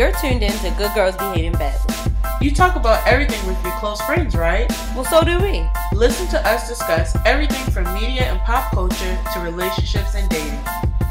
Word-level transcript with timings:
You're 0.00 0.12
tuned 0.12 0.42
in 0.42 0.50
to 0.50 0.70
Good 0.78 0.94
Girls 0.94 1.14
Behaving 1.16 1.52
Badly. 1.52 1.94
You 2.40 2.54
talk 2.54 2.74
about 2.74 3.06
everything 3.06 3.46
with 3.46 3.62
your 3.62 3.74
close 3.74 4.00
friends, 4.00 4.34
right? 4.34 4.66
Well, 4.94 5.04
so 5.04 5.22
do 5.22 5.38
we. 5.38 5.62
Listen 5.92 6.26
to 6.28 6.40
us 6.48 6.66
discuss 6.66 7.14
everything 7.26 7.70
from 7.70 7.84
media 7.92 8.22
and 8.22 8.40
pop 8.40 8.72
culture 8.72 9.18
to 9.34 9.40
relationships 9.40 10.14
and 10.14 10.26
dating. 10.30 10.58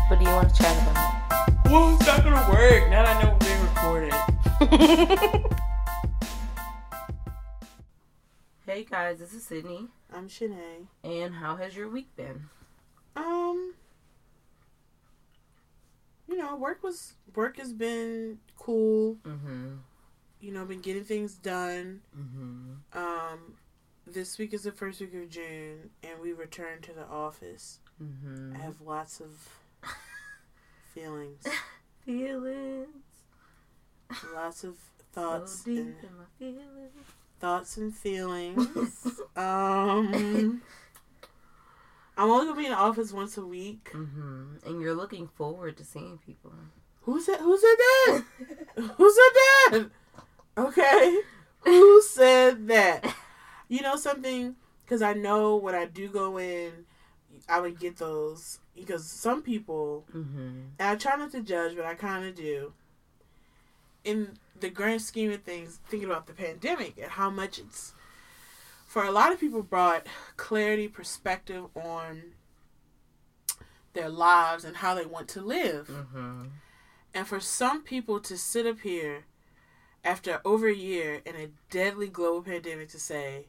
What 0.08 0.18
do 0.18 0.26
you 0.26 0.32
want 0.32 0.50
to 0.50 0.56
chat 0.64 0.76
about? 0.82 1.66
Well, 1.66 1.94
it's 1.94 2.08
not 2.08 2.24
gonna 2.24 2.52
work 2.52 2.90
now 2.90 3.04
that 3.04 3.16
I 3.16 3.22
know 3.22 3.38
we're 3.40 3.46
being 3.46 3.62
recorded. 3.62 4.14
hey 8.66 8.86
guys, 8.86 9.20
this 9.20 9.32
is 9.32 9.44
Sydney. 9.44 9.90
I'm 10.12 10.28
Shanae. 10.28 10.88
And 11.04 11.36
how 11.36 11.58
has 11.58 11.76
your 11.76 11.90
week 11.90 12.08
been? 12.16 12.50
Um, 13.16 13.76
you 16.28 16.38
know, 16.38 16.56
work 16.56 16.82
was 16.82 17.14
work 17.36 17.58
has 17.58 17.72
been 17.72 18.40
cool. 18.70 19.18
Mm-hmm. 19.26 19.68
You 20.42 20.52
know, 20.54 20.64
been 20.66 20.82
getting 20.82 21.04
things 21.04 21.34
done. 21.34 22.02
Mm-hmm. 22.18 22.98
Um, 22.98 23.56
this 24.06 24.38
week 24.38 24.54
is 24.54 24.64
the 24.64 24.72
first 24.72 25.02
week 25.02 25.14
of 25.16 25.30
June, 25.30 25.90
and 26.04 26.20
we 26.22 26.34
return 26.34 26.82
to 26.84 26.94
the 26.94 27.06
office. 27.06 27.80
Mm-hmm. 28.02 28.56
I 28.56 28.60
have 28.64 28.80
lots 28.82 29.20
of 29.20 29.32
feelings, 30.94 31.44
Feelings. 32.06 32.88
lots 34.34 34.64
of 34.64 34.76
thoughts, 35.14 35.64
so 35.64 35.72
deep 35.72 35.80
and 35.80 35.96
in 36.04 36.18
my 36.18 36.26
feelings. 36.38 36.92
thoughts 37.40 37.78
and 37.78 37.94
feelings. 37.96 38.68
um, 39.36 40.62
I'm 42.18 42.30
only 42.30 42.46
gonna 42.46 42.56
be 42.58 42.66
in 42.66 42.72
the 42.72 42.78
office 42.78 43.12
once 43.12 43.36
a 43.38 43.46
week. 43.46 43.90
Mm-hmm. 43.94 44.58
And 44.68 44.80
you're 44.82 44.94
looking 44.96 45.28
forward 45.28 45.76
to 45.78 45.84
seeing 45.84 46.20
people. 46.26 46.54
Who 47.02 47.22
said? 47.22 47.40
Who 47.40 47.58
said 47.58 47.76
that? 47.78 48.24
Who 48.98 49.12
said 49.14 49.34
that? 49.72 49.90
Okay, 50.58 51.22
who 51.62 52.02
said 52.02 52.68
that? 52.68 53.16
You 53.68 53.82
know 53.82 53.96
something? 53.96 54.56
Because 54.84 55.02
I 55.02 55.14
know 55.14 55.56
when 55.56 55.76
I 55.76 55.86
do 55.86 56.08
go 56.10 56.38
in, 56.40 56.72
I 57.48 57.60
would 57.60 57.80
get 57.80 57.98
those. 57.98 58.60
Because 58.76 59.10
some 59.10 59.42
people, 59.42 60.06
Mm-hmm. 60.16 60.60
and 60.80 60.90
I 60.90 60.96
try 60.96 61.16
not 61.16 61.32
to 61.32 61.42
judge, 61.42 61.76
but 61.76 61.86
I 61.86 61.94
kind 61.96 62.26
of 62.26 62.36
do. 62.36 62.74
In 64.04 64.38
the 64.60 64.70
grand 64.70 65.02
scheme 65.02 65.32
of 65.32 65.42
things, 65.44 65.80
thinking 65.90 66.10
about 66.10 66.28
the 66.28 66.34
pandemic 66.34 66.98
and 66.98 67.12
how 67.12 67.30
much 67.30 67.60
it's, 67.60 67.94
for 68.86 69.04
a 69.04 69.12
lot 69.12 69.32
of 69.32 69.40
people, 69.40 69.62
brought 69.62 70.08
clarity, 70.38 70.88
perspective 70.88 71.66
on 71.76 72.24
their 73.94 74.10
lives 74.10 74.64
and 74.66 74.78
how 74.78 74.94
they 74.96 75.06
want 75.06 75.28
to 75.30 75.42
live. 75.42 75.88
Mm-hmm. 75.88 76.44
And 77.14 77.28
for 77.28 77.40
some 77.40 77.82
people 77.82 78.20
to 78.22 78.38
sit 78.38 78.66
up 78.66 78.80
here 78.80 79.26
after 80.04 80.42
over 80.46 80.68
a 80.68 80.76
year 80.76 81.22
in 81.26 81.36
a 81.36 81.50
deadly 81.70 82.08
global 82.08 82.42
pandemic 82.42 82.90
to 82.90 83.00
say, 83.00 83.48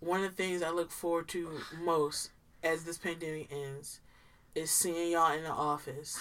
one 0.00 0.22
of 0.22 0.36
the 0.36 0.42
things 0.42 0.62
I 0.62 0.70
look 0.70 0.90
forward 0.90 1.28
to 1.28 1.60
most 1.82 2.30
as 2.62 2.84
this 2.84 2.98
pandemic 2.98 3.50
ends 3.52 4.00
is 4.54 4.70
seeing 4.70 5.12
y'all 5.12 5.32
in 5.32 5.44
the 5.44 5.50
office. 5.50 6.18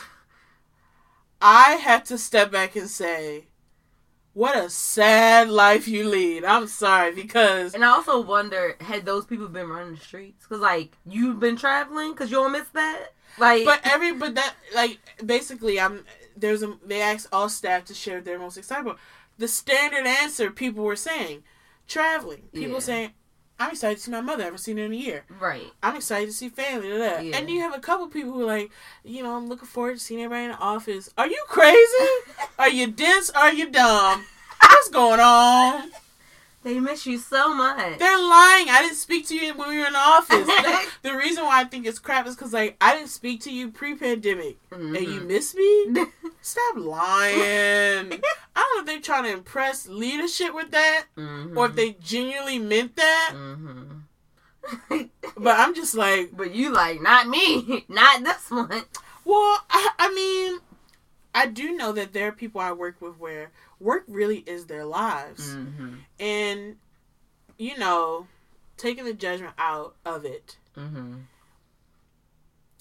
I 1.42 1.74
had 1.74 2.06
to 2.06 2.18
step 2.18 2.52
back 2.52 2.76
and 2.76 2.90
say, 2.90 3.46
what 4.34 4.58
a 4.58 4.70
sad 4.70 5.50
life 5.50 5.88
you 5.88 6.08
lead. 6.08 6.44
I'm 6.44 6.68
sorry 6.68 7.14
because 7.14 7.74
And 7.74 7.86
I 7.86 7.90
also 7.90 8.22
wonder, 8.22 8.76
had 8.82 9.06
those 9.06 9.26
people 9.26 9.48
been 9.48 9.70
running 9.70 9.96
the 9.96 10.00
streets? 10.00 10.46
Because, 10.46 10.62
like, 10.62 10.98
you've 11.06 11.40
been 11.40 11.56
traveling 11.56 12.12
because 12.12 12.30
you 12.30 12.38
don't 12.38 12.52
miss 12.52 12.68
that? 12.70 13.14
Like, 13.38 13.66
but 13.66 13.82
every 13.84 14.14
but 14.14 14.36
that 14.36 14.54
like 14.74 15.00
basically 15.26 15.80
I'm 15.80 16.06
there's 16.36 16.64
a 16.64 16.78
they 16.86 17.02
asked 17.02 17.28
all 17.31 17.50
staff 17.50 17.86
to 17.86 17.94
share 17.94 18.22
their 18.22 18.39
most 18.39 18.58
excited 18.58 18.81
about. 18.86 19.00
The 19.38 19.47
standard 19.47 20.05
answer 20.08 20.50
people 20.52 20.83
were 20.83 20.95
saying, 20.95 21.44
traveling. 21.88 22.44
People 22.53 22.75
Yeah. 22.75 22.80
saying, 22.80 23.11
I'm 23.59 23.72
excited 23.72 23.97
to 23.97 24.03
see 24.03 24.12
my 24.12 24.22
mother. 24.22 24.44
I 24.44 24.45
haven't 24.45 24.59
seen 24.59 24.78
her 24.78 24.84
in 24.85 24.91
a 24.94 24.95
year. 24.95 25.24
right. 25.40 25.72
I'm 25.84 25.95
excited 25.95 26.28
to 26.28 26.34
see 26.34 26.50
family. 26.50 26.90
Da, 26.90 26.97
da. 26.97 27.19
Yeah. 27.22 27.38
And 27.38 27.50
you 27.50 27.62
have 27.62 27.74
a 27.75 27.79
couple 27.79 28.07
people 28.07 28.31
who 28.34 28.41
are 28.41 28.45
like, 28.45 28.69
you 29.03 29.24
know, 29.24 29.35
I'm 29.35 29.47
looking 29.47 29.68
forward 29.68 29.94
to 29.95 30.00
seeing 30.00 30.22
everybody 30.22 30.45
in 30.45 30.51
the 30.51 30.57
office. 30.57 31.09
Are 31.18 31.28
you 31.28 31.41
crazy? 31.47 32.07
are 32.59 32.69
you 32.69 32.88
dense? 32.88 33.29
Are 33.31 33.53
you 33.53 33.69
dumb? 33.69 34.25
What's 34.62 34.90
going 34.90 35.19
on? 35.19 35.91
They 36.66 36.80
miss 36.80 37.06
you 37.06 37.20
so 37.20 37.53
much. 37.53 38.00
They're 38.00 38.18
lying. 38.18 38.70
I 38.72 38.80
didn't 38.81 38.96
speak 38.98 39.28
to 39.28 39.36
you 39.36 39.53
when 39.53 39.70
we 39.70 39.78
were 39.78 39.86
in 39.86 39.94
the 39.94 40.00
office. 40.00 40.48
the, 41.03 41.16
reason 41.16 41.44
why 41.46 41.62
I 41.62 41.64
think 41.66 41.86
it's 41.86 42.00
crap 42.00 42.26
is 42.26 42.36
because 42.36 42.53
like 42.53 42.76
I 42.81 42.96
didn't 42.96 43.09
speak 43.12 43.42
to 43.42 43.52
you 43.53 43.70
pre-pandemic, 43.70 44.58
and 44.72 44.96
you 44.96 45.22
Mhm. 45.22 45.28
miss 45.28 45.54
me. 45.54 46.06
Stop 46.42 46.78
lying. 46.78 47.36
I 47.36 48.08
don't 48.56 48.75
know 48.75 48.80
if 48.80 48.86
they're 48.88 49.00
trying 49.00 49.25
to 49.25 49.31
impress 49.34 49.88
leadership 49.88 50.56
with 50.56 50.72
that, 50.72 51.06
Mhm. 51.16 51.56
or 51.56 51.68
if 51.68 51.75
they 51.75 51.92
genuinely 52.02 52.58
meant 52.58 52.96
that. 52.96 53.31
Mhm. 53.36 54.02
But 55.38 55.59
I'm 55.59 55.75
just 55.75 55.94
like, 55.94 56.36
but 56.36 56.56
you 56.56 56.72
like, 56.72 57.00
not 57.00 57.28
me. 57.28 57.86
Not 57.90 58.24
this 58.24 58.50
one. 58.50 58.70
well, 59.24 59.64
I, 59.70 59.90
I 60.00 60.14
mean, 60.16 60.59
I 61.36 61.46
do 61.46 61.74
know 61.78 61.92
that 61.92 62.14
there 62.14 62.30
are 62.30 62.31
people 62.31 62.59
I 62.59 62.72
work 62.72 63.00
with 63.02 63.20
where 63.20 63.52
work 63.80 64.03
really 64.08 64.40
is 64.47 64.66
their 64.68 64.86
lives. 64.86 65.56
Mm-hmm. 65.56 65.96
and 66.19 66.75
you 67.58 67.78
know 67.78 68.28
taking 68.78 69.06
the 69.06 69.13
judgment 69.13 69.53
out 69.58 69.96
of 70.06 70.25
it 70.25 70.58
Mm-hmm. 70.78 71.16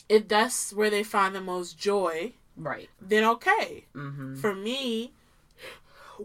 if 0.09 0.27
that's 0.28 0.72
where 0.72 0.91
they 0.91 1.03
find 1.03 1.34
the 1.34 1.41
most 1.41 1.78
joy 1.78 2.32
Right. 2.56 2.88
then 3.00 3.25
okay 3.25 3.84
Mm-hmm. 3.94 4.37
for 4.37 4.55
me 4.55 5.12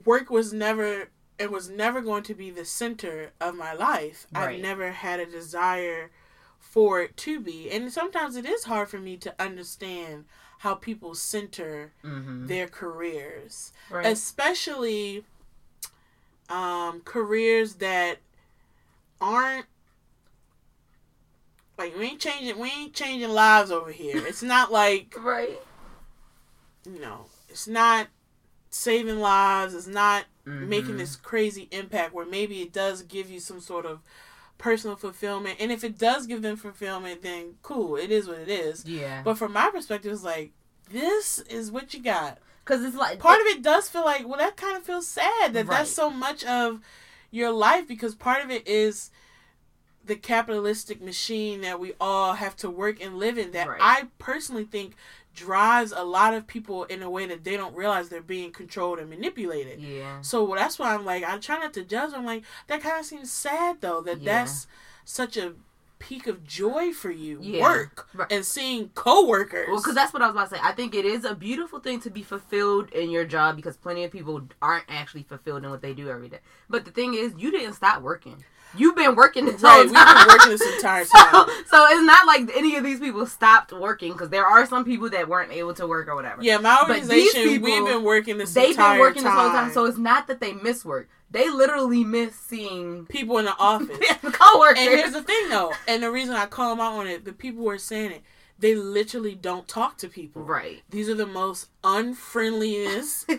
work 0.05 0.29
was 0.29 0.53
never 0.53 1.09
it 1.37 1.51
was 1.51 1.69
never 1.69 2.01
going 2.01 2.23
to 2.23 2.33
be 2.35 2.51
the 2.51 2.65
center 2.65 3.31
of 3.39 3.55
my 3.55 3.73
life 3.73 4.27
Right. 4.33 4.55
i've 4.55 4.61
never 4.61 4.91
had 4.91 5.19
a 5.19 5.25
desire 5.25 6.11
for 6.59 7.01
it 7.01 7.15
to 7.17 7.39
be 7.39 7.69
and 7.71 7.91
sometimes 7.91 8.35
it 8.35 8.45
is 8.45 8.65
hard 8.65 8.89
for 8.89 8.99
me 8.99 9.17
to 9.17 9.33
understand 9.41 10.25
how 10.59 10.75
people 10.75 11.13
center 11.15 11.91
Mm-hmm. 12.03 12.47
their 12.47 12.67
careers 12.67 13.73
Right. 13.89 14.05
especially 14.05 15.23
um, 16.49 17.01
careers 17.05 17.75
that 17.75 18.17
aren't 19.21 19.65
like 21.77 21.95
we 21.97 22.05
ain't 22.07 22.19
changing 22.19 22.57
we 22.59 22.69
ain't 22.71 22.93
changing 22.93 23.29
lives 23.29 23.71
over 23.71 23.91
here. 23.91 24.17
It's 24.25 24.43
not 24.43 24.71
like 24.81 25.15
right. 25.17 25.59
you 26.85 26.99
know, 26.99 27.25
it's 27.49 27.67
not 27.67 28.07
saving 28.69 29.19
lives. 29.19 29.73
It's 29.73 29.87
not 29.87 30.25
Mhm. 30.47 30.67
making 30.67 30.97
this 30.97 31.15
crazy 31.15 31.67
impact 31.71 32.13
where 32.13 32.25
maybe 32.25 32.61
it 32.61 32.73
does 32.73 33.03
give 33.03 33.29
you 33.29 33.39
some 33.39 33.59
sort 33.61 33.85
of 33.85 33.99
personal 34.59 34.95
fulfillment. 34.95 35.57
And 35.59 35.71
if 35.71 35.83
it 35.83 35.97
does 35.97 36.27
give 36.27 36.43
them 36.43 36.55
fulfillment, 36.55 37.23
then 37.23 37.55
cool, 37.63 37.95
it 37.95 38.11
is 38.11 38.27
what 38.27 38.37
it 38.37 38.49
is. 38.49 38.85
Yeah. 38.85 39.23
But 39.23 39.39
from 39.39 39.53
my 39.53 39.71
perspective, 39.71 40.11
it's 40.11 40.23
like 40.23 40.51
this 40.91 41.39
is 41.39 41.71
what 41.71 41.93
you 41.95 42.03
got. 42.03 42.37
Because 42.63 42.83
it's 42.85 42.95
like 42.95 43.17
part 43.17 43.41
of 43.41 43.47
it 43.47 43.63
does 43.63 43.89
feel 43.89 44.05
like 44.05 44.27
well 44.27 44.37
that 44.37 44.55
kind 44.55 44.77
of 44.77 44.83
feels 44.83 45.07
sad 45.07 45.53
that 45.53 45.65
Right. 45.65 45.79
that's 45.79 45.91
so 45.91 46.11
much 46.11 46.43
of 46.45 46.81
your 47.31 47.49
life 47.51 47.87
because 47.87 48.13
part 48.13 48.43
of 48.43 48.51
it 48.51 48.67
is 48.67 49.09
the 50.05 50.15
capitalistic 50.15 51.01
machine 51.01 51.61
that 51.61 51.79
we 51.79 51.93
all 51.99 52.33
have 52.33 52.55
to 52.57 52.69
work 52.69 53.01
and 53.03 53.17
live 53.17 53.37
in 53.39 53.51
that 53.51 53.67
Right. 53.67 53.79
i 53.81 54.07
personally 54.19 54.65
think 54.65 54.93
drives 55.45 55.91
a 55.95 56.03
lot 56.03 56.33
of 56.33 56.45
people 56.47 56.83
in 56.85 57.01
a 57.01 57.09
way 57.09 57.25
that 57.25 57.43
they 57.43 57.55
don't 57.57 57.75
realize 57.75 58.09
they're 58.09 58.21
being 58.37 58.51
controlled 58.51 58.99
and 58.99 59.09
manipulated 59.09 59.79
Yeah. 59.79 60.21
so 60.21 60.53
that's 60.55 60.77
why 60.79 60.93
i'm 60.93 61.05
like 61.05 61.23
i 61.23 61.37
try 61.37 61.57
not 61.57 61.73
to 61.73 61.83
judge 61.83 62.11
i'm 62.13 62.25
like 62.25 62.43
that 62.67 62.81
kind 62.81 62.99
of 62.99 63.05
seems 63.05 63.31
sad 63.31 63.81
though 63.81 64.01
that 64.01 64.21
Yeah. 64.21 64.31
that's 64.43 64.67
such 65.05 65.37
a 65.37 65.53
peak 65.99 66.27
of 66.27 66.37
joy 66.45 66.93
for 66.93 67.11
you 67.11 67.39
Yeah. 67.41 67.61
work 67.63 68.07
Right. 68.13 68.31
and 68.31 68.45
seeing 68.45 68.89
coworkers 68.95 69.67
Well, 69.67 69.77
because 69.81 69.95
that's 69.95 70.13
what 70.13 70.21
I 70.21 70.27
was 70.27 70.35
about 70.35 70.49
to 70.49 70.55
say. 70.55 70.61
I 70.63 70.71
think 70.71 70.95
it 70.95 71.03
is 71.03 71.25
a 71.25 71.35
beautiful 71.35 71.79
thing 71.79 71.99
to 72.05 72.09
be 72.09 72.23
fulfilled 72.23 72.89
in 72.93 73.09
your 73.09 73.25
job 73.25 73.57
because 73.57 73.75
plenty 73.75 74.05
of 74.05 74.11
people 74.11 74.41
aren't 74.61 74.85
actually 74.87 75.23
fulfilled 75.23 75.65
in 75.65 75.69
what 75.69 75.81
they 75.81 75.93
do 75.93 76.09
every 76.09 76.29
day. 76.29 76.39
But 76.69 76.85
the 76.85 76.91
thing 76.91 77.15
is, 77.15 77.33
you 77.37 77.51
didn't 77.51 77.73
stop 77.73 78.01
working. 78.01 78.45
You've 78.77 78.95
been 78.95 79.15
working 79.15 79.45
this 79.45 79.61
right 79.61 79.71
whole 79.71 79.83
we've 79.85 79.93
been 79.93 80.27
working 80.27 80.49
this 80.51 80.61
entire 80.75 81.05
time 81.05 81.47
so 81.65 81.85
it's 81.89 82.03
not 82.05 82.27
like 82.27 82.49
any 82.55 82.75
of 82.75 82.83
these 82.83 82.99
people 82.99 83.25
stopped 83.25 83.71
working 83.71 84.11
because 84.13 84.29
there 84.29 84.45
are 84.45 84.65
some 84.65 84.85
people 84.85 85.09
that 85.09 85.27
weren't 85.27 85.51
able 85.51 85.73
to 85.73 85.87
work 85.87 86.07
or 86.07 86.15
whatever. 86.15 86.41
Yeah, 86.43 86.57
my 86.57 86.79
organization, 86.81 87.43
people, 87.43 87.65
we've 87.65 87.85
been 87.85 88.03
working 88.03 88.37
this 88.37 88.53
They've 88.53 88.77
been 88.77 88.99
working 88.99 89.23
time. 89.23 89.35
this 89.35 89.41
whole 89.41 89.51
time, 89.51 89.71
so 89.71 89.85
it's 89.85 89.97
not 89.97 90.27
that 90.27 90.39
they 90.39 90.53
miss 90.53 90.85
work. 90.85 91.09
They 91.31 91.49
literally 91.49 92.03
miss 92.03 92.35
seeing 92.35 93.05
people 93.05 93.37
in 93.37 93.45
the 93.45 93.55
office. 93.59 93.97
coworkers. 94.21 94.79
and 94.79 94.89
here's 94.89 95.13
the 95.13 95.23
thing, 95.23 95.49
though, 95.49 95.73
and 95.87 96.01
the 96.03 96.11
reason 96.11 96.35
I 96.35 96.45
call 96.45 96.69
them 96.75 96.79
out 96.79 96.93
on 96.93 97.07
it, 97.07 97.25
the 97.25 97.33
people 97.33 97.63
who 97.63 97.69
are 97.69 97.77
saying 97.77 98.11
it, 98.11 98.21
they 98.57 98.75
literally 98.75 99.35
don't 99.35 99.67
talk 99.67 99.97
to 99.99 100.07
people. 100.07 100.41
right. 100.43 100.81
These 100.89 101.07
are 101.09 101.15
the 101.15 101.25
most 101.27 101.69
unfriendliest, 101.83 103.29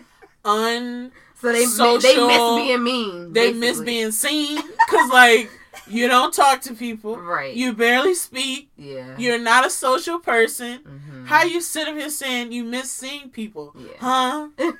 un. 0.45 1.11
So 1.41 1.51
they 1.51 1.65
they 1.65 2.27
miss 2.27 2.55
being 2.55 2.83
mean. 2.83 3.33
They 3.33 3.51
miss 3.53 3.79
being 3.81 4.11
seen 4.11 4.57
because, 4.57 5.09
like, 5.11 5.49
you 5.87 6.07
don't 6.07 6.31
talk 6.33 6.61
to 6.61 6.73
people. 6.75 7.17
right. 7.17 7.53
You 7.55 7.73
barely 7.73 8.13
speak. 8.13 8.69
yeah. 8.77 9.15
You're 9.17 9.39
not 9.39 9.65
a 9.65 9.69
social 9.69 10.19
person. 10.19 10.79
Mhm. 10.79 11.25
How 11.27 11.43
you 11.43 11.59
sit 11.61 11.87
up 11.87 11.95
here 11.95 12.09
saying 12.09 12.51
you 12.51 12.63
miss 12.63 12.91
seeing 12.91 13.29
people? 13.29 13.73
Yeah. 13.77 13.87
Huh? 13.99 14.49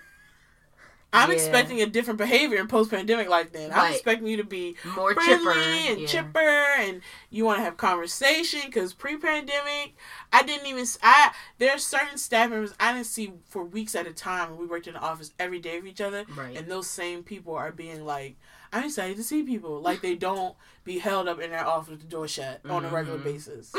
I'm 1.14 1.30
Yeah. 1.30 1.36
expecting 1.36 1.82
a 1.82 1.86
different 1.86 2.18
behavior 2.18 2.58
in 2.60 2.68
post 2.68 2.90
pandemic 2.90 3.28
life 3.28 3.52
then. 3.52 3.72
I'm 3.74 3.92
expecting 3.92 4.28
you 4.28 4.38
to 4.38 4.44
be 4.46 4.76
more 4.96 5.14
friendly 5.14 5.36
chipper 5.54 5.60
and 5.60 6.00
yeah. 6.00 6.08
chipper 6.08 6.40
and 6.40 7.02
you 7.30 7.44
want 7.46 7.60
to 7.60 7.64
have 7.64 7.76
conversation 7.78 8.62
because 8.66 8.94
pre-pandemic 8.94 9.96
i 10.34 10.42
didn't 10.42 10.66
even 10.68 10.86
i 11.04 11.32
there 11.60 11.72
are 11.76 11.78
certain 11.78 12.18
staff 12.18 12.50
members 12.50 12.74
i 12.80 12.94
didn't 12.94 13.06
see 13.08 13.34
for 13.48 13.64
weeks 13.64 13.94
at 13.94 14.08
a 14.08 14.14
time 14.14 14.50
and 14.52 14.58
we 14.60 14.66
worked 14.66 14.88
in 14.88 14.94
the 14.94 15.00
office 15.00 15.32
every 15.38 15.60
day 15.60 15.78
with 15.80 15.88
each 15.88 16.02
other 16.02 16.26
Right. 16.36 16.58
and 16.58 16.68
those 16.68 16.88
same 16.88 17.24
people 17.24 17.54
are 17.56 17.72
being 17.72 18.06
like 18.06 18.36
i'm 18.74 18.86
excited 18.86 19.18
to 19.18 19.24
see 19.24 19.44
people 19.44 19.82
like 19.82 20.02
they 20.02 20.16
don't 20.28 20.56
be 20.84 21.00
held 21.00 21.28
up 21.28 21.40
in 21.42 21.52
their 21.52 21.66
office 21.66 21.90
with 21.90 22.02
the 22.02 22.08
door 22.08 22.28
shut 22.28 22.62
on 22.70 22.86
a 22.86 22.90
regular 22.90 23.20
Mhm. 23.20 23.24
basis 23.26 23.74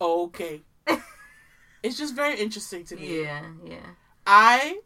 okay 0.00 0.60
it's 1.82 1.96
just 1.98 2.14
very 2.14 2.38
interesting 2.38 2.84
to 2.84 2.96
me 2.96 3.22
yeah, 3.22 3.42
yeah. 3.64 3.76
i 4.26 4.78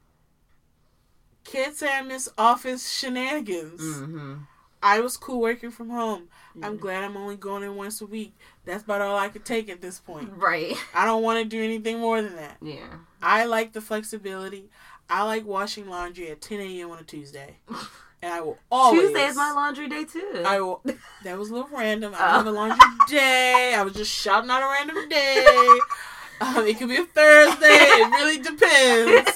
can't 1.44 1.74
say 1.76 1.88
i 1.92 2.02
miss 2.02 2.28
office 2.38 2.88
shenanigans 2.98 3.80
Mm-hmm. 3.80 4.34
I 4.82 5.00
was 5.00 5.18
cool 5.18 5.42
working 5.42 5.70
from 5.70 5.90
home. 5.90 6.28
I'm 6.62 6.78
glad 6.78 7.04
I'm 7.04 7.14
only 7.14 7.36
going 7.36 7.62
in 7.64 7.76
once 7.76 8.00
a 8.00 8.06
week. 8.06 8.32
That's 8.64 8.82
about 8.82 9.02
all 9.02 9.14
I 9.18 9.28
could 9.28 9.44
take 9.44 9.68
at 9.68 9.82
this 9.82 9.98
point. 10.00 10.32
Right. 10.38 10.74
I 10.94 11.04
don't 11.04 11.22
want 11.22 11.38
to 11.38 11.44
do 11.44 11.62
anything 11.62 11.98
more 11.98 12.22
than 12.22 12.34
that. 12.36 12.56
Yeah. 12.62 12.86
I 13.20 13.44
like 13.44 13.74
the 13.74 13.82
flexibility. 13.82 14.70
I 15.10 15.24
like 15.24 15.44
washing 15.44 15.86
laundry 15.90 16.30
at 16.30 16.40
10 16.40 16.60
a.m. 16.60 16.90
on 16.92 16.98
a 16.98 17.02
Tuesday. 17.04 17.56
And 18.22 18.32
I 18.34 18.40
will 18.42 18.58
always. 18.70 19.00
Tuesday 19.08 19.24
is 19.26 19.36
my 19.36 19.50
laundry 19.52 19.88
day 19.88 20.04
too. 20.04 20.42
I 20.46 20.60
will. 20.60 20.82
That 21.24 21.38
was 21.38 21.48
a 21.50 21.54
little 21.54 21.70
random. 21.74 22.14
I 22.14 22.18
Oh. 22.18 22.32
have 22.38 22.46
a 22.46 22.50
laundry 22.50 22.78
day. 23.08 23.74
I 23.74 23.82
was 23.82 23.94
just 23.94 24.10
shouting 24.10 24.50
out 24.50 24.62
a 24.62 24.66
random 24.66 25.08
day. 25.10 25.78
Um, 26.42 26.66
it 26.66 26.78
could 26.78 26.88
be 26.88 26.96
a 26.96 27.04
Thursday. 27.04 27.66
It 27.68 28.10
really 28.12 28.38
depends. 28.38 29.30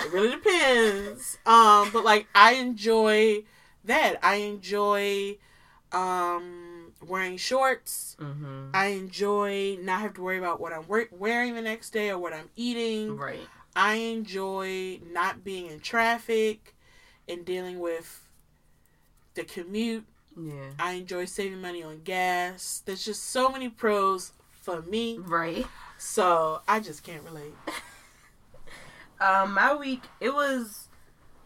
It 0.00 0.12
really 0.12 0.30
depends. 0.30 1.38
Um, 1.46 1.90
but 1.92 2.04
like 2.04 2.26
I 2.34 2.54
enjoy 2.54 3.44
that. 3.84 4.16
I 4.22 4.36
enjoy 4.36 5.36
um 5.92 6.92
wearing 7.06 7.36
shorts. 7.36 8.16
mm-hmm. 8.20 8.70
I 8.74 8.86
enjoy 8.86 9.78
not 9.82 10.00
have 10.00 10.14
to 10.14 10.22
worry 10.22 10.38
about 10.38 10.60
what 10.60 10.72
I'm 10.72 10.86
we- 10.88 11.06
wearing 11.10 11.54
the 11.54 11.62
next 11.62 11.90
day 11.90 12.10
or 12.10 12.18
what 12.18 12.32
I'm 12.32 12.50
eating. 12.56 13.16
Right. 13.16 13.46
I 13.74 13.94
enjoy 13.94 15.00
not 15.12 15.44
being 15.44 15.66
in 15.66 15.80
traffic 15.80 16.74
and 17.28 17.44
dealing 17.44 17.78
with 17.78 18.26
the 19.34 19.44
commute. 19.44 20.06
Yeah. 20.38 20.70
I 20.78 20.92
enjoy 20.92 21.26
saving 21.26 21.60
money 21.60 21.82
on 21.82 22.00
gas. 22.02 22.82
There's 22.84 23.04
just 23.04 23.24
so 23.24 23.48
many 23.50 23.68
pros 23.68 24.32
for 24.62 24.82
me. 24.82 25.18
Right. 25.18 25.66
So 25.98 26.60
I 26.66 26.80
just 26.80 27.02
can't 27.02 27.22
relate. 27.22 27.54
Um, 29.20 29.52
my 29.54 29.74
week 29.74 30.02
it 30.20 30.30
was. 30.34 30.88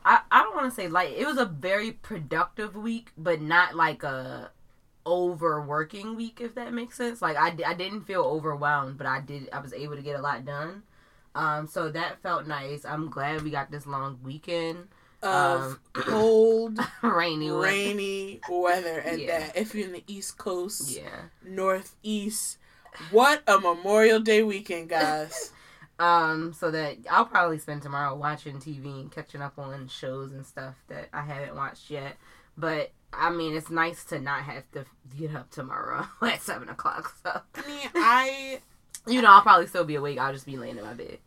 I 0.05 0.21
I 0.31 0.43
don't 0.43 0.55
want 0.57 0.71
to 0.71 0.75
say 0.75 0.89
light. 0.89 1.15
It 1.17 1.27
was 1.27 1.37
a 1.39 1.45
very 1.47 1.93
productive 1.93 2.75
week, 2.75 3.13
but 3.19 3.41
not 3.41 3.75
like 3.77 4.03
a 4.03 4.51
overworking 5.07 6.17
week. 6.17 6.41
If 6.41 6.55
that 6.55 6.73
makes 6.73 6.97
sense. 6.97 7.21
Like 7.23 7.37
I 7.37 7.55
I 7.67 7.75
didn't 7.75 8.03
feel 8.03 8.23
overwhelmed, 8.23 8.97
but 8.99 9.07
I 9.07 9.21
did. 9.21 9.49
I 9.53 9.61
was 9.61 9.73
able 9.73 9.97
to 9.97 10.03
get 10.03 10.19
a 10.19 10.23
lot 10.23 10.45
done. 10.45 10.83
Um, 11.35 11.67
so 11.69 11.91
that 11.91 12.21
felt 12.23 12.47
nice. 12.47 12.85
I'm 12.85 13.09
glad 13.09 13.43
we 13.43 13.51
got 13.51 13.71
this 13.71 13.87
long 13.87 14.19
weekend. 14.25 14.89
Of 15.23 15.63
Um, 15.63 15.81
cold, 15.93 16.79
Rainy. 17.03 17.51
rainy 17.51 18.41
weather 18.49 18.99
and 18.99 19.21
Yeah. 19.21 19.39
that. 19.41 19.57
If 19.57 19.75
you're 19.75 19.87
in 19.87 19.93
the 19.93 20.03
East 20.07 20.39
Coast, 20.39 20.91
Yeah. 20.97 21.27
Northeast, 21.45 22.57
what 23.11 23.43
a 23.47 23.61
Memorial 23.61 24.19
Day 24.19 24.43
weekend, 24.43 24.89
guys. 24.89 25.53
Um, 26.01 26.55
so 26.55 26.71
that 26.71 26.97
I'll 27.11 27.27
probably 27.27 27.59
spend 27.59 27.83
tomorrow 27.83 28.15
watching 28.15 28.57
TV 28.57 28.87
and 28.87 29.13
catching 29.13 29.43
up 29.43 29.59
on 29.59 29.87
shows 29.87 30.33
and 30.33 30.47
stuff 30.47 30.77
that 30.89 31.11
I 31.13 31.21
haven't 31.21 31.55
watched 31.55 31.91
yet. 31.91 32.17
But 32.57 32.93
I 33.13 33.29
mean, 33.29 33.55
it's 33.55 33.69
nice 33.69 34.05
to 34.05 34.19
not 34.19 34.45
have 34.45 34.71
to 34.73 34.87
get 35.19 35.35
up 35.35 35.51
tomorrow 35.51 36.07
at 36.23 36.41
seven 36.41 36.71
o'clock. 36.71 37.15
So 37.23 37.43
I 37.55 37.69
mean, 37.69 37.91
I 37.95 38.61
you 39.07 39.21
know, 39.21 39.31
I'll 39.31 39.43
probably 39.43 39.67
still 39.67 39.85
be 39.85 39.95
awake. 39.97 40.19
I'll 40.19 40.33
just 40.33 40.47
be 40.47 40.57
laying 40.57 40.79
in 40.79 40.85
my 40.85 40.95
bed. 40.95 41.19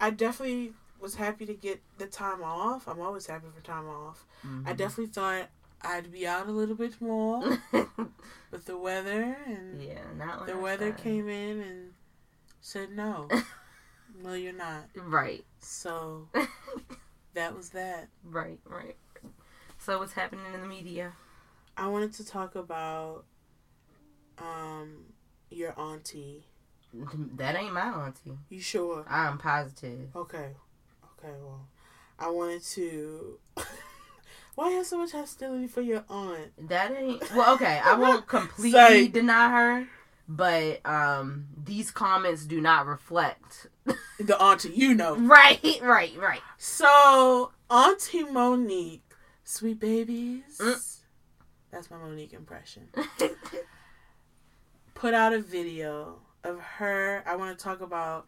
I 0.00 0.10
definitely 0.10 0.72
was 1.00 1.14
happy 1.14 1.46
to 1.46 1.54
get 1.54 1.80
the 1.98 2.06
time 2.06 2.42
off. 2.42 2.88
I'm 2.88 3.00
always 3.00 3.26
happy 3.26 3.46
for 3.54 3.64
time 3.64 3.88
off. 3.88 4.26
I 4.66 4.72
definitely 4.72 5.12
thought 5.12 5.48
I'd 5.82 6.10
be 6.10 6.26
out 6.26 6.48
a 6.48 6.50
little 6.50 6.74
bit 6.74 7.00
more 7.00 7.40
with 8.50 8.64
the 8.64 8.76
weather, 8.76 9.36
and 9.46 9.80
yeah, 9.80 10.00
not 10.16 10.46
the 10.46 10.58
weather 10.58 10.92
came 10.92 11.28
in 11.28 11.60
and 11.60 11.92
said 12.60 12.90
no. 12.90 13.28
no, 14.22 14.34
you're 14.34 14.52
not. 14.52 14.84
Right, 14.94 15.44
So 15.60 16.28
that 17.34 17.56
was 17.56 17.70
that. 17.70 18.08
right, 18.24 18.58
right. 18.64 18.96
So 19.78 19.98
what's 19.98 20.12
happening 20.12 20.44
in 20.54 20.60
the 20.60 20.66
media? 20.66 21.12
I 21.76 21.86
wanted 21.88 22.12
to 22.14 22.26
talk 22.26 22.54
about 22.56 23.24
um 24.38 25.04
your 25.50 25.78
auntie. 25.78 26.44
That 27.36 27.54
ain't 27.54 27.74
my 27.74 27.82
auntie. 27.82 28.38
You 28.48 28.60
sure? 28.60 29.04
I'm 29.08 29.38
positive. 29.38 30.08
Okay. 30.16 30.48
Okay, 31.18 31.34
well. 31.42 31.66
I 32.18 32.30
wanted 32.30 32.62
to 32.64 33.38
Why 34.54 34.70
you 34.70 34.78
have 34.78 34.86
so 34.86 34.98
much 34.98 35.12
hostility 35.12 35.68
for 35.68 35.82
your 35.82 36.04
aunt? 36.08 36.68
That 36.68 36.90
ain't 36.90 37.22
well. 37.32 37.54
Okay, 37.54 37.80
I 37.84 37.94
won't 37.94 38.26
completely 38.26 39.06
deny 39.06 39.50
her, 39.50 39.86
but 40.28 40.84
um, 40.84 41.46
these 41.64 41.92
comments 41.92 42.44
do 42.44 42.60
not 42.60 42.86
reflect. 42.86 43.68
The 44.20 44.40
auntie, 44.40 44.70
you 44.70 44.94
know. 44.94 45.16
right, 45.16 45.60
right, 45.82 46.12
right. 46.18 46.40
So, 46.56 47.52
Auntie 47.70 48.24
Mo'Nique, 48.24 49.00
sweet 49.44 49.78
babies. 49.78 50.58
Mm. 50.58 50.98
That's 51.70 51.90
my 51.90 51.98
Mo'Nique 51.98 52.32
impression. 52.34 52.88
Put 54.94 55.14
out 55.14 55.32
a 55.32 55.40
video 55.40 56.16
of 56.42 56.58
her. 56.60 57.22
I 57.26 57.36
want 57.36 57.56
to 57.56 57.62
talk 57.62 57.80
about 57.80 58.26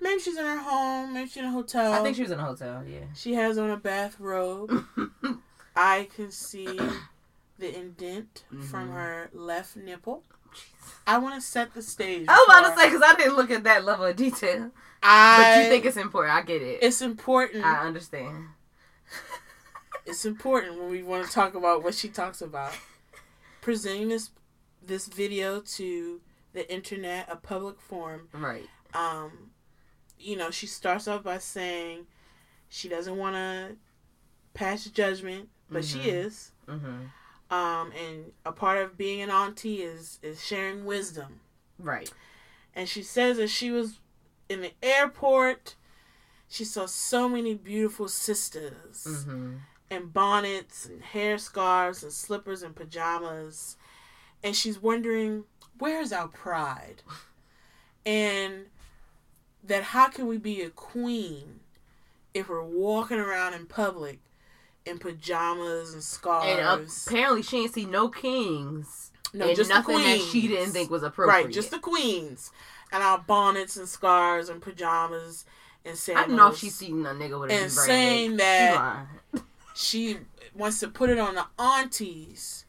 maybe 0.00 0.20
she's 0.20 0.36
in 0.36 0.44
her 0.44 0.58
home, 0.58 1.14
maybe 1.14 1.28
she's 1.28 1.38
in 1.38 1.46
a 1.46 1.50
hotel. 1.50 1.92
I 1.94 2.02
think 2.02 2.16
she 2.16 2.22
was 2.22 2.30
in 2.30 2.38
a 2.38 2.44
hotel. 2.44 2.84
Yeah. 2.86 3.00
she 3.14 3.32
has 3.34 3.56
on 3.56 3.70
a 3.70 3.76
bathrobe. 3.78 4.84
I 5.76 6.08
can 6.14 6.30
see 6.30 6.78
the 7.58 7.78
indent 7.78 8.44
from 8.70 8.90
Mhm. 8.90 8.92
her 8.92 9.30
left 9.32 9.76
nipple. 9.76 10.22
I 11.06 11.18
want 11.18 11.34
to 11.36 11.40
set 11.40 11.72
the 11.74 11.82
stage. 11.82 12.26
I 12.28 12.32
was 12.34 12.44
about 12.48 12.74
to 12.74 12.80
say 12.80 12.86
because 12.88 13.02
I 13.04 13.14
didn't 13.14 13.36
look 13.36 13.50
at 13.50 13.64
that 13.64 13.84
level 13.84 14.06
of 14.06 14.16
detail. 14.16 14.70
I, 15.02 15.36
But 15.54 15.62
you 15.64 15.70
think 15.70 15.84
it's 15.84 15.96
important. 15.96 16.34
I 16.34 16.42
get 16.42 16.62
it. 16.62 16.78
it's 16.82 17.00
important. 17.00 17.64
I 17.64 17.86
understand. 17.86 18.46
it's 20.04 20.24
important 20.24 20.78
when 20.78 20.90
we 20.90 21.02
want 21.02 21.26
to 21.26 21.32
talk 21.32 21.54
about 21.54 21.82
what 21.84 21.94
she 21.94 22.08
talks 22.08 22.40
about. 22.42 22.72
Presenting 23.60 24.08
this 24.08 24.30
this 24.84 25.06
video 25.06 25.60
to 25.60 26.20
the 26.52 26.72
internet, 26.72 27.26
a 27.30 27.36
public 27.36 27.80
forum. 27.80 28.28
Right. 28.32 28.66
Um, 28.94 29.50
you 30.18 30.36
know, 30.36 30.50
she 30.50 30.66
starts 30.66 31.06
off 31.08 31.22
by 31.24 31.38
saying 31.38 32.06
she 32.68 32.88
doesn't 32.88 33.16
want 33.16 33.34
to 33.36 33.76
pass 34.54 34.84
judgment, 34.86 35.48
but 35.70 35.84
she 35.84 35.98
Mhm. 35.98 36.06
is. 36.06 36.52
Mm-hmm. 36.68 37.04
Um, 37.50 37.92
and 37.92 38.32
a 38.44 38.50
part 38.52 38.78
of 38.78 38.96
being 38.96 39.20
an 39.22 39.30
auntie 39.30 39.82
is 39.82 40.18
is 40.22 40.44
sharing 40.44 40.84
wisdom. 40.84 41.40
Right. 41.78 42.12
And 42.74 42.88
she 42.88 43.02
says 43.02 43.36
that 43.36 43.48
she 43.48 43.70
was 43.70 44.00
in 44.48 44.60
the 44.62 44.72
airport. 44.82 45.76
She 46.48 46.64
saw 46.64 46.86
so 46.86 47.28
many 47.28 47.54
beautiful 47.54 48.08
sisters. 48.08 49.04
Mm-hmm. 49.06 49.56
and 49.88 50.12
bonnets 50.12 50.84
and 50.84 51.00
hair 51.00 51.38
scarves 51.38 52.02
and 52.02 52.12
slippers 52.12 52.62
and 52.62 52.74
pajamas. 52.74 53.76
And 54.42 54.56
she's 54.56 54.82
wondering, 54.82 55.44
where's 55.78 56.12
our 56.12 56.26
pride? 56.28 57.02
And 58.04 58.66
that 59.62 59.82
how 59.82 60.08
can 60.08 60.26
we 60.26 60.38
be 60.38 60.62
a 60.62 60.70
queen 60.70 61.60
if 62.34 62.48
we're 62.48 62.62
walking 62.62 63.18
around 63.18 63.54
in 63.54 63.66
public 63.66 64.18
in 64.86 64.98
pajamas 64.98 65.88
and 65.88 65.96
And 65.96 66.02
scarves? 66.04 67.06
apparently 67.06 67.42
she 67.42 67.58
ain't 67.58 67.74
see 67.74 67.84
no 67.84 68.08
kings. 68.08 69.10
no, 69.34 69.48
and 69.48 69.56
just 69.56 69.68
the 69.70 69.74
nothing 69.76 69.96
that 69.96 70.16
queens. 70.18 70.30
she 70.30 70.48
didn't 70.48 70.72
think 70.72 70.90
was 70.90 71.02
appropriate. 71.02 71.44
Right, 71.44 71.52
just 71.52 71.70
the 71.70 71.78
queens. 71.78 72.50
And 72.92 73.02
our 73.02 73.18
bonnets 73.18 73.76
and 73.76 73.88
scarves 73.88 74.48
and 74.48 74.62
pajamas 74.62 75.44
and 75.84 75.96
saying 75.98 76.18
I 76.18 76.26
don't 76.26 76.36
know 76.36 76.48
if 76.48 76.58
she's 76.58 76.76
seen 76.76 77.04
a 77.04 77.10
nigga 77.10 77.38
with 77.40 77.50
a 77.50 77.54
And 77.54 77.70
saying 77.70 78.30
She 78.32 78.36
that 78.38 79.06
she 79.74 80.16
wants 80.54 80.80
to 80.80 80.88
put 80.88 81.10
it 81.10 81.18
on 81.18 81.34
the 81.34 81.44
aunties 81.58 82.64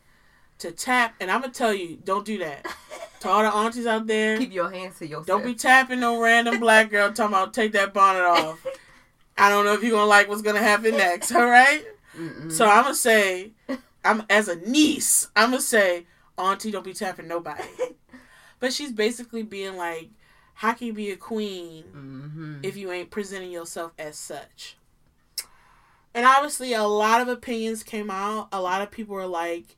to 0.60 0.72
tap. 0.72 1.16
And 1.20 1.30
I'm 1.32 1.42
gonna 1.42 1.54
tell 1.54 1.74
you, 1.74 1.98
don't 2.04 2.26
do 2.26 2.38
that. 2.40 2.66
To 3.22 3.30
all 3.30 3.42
the 3.42 3.50
aunties 3.52 3.88
out 3.88 4.06
there, 4.06 4.38
Keep 4.38 4.54
your 4.54 4.70
hands 4.70 5.00
to 5.00 5.08
yourself. 5.08 5.26
don't 5.26 5.44
be 5.44 5.56
tapping 5.56 6.00
no 6.02 6.22
random 6.22 6.60
black 6.60 6.92
girl 6.92 7.12
talking 7.12 7.34
about 7.34 7.52
take 7.52 7.72
that 7.72 7.92
bonnet 7.92 8.22
off. 8.22 8.64
I 9.40 9.50
don't 9.50 9.66
know 9.66 9.74
if 9.74 9.82
you're 9.82 9.94
gonna 9.94 10.06
like 10.06 10.30
what's 10.30 10.44
gonna 10.44 10.60
happen 10.62 10.92
next. 10.96 11.32
All 11.32 11.44
right. 11.48 11.84
Mm-mm. 12.18 12.52
So 12.52 12.66
I'm 12.66 12.84
gonna 12.84 12.96
say, 12.96 13.52
I'm 14.04 14.24
as 14.30 14.48
a 14.48 14.56
niece, 14.58 15.30
I'm 15.36 15.52
gonna 15.52 15.62
say, 15.62 16.06
auntie, 16.38 16.72
don't 16.72 16.86
be 16.86 16.94
tapping 16.94 17.28
nobody. 17.28 17.64
But 18.60 18.74
she's 18.74 18.92
basically 18.92 19.44
being 19.44 19.78
like, 19.78 20.10
how 20.56 20.74
can 20.74 20.88
you 20.88 20.94
be 20.94 21.12
a 21.12 21.16
queen 21.16 21.84
Mm-hmm. 21.96 22.56
if 22.64 22.76
you 22.76 22.92
ain't 22.92 23.12
presenting 23.12 23.52
yourself 23.52 23.92
as 24.00 24.18
such? 24.18 24.78
And 26.16 26.26
obviously, 26.26 26.74
a 26.74 26.84
lot 26.84 27.22
of 27.22 27.28
opinions 27.28 27.84
came 27.84 28.10
out. 28.10 28.48
A 28.52 28.60
lot 28.60 28.82
of 28.82 28.90
people 28.90 29.14
were 29.14 29.28
like, 29.28 29.76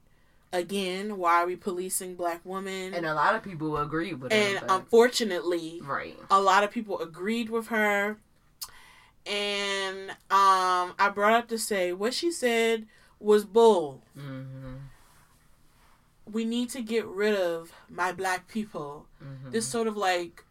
again, 0.53 1.17
why 1.17 1.41
are 1.43 1.45
we 1.45 1.57
policing 1.57 2.15
black 2.15 2.39
women? 2.45 2.93
And 2.93 3.05
a 3.05 3.13
lot 3.13 3.35
of 3.35 3.43
people 3.43 3.75
agreed 3.75 4.21
with 4.21 4.31
and 4.31 4.59
her. 4.59 4.65
but- 4.65 4.75
unfortunately, 4.79 5.81
right. 5.83 6.17
a 6.31 6.39
lot 6.39 6.63
of 6.63 6.71
people 6.71 6.99
agreed 7.01 7.49
with 7.49 7.67
her. 7.67 8.17
And 9.25 10.09
um, 10.31 10.95
I 10.99 11.11
brought 11.13 11.33
up 11.33 11.47
to 11.49 11.57
say 11.57 11.93
what 11.93 12.13
she 12.13 12.31
said 12.31 12.87
was 13.19 13.45
bull. 13.45 14.01
Mm-hmm. 14.17 14.75
We 16.31 16.45
need 16.45 16.69
to 16.69 16.81
get 16.81 17.05
rid 17.05 17.35
of 17.35 17.71
my 17.89 18.11
black 18.11 18.47
people. 18.47 19.05
Mm-hmm. 19.23 19.51
This 19.51 19.67
sort 19.67 19.87
of 19.87 19.97
like 19.97 20.43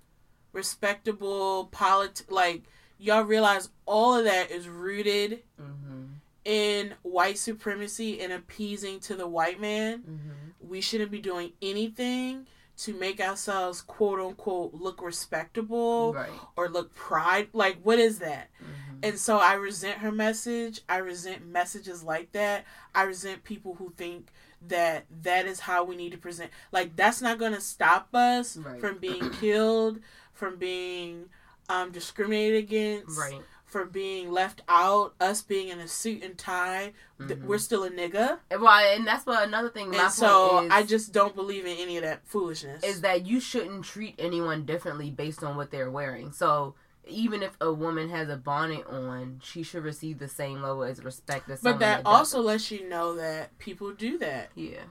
respectable 0.52 1.66
polit 1.70 2.22
like 2.28 2.62
y'all 2.98 3.22
realize 3.22 3.68
all 3.86 4.14
of 4.14 4.24
that 4.24 4.50
is 4.50 4.68
rooted 4.68 5.42
Mm-hmm. 5.60 6.04
in 6.44 6.94
white 7.02 7.38
supremacy 7.38 8.20
and 8.20 8.32
appeasing 8.32 9.00
to 9.00 9.14
the 9.14 9.26
white 9.26 9.60
man. 9.60 9.98
Mm-hmm. 9.98 10.68
We 10.68 10.80
shouldn't 10.80 11.10
be 11.10 11.20
doing 11.20 11.52
anything 11.62 12.46
to 12.78 12.94
make 12.94 13.20
ourselves 13.20 13.80
quote 13.80 14.20
unquote 14.20 14.72
look 14.74 15.02
respectable 15.02 16.14
Right. 16.14 16.30
or 16.56 16.68
look 16.68 16.94
pride. 16.94 17.48
Like, 17.52 17.78
what 17.82 17.98
is 17.98 18.18
that? 18.20 18.48
Mm-hmm. 18.62 18.98
And 19.02 19.18
so 19.18 19.38
I 19.38 19.54
resent 19.54 19.98
her 19.98 20.12
message. 20.12 20.80
I 20.88 20.98
resent 20.98 21.46
messages 21.46 22.02
like 22.02 22.32
that. 22.32 22.64
I 22.94 23.02
resent 23.02 23.44
people 23.44 23.74
who 23.74 23.92
think 23.96 24.30
that 24.68 25.06
that 25.22 25.46
is 25.46 25.60
how 25.60 25.84
we 25.84 25.96
need 25.96 26.12
to 26.12 26.18
present. 26.18 26.50
Like, 26.72 26.96
that's 26.96 27.20
not 27.22 27.38
going 27.38 27.52
to 27.54 27.60
stop 27.60 28.08
us 28.14 28.56
Right. 28.56 28.80
from 28.80 28.98
being 28.98 29.30
killed, 29.40 30.00
from 30.32 30.56
being 30.56 31.26
um, 31.68 31.90
discriminated 31.92 32.64
against, 32.64 33.18
Right. 33.18 33.42
For 33.68 33.84
being 33.84 34.32
left 34.32 34.62
out, 34.68 35.14
us 35.20 35.42
being 35.42 35.68
in 35.68 35.78
a 35.78 35.86
suit 35.88 36.22
and 36.24 36.36
tie. 36.38 36.92
th- 37.18 37.30
Mhm. 37.40 37.44
We're 37.44 37.58
still 37.58 37.84
a 37.84 37.90
nigga. 37.90 38.38
And 38.50 38.62
Well, 38.62 38.72
and 38.94 39.06
that's 39.06 39.26
what 39.26 39.42
another 39.46 39.68
thing. 39.70 39.94
And 39.94 40.10
so 40.12 40.64
is, 40.64 40.70
I 40.70 40.82
just 40.84 41.12
don't 41.12 41.34
believe 41.34 41.66
in 41.66 41.76
any 41.76 41.96
of 41.96 42.02
that 42.04 42.26
foolishness. 42.26 42.82
is 42.84 43.00
that 43.02 43.26
you 43.26 43.40
shouldn't 43.40 43.84
treat 43.84 44.14
anyone 44.18 44.64
differently 44.64 45.10
based 45.10 45.42
on 45.44 45.56
what 45.56 45.70
they're 45.70 45.90
wearing. 45.90 46.30
So 46.32 46.74
even 47.06 47.42
if 47.42 47.56
a 47.60 47.72
woman 47.72 48.08
has 48.10 48.28
a 48.28 48.36
bonnet 48.36 48.86
on, 48.86 49.40
she 49.42 49.62
should 49.62 49.82
receive 49.82 50.18
the 50.18 50.28
same 50.28 50.62
level 50.62 50.84
as 50.84 51.02
respect 51.02 51.48
as 51.50 51.60
but 51.60 51.78
that 51.80 52.04
doesn't. 52.04 52.06
also 52.06 52.40
lets 52.40 52.70
you 52.70 52.88
know 52.88 53.14
that 53.16 53.56
people 53.58 53.92
do 53.92 54.16
that. 54.18 54.50
yeah. 54.54 54.82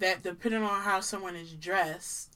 that 0.00 0.22
depending 0.22 0.62
on 0.62 0.80
how 0.82 0.98
someone 1.00 1.36
is 1.36 1.52
dressed, 1.52 2.29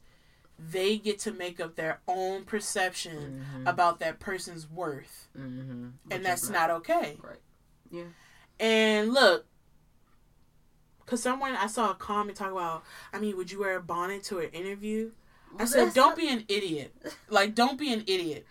they 0.58 0.96
get 0.98 1.18
to 1.20 1.32
make 1.32 1.60
up 1.60 1.76
their 1.76 2.00
own 2.06 2.44
perception 2.44 3.44
Mhm. 3.54 3.68
about 3.68 3.98
that 4.00 4.20
person's 4.20 4.68
worth. 4.68 5.28
Mm-hmm. 5.36 5.88
And 6.10 6.24
that's 6.24 6.48
not 6.48 6.70
okay. 6.70 7.18
Right. 7.22 7.40
Yeah. 7.90 8.04
And 8.60 9.12
look, 9.12 9.46
because 11.04 11.22
someone, 11.22 11.54
I 11.56 11.66
saw 11.66 11.90
a 11.90 11.94
comment 11.94 12.38
talk 12.38 12.52
about, 12.52 12.84
I 13.12 13.18
mean, 13.18 13.36
would 13.36 13.50
you 13.52 13.60
wear 13.60 13.76
a 13.76 13.82
bonnet 13.82 14.22
to 14.24 14.38
an 14.38 14.50
interview? 14.50 15.10
I 15.58 15.66
said, 15.66 15.92
don't 15.94 16.10
not- 16.10 16.16
be 16.16 16.28
an 16.28 16.44
idiot. 16.48 16.94
Like, 17.28 17.54
don't 17.54 17.78
be 17.78 17.92
an 17.92 18.02
idiot. 18.06 18.46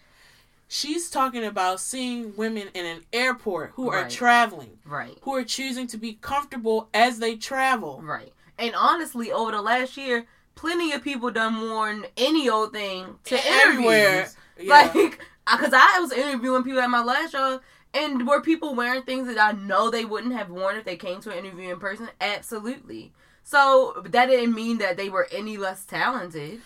She's 0.68 1.10
talking 1.10 1.44
about 1.44 1.80
seeing 1.80 2.36
women 2.36 2.70
in 2.74 2.86
an 2.86 3.04
airport 3.12 3.72
who 3.72 3.90
are 3.90 4.10
traveling, 4.10 4.80
Right. 4.86 5.18
who 5.22 5.36
are 5.36 5.44
choosing 5.44 5.88
to 5.88 5.98
be 5.98 6.14
comfortable 6.16 6.90
as 6.94 7.20
they 7.20 7.36
travel. 7.36 8.02
Right. 8.02 8.34
And 8.58 8.74
honestly, 8.76 9.32
over 9.32 9.52
the 9.52 9.62
last 9.62 9.98
year, 9.98 10.26
plenty 10.56 10.92
of 10.94 11.04
people 11.04 11.30
done 11.32 11.62
worn 11.62 12.06
any 12.18 12.50
old 12.50 12.74
thing 12.74 13.16
to 13.26 13.40
Everywhere. 13.48 14.10
interviews. 14.10 14.36
Yeah. 14.60 14.70
Like, 14.94 14.94
because 14.94 15.74
I 15.74 16.00
was 16.00 16.12
interviewing 16.12 16.64
people 16.64 16.80
at 16.82 16.90
my 16.90 17.04
last 17.04 17.32
job, 17.32 17.62
and 17.94 18.28
were 18.28 18.42
people 18.42 18.74
wearing 18.76 19.04
things 19.04 19.28
that 19.28 19.38
I 19.40 19.52
know 19.52 19.90
they 19.90 20.06
wouldn't 20.06 20.34
have 20.34 20.50
worn 20.50 20.78
if 20.78 20.86
they 20.86 20.96
came 20.96 21.22
to 21.22 21.32
an 21.32 21.46
interview 21.46 21.72
in 21.74 21.80
person? 21.80 22.10
Absolutely. 22.22 23.12
So 23.44 24.02
that 24.06 24.28
didn't 24.28 24.56
mean 24.56 24.78
that 24.80 24.98
they 24.98 25.10
were 25.10 25.28
any 25.32 25.58
less 25.58 25.84
talented. 25.86 26.62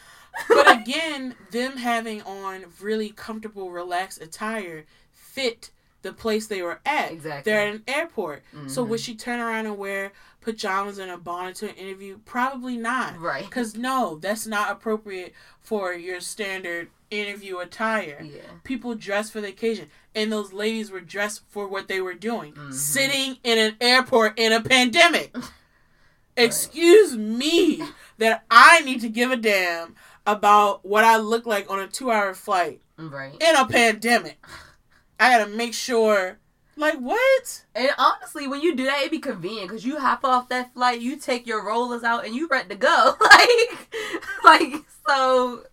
but 0.47 0.69
again, 0.81 1.35
them 1.51 1.77
having 1.77 2.21
on 2.21 2.65
really 2.79 3.09
comfortable, 3.09 3.71
relaxed 3.71 4.21
attire 4.21 4.85
fit 5.11 5.71
the 6.03 6.13
place 6.13 6.47
they 6.47 6.61
were 6.61 6.79
at. 6.85 7.11
Exactly. 7.11 7.51
They're 7.51 7.67
at 7.67 7.73
an 7.75 7.83
airport. 7.87 8.43
So 8.67 8.85
Mhm. 8.85 8.89
would 8.89 8.99
she 8.99 9.15
turn 9.15 9.39
around 9.39 9.65
and 9.65 9.77
wear 9.77 10.11
pajamas 10.47 10.97
and 10.97 11.11
a 11.11 11.17
bonnet 11.17 11.55
to 11.57 11.69
an 11.69 11.75
interview? 11.75 12.19
Probably 12.25 12.77
not. 12.77 13.19
right. 13.19 13.43
Because 13.45 13.75
no, 13.75 14.17
that's 14.21 14.47
not 14.47 14.71
appropriate 14.71 15.33
for 15.59 15.93
your 15.93 16.19
standard 16.21 16.89
interview 17.11 17.57
attire. 17.59 18.21
Yeah. 18.23 18.41
People 18.63 18.95
dress 18.95 19.29
for 19.29 19.41
the 19.41 19.49
occasion. 19.49 19.89
And 20.15 20.31
those 20.31 20.53
ladies 20.53 20.89
were 20.89 21.01
dressed 21.01 21.41
for 21.49 21.67
what 21.67 21.87
they 21.89 21.99
were 22.01 22.13
doing. 22.13 22.53
Mhm. 22.53 22.73
Sitting 22.73 23.37
in 23.43 23.57
an 23.59 23.75
airport 23.81 24.39
in 24.39 24.51
a 24.53 24.61
pandemic. 24.61 25.35
Excuse 26.37 27.17
me 27.17 27.81
that 28.19 28.43
I 28.51 28.81
need 28.81 29.01
to 29.01 29.09
give 29.09 29.31
a 29.31 29.35
damn 29.37 29.95
about 30.25 30.85
what 30.85 31.03
I 31.03 31.17
look 31.17 31.45
like 31.45 31.69
on 31.69 31.79
a 31.79 31.87
two 31.87 32.11
hour 32.11 32.33
flight 32.33 32.81
Right. 32.97 33.33
in 33.41 33.55
a 33.55 33.65
pandemic. 33.65 34.43
I 35.19 35.37
gotta 35.37 35.49
make 35.51 35.73
sure. 35.73 36.39
Like, 36.77 36.99
what? 36.99 37.65
And 37.75 37.89
honestly, 37.97 38.47
when 38.47 38.61
you 38.61 38.75
do 38.75 38.85
that, 38.85 38.99
it'd 38.99 39.11
be 39.11 39.19
convenient 39.19 39.67
because 39.69 39.83
you 39.85 39.97
hop 39.99 40.23
off 40.23 40.47
that 40.49 40.73
flight, 40.73 41.01
you 41.01 41.17
take 41.17 41.47
your 41.47 41.65
rollers 41.65 42.03
out, 42.03 42.23
and 42.25 42.35
you 42.35 42.47
ready 42.47 42.69
to 42.69 42.75
go. 42.75 43.15
like, 43.21 43.99
like 44.43 44.73
so, 45.07 45.63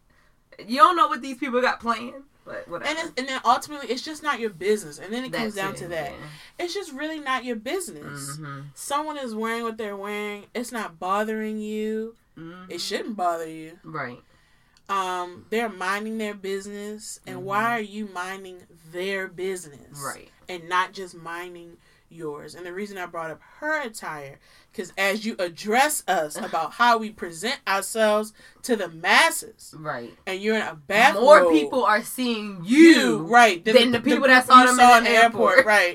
you 0.67 0.79
don't 0.79 0.97
know 0.97 1.09
what 1.09 1.21
these 1.21 1.37
people 1.37 1.61
got 1.61 1.79
planned, 1.79 2.25
but 2.47 2.67
whatever. 2.69 2.99
And, 2.99 3.13
and 3.19 3.29
then 3.29 3.41
ultimately, 3.45 3.89
it's 3.89 4.03
just 4.03 4.23
not 4.23 4.41
your 4.41 4.51
business. 4.51 4.99
And 4.99 5.13
then 5.13 5.25
it 5.25 5.33
comes 5.33 5.55
down 5.55 5.75
it, 5.75 5.79
to 5.79 5.89
that. 5.89 6.13
It's 6.59 6.73
just 6.73 6.93
really 6.93 7.21
not 7.21 7.45
your 7.45 7.57
business. 7.57 8.39
Mm-hmm. 8.39 8.61
Someone 8.75 9.19
is 9.19 9.35
wearing 9.35 9.65
what 9.65 9.77
they're 9.77 9.97
wearing. 9.97 10.47
It's 10.55 10.73
not 10.73 10.99
bothering 10.99 11.59
you. 11.59 12.17
Mm-hmm. 12.39 12.71
It 12.71 12.81
shouldn't 12.81 13.17
bother 13.17 13.49
you. 13.49 13.79
Right. 13.85 14.23
Um, 14.89 15.47
they're 15.51 15.71
minding 15.71 16.19
their 16.19 16.35
business, 16.35 17.19
and 17.27 17.39
Mhm. 17.39 17.43
why 17.43 17.79
are 17.79 17.81
you 17.81 18.07
minding 18.13 18.65
their 18.93 19.29
business? 19.29 19.99
Right. 20.05 20.31
And 20.49 20.69
not 20.69 20.93
just 20.93 21.15
minding 21.15 21.77
yours. 22.09 22.55
And 22.55 22.65
the 22.65 22.73
reason 22.73 22.97
I 22.99 23.07
brought 23.07 23.31
up 23.31 23.41
her 23.59 23.81
attire, 23.83 24.39
because 24.71 24.93
as 24.97 25.25
you 25.27 25.35
address 25.39 26.03
us 26.07 26.37
about 26.43 26.73
how 26.73 26.99
we 26.99 27.11
present 27.11 27.59
ourselves 27.67 28.33
to 28.63 28.77
the 28.77 28.89
masses, 28.89 29.75
Right. 29.77 30.15
and 30.27 30.41
you're 30.41 30.57
in 30.57 30.63
a 30.63 30.75
bathrobe, 30.75 31.23
More 31.25 31.51
people 31.53 31.85
are 31.85 32.03
seeing 32.03 32.61
you, 32.65 32.79
you 32.79 33.17
right 33.27 33.65
than 33.65 33.91
the 33.91 34.01
people 34.01 34.29
that 34.29 34.47
saw 34.47 34.61
you 34.63 34.77
them 34.77 34.99
in 34.99 35.05
the 35.05 35.11
airport. 35.11 35.65
right? 35.67 35.95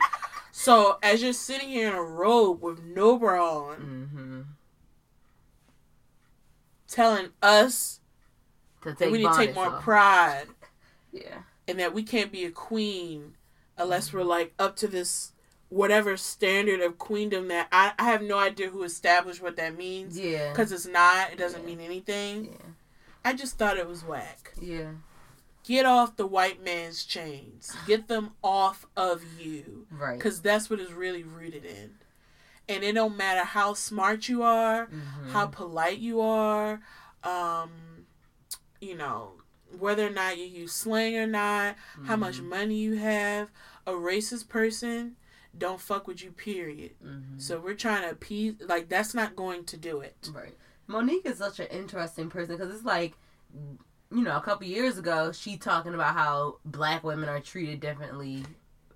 So 0.52 0.98
as 1.02 1.24
you're 1.24 1.32
sitting 1.34 1.70
here 1.70 1.88
in 1.88 1.96
a 1.96 2.02
robe 2.04 2.62
with 2.62 2.82
no 2.84 3.18
bra 3.18 3.58
on, 3.70 3.78
Mm-hmm. 3.78 4.42
telling 6.88 7.28
us 7.42 8.00
that 8.84 9.12
we 9.12 9.20
need 9.20 9.32
to 9.32 9.38
take 9.38 9.56
more 9.56 9.68
off. 9.68 9.84
pride 9.84 10.48
Yeah. 11.12 11.44
and 11.68 11.80
that 11.80 11.94
we 11.94 12.04
can't 12.04 12.32
be 12.32 12.46
a 12.46 12.52
queen 12.52 13.36
unless 13.80 14.14
we're 14.14 14.24
like 14.24 14.54
up 14.60 14.76
to 14.78 14.88
this 14.88 15.32
whatever 15.70 16.18
standard 16.18 16.82
of 16.82 16.98
queendom 16.98 17.48
that 17.48 17.68
I, 17.72 17.94
I 18.00 18.06
have 18.06 18.22
no 18.24 18.38
idea 18.40 18.70
who 18.70 18.84
established 18.84 19.42
what 19.42 19.56
that 19.58 19.78
means 19.78 20.20
Yeah. 20.20 20.50
because 20.52 20.72
it's 20.72 20.88
not 20.88 21.32
it 21.32 21.38
doesn't 21.38 21.62
Yeah. 21.62 21.68
mean 21.68 21.80
anything 21.80 22.46
Yeah. 22.46 22.52
i 23.24 23.34
just 23.34 23.58
thought 23.58 23.78
it 23.78 23.88
was 23.88 24.04
whack 24.04 24.54
Yeah. 24.60 24.92
get 25.64 25.86
off 25.86 26.18
the 26.18 26.26
white 26.26 26.64
man's 26.64 27.04
chains 27.06 27.72
get 27.86 28.08
them 28.08 28.32
off 28.44 28.86
of 28.98 29.24
you 29.40 29.86
Right. 29.92 30.18
because 30.18 30.42
that's 30.42 30.70
what 30.70 30.80
it's 30.80 30.92
really 30.92 31.24
rooted 31.24 31.66
in 31.66 31.92
and 32.68 32.84
it 32.84 32.94
don't 32.94 33.16
matter 33.18 33.44
how 33.44 33.74
smart 33.76 34.28
you 34.28 34.42
are 34.44 34.88
Mhm. 34.88 35.30
how 35.32 35.46
polite 35.48 36.00
you 36.00 36.20
are 36.22 36.82
um 37.24 37.70
you 38.82 38.96
know 38.96 39.34
whether 39.78 40.08
or 40.08 40.12
not 40.12 40.38
you 40.38 40.46
use 40.46 40.72
slang 40.74 41.16
or 41.18 41.28
not 41.28 41.76
how 42.06 42.16
much 42.16 42.40
Mhm. 42.40 42.50
money 42.50 42.76
you 42.76 42.96
have. 42.98 43.50
A 43.86 43.92
racist 43.92 44.50
person 44.50 45.16
don't 45.58 45.82
fuck 45.82 46.08
with 46.08 46.24
you, 46.24 46.32
period. 46.32 46.92
Mhm. 47.04 47.42
So 47.42 47.60
we're 47.60 47.74
trying 47.76 48.04
to 48.04 48.12
appease, 48.12 48.56
like, 48.62 48.88
that's 48.90 49.14
not 49.14 49.36
going 49.36 49.66
to 49.66 49.78
do 49.78 50.00
it. 50.02 50.30
Right. 50.34 50.56
Mo'Nique 50.88 51.26
is 51.26 51.38
such 51.38 51.60
an 51.60 51.68
interesting 51.68 52.30
person 52.30 52.56
because 52.58 52.74
it's 52.74 52.86
like, 52.86 53.16
you 54.12 54.24
know, 54.24 54.38
a 54.38 54.42
couple 54.42 54.66
years 54.68 54.98
ago, 54.98 55.32
she 55.32 55.58
talking 55.58 55.94
about 55.94 56.16
how 56.16 56.58
black 56.66 57.04
women 57.04 57.30
are 57.30 57.40
treated 57.40 57.80
differently 57.80 58.46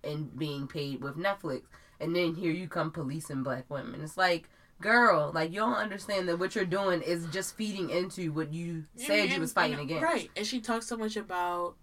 and 0.03 0.37
being 0.37 0.67
paid 0.67 1.01
with 1.01 1.17
Netflix. 1.17 1.63
And 1.99 2.15
then 2.15 2.35
here 2.35 2.51
you 2.51 2.67
come 2.67 2.91
policing 2.91 3.43
black 3.43 3.69
women. 3.69 4.01
It's 4.01 4.17
like, 4.17 4.49
girl, 4.83 5.31
like, 5.33 5.51
you 5.51 5.59
don't 5.59 5.73
understand 5.73 6.27
that 6.29 6.37
what 6.37 6.53
you're 6.55 6.65
doing 6.65 7.01
is 7.01 7.25
just 7.27 7.55
feeding 7.55 7.89
into 7.89 8.31
what 8.31 8.53
you 8.53 8.85
said 8.95 9.29
you 9.31 9.39
was 9.39 9.53
fighting 9.53 9.73
and- 9.79 9.83
against. 9.89 10.03
Right. 10.03 10.29
And 10.35 10.45
she 10.45 10.61
talks 10.61 10.85
so 10.85 10.95
much 10.97 11.15
about, 11.17 11.75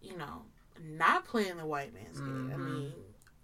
you 0.00 0.16
know, 0.16 0.42
not 0.82 1.24
playing 1.26 1.56
the 1.58 1.66
white 1.66 1.92
man's 1.92 2.18
game. 2.20 2.50
I 2.52 2.56
Mhm. 2.56 2.64
mean, 2.64 2.92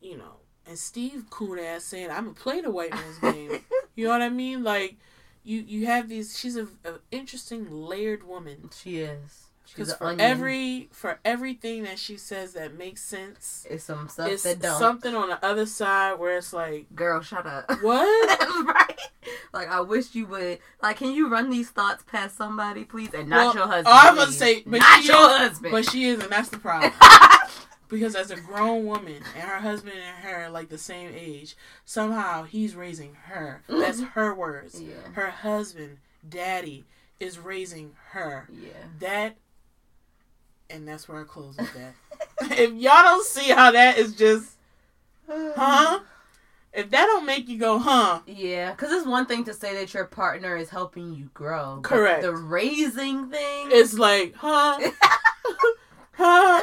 you 0.01 0.17
know, 0.17 0.37
and 0.67 0.79
Steve 0.79 1.27
cool 1.31 1.59
ass 1.61 1.85
saying, 1.85 2.11
I'm 2.11 2.35
to 2.35 2.41
play 2.41 2.61
the 2.61 2.71
white 2.71 2.93
man's 2.93 3.19
game. 3.19 3.65
You 3.97 4.05
know 4.07 4.13
what 4.13 4.23
I 4.23 4.29
mean? 4.31 4.63
Like, 4.63 4.97
you, 5.43 5.61
you 5.61 5.85
have 5.87 6.09
these, 6.09 6.39
she's 6.39 6.57
a, 6.57 6.69
a 6.85 7.01
interesting 7.11 7.71
layered 7.71 8.23
woman. 8.23 8.71
She 8.75 8.99
is. 9.01 9.50
Because 9.75 9.95
for 9.95 10.07
onion. 10.09 10.21
every 10.21 10.89
for 10.93 11.19
everything 11.25 11.85
that 11.85 11.99
she 11.99 12.17
says 12.17 12.53
that 12.55 12.77
makes 12.77 13.03
sense, 13.03 13.67
it's 13.71 13.85
some 13.85 14.09
stuff 14.09 14.29
it's 14.31 14.43
that 14.43 14.61
don't. 14.61 14.79
something 14.79 15.15
on 15.15 15.29
the 15.29 15.45
other 15.45 15.67
side 15.67 16.19
where 16.19 16.37
it's 16.39 16.53
like, 16.53 16.87
Girl, 16.95 17.21
shut 17.21 17.47
up. 17.47 17.65
what? 17.83 18.67
right? 18.67 18.99
Like 19.53 19.69
I 19.69 19.81
wish 19.81 20.15
you 20.15 20.27
would. 20.27 20.59
Like, 20.83 20.97
can 20.99 21.13
you 21.13 21.29
run 21.29 21.51
these 21.51 21.71
thoughts 21.71 22.03
past 22.07 22.37
somebody, 22.37 22.85
please, 22.85 23.13
and 23.15 23.29
not 23.29 23.37
Well, 23.39 23.55
your 23.55 23.67
husband? 23.67 23.87
oh, 23.89 23.93
I 23.93 24.11
was 24.13 24.19
gonna 24.21 24.33
say, 24.33 24.63
but 24.67 24.79
not 24.81 25.05
your 25.05 25.17
is- 25.31 25.39
husband. 25.39 25.73
But 25.73 25.89
she 25.91 26.05
is, 26.05 26.21
and 26.23 26.31
that's 26.33 26.49
the 26.51 26.59
problem. 26.59 26.93
Because 27.89 28.15
as 28.15 28.31
a 28.31 28.37
grown 28.37 28.87
woman 28.87 29.17
and 29.35 29.43
her 29.43 29.59
husband 29.59 29.95
and 29.97 30.25
her 30.25 30.45
are 30.45 30.49
like 30.51 30.69
the 30.69 30.79
same 30.79 31.11
age, 31.13 31.57
somehow 31.85 32.45
he's 32.45 32.77
raising 32.77 33.15
her. 33.25 33.63
That's 33.69 34.01
her 34.15 34.33
words. 34.33 34.81
yeah, 34.81 34.95
Her 35.15 35.31
husband, 35.31 35.97
daddy, 36.29 36.85
is 37.19 37.41
raising 37.41 37.97
her. 38.11 38.47
yeah. 38.53 38.69
That, 39.01 39.39
and 40.71 40.87
that's 40.87 41.09
where 41.09 41.21
I 41.21 41.25
close 41.25 41.57
with 41.57 41.73
that. 41.75 41.95
if 42.59 42.73
y'all 42.73 43.03
don't 43.03 43.25
see 43.25 43.51
how 43.51 43.71
that 43.73 43.99
is 43.99 44.15
just, 44.15 44.53
huh? 45.29 46.01
If 46.73 46.91
that 46.91 47.07
don't 47.07 47.27
make 47.27 47.49
you 47.49 47.59
go, 47.59 47.79
huh? 47.79 48.21
Yeah, 48.27 48.71
because 48.71 48.93
it's 48.93 49.07
one 49.07 49.27
thing 49.27 49.45
to 49.45 49.55
say 49.55 49.75
that 49.75 49.93
your 49.93 50.05
partner 50.05 50.57
is 50.57 50.71
helping 50.71 51.13
you 51.15 51.29
grow. 51.35 51.81
Correct. 51.83 52.23
The 52.23 52.35
raising 52.35 53.29
thing. 53.29 53.69
It's 53.73 53.99
like, 53.99 54.35
huh? 54.37 54.79
huh? 56.13 56.63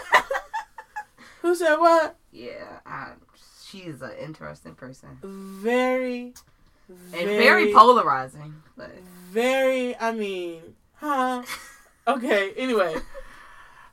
Who 1.42 1.56
said 1.56 1.76
what? 1.76 2.16
yeah, 2.32 2.80
I, 2.86 3.14
she 3.66 3.80
is 3.80 4.02
an 4.02 4.12
interesting 4.22 4.76
person 4.76 5.18
Very, 5.22 6.34
and 6.88 7.28
very 7.28 7.74
polarizing. 7.74 8.56
But 8.76 8.92
very. 9.32 9.98
I 9.98 10.12
mean, 10.12 10.62
huh? 10.96 11.44
Okay. 12.08 12.54
Anyway, 12.56 12.96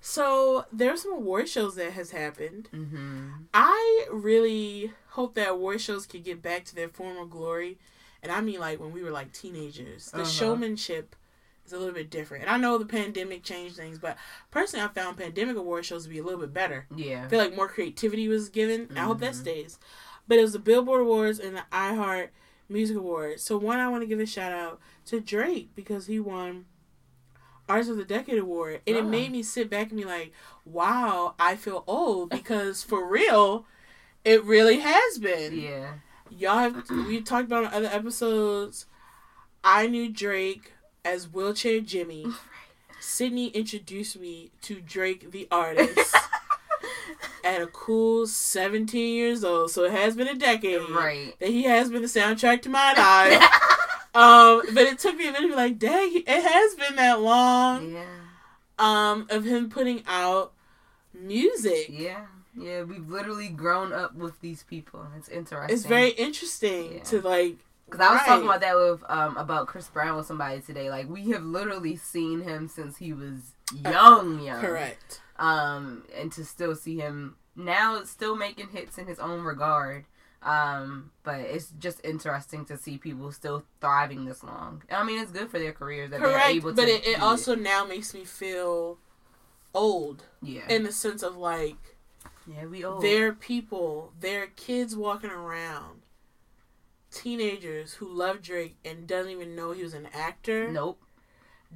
so 0.07 0.67
there's 0.71 1.01
some 1.03 1.15
award 1.15 1.49
shows 1.49 1.77
that 1.77 1.95
has 1.95 2.11
happened. 2.11 2.69
hmm 2.73 3.29
I 3.55 4.07
really 4.13 4.93
hope 5.11 5.35
that 5.35 5.49
award 5.49 5.81
shows 5.81 6.07
could 6.07 6.25
get 6.25 6.43
back 6.43 6.65
to 6.67 6.75
their 6.75 6.89
former 6.89 7.25
glory, 7.25 7.79
and 8.23 8.31
I 8.31 8.41
mean 8.43 8.61
like 8.61 8.79
when 8.81 8.93
we 8.93 9.03
were 9.03 9.11
like 9.11 9.33
teenagers. 9.33 10.11
The 10.11 10.21
Uh-huh. 10.23 10.31
showmanship 10.31 11.17
is 11.65 11.73
a 11.73 11.79
little 11.79 11.95
bit 11.95 12.11
different, 12.11 12.43
and 12.45 12.51
I 12.51 12.59
know 12.59 12.77
the 12.77 12.85
pandemic 12.85 13.43
changed 13.45 13.77
things, 13.77 13.99
but 13.99 14.19
personally, 14.51 14.85
I 14.85 14.89
found 14.89 15.17
pandemic 15.17 15.57
award 15.57 15.87
shows 15.87 16.05
to 16.05 16.11
be 16.11 16.19
a 16.19 16.23
little 16.23 16.41
bit 16.41 16.53
better. 16.53 16.87
yeah, 16.95 17.25
I 17.25 17.29
feel 17.29 17.39
like 17.39 17.57
more 17.57 17.69
creativity 17.69 18.29
was 18.29 18.51
given. 18.51 18.89
and 18.91 18.99
I 18.99 19.05
hope 19.05 19.21
that 19.21 19.33
Mhm. 19.33 19.37
stays. 19.41 19.79
But 20.29 20.39
it 20.39 20.43
was 20.43 20.53
the 20.53 20.59
Billboard 20.59 21.01
Awards 21.03 21.39
and 21.39 21.57
the 21.57 21.65
iHeart 21.73 22.29
Music 22.69 22.97
Awards. 22.97 23.43
So 23.43 23.57
one, 23.57 23.79
I 23.79 23.89
want 23.89 24.03
to 24.03 24.07
give 24.07 24.21
a 24.21 24.27
shout 24.27 24.53
out 24.53 24.81
to 25.07 25.21
Drake 25.21 25.69
because 25.75 26.07
he 26.07 26.19
won 26.21 26.67
Artist 27.68 27.90
of 27.90 27.97
the 27.97 28.04
Decade 28.04 28.38
award, 28.38 28.80
and 28.87 28.97
it 28.97 29.04
Oh. 29.04 29.09
made 29.09 29.28
ah. 29.28 29.33
me 29.33 29.42
sit 29.42 29.71
back 29.71 29.90
and 29.90 29.99
be 29.99 30.04
like, 30.04 30.33
"Wow, 30.64 31.35
I 31.38 31.56
feel 31.56 31.85
old." 31.87 32.30
Because 32.30 32.83
for 32.83 33.06
real, 33.06 33.66
it 34.25 34.44
really 34.44 34.80
has 34.80 35.18
been. 35.18 35.59
yeah, 35.59 35.94
Y'all 36.30 36.59
have 36.59 36.88
we 36.90 37.21
talked 37.21 37.44
about 37.47 37.64
on 37.64 37.73
other 37.75 37.88
episodes. 37.88 38.87
I 39.62 39.87
knew 39.87 40.09
Drake 40.11 40.73
as 41.04 41.28
Wheelchair 41.28 41.80
Jimmy. 41.80 42.26
Sydney 43.00 43.49
introduced 43.49 44.18
me 44.18 44.50
to 44.62 44.80
Drake 44.80 45.30
the 45.30 45.47
artist 45.50 46.16
at 47.44 47.61
a 47.61 47.66
cool 47.66 48.26
17 48.26 49.14
years 49.14 49.44
old. 49.44 49.71
So 49.71 49.85
it 49.85 49.92
has 49.92 50.16
been 50.16 50.28
a 50.28 50.35
decade 50.35 50.80
right. 50.90 51.35
that 51.38 51.50
he 51.50 51.64
has 51.64 51.90
been 51.90 52.00
the 52.02 52.09
soundtrack 52.09 52.62
to 52.62 52.68
my 52.71 52.92
life. 52.94 53.42
um, 54.14 54.62
but 54.75 54.85
it 54.85 54.99
took 54.99 55.16
me 55.16 55.28
a 55.28 55.33
minute 55.33 55.49
to 55.49 55.49
be 55.49 55.54
like, 55.56 55.78
dang, 55.78 56.12
it 56.14 56.28
has 56.28 56.75
been 56.76 56.97
that 56.97 57.21
long 57.21 57.90
yeah, 57.92 58.04
um, 58.78 59.26
of 59.30 59.44
him 59.44 59.68
putting 59.71 60.02
out 60.06 60.52
music. 61.12 61.87
yeah, 61.88 62.26
yeah. 62.56 62.83
We've 62.83 63.09
literally 63.09 63.49
grown 63.49 63.92
up 63.92 64.14
with 64.14 64.40
these 64.40 64.62
people. 64.62 65.06
It's 65.16 65.28
interesting. 65.28 65.75
It's 65.75 65.87
very 65.87 66.11
interesting 66.11 66.94
Yeah. 66.97 67.02
to 67.04 67.21
like. 67.21 67.57
Because 67.87 68.00
I 68.00 68.11
was 68.12 68.20
Right. 68.20 68.27
talking 68.27 68.46
about 68.48 68.61
that 68.62 68.77
with 68.77 69.05
um 69.09 69.37
about 69.37 69.66
Chris 69.66 69.88
Brown 69.88 70.16
with 70.16 70.27
somebody 70.27 70.61
today. 70.61 70.90
Like 70.90 71.09
we 71.09 71.31
have 71.31 71.42
literally 71.42 71.96
seen 71.96 72.40
him 72.42 72.66
since 72.68 72.96
he 72.96 73.12
was 73.12 73.53
young, 73.85 74.40
young. 74.40 74.61
Correct. 74.61 75.20
Um, 75.38 76.05
and 76.16 76.33
to 76.33 76.44
still 76.44 76.74
see 76.77 76.96
him 76.96 77.37
now, 77.57 78.03
still 78.05 78.37
making 78.37 78.68
hits 78.68 78.98
in 78.98 79.07
his 79.07 79.18
own 79.18 79.42
regard. 79.42 80.07
Um, 80.44 81.11
but 81.22 81.40
it's 81.40 81.72
just 81.78 82.04
interesting 82.04 82.66
to 82.66 82.76
see 82.76 82.98
people 82.98 83.33
still 83.33 83.64
thriving 83.80 84.26
this 84.26 84.44
long. 84.44 84.83
I 84.90 85.02
mean, 85.02 85.18
it's 85.20 85.30
good 85.30 85.50
for 85.50 85.59
their 85.59 85.72
careers 85.72 86.11
that 86.11 86.20
they're 86.20 86.38
able 86.38 86.70
to. 86.70 86.76
But 86.76 86.88
it, 86.88 87.07
it 87.07 87.20
also 87.20 87.54
now 87.54 87.85
makes 87.87 88.12
me 88.12 88.24
feel 88.24 88.98
old 89.74 90.24
yeah, 90.42 90.68
in 90.68 90.85
the 90.85 90.92
sense 90.92 91.22
of 91.22 91.37
like 91.37 91.96
yeah, 92.46 92.66
we 92.66 92.85
old. 92.85 93.02
there 93.02 93.28
are 93.28 93.33
people, 93.33 94.12
there 94.20 94.42
are 94.44 94.48
kids 94.48 94.94
walking 94.94 95.30
around, 95.30 96.02
teenagers 97.11 97.94
who 97.94 98.07
love 98.09 98.42
Drake 98.42 98.76
and 98.85 99.07
doesn't 99.07 99.33
even 99.33 99.57
know 99.57 99.72
he 99.72 99.83
was 99.83 99.94
an 99.94 100.09
actor, 100.12 100.70
Nope. 100.70 101.00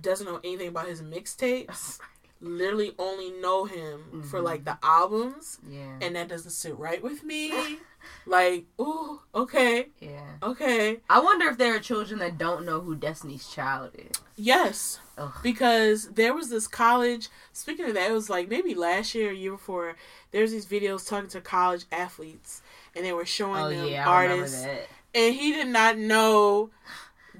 doesn't 0.01 0.27
know 0.27 0.41
anything 0.45 0.69
about 0.69 0.89
his 0.89 1.01
mixtapes, 1.01 1.99
literally 2.41 2.95
only 2.99 3.31
know 3.31 3.65
him 3.65 4.23
for 4.31 4.41
Mhm. 4.41 4.45
like 4.45 4.65
the 4.65 4.79
albums, 4.83 5.59
Yeah. 5.69 5.99
and 6.01 6.15
that 6.17 6.29
doesn't 6.29 6.53
sit 6.53 6.79
right 6.79 7.03
with 7.03 7.25
me. 7.25 7.79
like, 8.27 8.67
ooh, 8.81 9.21
okay, 9.35 9.89
yeah. 10.01 10.37
okay, 10.43 11.01
I 11.11 11.19
wonder 11.21 11.49
if 11.49 11.59
there 11.59 11.75
are 11.75 11.81
children 11.81 12.21
that 12.21 12.39
don't 12.39 12.65
know 12.65 12.81
who 12.81 12.95
Destiny's 12.95 13.49
Child 13.49 13.91
is. 13.95 14.17
yes. 14.37 15.01
Ugh. 15.19 15.33
because 15.43 16.11
there 16.11 16.33
was 16.33 16.49
this 16.49 16.69
college. 16.69 17.29
Speaking 17.53 17.87
of 17.87 17.95
that, 17.95 18.09
it 18.09 18.15
was 18.15 18.31
like 18.31 18.49
maybe 18.49 18.73
last 18.73 19.17
year 19.17 19.31
or 19.31 19.33
year 19.33 19.51
before. 19.51 19.97
There's 20.31 20.53
these 20.53 20.65
videos 20.67 21.09
talking 21.09 21.29
to 21.31 21.41
college 21.41 21.87
athletes, 21.91 22.63
and 22.95 23.05
they 23.05 23.13
were 23.13 23.27
showing 23.27 23.61
Oh 23.61 23.69
them 23.69 23.89
yeah, 23.89 24.09
artists, 24.09 24.65
and 25.15 25.35
he 25.35 25.51
did 25.53 25.67
not 25.67 25.99
know 25.99 26.71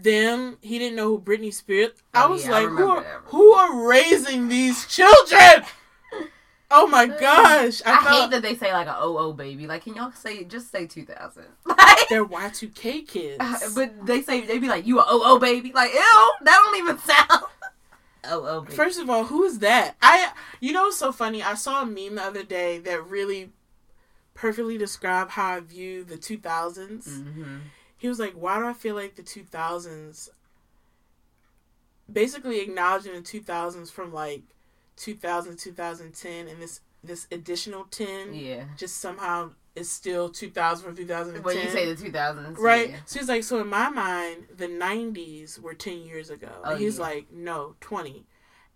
them. 0.03 0.59
He 0.61 0.79
didn't 0.79 0.97
know 0.97 1.09
who 1.09 1.21
Britney 1.21 1.53
Spears. 1.53 1.93
I 2.15 2.25
Oh, 2.25 2.33
was 2.33 2.45
yeah, 2.45 2.53
I 2.53 2.65
like, 2.65 2.69
who 2.69 2.89
are, 2.89 3.03
who 3.27 3.53
are 3.53 3.87
raising 3.89 4.49
these 4.49 4.87
children? 4.87 5.65
Oh 6.71 6.87
my 6.87 7.07
gosh! 7.07 7.81
I, 7.87 7.93
I, 7.93 7.97
hate 7.97 8.31
that 8.31 8.43
they 8.43 8.55
say 8.55 8.73
like 8.75 8.87
a 8.89 8.95
oh 8.99 9.33
baby. 9.33 9.67
Like, 9.67 9.85
can 9.85 9.95
y'all 9.95 10.13
say 10.13 10.45
just 10.45 10.71
say 10.71 10.87
two 10.87 11.05
thousand? 11.07 11.47
Like, 11.65 12.09
they're 12.11 12.25
Y 12.25 12.51
two 12.51 12.69
K 12.69 13.01
kids. 13.01 13.43
but 13.75 14.07
they 14.07 14.21
say 14.21 14.43
they 14.43 14.59
be 14.59 14.69
like 14.69 14.87
you 14.87 15.01
a 15.01 15.05
oh 15.09 15.39
baby. 15.39 15.73
Like, 15.73 15.93
ew, 15.93 16.33
that 16.43 16.63
don't 16.65 16.77
even 16.77 16.99
sound. 16.99 17.45
Oh 18.25 18.45
oh 18.47 18.61
baby. 18.61 18.75
First 18.77 19.01
of 19.01 19.09
all, 19.09 19.25
who 19.25 19.45
is 19.45 19.61
that? 19.61 19.97
I 20.03 20.33
you 20.61 20.73
know 20.73 20.83
what's 20.83 20.99
so 20.99 21.11
funny? 21.11 21.43
I 21.43 21.55
saw 21.55 21.83
a 21.83 21.87
meme 21.87 22.17
the 22.17 22.23
other 22.23 22.43
day 22.43 22.79
that 22.81 23.09
really 23.09 23.51
perfectly 24.35 24.77
described 24.77 25.31
how 25.33 25.55
I 25.55 25.61
view 25.61 26.05
the 26.05 26.17
2000s. 26.17 27.23
hmm 27.23 27.57
He 27.99 28.09
was 28.09 28.19
like, 28.19 28.33
"Why 28.33 28.59
do 28.59 28.67
I 28.67 28.73
feel 28.73 28.95
like 28.95 29.17
the 29.17 29.23
2000s 29.23 30.31
basically 32.11 32.61
acknowledging 32.61 33.13
the 33.13 33.21
2000s 33.21 33.91
from 33.91 34.13
like 34.13 34.43
2000 34.97 35.57
to 35.57 35.65
2010 35.65 36.49
and 36.49 36.63
this 36.63 36.81
this 37.05 37.27
additional 37.31 37.85
10 37.85 38.35
Yeah. 38.35 38.65
just 38.77 38.97
somehow 38.97 39.51
is 39.77 39.89
still 39.91 40.29
2000 40.29 40.85
from 40.85 40.97
2010." 40.97 41.43
When 41.45 41.57
you 41.57 41.71
say 41.71 41.93
the 41.93 42.01
two 42.01 42.11
thousands, 42.11 42.59
Right. 42.59 42.91
Yeah. 42.91 42.97
So 43.07 43.21
he's 43.21 43.29
like, 43.29 43.45
so 43.45 43.61
in 43.61 43.69
my 43.69 43.89
mind, 43.89 44.49
the 44.57 44.67
90s 44.67 45.61
were 45.61 45.75
10 45.75 46.01
years 46.03 46.31
ago. 46.31 46.51
Oh, 46.65 46.71
and 46.71 46.81
he's 46.81 46.97
yeah. 46.97 47.05
like, 47.05 47.31
no, 47.33 47.77
20. 47.81 48.25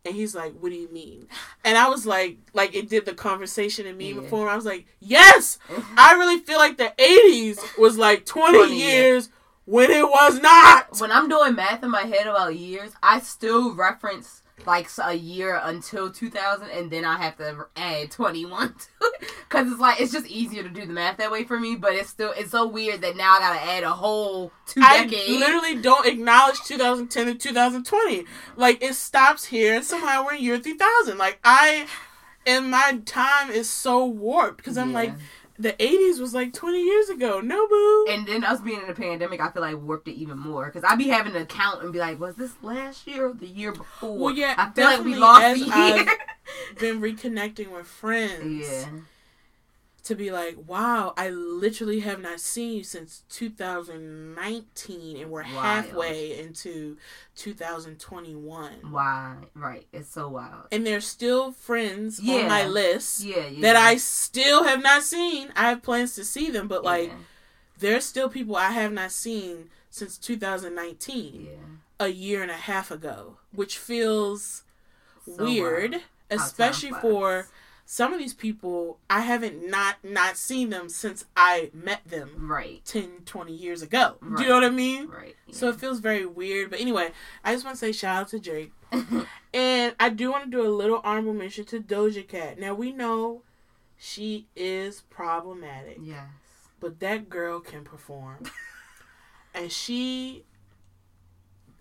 And 0.05 0.15
he's 0.17 0.35
like, 0.35 0.53
what 0.59 0.71
do 0.71 0.77
you 0.77 0.89
mean? 0.93 1.29
And 1.65 1.79
I 1.79 1.89
was 1.89 2.05
like, 2.07 2.39
like 2.53 2.75
it 2.75 2.89
did 2.89 3.05
the 3.07 3.15
conversation 3.15 3.87
in 3.87 3.97
me 3.97 4.09
Yeah. 4.13 4.21
before. 4.21 4.49
I 4.49 4.57
was 4.57 4.65
like, 4.65 4.87
yes, 4.99 5.59
I 5.97 6.15
really 6.15 6.39
feel 6.39 6.59
like 6.59 6.77
the 6.77 6.93
80s 6.99 7.79
was 7.79 7.97
like 7.99 8.27
20, 8.27 8.59
20 8.59 8.77
years 8.77 9.31
when 9.65 9.91
it 9.93 10.03
was 10.05 10.41
not. 10.41 11.01
When 11.01 11.13
I'm 11.13 11.29
doing 11.29 11.55
math 11.55 11.85
in 11.85 11.91
my 11.91 12.03
head 12.03 12.27
about 12.27 12.57
years, 12.57 12.93
I 13.03 13.21
still 13.21 13.75
reference 13.75 14.43
like 14.67 14.89
a 15.03 15.15
year 15.15 15.61
until 15.63 16.11
2000, 16.11 16.69
and 16.71 16.91
then 16.91 17.05
I 17.05 17.19
have 17.19 17.37
to 17.39 17.67
add 17.77 18.11
21 18.11 18.69
to 18.75 18.87
it 19.03 19.31
because 19.49 19.71
it's 19.71 19.81
like 19.81 20.01
it's 20.01 20.13
just 20.13 20.27
easier 20.27 20.63
to 20.63 20.69
do 20.69 20.87
the 20.87 20.93
math 20.93 21.19
that 21.19 21.31
way 21.31 21.45
for 21.45 21.59
me. 21.59 21.77
But 21.77 21.93
it's 21.95 22.11
still 22.11 22.33
it's 22.37 22.51
so 22.53 22.67
weird 22.69 23.01
that 23.03 23.17
now 23.17 23.35
I 23.37 23.39
gotta 23.41 23.63
add 23.63 23.83
a 23.85 23.91
whole 23.91 24.53
two 24.67 24.81
I 24.83 25.05
decades. 25.07 25.29
literally 25.29 25.77
don't 25.81 26.07
acknowledge 26.07 26.61
2010 26.65 27.27
to 27.27 27.35
2020. 27.35 28.25
Like 28.57 28.83
it 28.83 28.95
stops 28.95 29.45
here, 29.47 29.75
and 29.77 29.85
somehow 29.85 30.25
we're 30.25 30.35
in 30.35 30.43
year 30.43 30.59
3000. 30.59 31.19
Like 31.19 31.39
I, 31.45 31.87
and 32.47 32.71
my 32.71 33.01
time 33.05 33.51
is 33.51 33.69
so 33.71 34.05
warped 34.07 34.57
because 34.59 34.77
I'm 34.79 34.91
Yeah. 34.91 34.95
like, 34.95 35.13
the 35.59 35.73
80s 35.75 36.19
was 36.21 36.35
like 36.35 36.53
20 36.53 36.83
years 36.83 37.09
ago. 37.09 37.41
No 37.41 37.67
boo. 37.69 38.07
And 38.11 38.27
then 38.27 38.45
us 38.45 38.61
being 38.61 38.81
in 38.83 38.89
a 38.89 38.95
pandemic, 38.95 39.41
I 39.41 39.51
feel 39.51 39.63
like 39.63 39.81
warped 39.81 40.09
it 40.09 40.15
even 40.15 40.39
more 40.39 40.67
because 40.67 40.85
I'd 40.85 40.99
be 40.99 41.09
having 41.09 41.33
to 41.35 41.45
count 41.45 41.83
and 41.83 41.93
be 41.93 41.99
like, 41.99 42.19
was 42.19 42.37
this 42.37 42.53
last 42.63 43.07
year 43.07 43.29
or 43.29 43.33
the 43.35 43.47
year 43.47 43.73
before? 43.73 44.17
Well, 44.19 44.35
yeah, 44.35 44.55
I 44.59 44.71
feel 44.71 44.85
like 44.85 45.05
we 45.05 45.15
lost 45.15 45.43
as 45.45 45.63
a 45.63 45.65
year. 45.65 46.07
I've 46.71 46.79
been 46.79 47.01
reconnecting 47.01 47.71
with 47.71 47.87
friends. 48.01 48.67
yeah, 48.67 48.87
to 50.05 50.15
be 50.17 50.31
like, 50.33 50.57
wow, 50.67 51.15
I 51.17 51.31
literally 51.31 52.01
have 52.01 52.21
not 52.21 52.41
seen 52.41 52.79
you 52.79 52.83
since 52.85 53.23
2019, 53.29 55.17
and 55.23 55.31
we're 55.31 55.43
Wild. 55.43 55.55
halfway 55.55 56.39
into 56.39 56.97
2021. 57.37 58.73
Why? 58.91 59.37
Right. 59.55 59.87
It's 59.93 60.11
so 60.11 60.29
wild. 60.29 60.67
And 60.73 60.87
they're 60.87 61.01
still 61.01 61.53
friends 61.53 62.19
Yeah. 62.21 62.37
on 62.43 62.49
my 62.49 62.67
list 62.67 63.21
Yeah. 63.25 63.47
yeah. 63.47 63.61
that 63.63 63.77
I 63.77 63.97
still 63.97 64.65
have 64.65 64.83
not 64.83 65.03
seen. 65.03 65.53
I 65.55 65.69
have 65.69 65.83
plans 65.83 66.15
to 66.17 66.25
see 66.25 66.51
them, 66.51 66.69
but 66.69 66.83
like, 66.85 67.13
there's 67.79 68.05
still 68.05 68.29
people 68.29 68.57
I 68.57 68.71
have 68.73 68.93
not 68.93 69.13
seen 69.13 69.71
since 69.91 70.17
2019, 70.19 71.45
Yeah. 71.47 71.53
a 72.01 72.09
year 72.09 72.43
and 72.43 72.51
a 72.51 72.55
half 72.57 72.91
ago, 72.91 73.37
which 73.53 73.79
feels 73.79 74.63
So 75.27 75.45
weird, 75.45 75.93
wild. 75.93 76.03
especially 76.31 76.91
flies. 76.91 77.03
Some 77.93 78.15
of 78.15 78.19
these 78.19 78.33
people 78.33 78.99
I 79.11 79.21
haven't 79.21 79.69
not 79.69 79.97
not 80.03 80.39
seen 80.39 80.71
them 80.71 80.89
since 80.89 81.27
I 81.37 81.71
met 81.75 82.01
them 82.07 82.31
Right. 82.39 82.83
10 82.87 83.25
20 83.27 83.53
years 83.53 83.83
ago. 83.83 84.17
Do 84.35 84.43
you 84.43 84.49
know 84.49 84.55
what 84.55 84.65
I 84.65 84.71
mean? 84.71 85.09
Right. 85.09 85.37
So 85.51 85.69
it 85.69 85.77
feels 85.77 86.01
very 86.01 86.25
weird, 86.25 86.71
but 86.71 86.81
anyway, 86.81 87.11
I 87.45 87.53
just 87.53 87.67
want 87.67 87.77
to 87.77 87.79
say 87.79 87.93
shout 87.93 88.23
out 88.23 88.29
to 88.29 88.39
Drake. 88.39 88.73
and 89.53 89.95
I 90.01 90.09
do 90.09 90.31
want 90.33 90.45
to 90.45 90.51
do 90.51 90.67
a 90.67 90.73
little 90.73 91.03
honorable 91.05 91.35
mention 91.35 91.67
to 91.67 91.81
Doja 91.81 92.27
Cat. 92.27 92.59
Now 92.59 92.73
we 92.73 92.93
know 92.93 93.43
she 93.99 94.47
is 94.57 95.03
problematic, 95.11 95.99
yes. 96.01 96.25
but 96.81 96.99
that 97.01 97.29
girl 97.29 97.61
can 97.61 97.85
perform. 97.85 98.45
and 99.55 99.71
she 99.71 100.47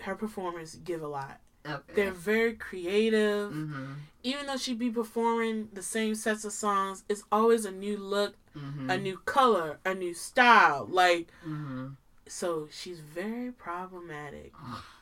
her 0.01 0.15
performers 0.15 0.75
give 0.75 1.01
a 1.01 1.07
lot. 1.07 1.39
Okay. 1.65 1.93
They're 1.93 2.11
very 2.11 2.55
creative. 2.55 3.51
Mhm. 3.53 3.95
Even 4.23 4.45
though 4.45 4.57
she 4.57 4.73
be 4.73 4.89
performing 4.91 5.69
the 5.73 5.81
same 5.81 6.15
sets 6.15 6.45
of 6.45 6.51
songs, 6.53 7.03
it's 7.09 7.23
always 7.31 7.65
a 7.65 7.71
new 7.71 7.97
look, 7.97 8.35
Mhm. 8.55 8.89
a 8.91 8.97
new 8.97 9.17
color, 9.19 9.79
a 9.85 9.93
new 9.93 10.13
style. 10.13 10.85
Like 10.89 11.29
Mhm. 11.45 11.95
so 12.27 12.67
she's 12.71 12.99
very 12.99 13.51
problematic. 13.51 14.53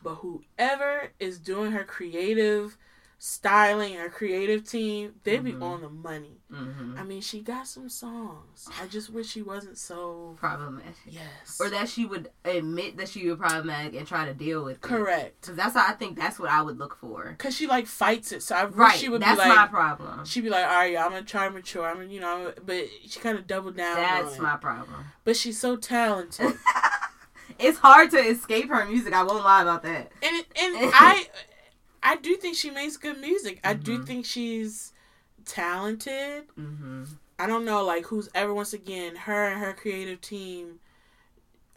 But 0.01 0.15
whoever 0.15 1.11
is 1.19 1.37
doing 1.39 1.71
her 1.73 1.83
creative 1.83 2.77
styling, 3.21 3.95
her 3.95 4.09
creative 4.09 4.63
team, 4.67 5.13
they 5.25 5.37
be 5.39 5.51
Mhm. 5.51 5.61
on 5.61 5.81
the 5.81 5.89
money. 5.89 6.37
Mhm. 6.49 6.97
I 6.97 7.03
mean, 7.03 7.19
she 7.21 7.41
got 7.41 7.67
some 7.67 7.89
songs. 7.89 8.67
I 8.81 8.87
just 8.87 9.09
wish 9.09 9.27
she 9.27 9.41
wasn't 9.41 9.77
so 9.77 10.37
Problematic. 10.39 10.95
yes. 11.05 11.59
Or 11.59 11.69
that 11.69 11.89
she 11.89 12.05
would 12.05 12.31
admit 12.45 12.95
that 12.95 13.09
she 13.09 13.27
was 13.27 13.37
problematic 13.37 13.93
and 13.95 14.07
try 14.07 14.25
to 14.25 14.33
deal 14.33 14.63
with 14.63 14.77
it. 14.77 14.81
correct. 14.81 15.41
Because 15.41 15.57
that's 15.57 15.75
how 15.75 15.85
I 15.85 15.91
think 15.93 16.17
that's 16.17 16.39
what 16.39 16.49
I 16.49 16.61
would 16.61 16.79
look 16.79 16.95
for. 16.95 17.35
Cause 17.37 17.53
she 17.53 17.67
like 17.67 17.87
fights 17.87 18.31
it. 18.31 18.41
So 18.41 18.55
I 18.55 18.63
wish 18.63 18.75
Right. 18.77 18.97
she 18.97 19.09
would 19.09 19.21
that's 19.21 19.41
be 19.41 19.49
my 19.49 19.55
like 19.55 19.69
problem. 19.69 20.23
she'd 20.23 20.41
be 20.41 20.49
like, 20.49 20.65
all 20.65 20.75
right, 20.77 20.97
I'm 20.97 21.09
gonna 21.11 21.23
try 21.23 21.45
to 21.49 21.53
mature. 21.53 21.85
I'm 21.85 21.95
gonna, 21.97 22.07
you 22.07 22.21
know, 22.21 22.53
but 22.65 22.87
she 23.05 23.19
kind 23.19 23.37
of 23.37 23.45
doubled 23.47 23.75
down. 23.75 23.97
on 23.97 24.25
That's 24.25 24.39
my 24.39 24.55
problem. 24.55 25.05
But 25.25 25.35
she's 25.35 25.59
so 25.59 25.75
talented, 25.75 26.57
It's 27.59 27.79
hard 27.79 28.11
to 28.11 28.17
escape 28.17 28.69
her 28.69 28.85
music. 28.85 29.11
I 29.13 29.23
won't 29.23 29.43
lie 29.43 29.63
about 29.63 29.83
that. 29.83 30.09
and 30.23 30.37
and 30.37 30.45
I, 30.95 31.27
I 32.01 32.15
do 32.15 32.35
think 32.35 32.55
she 32.55 32.69
makes 32.69 32.97
good 32.97 33.19
music. 33.19 33.59
I 33.63 33.73
do 33.73 33.99
Mhm. 33.99 34.05
think 34.07 34.25
she's 34.25 34.93
talented. 35.45 36.47
Mm-hmm. 36.57 37.05
I 37.37 37.47
don't 37.47 37.65
know, 37.65 37.83
like 37.83 38.05
who's 38.05 38.29
ever 38.35 38.53
once 38.53 38.73
again 38.73 39.15
her 39.15 39.47
and 39.47 39.59
her 39.61 39.73
creative 39.73 40.21
team. 40.21 40.79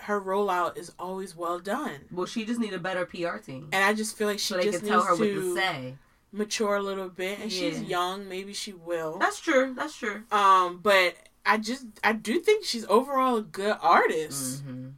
Her 0.00 0.20
rollout 0.20 0.76
is 0.76 0.90
always 0.98 1.36
well 1.36 1.60
done, 1.60 2.06
Well, 2.10 2.26
she 2.26 2.44
just 2.44 2.58
need 2.58 2.72
a 2.72 2.78
better 2.78 3.06
PR 3.06 3.36
team. 3.38 3.68
and 3.72 3.84
I 3.84 3.94
just 3.94 4.16
feel 4.16 4.26
like 4.26 4.40
she 4.40 4.54
so 4.54 4.60
just 4.60 4.82
needs 4.82 4.92
her 4.94 5.10
what 5.10 5.18
to 5.18 5.34
to 5.34 5.54
say. 5.54 5.96
mature 6.32 6.74
a 6.74 6.82
little 6.82 7.08
bit. 7.08 7.38
And 7.38 7.52
she's 7.52 7.80
young, 7.82 8.28
maybe 8.28 8.52
she 8.52 8.72
will. 8.72 9.18
That's 9.18 9.38
true. 9.38 9.74
That's 9.76 9.96
true. 9.96 10.24
Um, 10.32 10.80
but 10.82 11.14
I 11.46 11.58
just 11.58 11.86
I 12.02 12.12
do 12.14 12.40
think 12.40 12.64
she's 12.64 12.84
overall 12.86 13.36
a 13.36 13.42
good 13.42 13.76
artist. 13.80 14.64
Mm-hmm. 14.66 14.88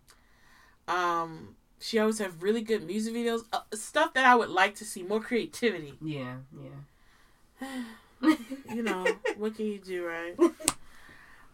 Um, 0.94 1.56
she 1.84 1.98
always 1.98 2.18
have 2.18 2.42
really 2.42 2.62
good 2.62 2.82
music 2.86 3.12
videos, 3.12 3.44
uh, 3.52 3.60
stuff 3.74 4.14
that 4.14 4.24
I 4.24 4.34
would 4.34 4.48
like 4.48 4.74
to 4.76 4.86
see 4.86 5.02
more 5.02 5.20
creativity. 5.20 5.98
Yeah. 6.02 6.36
Yeah. 7.60 7.68
You 8.74 8.82
know, 8.82 9.06
what 9.36 9.54
can 9.54 9.66
you 9.66 9.78
do, 9.78 10.06
right? 10.06 10.34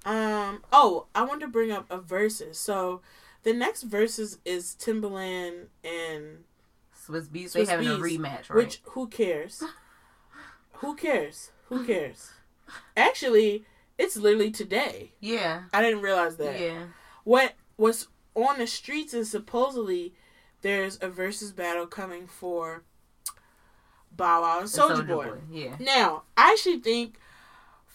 Um. 0.04 0.62
Oh, 0.72 1.06
I 1.16 1.24
want 1.24 1.40
to 1.40 1.48
bring 1.48 1.72
up 1.72 1.84
a 1.90 1.98
verses. 1.98 2.58
So, 2.58 3.00
the 3.42 3.52
next 3.52 3.82
verses 3.82 4.38
is 4.44 4.76
Timbaland 4.78 5.66
and 5.82 6.44
Swizz 6.96 7.26
Beatz. 7.26 7.46
Swizz 7.46 7.52
they 7.52 7.64
having 7.66 7.88
a 7.88 7.96
rematch, 7.96 8.48
right? 8.48 8.54
which 8.54 8.80
who 8.84 9.08
cares? 9.08 9.64
who 10.74 10.94
cares? 10.94 11.50
Who 11.64 11.84
cares? 11.84 12.30
Actually, 12.96 13.64
it's 13.98 14.16
literally 14.16 14.52
today. 14.52 15.10
yeah. 15.18 15.62
I 15.72 15.82
didn't 15.82 16.02
realize 16.02 16.36
that. 16.36 16.60
Yeah. 16.60 16.84
What 17.24 17.54
was 17.76 18.06
on 18.36 18.58
the 18.58 18.66
streets 18.68 19.12
is 19.12 19.28
supposedly 19.28 20.14
there's 20.62 20.98
a 21.00 21.08
versus 21.08 21.52
battle 21.52 21.86
coming 21.86 22.26
for 22.26 22.82
Bow 24.16 24.42
Wow 24.42 24.60
and 24.60 24.68
Soldier 24.68 25.02
Soulja 25.02 25.06
Boy. 25.06 25.38
Yeah. 25.50 25.76
Now, 25.78 26.22
I 26.36 26.52
actually 26.52 26.80
think 26.80 27.18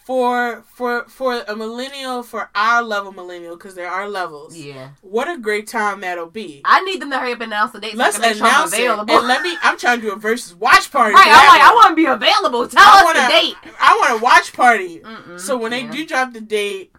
for 0.05 0.63
for 0.75 1.05
for 1.05 1.41
a 1.47 1.55
millennial, 1.55 2.21
for 2.23 2.49
our 2.55 2.83
level 2.83 3.11
millennial, 3.11 3.55
because 3.57 3.73
there 3.75 3.89
are 3.89 4.07
levels. 4.07 4.55
Yeah. 4.55 4.89
What 5.01 5.27
a 5.29 5.37
great 5.37 5.67
time 5.67 6.01
that'll 6.01 6.29
be. 6.29 6.61
I 6.63 6.81
need 6.81 7.01
them 7.01 7.09
to 7.11 7.17
hurry 7.19 7.31
up 7.33 7.41
and 7.41 7.51
announce 7.51 7.71
the 7.71 7.79
date 7.79 7.95
Let's 7.95 8.17
I 8.17 8.21
can 8.21 8.29
make 8.29 8.37
sure 8.37 8.45
I'm 8.47 8.53
announce 8.53 8.73
it 8.73 9.15
and 9.15 9.27
let 9.27 9.41
me. 9.41 9.57
I'm 9.63 9.77
trying 9.77 10.01
to 10.01 10.07
do 10.07 10.13
a 10.13 10.15
versus 10.15 10.53
watch 10.55 10.91
party. 10.91 11.13
right. 11.15 11.27
I'm 11.27 11.47
like, 11.47 11.61
I 11.61 11.73
want 11.73 11.89
to 11.89 11.95
be 11.95 12.05
available. 12.05 12.67
Tell 12.67 12.83
I 12.83 12.99
us 12.99 13.03
wanna- 13.03 13.21
the 13.21 13.27
date. 13.29 13.55
I 13.79 13.97
want 13.99 14.21
a 14.21 14.23
watch 14.23 14.53
party. 14.53 14.99
Mm-mm. 14.99 15.39
So 15.39 15.57
when 15.57 15.71
they 15.71 15.83
do 15.87 16.05
drop 16.05 16.33
the 16.33 16.41
date, 16.41 16.91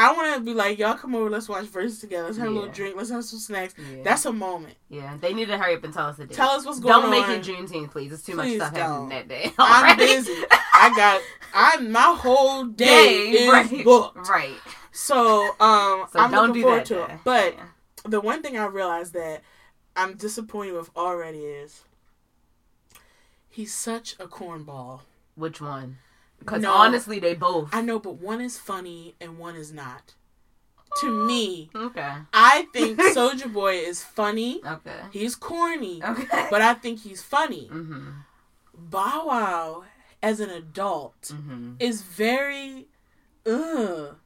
I 0.00 0.12
want 0.12 0.34
to 0.36 0.40
be 0.40 0.54
like, 0.54 0.78
y'all 0.78 0.94
come 0.94 1.16
over, 1.16 1.28
let's 1.28 1.48
watch 1.48 1.64
verses 1.66 1.98
together. 1.98 2.26
Let's 2.26 2.38
have 2.38 2.46
a 2.46 2.50
little 2.50 2.70
drink. 2.70 2.94
Let's 2.96 3.10
have 3.10 3.24
some 3.24 3.40
snacks. 3.40 3.74
Yeah. 3.78 4.04
That's 4.04 4.24
a 4.26 4.32
moment. 4.32 4.74
yeah. 4.88 5.16
They 5.20 5.34
need 5.34 5.48
to 5.48 5.58
hurry 5.58 5.74
up 5.74 5.82
and 5.82 5.92
tell 5.92 6.06
us 6.06 6.16
the 6.18 6.26
date. 6.26 6.36
Tell 6.36 6.50
us 6.50 6.64
what's 6.64 6.78
going 6.78 6.92
Don't 7.02 7.04
on. 7.06 7.10
make 7.10 7.28
it 7.28 7.42
Juneteenth, 7.44 7.90
please. 7.90 8.12
It's 8.12 8.22
too 8.22 8.34
Please 8.36 8.58
much 8.60 8.68
stuff 8.68 8.74
don't. 8.78 9.10
happening 9.10 9.28
that 9.28 9.28
day. 9.28 9.52
I'm 9.58 9.96
busy. 9.96 10.32
I 10.52 10.92
got. 10.96 11.20
I'm 11.52 11.90
my 11.90 12.14
whole 12.16 12.64
day, 12.66 13.30
is 13.30 13.50
right. 13.50 13.84
booked. 13.84 14.28
Right. 14.28 14.54
So 14.92 15.48
um, 15.58 16.06
So 16.12 16.20
I'm 16.20 16.30
looking 16.30 16.54
do 16.54 16.62
forward 16.62 16.84
to 16.86 17.02
it. 17.04 17.10
But 17.24 17.54
Yeah. 17.54 17.64
the 18.04 18.20
one 18.20 18.40
thing 18.40 18.56
I 18.56 18.66
realized 18.66 19.14
that 19.14 19.42
I'm 19.96 20.14
disappointed 20.16 20.74
with 20.74 20.90
already 20.96 21.40
is 21.40 21.82
he's 23.48 23.74
such 23.74 24.14
a 24.20 24.28
cornball. 24.28 25.00
which 25.34 25.60
one? 25.60 25.98
Because 26.38 26.62
No. 26.62 26.72
honestly, 26.72 27.18
they 27.18 27.34
both. 27.34 27.70
I 27.72 27.80
know, 27.82 27.98
but 27.98 28.14
one 28.16 28.40
is 28.40 28.58
funny 28.58 29.14
and 29.20 29.38
one 29.38 29.56
is 29.56 29.72
not. 29.72 30.14
To 31.00 31.10
me, 31.10 31.70
Okay. 31.74 32.12
I 32.32 32.66
think 32.72 32.98
Soulja 33.14 33.52
Boy 33.52 33.74
is 33.76 34.02
funny. 34.02 34.60
Okay. 34.64 35.00
He's 35.12 35.36
corny, 35.36 36.02
Okay. 36.02 36.46
but 36.50 36.62
I 36.62 36.74
think 36.74 37.00
he's 37.00 37.22
funny. 37.22 37.68
Mm-hmm. 37.70 38.08
Bow 38.74 39.26
Wow, 39.26 39.84
as 40.22 40.40
an 40.40 40.50
adult, 40.50 41.20
Mm-hmm. 41.22 41.72
is 41.78 42.02
very, 42.02 42.88
ugh. 43.46 44.16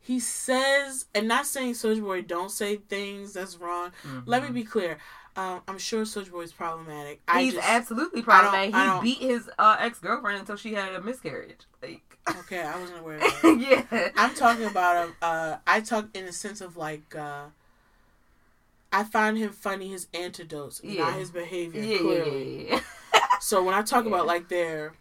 He 0.00 0.18
says, 0.20 1.04
and 1.14 1.28
not 1.28 1.44
saying 1.46 1.74
Soulja 1.74 2.00
Boy 2.02 2.22
don't 2.22 2.50
say 2.50 2.76
things 2.76 3.34
that's 3.34 3.56
wrong. 3.58 3.92
Let 4.24 4.42
me 4.42 4.48
be 4.50 4.64
clear. 4.64 4.96
Um, 5.38 5.62
I'm 5.68 5.78
sure 5.78 6.02
Soulja 6.04 6.32
Boy 6.32 6.40
is 6.40 6.52
problematic. 6.52 7.20
I 7.28 7.42
He's 7.44 7.54
just, 7.54 7.68
absolutely 7.68 8.22
problematic. 8.22 8.74
He 8.74 9.00
beat 9.14 9.18
his 9.24 9.48
uh, 9.58 9.76
ex 9.78 10.00
girlfriend 10.00 10.40
until 10.40 10.56
she 10.56 10.74
had 10.74 10.92
a 10.94 11.00
miscarriage. 11.00 11.60
Like, 11.80 12.18
okay. 12.40 12.60
I 12.62 12.78
wasn't 12.80 12.98
aware 12.98 13.16
of 13.16 13.20
that. 13.42 13.86
yeah. 13.92 14.08
I'm 14.16 14.34
talking 14.34 14.64
about 14.64 15.10
a. 15.22 15.24
Uh, 15.24 15.58
I 15.66 15.80
talk 15.80 16.08
in 16.14 16.26
the 16.26 16.32
sense 16.32 16.60
of 16.60 16.76
like. 16.76 17.14
Uh, 17.14 17.44
I 18.92 19.04
find 19.04 19.36
him 19.38 19.50
funny 19.52 19.88
his 19.88 20.08
antidotes, 20.12 20.80
Yeah. 20.82 21.04
not 21.04 21.14
his 21.14 21.30
behavior. 21.30 21.82
yeah, 21.82 21.98
clearly. 21.98 22.68
yeah. 22.70 22.80
So 23.40 23.62
when 23.62 23.74
I 23.74 23.82
talk 23.82 24.04
about 24.06 24.26
like 24.26 24.48
their 24.48 24.94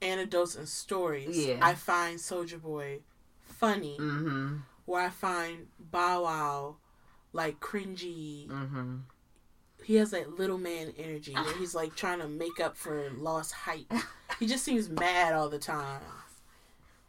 anecdotes 0.00 0.54
and 0.56 0.66
stories. 0.68 1.50
I 1.60 1.74
find 1.74 2.18
Soulja 2.18 2.60
Boy 2.60 3.00
funny. 3.44 3.98
Mm-hmm. 4.00 4.56
Where 4.86 5.02
I 5.02 5.10
find 5.10 5.66
Bow 5.78 6.22
Wow 6.24 6.76
like 7.32 7.60
cringy. 7.60 8.48
Mm-hmm. 8.48 8.96
He 9.84 9.96
has 9.96 10.10
that 10.10 10.38
little 10.38 10.58
man 10.58 10.92
energy 10.98 11.32
where 11.34 11.56
he's 11.58 11.74
like 11.74 11.94
trying 11.96 12.18
to 12.20 12.28
make 12.28 12.60
up 12.60 12.76
for 12.76 13.10
lost 13.18 13.52
height. 13.52 13.86
He 14.38 14.46
just 14.46 14.64
seems 14.64 14.88
mad 14.88 15.32
all 15.34 15.48
the 15.48 15.58
time. 15.58 16.00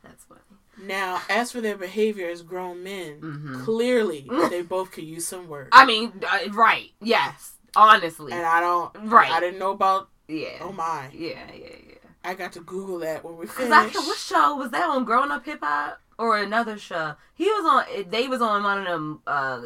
That's 0.03 0.23
funny. 0.23 0.39
Now, 0.81 1.21
as 1.29 1.51
for 1.51 1.61
their 1.61 1.77
behavior 1.77 2.29
as 2.29 2.41
grown 2.41 2.81
men, 2.83 3.19
Mhm. 3.21 3.63
clearly 3.63 4.25
they 4.49 4.61
both 4.61 4.91
could 4.91 5.03
use 5.03 5.27
some 5.27 5.47
work. 5.47 5.67
I 5.71 5.85
mean, 5.85 6.13
uh, 6.27 6.39
right? 6.51 6.89
Yes. 7.01 7.53
Honestly. 7.75 8.31
and 8.31 8.45
I 8.45 8.59
don't. 8.61 8.91
Right. 9.11 9.31
I 9.31 9.39
didn't 9.39 9.59
know 9.59 9.71
about. 9.71 10.09
yeah. 10.27 10.57
Oh 10.61 10.71
my! 10.71 11.09
Yeah, 11.13 11.39
yeah, 11.53 11.67
yeah. 11.87 11.95
I 12.23 12.33
got 12.35 12.53
to 12.53 12.59
Google 12.61 12.99
that 12.99 13.23
when 13.23 13.37
we 13.37 13.47
Cause 13.47 13.55
finished. 13.57 13.73
I 13.73 13.89
can, 13.89 14.05
what 14.05 14.17
show 14.17 14.55
was 14.55 14.71
that 14.71 14.89
on? 14.89 15.05
Growing 15.05 15.31
Up 15.31 15.45
Hip 15.45 15.59
Hop 15.61 15.99
or 16.17 16.37
another 16.37 16.77
show? 16.77 17.15
He 17.35 17.45
was 17.45 17.65
on. 17.95 18.09
They 18.09 18.27
was 18.27 18.41
on 18.41 18.63
one 18.63 18.79
of 18.79 18.85
them 18.85 19.21
uh, 19.27 19.61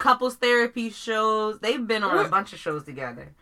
couples 0.00 0.34
therapy 0.34 0.90
shows. 0.90 1.60
They've 1.60 1.86
been 1.86 2.02
on 2.02 2.24
a 2.24 2.28
bunch 2.28 2.52
of 2.52 2.58
shows 2.58 2.82
together. 2.84 3.32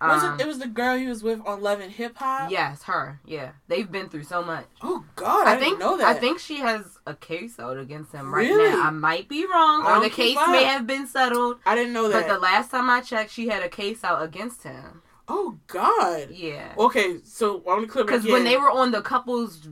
Was 0.00 0.24
Um, 0.24 0.34
it? 0.40 0.42
It 0.42 0.46
was 0.48 0.58
the 0.58 0.66
girl 0.66 0.96
he 0.96 1.06
was 1.06 1.22
with 1.22 1.40
on 1.46 1.62
Love 1.62 1.78
and 1.78 1.92
Hip 1.92 2.16
Hop. 2.16 2.50
Yes, 2.50 2.82
her. 2.84 3.20
Yeah, 3.24 3.52
they've 3.68 3.90
been 3.90 4.08
through 4.08 4.24
so 4.24 4.42
much. 4.42 4.66
Oh 4.82 5.04
God, 5.14 5.46
I, 5.46 5.52
I 5.52 5.56
think 5.56 5.78
didn't 5.78 5.78
know 5.78 5.96
that. 5.98 6.06
I 6.08 6.14
think 6.18 6.40
she 6.40 6.56
has 6.58 6.98
a 7.06 7.14
case 7.14 7.60
out 7.60 7.78
against 7.78 8.10
him 8.12 8.34
right 8.34 8.48
Really? 8.48 8.68
now. 8.70 8.82
I 8.88 8.90
might 8.90 9.28
be 9.28 9.46
wrong, 9.46 9.84
I 9.86 9.98
or 9.98 10.00
the 10.02 10.10
case 10.10 10.36
may 10.48 10.64
have 10.64 10.88
been 10.88 11.06
settled. 11.06 11.58
I 11.64 11.76
didn't 11.76 11.92
know 11.92 12.08
that. 12.08 12.26
But 12.26 12.34
the 12.34 12.40
last 12.40 12.72
time 12.72 12.90
I 12.90 13.00
checked, 13.00 13.30
she 13.30 13.46
had 13.46 13.62
a 13.62 13.68
case 13.68 14.02
out 14.02 14.22
against 14.24 14.64
him. 14.64 15.02
oh 15.28 15.58
God. 15.68 16.30
Yeah, 16.32 16.72
Okay, 16.76 17.18
so 17.22 17.58
I'm 17.58 17.76
gonna 17.76 17.86
clip 17.86 18.06
because 18.08 18.24
when 18.26 18.42
they 18.42 18.56
were 18.56 18.70
on 18.72 18.90
the 18.90 19.02
couples 19.02 19.68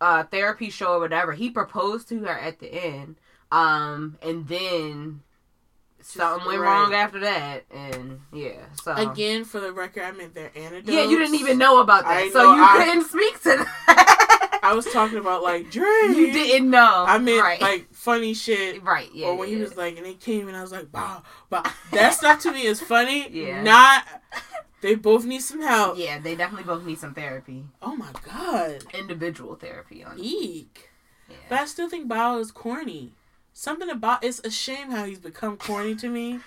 uh, 0.00 0.22
therapy 0.24 0.70
show 0.70 0.94
or 0.94 1.00
whatever, 1.00 1.32
he 1.34 1.50
proposed 1.50 2.08
to 2.08 2.20
her 2.20 2.38
at 2.38 2.58
the 2.58 2.72
end, 2.72 3.16
um, 3.52 4.16
and 4.22 4.48
then 4.48 5.20
something 6.04 6.46
went 6.46 6.60
Right. 6.60 6.66
wrong 6.68 6.94
after 6.94 7.20
that, 7.20 7.64
and 7.70 8.20
yeah, 8.32 8.60
so 8.82 8.92
again 8.94 9.44
for 9.44 9.60
the 9.60 9.72
record, 9.72 10.02
I 10.04 10.12
meant 10.12 10.34
their 10.34 10.50
antidotes. 10.54 10.88
yeah, 10.88 11.02
you 11.04 11.18
didn't 11.18 11.36
even 11.36 11.58
know 11.58 11.80
about 11.80 12.04
that, 12.04 12.16
I 12.24 12.30
so 12.30 12.38
know, 12.44 12.54
you 12.56 12.62
I- 12.62 12.76
couldn't 12.84 13.04
speak 13.04 13.34
to 13.42 13.56
that. 13.58 14.60
I 14.62 14.72
was 14.72 14.86
talking 14.86 15.18
about 15.18 15.42
like 15.42 15.70
Dre. 15.70 15.84
you 15.84 16.32
didn't 16.32 16.70
know. 16.70 17.04
I 17.06 17.18
meant 17.18 17.42
right. 17.42 17.60
like 17.60 17.92
funny 17.92 18.32
shit. 18.34 18.82
right, 18.82 19.10
yeah, 19.14 19.26
or 19.28 19.36
when 19.36 19.48
yeah, 19.50 19.56
he 19.56 19.60
was 19.62 19.76
like, 19.76 19.96
and 19.96 20.06
they 20.06 20.14
came 20.14 20.48
and 20.48 20.56
I 20.56 20.62
was 20.62 20.72
like, 20.72 20.88
wow, 20.92 21.22
wow. 21.50 21.62
That 21.92 22.14
stuff 22.14 22.40
to 22.42 22.52
me 22.52 22.64
is 22.64 22.80
funny. 22.80 23.28
Yeah. 23.30 23.62
Not. 23.62 24.04
They 24.80 24.94
both 24.96 25.24
need 25.24 25.40
some 25.40 25.62
help. 25.62 25.96
yeah, 25.98 26.18
they 26.18 26.34
definitely 26.34 26.64
both 26.64 26.84
need 26.84 26.98
some 26.98 27.14
therapy, 27.14 27.64
Oh 27.80 27.96
my 27.96 28.10
god. 28.26 28.84
individual 28.92 29.54
therapy 29.54 30.04
on. 30.04 30.18
Eek. 30.18 30.90
Yeah. 31.30 31.36
But 31.48 31.60
I 31.60 31.64
still 31.64 31.88
think 31.88 32.06
Bao 32.08 32.38
is 32.38 32.50
corny. 32.52 33.12
Something 33.54 33.88
about 33.88 34.24
it's 34.24 34.40
a 34.40 34.50
shame 34.50 34.90
how 34.90 35.04
he's 35.04 35.20
become 35.20 35.56
corny 35.56 35.94
to 35.96 36.08
me. 36.08 36.40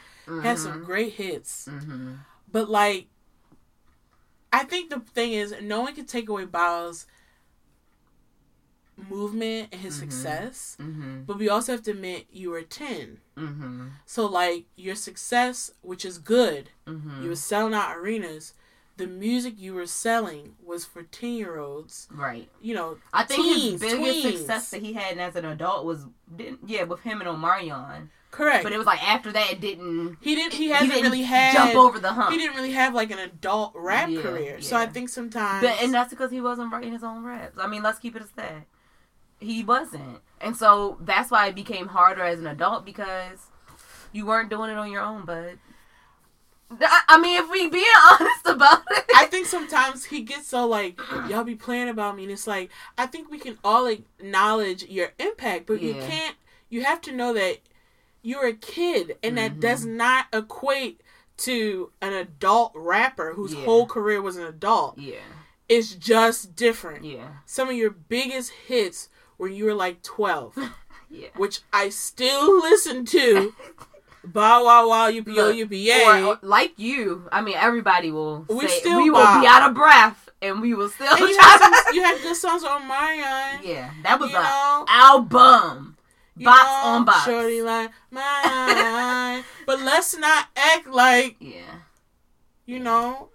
Has 0.44 0.62
some 0.64 0.84
great 0.84 1.14
hits, 1.14 1.70
Mm-hmm. 1.72 2.16
but 2.52 2.70
like, 2.70 3.08
I 4.52 4.64
think 4.66 4.90
the 4.90 5.00
thing 5.00 5.32
is, 5.32 5.56
no 5.62 5.80
one 5.82 5.96
can 5.96 6.06
take 6.06 6.28
away 6.28 6.44
Bao's 6.44 7.06
movement 9.10 9.70
and 9.72 9.80
his 9.82 9.96
Mhm. 9.96 10.00
success. 10.00 10.76
Mm-hmm. 10.82 11.22
But 11.24 11.38
we 11.38 11.48
also 11.48 11.72
have 11.74 11.84
to 11.84 11.92
admit 11.92 12.28
you 12.30 12.50
were 12.50 12.64
ten. 12.64 13.22
Mm-hmm. 13.38 13.88
So 14.06 14.26
like 14.26 14.66
your 14.76 14.96
success, 14.96 15.72
which 15.82 16.04
is 16.04 16.18
good, 16.18 16.72
Mm-hmm. 16.86 17.24
you 17.24 17.30
were 17.30 17.36
selling 17.36 17.74
out 17.74 17.96
arenas. 17.96 18.54
The 18.98 19.08
music 19.08 19.54
you 19.58 19.74
were 19.76 19.86
selling 19.88 20.56
was 20.66 20.84
for 20.86 21.04
ten 21.04 21.34
year 21.34 21.58
olds. 21.60 22.08
Right. 22.12 22.50
You 22.62 22.74
know, 22.76 22.98
I 23.14 23.24
think 23.24 23.44
Teens, 23.46 23.82
his 23.82 23.94
biggest 23.94 24.26
tweens. 24.26 24.38
success 24.38 24.70
that 24.72 24.82
he 24.82 24.94
had 24.94 25.18
as 25.20 25.36
an 25.36 25.46
adult 25.46 25.86
was, 25.86 26.06
didn't, 26.36 26.62
yeah, 26.66 26.84
with 26.84 27.02
him 27.02 27.22
and 27.22 27.30
Omarion. 27.30 28.10
correct. 28.32 28.64
But 28.64 28.74
it 28.74 28.78
was 28.78 28.88
like 28.88 29.08
after 29.08 29.32
that, 29.32 29.52
it 29.52 29.62
didn't. 29.62 30.18
he 30.22 30.34
didn't. 30.36 30.54
He 30.54 30.66
He 30.66 30.70
hasn't 30.72 30.92
didn't 30.92 31.04
really 31.12 31.24
had. 31.24 31.54
jump 31.54 31.76
over 31.76 32.00
the 32.00 32.12
hump. 32.12 32.32
He 32.32 32.38
didn't 32.40 32.56
really 32.56 32.72
have 32.72 32.96
like 32.96 33.12
an 33.12 33.20
adult 33.20 33.74
rap 33.76 34.10
Yeah, 34.10 34.22
career. 34.22 34.62
So. 34.62 34.76
I 34.78 34.88
think 34.88 35.10
sometimes. 35.10 35.64
But, 35.66 35.82
and 35.84 35.94
that's 35.94 36.10
because 36.10 36.32
he 36.32 36.42
wasn't 36.42 36.72
writing 36.74 36.92
his 36.92 37.04
own 37.04 37.24
raps. 37.24 37.58
I 37.60 37.68
mean, 37.68 37.84
let's 37.84 38.00
keep 38.00 38.16
it 38.16 38.22
as 38.24 38.32
that. 38.32 38.66
He 39.40 39.64
wasn't. 39.64 40.22
And 40.42 40.58
so 40.58 40.98
that's 41.02 41.30
why 41.30 41.48
it 41.48 41.56
became 41.56 41.88
harder 41.88 42.24
as 42.24 42.40
an 42.40 42.48
adult 42.48 42.84
because 42.86 43.48
you 44.12 44.26
weren't 44.26 44.50
doing 44.50 44.72
it 44.72 44.78
on 44.78 44.92
your 44.92 45.02
own, 45.04 45.24
bud. 45.26 45.60
I 46.70 47.18
mean, 47.22 47.42
if 47.42 47.50
we 47.50 47.70
being 47.70 47.86
honest 48.12 48.46
about 48.46 48.84
it. 48.92 49.06
I 49.16 49.26
think 49.26 49.48
sometimes 49.48 50.06
he 50.06 50.22
gets 50.22 50.48
so 50.48 50.68
like 50.68 51.00
y'all 51.30 51.44
be 51.44 51.56
playing 51.56 51.90
about 51.90 52.16
me, 52.16 52.24
and 52.24 52.32
it's 52.32 52.48
like 52.48 52.70
I 52.98 53.06
think 53.06 53.30
we 53.32 53.40
can 53.40 53.58
all 53.64 53.88
acknowledge 53.88 54.84
your 54.84 55.14
impact, 55.20 55.66
but 55.68 55.82
you 55.82 55.94
can't. 55.94 56.36
You 56.70 56.84
have 56.84 57.02
to 57.02 57.12
know 57.14 57.34
that 57.34 57.60
you're 58.22 58.48
a 58.48 58.54
kid, 58.54 59.18
and 59.24 59.38
that 59.38 59.56
Mhm. 59.56 59.60
does 59.62 59.86
not 59.86 60.26
equate 60.34 61.02
to 61.38 61.92
an 62.02 62.14
adult 62.14 62.72
rapper 62.76 63.34
whose 63.34 63.54
Yeah. 63.54 63.64
whole 63.66 63.86
career 63.86 64.22
was 64.22 64.36
an 64.38 64.46
adult. 64.46 64.98
yeah, 64.98 65.20
It's 65.70 65.94
just 65.94 66.56
different. 66.56 67.06
yeah, 67.06 67.28
Some 67.46 67.70
of 67.70 67.76
your 67.76 67.92
biggest 67.92 68.52
hits 68.68 69.10
when 69.38 69.54
you 69.54 69.66
were 69.66 69.74
like 69.76 70.02
twelve, 70.02 70.58
yeah. 71.10 71.28
which 71.36 71.62
I 71.72 71.90
still 71.90 72.60
listen 72.60 73.06
to. 73.06 73.54
Bow 74.34 74.66
wow 74.66 74.90
wow 74.90 75.08
you 75.08 75.24
you 75.26 75.66
be 75.66 75.80
yay. 75.80 76.34
Like 76.42 76.78
you, 76.78 77.28
I 77.32 77.42
mean, 77.42 77.56
everybody 77.58 78.12
will 78.12 78.46
We 78.50 78.68
say 78.68 78.80
still 78.80 78.98
we 78.98 79.10
will 79.10 79.20
bop. 79.24 79.42
be 79.42 79.48
out 79.48 79.70
of 79.70 79.76
breath, 79.76 80.30
and 80.42 80.62
we 80.62 80.74
will 80.74 80.90
still 80.90 81.18
you, 81.18 81.38
had 81.40 81.58
some, 81.60 81.96
you 81.96 82.04
had 82.04 82.22
good 82.22 82.36
songs 82.36 82.64
Omarion. 82.64 83.64
Yeah, 83.64 83.92
that 84.04 84.20
was 84.20 84.32
you 84.32 84.38
a 84.38 84.42
know, 84.42 84.86
album, 84.90 85.98
box 86.36 86.64
know, 86.64 86.90
on 86.90 87.06
box. 87.06 87.26
Shorty 87.26 87.62
like 87.62 87.92
mine. 88.12 89.44
but 89.66 89.82
let's 89.82 90.18
not 90.18 90.48
act 90.56 90.88
like, 90.88 91.38
Yeah. 91.40 91.62
you 92.66 92.80
know. 92.80 93.30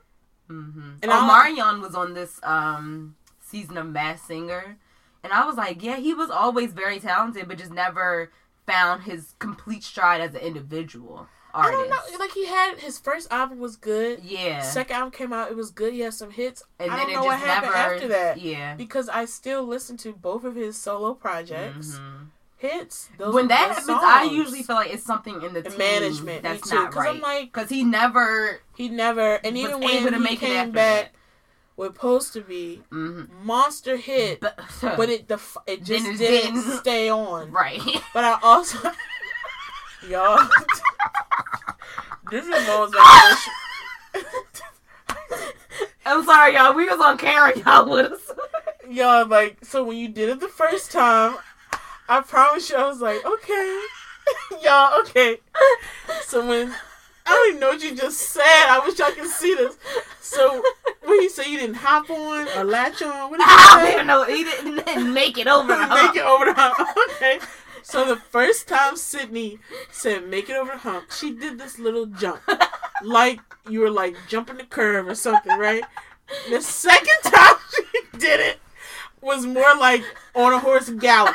Mm-hmm. 0.51 0.91
And 1.03 1.11
oh, 1.11 1.27
Marion 1.27 1.81
was 1.81 1.95
on 1.95 2.15
this 2.15 2.39
um 2.43 3.17
season 3.41 3.77
of 3.79 3.87
Masked 3.87 4.27
Singer, 4.27 4.77
and 5.25 5.33
I 5.33 5.47
was 5.47 5.57
like, 5.57 5.83
yeah, 5.83 5.97
he 5.97 6.13
was 6.15 6.31
always 6.31 6.73
very 6.73 7.01
talented, 7.01 7.49
but 7.49 7.57
just 7.59 7.73
never 7.73 8.31
found 8.73 9.03
his 9.03 9.35
complete 9.39 9.83
stride 9.85 10.21
as 10.21 10.35
an 10.35 10.41
individual 10.41 11.27
I 11.55 11.67
artist. 11.67 11.79
don't 11.81 11.91
know. 11.91 12.19
Like 12.19 12.33
he 12.33 12.47
had 12.47 12.79
his 12.79 12.99
first 12.99 13.31
album 13.31 13.59
was 13.59 13.77
good. 13.77 14.21
Yeah, 14.25 14.61
Second 14.63 14.97
album 14.97 15.11
came 15.11 15.33
out, 15.33 15.51
it 15.51 15.57
was 15.57 15.71
good. 15.71 15.93
He 15.93 16.01
had 16.01 16.15
some 16.15 16.31
hits. 16.31 16.63
and 16.79 16.91
I 16.91 16.97
then 16.97 17.07
don't 17.07 17.11
it 17.11 17.15
know 17.17 17.25
just 17.25 17.41
what 17.43 17.49
happened 17.49 17.73
never. 17.75 17.95
after 17.95 18.09
that. 18.09 18.41
Yeah. 18.41 18.75
Because 18.75 19.09
I 19.09 19.27
still 19.27 19.63
listen 19.65 19.97
to 19.99 20.13
both 20.13 20.45
of 20.45 20.55
his 20.55 20.77
solo 20.79 21.13
projects. 21.15 21.99
Mhm. 21.99 22.27
Hits. 22.57 23.11
Those 23.19 23.35
When 23.35 23.49
that 23.49 23.71
happens, 23.71 23.89
I 23.91 24.23
usually 24.23 24.63
feel 24.63 24.77
like 24.77 24.95
it's 24.95 25.03
something 25.05 25.43
in 25.43 25.53
the 25.53 25.63
The 25.63 25.77
management, 25.77 26.45
that's 26.45 26.71
too. 26.71 26.77
not 26.77 26.91
Because 26.91 27.05
right. 27.07 27.15
I'm 27.17 27.21
like, 27.21 27.53
Because 27.53 27.69
he 27.69 27.83
never. 27.83 28.61
he 28.77 28.89
never, 28.89 29.35
and 29.45 29.59
even 29.59 29.81
when 29.81 30.05
to 30.05 30.13
he 30.17 30.23
make 30.23 30.39
came 30.39 30.71
back 30.71 31.13
with 31.83 31.95
"Post 31.95 32.33
to 32.35 32.41
Be," 32.41 32.83
Mm-hmm. 32.91 33.45
monster 33.47 33.97
hit, 33.97 34.41
But, 34.41 34.59
but 34.83 35.09
it 35.09 35.29
the 35.29 35.35
f- 35.35 35.57
it 35.67 35.85
just 35.85 36.07
it 36.07 36.17
didn't, 36.19 36.55
didn't. 36.55 36.79
stay 36.79 37.11
on. 37.11 37.51
right. 37.51 37.81
But 38.15 38.25
I 38.25 38.39
also, 38.43 38.79
y'all, 40.09 40.39
this 42.31 42.45
is 42.47 42.67
most 42.67 42.95
like 42.95 43.39
I'm 46.05 46.25
sorry, 46.25 46.55
y'all. 46.55 46.75
We 46.75 46.89
was 46.89 47.01
on 47.01 47.17
camera, 47.19 47.57
y'all 47.59 47.89
with 47.89 48.13
us. 48.13 48.33
y'all 48.91 49.27
like 49.27 49.65
so 49.65 49.85
when 49.85 49.97
you 49.97 50.09
did 50.09 50.29
it 50.29 50.41
the 50.41 50.49
first 50.49 50.91
time, 50.93 51.37
I 52.09 52.21
promise 52.21 52.69
you 52.71 52.77
I 52.77 52.87
was 52.87 53.01
like 53.01 53.25
okay, 53.25 53.81
y'all 54.63 55.01
okay. 55.01 55.39
So 56.25 56.47
when 56.47 56.75
I 57.27 57.31
don't 57.31 57.49
even 57.51 57.61
know 57.61 57.69
what 57.71 57.83
you 57.83 57.95
just 57.97 58.19
said, 58.19 58.43
I 58.69 58.81
wish 58.85 58.99
y'all 58.99 59.11
could 59.13 59.31
see 59.31 59.55
this. 59.55 59.77
So 60.21 60.63
when 61.03 61.21
you 61.23 61.29
say 61.31 61.51
you 61.51 61.59
didn't 61.59 61.77
hop 61.77 62.11
on 62.11 62.49
or 62.57 62.65
latch 62.65 63.03
on, 63.03 63.31
what 63.31 63.39
did 63.39 63.47
you 63.47 63.47
I 63.57 63.75
say? 63.75 63.85
don't 63.85 63.95
even 63.95 64.07
know. 64.07 64.25
He 64.25 64.45
didn't, 64.45 64.87
didn't 64.87 65.15
make 65.15 65.39
it 65.39 65.47
over 65.47 65.69
the 65.69 65.87
make 65.89 66.17
it 66.17 66.25
over 66.25 66.47
the 66.47 66.55
hump. 66.55 66.89
Okay. 67.17 67.39
So 67.85 68.05
the 68.05 68.17
first 68.17 68.69
time 68.69 68.97
Sydney 68.97 69.59
said 69.91 70.29
make 70.29 70.49
it 70.49 70.57
over 70.57 70.73
the 70.73 70.79
hump, 70.79 71.11
she 71.11 71.33
did 71.33 71.59
this 71.59 71.79
little 71.79 72.07
jump. 72.07 72.41
Like 73.03 73.41
you 73.69 73.81
were 73.81 73.91
like 73.91 74.17
jumping 74.29 74.57
the 74.57 74.65
curve 74.65 75.09
or 75.09 75.15
something, 75.15 75.57
right? 75.59 75.83
The 76.51 76.61
second 76.61 77.17
time 77.25 77.57
she 77.75 78.19
did 78.19 78.41
it 78.41 78.59
was 79.21 79.45
more 79.47 79.75
like 79.77 80.03
on 80.35 80.53
a 80.53 80.59
horse 80.59 80.89
galloping. 80.91 81.35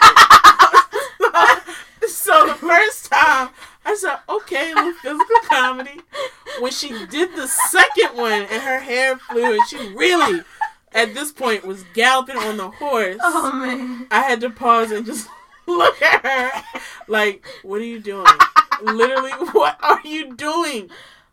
so 2.07 2.47
the 2.47 2.55
first 2.55 3.11
time 3.11 3.49
I 3.87 3.95
said, 3.95 4.17
okay, 4.27 4.73
little 4.73 4.91
physical 4.93 5.35
comedy. 5.45 6.01
When 6.59 6.73
she 6.73 6.89
did 7.05 7.33
the 7.37 7.47
second 7.47 8.17
one 8.17 8.33
and 8.33 8.61
her 8.61 8.79
hair 8.79 9.17
flew 9.17 9.53
and 9.53 9.67
she 9.67 9.77
really 9.93 10.41
at 10.91 11.13
this 11.13 11.31
point 11.31 11.65
was 11.65 11.85
galloping 11.93 12.35
on 12.35 12.57
the 12.57 12.69
horse. 12.69 13.15
Oh 13.21 13.51
man. 13.53 14.07
I 14.11 14.23
had 14.23 14.41
to 14.41 14.49
pause 14.49 14.91
and 14.91 15.05
just 15.05 15.29
look 15.67 16.01
at 16.01 16.25
her 16.25 16.79
like, 17.07 17.45
what 17.63 17.79
are 17.79 17.85
you 17.85 17.99
doing? 17.99 18.27
Literally, 18.83 19.31
what 19.53 19.79
are 19.81 20.01
you 20.03 20.35
doing? 20.35 20.89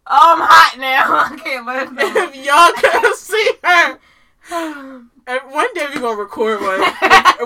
Oh, 0.06 0.34
I'm 0.36 0.40
hot 0.40 0.78
now. 0.78 1.04
I 1.34 1.36
can't 1.36 1.66
let. 1.66 1.88
If 2.16 2.36
y'all 2.44 2.72
could 3.00 3.16
see 3.16 3.50
her. 3.64 3.98
One 5.50 5.74
day 5.74 5.86
we're 5.92 6.00
gonna 6.00 6.20
record 6.20 6.60
one. 6.60 6.80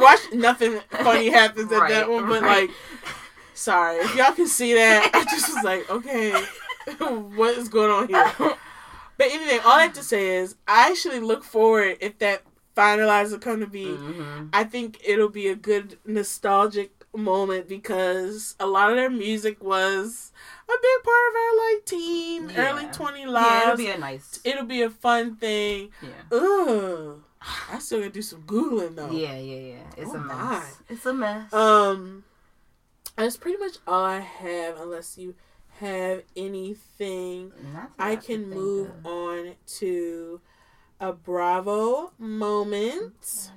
Watch 0.03 0.21
nothing 0.35 0.81
funny 0.91 1.31
happens 1.31 1.73
at 1.73 1.89
that 1.89 2.11
one, 2.11 2.29
but 2.29 2.43
right. 2.43 2.69
like, 2.69 2.71
sorry 3.59 3.97
if 3.99 4.15
y'all 4.15 4.33
can 4.33 4.47
see 4.47 4.75
that. 4.75 5.11
I 5.15 5.25
just 5.25 5.49
was 5.55 5.65
like, 5.65 5.89
okay, 5.91 6.33
what 7.37 7.57
is 7.59 7.69
going 7.69 7.91
on 7.91 8.09
here? 8.09 8.33
But 9.19 9.27
anyway, 9.33 9.59
all 9.65 9.73
I 9.73 9.83
have 9.83 9.93
to 9.95 10.03
say 10.03 10.37
is, 10.37 10.55
I 10.67 10.91
actually 10.91 11.21
look 11.21 11.43
forward 11.45 11.97
if 12.01 12.19
that 12.21 12.43
finalizes 12.77 13.31
to 13.33 13.39
come 13.39 13.61
to 13.61 13.67
be. 13.67 13.87
Mhm. 13.87 14.51
I 14.53 14.63
think 14.65 15.01
it'll 15.05 15.29
be 15.29 15.49
a 15.49 15.57
good 15.57 15.99
nostalgic 16.05 16.93
moment 17.17 17.69
because 17.69 18.55
a 18.61 18.67
lot 18.67 18.91
of 18.91 18.97
their 18.97 19.11
music 19.11 19.61
was 19.63 20.31
a 20.69 20.73
big 20.81 21.03
part 21.03 21.17
of 21.31 21.35
our 21.37 21.75
like 21.75 21.85
teen, 21.85 22.49
Yeah. 22.51 22.71
early 22.71 22.87
twenty 22.93 23.27
lives. 23.27 23.49
Yeah, 23.51 23.63
it'll 23.65 23.77
be 23.77 23.89
a 23.91 23.99
nice. 23.99 24.39
It'll 24.45 24.65
be 24.67 24.83
a 24.83 24.91
fun 24.91 25.35
thing. 25.37 25.91
Yeah. 26.01 26.11
Ugh. 26.39 27.21
I 27.73 27.79
still 27.81 27.99
gotta 28.01 28.11
do 28.13 28.23
some 28.23 28.43
googling 28.43 28.95
though. 28.95 29.11
Yeah, 29.11 29.37
yeah, 29.39 29.61
yeah. 29.75 29.83
It's 29.97 30.11
Oh, 30.13 30.17
a 30.17 30.21
mess. 30.21 30.37
my. 30.37 30.65
It's 30.89 31.07
a 31.07 31.15
mess. 31.15 31.53
Um, 31.53 32.25
that's 33.19 33.37
pretty 33.37 33.59
much 33.59 33.77
all 33.87 34.05
I 34.05 34.21
have, 34.21 34.79
unless 34.81 35.19
you 35.19 35.35
have 35.81 36.23
anything. 36.37 37.53
I 37.99 38.17
can 38.17 38.49
move 38.49 38.91
of. 39.05 39.07
on 39.07 39.55
to 39.79 40.41
a 41.01 41.13
Bravo 41.13 42.13
moment. 42.19 43.51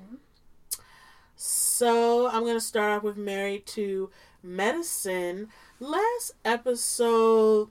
So 1.36 2.28
I'm 2.28 2.46
gonna 2.46 2.60
start 2.60 2.92
off 2.98 3.04
with 3.04 3.18
Married 3.18 3.66
to 3.68 4.12
Medicine. 4.44 5.50
Last 5.80 6.34
episode 6.46 7.70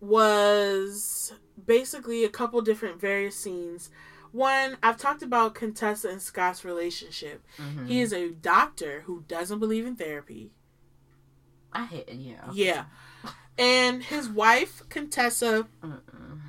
was 0.00 1.32
basically 1.66 2.24
a 2.24 2.28
couple 2.28 2.60
different 2.62 3.00
various 3.00 3.36
scenes. 3.36 3.90
One, 4.32 4.76
I've 4.82 4.96
talked 4.96 5.22
about 5.22 5.54
Contessa 5.54 6.08
and 6.08 6.22
Scott's 6.22 6.64
relationship. 6.64 7.42
Mhm. 7.58 7.88
He 7.88 8.00
is 8.00 8.12
a 8.12 8.30
doctor 8.30 9.02
who 9.02 9.24
doesn't 9.26 9.58
believe 9.58 9.84
in 9.86 9.96
therapy. 9.96 10.52
I 11.72 11.84
hate 11.86 12.08
yeah. 12.12 12.50
Yeah. 12.52 12.84
And 13.58 14.02
his 14.02 14.28
wife, 14.28 14.82
Contessa, 14.88 15.66
Mm-mm. 15.84 16.40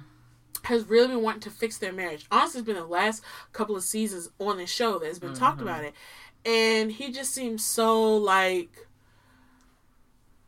has 0.64 0.86
really 0.88 1.08
been 1.10 1.22
wanting 1.22 1.42
to 1.42 1.50
fix 1.50 1.78
their 1.78 1.92
marriage. 1.92 2.26
Honestly, 2.32 2.60
it's 2.60 2.66
been 2.68 2.76
the 2.78 2.86
last 2.86 3.24
couple 3.54 3.76
of 3.76 3.84
seasons 3.84 4.30
on 4.40 4.58
the 4.58 4.66
show 4.66 4.98
that 5.00 5.08
has 5.08 5.20
been 5.20 5.34
talked 5.34 5.60
Mhm. 5.60 5.64
about 5.64 5.84
it. 5.84 5.94
And 6.46 6.92
he 6.92 7.12
just 7.12 7.34
seems 7.34 7.66
so 7.66 8.16
like, 8.18 8.88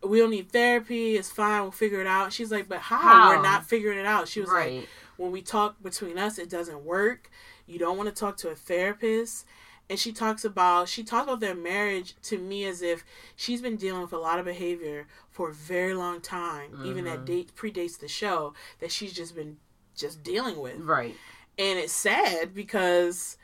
we 0.02 0.20
don't 0.20 0.32
need 0.32 0.52
therapy. 0.52 1.16
It's 1.16 1.30
fine. 1.30 1.62
We'll 1.62 1.72
figure 1.72 2.02
it 2.02 2.08
out. 2.08 2.34
She's 2.34 2.52
like, 2.52 2.68
but 2.68 2.80
how? 2.80 2.98
How? 2.98 3.30
We're 3.30 3.42
not 3.42 3.66
figuring 3.66 3.98
it 4.00 4.06
out. 4.06 4.28
She 4.28 4.42
was 4.42 4.50
like, 4.50 4.88
when 5.18 5.32
we 5.32 5.42
talk 5.42 5.82
between 5.82 6.18
us, 6.18 6.38
it 6.38 6.50
doesn't 6.50 6.84
work. 6.84 7.30
You 7.68 7.80
don't 7.80 7.98
want 7.98 8.10
to 8.10 8.16
talk 8.16 8.38
to 8.38 8.50
a 8.50 8.56
therapist. 8.56 9.46
And 9.89 10.00
she 10.00 10.12
talks 10.12 10.43
about 10.46 10.88
she 10.89 11.04
talks 11.04 11.24
about 11.26 11.39
their 11.39 11.54
marriage 11.56 12.15
to 12.24 12.38
me 12.38 12.65
as 12.65 12.82
if 12.82 13.04
she's 13.36 13.62
been 13.62 13.76
dealing 13.76 14.02
with 14.02 14.13
a 14.13 14.17
lot 14.17 14.39
of 14.39 14.46
behavior 14.46 15.08
for 15.30 15.50
a 15.50 15.54
very 15.54 15.93
long 15.93 16.22
time, 16.22 16.80
even 16.86 17.06
that 17.06 17.19
Mhm. 17.22 17.26
date 17.26 17.56
predates 17.56 18.00
the 18.00 18.08
show 18.08 18.54
that 18.80 18.91
she's 18.91 19.13
just 19.13 19.36
been 19.36 19.58
just 19.96 20.24
dealing 20.24 20.58
with. 20.60 20.80
right. 20.82 21.15
And 21.60 21.78
it's 21.78 21.93
sad 21.93 22.56
because 22.56 23.38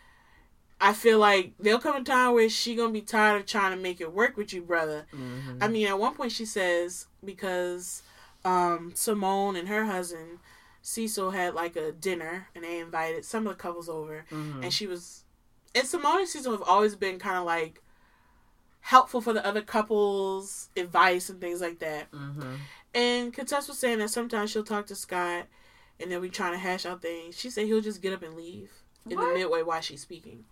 I 0.82 0.94
feel 0.94 1.20
like 1.20 1.54
there'll 1.60 1.80
come 1.80 1.98
a 1.98 2.04
time 2.04 2.34
where 2.34 2.50
she 2.50 2.74
gonna 2.74 2.94
be 2.94 3.02
tired 3.02 3.42
of 3.42 3.46
trying 3.46 3.76
to 3.76 3.78
make 3.78 4.00
it 4.02 4.12
work 4.14 4.36
with 4.38 4.54
you, 4.54 4.62
brother. 4.62 5.06
Mhm. 5.14 5.58
I 5.62 5.68
mean, 5.68 5.86
at 5.88 6.00
one 6.00 6.16
point 6.16 6.32
she 6.32 6.46
says 6.46 7.06
because 7.24 8.02
um, 8.46 8.94
Simone 8.96 9.58
and 9.58 9.68
her 9.68 9.86
husband 9.86 10.40
Cecil 10.82 11.32
had 11.32 11.54
like 11.54 11.76
a 11.76 11.92
dinner 11.92 12.48
and 12.56 12.64
they 12.64 12.80
invited 12.80 13.26
some 13.26 13.46
of 13.46 13.56
the 13.58 13.62
couples 13.62 13.90
over, 13.90 14.26
Mhm. 14.32 14.64
and 14.64 14.74
she 14.74 14.88
was. 14.88 15.26
And 15.76 15.88
Simone 15.88 16.20
and 16.20 16.28
Cecil 16.28 16.52
have 16.52 16.64
always 16.64 16.96
been 16.96 17.20
kind 17.20 17.38
of 17.38 17.46
like 17.46 17.82
helpful 18.82 19.22
for 19.22 19.34
the 19.34 19.46
other 19.46 19.62
couples, 19.62 20.70
advice 20.76 21.30
and 21.30 21.40
things 21.40 21.62
like 21.62 21.80
that. 21.80 22.12
Mhm. 22.12 22.58
And 22.94 23.34
Contessa 23.34 23.72
was 23.72 23.80
saying 23.80 24.00
that 24.00 24.10
sometimes 24.10 24.50
she'll 24.50 24.64
talk 24.64 24.88
to 24.88 24.96
Scott, 24.96 25.46
and 26.00 26.12
then 26.12 26.22
we 26.22 26.30
trying 26.30 26.54
to 26.54 26.58
hash 26.58 26.86
out 26.86 27.02
things. 27.02 27.38
She 27.38 27.50
said 27.50 27.66
he'll 27.68 27.82
just 27.82 28.02
get 28.02 28.14
up 28.14 28.24
and 28.24 28.36
leave 28.36 28.72
in 29.08 29.18
What? 29.18 29.28
the 29.28 29.34
midway 29.36 29.62
while 29.62 29.82
she's 29.82 30.02
speaking. 30.02 30.46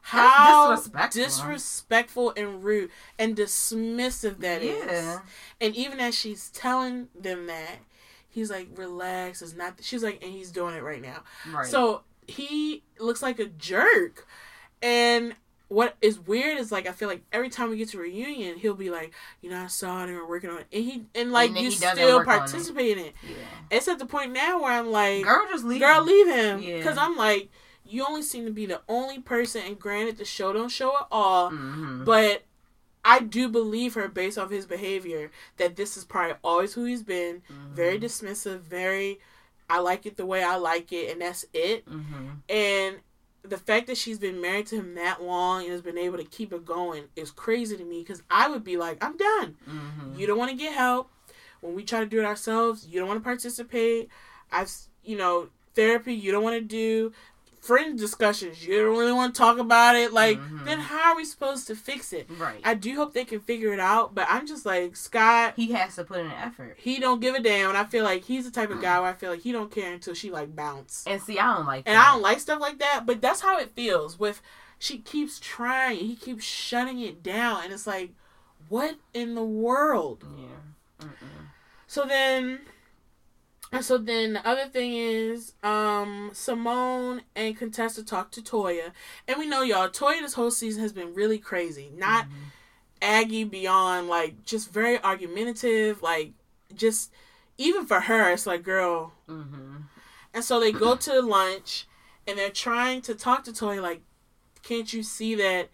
How 0.00 0.70
disrespectful. 0.70 1.22
disrespectful 1.24 2.32
and 2.36 2.64
rude 2.64 2.90
and 3.18 3.36
dismissive 3.36 4.38
that 4.38 4.62
is. 4.62 4.84
yeah. 4.86 5.20
And 5.60 5.74
even 5.76 6.00
as 6.00 6.14
she's 6.16 6.50
telling 6.50 7.08
them 7.14 7.46
that, 7.46 7.78
he's 8.28 8.50
like, 8.50 8.68
relax, 8.74 9.42
it's 9.42 9.54
not. 9.54 9.78
She's 9.82 10.02
like, 10.02 10.22
and 10.22 10.32
he's 10.32 10.50
doing 10.50 10.74
it 10.74 10.82
right 10.82 11.02
now. 11.02 11.22
Right. 11.52 11.66
So 11.66 12.02
he 12.26 12.82
looks 12.98 13.22
like 13.22 13.38
a 13.38 13.46
jerk. 13.46 14.26
And 14.82 15.34
what 15.68 15.96
is 16.00 16.18
weird 16.18 16.58
is 16.58 16.72
like, 16.72 16.86
I 16.88 16.92
feel 16.92 17.08
like 17.08 17.22
every 17.32 17.50
time 17.50 17.68
we 17.70 17.76
get 17.76 17.90
to 17.90 17.98
a 17.98 18.02
reunion, 18.02 18.56
he'll 18.56 18.74
be 18.74 18.88
like, 18.90 19.12
you 19.42 19.50
know, 19.50 19.60
I 19.62 19.66
saw 19.66 20.00
it 20.02 20.08
and 20.08 20.14
we're 20.16 20.26
working 20.26 20.48
on 20.50 20.58
it. 20.60 20.66
And 20.72 20.84
he, 20.84 21.04
and 21.14 21.30
like, 21.32 21.50
And 21.50 21.58
you 21.58 21.70
still 21.70 22.16
work 22.16 22.26
on 22.26 22.34
it. 22.34 22.38
participate 22.38 22.96
in 22.98 23.04
it. 23.06 23.14
yeah. 23.22 23.34
It's 23.70 23.86
at 23.88 23.98
the 23.98 24.06
point 24.06 24.32
now 24.32 24.62
where 24.62 24.72
I'm 24.72 24.90
like, 24.90 25.24
Girl, 25.24 25.46
just 25.50 25.64
leave. 25.64 25.80
girl, 25.80 26.00
him. 26.00 26.06
leave 26.06 26.26
him. 26.28 26.62
Yeah. 26.62 26.76
Because 26.78 26.96
I'm 26.96 27.16
like, 27.16 27.50
you 27.86 28.04
only 28.08 28.22
seem 28.22 28.44
to 28.46 28.50
be 28.52 28.66
the 28.66 28.80
only 28.88 29.18
person, 29.18 29.62
and 29.66 29.78
granted, 29.78 30.16
the 30.18 30.24
show 30.24 30.52
don't 30.52 30.68
show 30.70 30.90
it 30.96 31.04
all, 31.10 31.50
Mhm. 31.50 32.04
but 32.04 32.44
I 33.04 33.20
do 33.20 33.48
believe 33.48 33.94
her 33.94 34.08
based 34.08 34.36
off 34.38 34.50
his 34.50 34.66
behavior 34.66 35.30
that 35.56 35.76
this 35.76 35.96
is 35.96 36.04
probably 36.04 36.36
always 36.44 36.74
who 36.74 36.84
he's 36.84 37.02
been. 37.02 37.42
Very 37.72 37.98
Mhm. 37.98 38.02
dismissive, 38.02 38.60
very, 38.60 39.20
I 39.70 39.78
like 39.80 40.04
it 40.06 40.16
the 40.18 40.26
way 40.26 40.42
I 40.42 40.56
like 40.56 40.92
it, 40.92 41.10
and 41.12 41.20
that's 41.22 41.44
it. 41.54 41.86
Mhm. 41.88 42.38
And 42.50 42.96
the 43.50 43.56
fact 43.58 43.86
that 43.88 43.96
she's 43.96 44.18
been 44.18 44.40
married 44.40 44.66
to 44.66 44.76
him 44.76 44.94
that 44.94 45.22
long 45.22 45.62
and 45.62 45.72
has 45.72 45.82
been 45.82 45.98
able 45.98 46.18
to 46.18 46.24
keep 46.24 46.52
it 46.52 46.64
going 46.64 47.04
is 47.16 47.30
crazy 47.30 47.76
to 47.76 47.84
me 47.84 48.00
because 48.02 48.22
I 48.30 48.48
would 48.48 48.64
be 48.64 48.76
like, 48.76 49.02
I'm 49.02 49.16
done. 49.16 49.56
Mhm. 49.68 50.18
You 50.18 50.26
don't 50.26 50.38
want 50.38 50.50
to 50.50 50.56
get 50.56 50.72
help. 50.74 51.10
When 51.60 51.74
we 51.74 51.84
try 51.84 52.00
to 52.00 52.06
do 52.06 52.20
it 52.20 52.24
ourselves, 52.24 52.86
you 52.86 52.98
don't 53.00 53.08
want 53.08 53.20
to 53.20 53.24
participate. 53.24 54.08
I've, 54.52 54.70
you 55.02 55.16
know, 55.16 55.48
therapy, 55.74 56.14
you 56.14 56.30
don't 56.32 56.42
want 56.44 56.56
to 56.56 56.60
do. 56.64 57.12
Friend 57.60 57.98
discussions, 57.98 58.64
you 58.64 58.76
don't 58.82 58.96
really 58.96 59.12
want 59.12 59.34
to 59.34 59.38
talk 59.38 59.58
about 59.58 59.96
it. 59.96 60.12
Like, 60.12 60.38
Mhm. 60.38 60.64
then 60.64 60.78
how 60.80 61.10
are 61.12 61.16
we 61.16 61.24
supposed 61.24 61.66
to 61.66 61.74
fix 61.76 62.12
it? 62.12 62.26
Right. 62.38 62.60
I 62.64 62.74
do 62.74 62.94
hope 62.96 63.12
they 63.14 63.24
can 63.24 63.40
figure 63.40 63.72
it 63.72 63.80
out, 63.80 64.14
but 64.14 64.26
I'm 64.30 64.46
just 64.46 64.64
like, 64.64 64.96
Scott, 64.96 65.54
he 65.56 65.72
has 65.72 65.96
to 65.96 66.04
put 66.04 66.20
in 66.20 66.26
an 66.26 66.32
effort. 66.32 66.76
he 66.78 66.98
don't 66.98 67.20
give 67.20 67.34
a 67.34 67.40
damn. 67.40 67.68
And 67.70 67.78
I 67.78 67.84
feel 67.84 68.04
like 68.04 68.24
he's 68.24 68.44
the 68.44 68.50
type 68.50 68.70
of 68.70 68.80
guy 68.80 69.00
where 69.00 69.10
I 69.10 69.14
feel 69.14 69.30
like 69.30 69.40
he 69.42 69.52
don't 69.52 69.70
care 69.70 69.92
until 69.92 70.14
she 70.14 70.30
like 70.30 70.54
bounce. 70.54 71.04
And 71.06 71.20
see, 71.20 71.38
I 71.38 71.56
don't 71.56 71.66
like. 71.66 71.82
And 71.86 71.96
that. 71.96 72.08
I 72.08 72.12
don't 72.12 72.22
like 72.22 72.40
stuff 72.40 72.60
like 72.60 72.78
that, 72.78 73.04
but 73.06 73.20
that's 73.20 73.40
how 73.40 73.58
it 73.58 73.70
feels 73.74 74.18
with 74.18 74.40
she 74.78 74.98
keeps 74.98 75.40
trying, 75.40 75.98
he 75.98 76.14
keeps 76.14 76.44
shutting 76.44 77.00
it 77.00 77.22
down, 77.22 77.64
and 77.64 77.72
it's 77.72 77.86
like, 77.86 78.12
what 78.68 78.96
in 79.12 79.34
the 79.34 79.42
world? 79.42 80.24
Yeah. 80.36 81.06
Mm-mm. 81.06 81.48
So 81.88 82.04
then 82.04 82.60
and 83.72 83.84
so 83.84 83.98
then 83.98 84.34
the 84.34 84.48
other 84.48 84.66
thing 84.66 84.94
is, 84.94 85.52
um, 85.62 86.30
Simone 86.32 87.22
and 87.36 87.56
Contessa 87.56 88.02
talk 88.04 88.30
to 88.32 88.40
Toya. 88.42 88.92
And 89.26 89.38
we 89.38 89.46
know 89.46 89.62
y'all, 89.62 89.88
Toya 89.88 90.20
this 90.20 90.34
whole 90.34 90.50
season 90.50 90.82
has 90.82 90.92
been 90.92 91.14
really 91.14 91.38
crazy. 91.38 91.90
Not 91.94 92.26
Mhm. 92.26 92.32
Aggie 93.00 93.44
beyond 93.44 94.08
like 94.08 94.44
just 94.44 94.70
very 94.72 94.98
argumentative, 95.02 96.02
like 96.02 96.32
just 96.74 97.12
even 97.58 97.86
for 97.86 98.00
her, 98.00 98.30
it's 98.30 98.46
like, 98.46 98.62
girl, 98.62 99.12
Mhm. 99.28 99.84
And 100.34 100.44
so 100.44 100.60
they 100.60 100.72
go 100.72 100.94
to 100.94 101.20
lunch 101.22 101.86
and 102.26 102.38
they're 102.38 102.50
trying 102.50 103.00
to 103.02 103.14
talk 103.14 103.44
to 103.44 103.52
Toya, 103.52 103.80
like, 103.82 104.02
can't 104.62 104.92
you 104.92 105.02
see 105.02 105.34
that? 105.36 105.70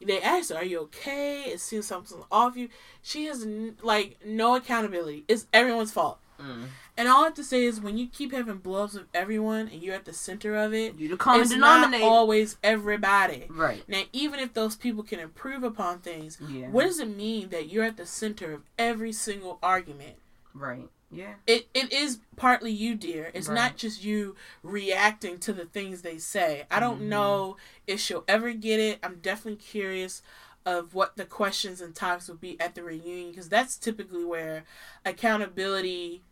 They 0.00 0.20
ask 0.20 0.50
her, 0.50 0.56
"Are 0.56 0.64
you 0.64 0.80
okay?" 0.80 1.44
It 1.44 1.60
seems 1.60 1.86
something's 1.86 2.24
off 2.30 2.56
you. 2.56 2.68
She 3.02 3.26
has 3.26 3.46
like 3.82 4.18
no 4.24 4.54
accountability. 4.56 5.24
It's 5.28 5.46
everyone's 5.52 5.92
fault. 5.92 6.18
Mm. 6.38 6.66
And 6.96 7.08
all 7.08 7.22
I 7.22 7.24
have 7.24 7.34
to 7.34 7.44
say 7.44 7.64
is, 7.64 7.80
when 7.80 7.98
you 7.98 8.06
keep 8.06 8.32
having 8.32 8.58
blows 8.58 8.94
with 8.94 9.06
everyone 9.12 9.68
and 9.68 9.82
you're 9.82 9.96
at 9.96 10.04
the 10.04 10.12
center 10.12 10.54
of 10.54 10.72
it, 10.72 10.94
You 10.96 11.08
the 11.08 11.16
common 11.16 11.40
it's 11.42 11.50
not 11.54 11.92
always 12.00 12.56
everybody. 12.62 13.46
right. 13.48 13.82
Now, 13.88 14.02
even 14.12 14.38
if 14.38 14.54
those 14.54 14.76
people 14.76 15.02
can 15.02 15.18
improve 15.18 15.64
upon 15.64 15.98
things, 16.00 16.38
Yeah. 16.48 16.68
what 16.68 16.84
does 16.84 17.00
it 17.00 17.08
mean 17.08 17.48
that 17.48 17.68
you're 17.68 17.84
at 17.84 17.96
the 17.96 18.06
center 18.06 18.52
of 18.52 18.62
every 18.78 19.12
single 19.12 19.58
argument? 19.62 20.16
Right. 20.54 20.88
Yeah. 21.10 21.34
it, 21.46 21.68
it 21.74 21.92
is 21.92 22.18
partly 22.36 22.72
you, 22.72 22.96
dear. 22.96 23.30
It's 23.34 23.48
Right. 23.48 23.54
not 23.54 23.76
just 23.76 24.02
you 24.02 24.34
reacting 24.64 25.38
to 25.40 25.52
the 25.52 25.64
things 25.64 26.02
they 26.02 26.18
say. 26.18 26.64
I 26.72 26.80
don't 26.80 27.02
Mhm. 27.02 27.08
know 27.08 27.56
if 27.86 28.00
she'll 28.00 28.24
ever 28.26 28.52
get 28.52 28.80
it. 28.80 28.98
I'm 29.00 29.20
definitely 29.20 29.56
curious 29.64 30.22
of 30.66 30.92
what 30.94 31.16
the 31.16 31.24
questions 31.24 31.80
and 31.80 31.94
topics 31.94 32.26
will 32.26 32.34
be 32.36 32.58
at 32.60 32.74
the 32.74 32.82
reunion 32.82 33.30
because 33.30 33.48
that's 33.48 33.76
typically 33.76 34.24
where 34.24 34.64
accountability 35.04 36.22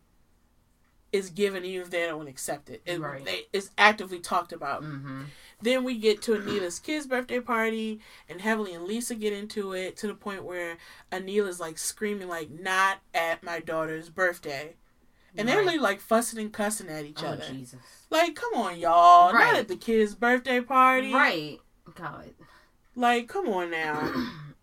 is 1.12 1.31
given 1.31 1.64
even 1.64 1.83
if 1.83 1.90
they 1.90 2.07
don't 2.07 2.27
accept 2.27 2.70
it. 2.70 2.83
it 2.87 3.01
Right. 3.01 3.25
they, 3.25 3.42
it's 3.53 3.70
actively 3.77 4.18
talked 4.18 4.53
about. 4.53 4.83
Mm-hmm. 4.83 5.22
Then 5.61 5.85
we 5.85 5.96
get 5.98 6.22
to 6.22 6.33
Anila's 6.33 6.79
kid's 6.81 7.07
birthday 7.07 7.38
party, 7.38 8.01
and 8.29 8.40
Heavenly 8.40 8.75
and 8.75 8.85
Lisa 8.85 9.14
get 9.14 9.33
into 9.33 9.72
it 9.72 9.96
to 9.98 10.09
the 10.09 10.14
point 10.14 10.44
where 10.44 10.77
Anila's 11.12 11.61
like 11.61 11.79
screaming, 11.79 12.29
like, 12.29 12.51
not 12.51 12.98
at 13.14 13.42
my 13.44 13.61
daughter's 13.61 14.09
birthday. 14.09 14.75
And 15.37 15.48
they're 15.48 15.59
really 15.59 15.79
like 15.79 16.01
fussing 16.01 16.38
and 16.38 16.53
cussing 16.53 16.88
at 16.88 17.07
each 17.07 17.22
Oh 17.22 17.29
other. 17.29 17.44
Jesus. 17.48 17.81
Like, 18.11 18.35
come 18.35 18.53
on, 18.55 18.79
y'all. 18.79 19.33
Right. 19.33 19.53
Not 19.53 19.61
at 19.61 19.68
the 19.68 19.77
kid's 19.77 20.14
birthday 20.14 20.61
party. 20.61 21.12
Right. 21.12 21.59
God. 21.94 22.31
Like, 22.94 23.29
come 23.29 23.48
on 23.48 23.70
now. 23.70 24.12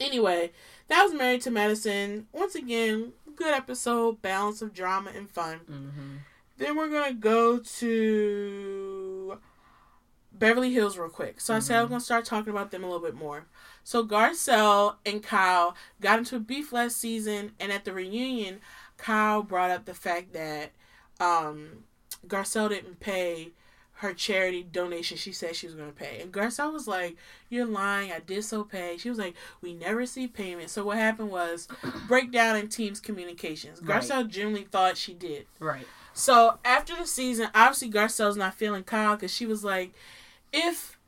Anyway, 0.00 0.50
that 0.88 1.04
was 1.04 1.14
Married 1.14 1.42
to 1.42 1.50
Medicine. 1.50 2.26
Once 2.32 2.56
again, 2.56 3.12
good 3.36 3.52
episode, 3.54 4.22
balance 4.22 4.62
of 4.62 4.72
drama 4.72 5.10
and 5.16 5.28
fun. 5.30 5.60
Mm-hmm. 5.70 6.16
Then 6.58 6.76
we're 6.76 6.88
gonna 6.90 7.14
go 7.14 7.58
to 7.58 9.38
Beverly 10.32 10.72
Hills 10.72 10.96
real 10.96 11.08
quick. 11.08 11.40
So 11.40 11.54
I 11.54 11.58
said 11.58 11.76
I 11.78 11.80
was 11.82 11.88
Mhm. 11.88 11.90
gonna 11.90 12.00
start 12.00 12.24
talking 12.24 12.50
about 12.50 12.70
them 12.70 12.84
a 12.84 12.86
little 12.86 13.02
bit 13.04 13.14
more. 13.14 13.46
So 13.84 14.04
Garcelle 14.06 14.96
and 15.04 15.22
Kyle 15.22 15.76
got 16.00 16.18
into 16.18 16.36
a 16.36 16.40
beef 16.40 16.72
last 16.72 16.96
season, 16.98 17.52
and 17.58 17.72
at 17.72 17.84
the 17.84 17.92
reunion, 17.92 18.60
Kyle 18.96 19.42
brought 19.42 19.70
up 19.70 19.84
the 19.84 19.94
fact 19.94 20.32
that 20.32 20.72
um, 21.20 21.84
Garcelle 22.26 22.68
didn't 22.68 22.98
pay 23.00 23.52
her 24.02 24.12
charity 24.12 24.64
donation 24.64 25.16
she 25.16 25.32
said 25.32 25.54
she 25.56 25.66
was 25.66 25.74
going 25.76 25.88
to 25.88 25.94
pay. 25.96 26.20
And 26.20 26.32
Garcelle 26.32 26.72
was 26.72 26.86
like, 26.88 27.16
You're 27.48 27.66
lying. 27.66 28.10
I 28.12 28.18
did 28.18 28.44
so 28.44 28.64
pay. 28.64 28.96
She 28.98 29.08
was 29.08 29.18
like, 29.18 29.34
We 29.60 29.72
never 29.74 29.96
received 29.96 30.34
payment. 30.34 30.70
So 30.70 30.84
what 30.84 30.98
happened 30.98 31.30
was 31.30 31.68
breakdown 32.08 32.56
in 32.56 32.68
team's 32.68 33.00
communications. 33.00 33.80
Right. 33.80 34.02
Garcelle 34.02 34.28
genuinely 34.28 34.66
thought 34.70 34.96
she 34.96 35.14
did. 35.14 35.46
Right. 35.60 35.86
So 36.14 36.58
after 36.64 36.94
the 36.96 37.06
season, 37.06 37.48
obviously 37.54 37.90
Garcelle's 37.90 38.36
not 38.36 38.54
feeling 38.54 38.82
Kyle 38.84 39.14
because 39.16 39.32
she 39.32 39.46
was 39.46 39.62
like, 39.64 39.92
If 40.52 40.98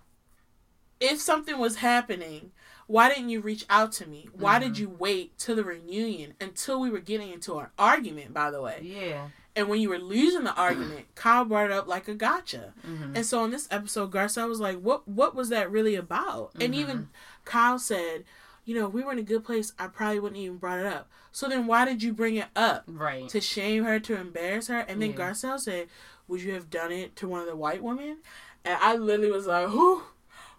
if 1.01 1.21
something 1.21 1.59
was 1.59 1.77
happening, 1.77 2.53
why 2.87 3.09
didn't 3.09 3.29
you 3.31 3.41
reach 3.41 3.67
out 3.69 3.93
to 3.93 4.07
me? 4.09 4.29
Why 4.33 4.59
did 4.59 4.75
Mhm. 4.75 4.79
you 4.79 4.89
wait 4.99 5.37
till 5.39 5.57
the 5.57 5.65
reunion 5.65 6.35
until 6.41 6.81
we 6.81 6.91
were 6.91 7.01
getting 7.01 7.31
into 7.33 7.59
an 7.59 7.67
argument, 7.79 8.33
by 8.33 8.51
the 8.51 8.63
way? 8.63 8.81
Yeah. 8.83 9.29
And 9.57 9.69
when 9.69 9.81
you 9.81 9.89
were 9.89 9.99
losing 9.99 10.45
the 10.45 10.55
argument, 10.55 11.07
Kyle 11.15 11.45
brought 11.45 11.67
it 11.67 11.73
up 11.73 11.87
like 11.87 12.09
a 12.09 12.15
gotcha. 12.15 12.75
Mm-hmm. 12.87 13.17
And 13.17 13.25
so 13.27 13.45
in 13.45 13.51
this 13.53 13.69
episode, 13.71 14.11
Garcelle 14.13 14.49
was 14.49 14.61
like, 14.61 14.79
"What? 14.81 15.07
What 15.07 15.35
was 15.35 15.49
that 15.51 15.71
really 15.71 15.95
about?" 15.95 16.51
And 16.61 16.75
Mhm. 16.75 16.79
even 16.79 17.09
Kyle 17.45 17.79
said, 17.79 18.25
"You 18.65 18.75
know, 18.75 18.89
if 18.89 18.93
we 18.93 19.03
were 19.05 19.13
in 19.13 19.19
a 19.19 19.23
good 19.23 19.45
place, 19.45 19.73
I 19.79 19.87
probably 19.87 20.19
wouldn't 20.21 20.41
even 20.41 20.57
brought 20.59 20.81
it 20.81 20.87
up. 20.87 21.09
So 21.31 21.49
then, 21.49 21.67
why 21.67 21.85
did 21.85 22.03
you 22.03 22.13
bring 22.13 22.35
it 22.37 22.49
up 22.57 22.85
Right. 22.87 23.29
to 23.29 23.41
shame 23.41 23.85
her, 23.85 24.01
to 24.01 24.17
embarrass 24.17 24.67
her?" 24.69 24.81
And 24.81 25.01
then 25.01 25.11
Yeah. 25.11 25.17
Garcelle 25.17 25.61
said, 25.61 25.89
"Would 26.27 26.43
you 26.43 26.53
have 26.55 26.69
done 26.71 26.91
it 26.91 27.15
to 27.17 27.29
one 27.29 27.41
of 27.41 27.47
the 27.47 27.57
white 27.57 27.83
women?" 27.83 28.19
And 28.65 28.77
I 28.83 28.97
literally 28.97 29.31
was 29.31 29.47
like, 29.47 29.69
"Who? 29.69 30.03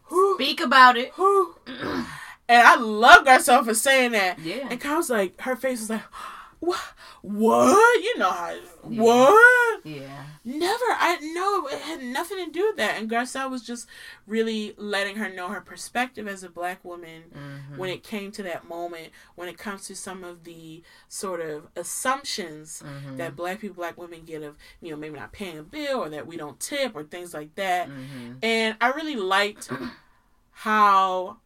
Who? 0.03 0.35
Speak 0.35 0.61
about 0.61 0.95
it. 0.95 1.11
Who?" 1.15 1.55
And 2.47 2.61
I 2.61 2.75
love 2.75 3.25
Garcelle 3.25 3.65
for 3.65 3.73
saying 3.73 4.11
that. 4.11 4.37
Yeah. 4.37 4.67
And 4.69 4.79
Kyle's 4.79 5.09
like, 5.09 5.41
her 5.41 5.55
face 5.55 5.79
was 5.79 5.89
like, 5.89 6.03
"What? 6.59 6.79
What? 7.21 8.03
You 8.03 8.17
know 8.17 8.31
how? 8.31 8.55
Yeah. 8.89 9.01
What?" 9.01 9.85
Yeah. 9.85 10.23
Never. 10.43 10.83
I 10.89 11.17
know 11.21 11.67
it 11.67 11.79
had 11.81 12.01
nothing 12.01 12.43
to 12.43 12.51
do 12.51 12.67
with 12.67 12.77
that. 12.77 12.99
And 12.99 13.09
Garcelle 13.09 13.51
was 13.51 13.61
just 13.61 13.87
really 14.25 14.73
letting 14.77 15.17
her 15.17 15.29
know 15.29 15.49
her 15.49 15.61
perspective 15.61 16.27
as 16.27 16.43
a 16.43 16.49
black 16.49 16.83
woman 16.83 17.23
Mm-hmm. 17.35 17.77
when 17.77 17.89
it 17.89 18.03
came 18.03 18.31
to 18.31 18.43
that 18.43 18.67
moment, 18.67 19.09
when 19.35 19.47
it 19.47 19.57
comes 19.57 19.85
to 19.87 19.95
some 19.95 20.23
of 20.23 20.43
the 20.43 20.83
sort 21.07 21.41
of 21.41 21.67
assumptions 21.75 22.81
mm-hmm. 22.85 23.17
that 23.17 23.35
black 23.35 23.59
people, 23.59 23.75
black 23.75 23.97
women 23.97 24.21
get 24.25 24.43
of, 24.43 24.55
you 24.81 24.91
know, 24.91 24.97
maybe 24.97 25.17
not 25.17 25.31
paying 25.31 25.57
a 25.57 25.63
bill 25.63 25.99
or 25.99 26.09
that 26.09 26.27
we 26.27 26.37
don't 26.37 26.59
tip 26.59 26.95
or 26.95 27.03
things 27.03 27.33
like 27.33 27.53
that. 27.55 27.89
Mm-hmm. 27.89 28.33
And 28.43 28.75
I 28.81 28.89
really 28.89 29.15
liked 29.15 29.69
how 30.51 31.37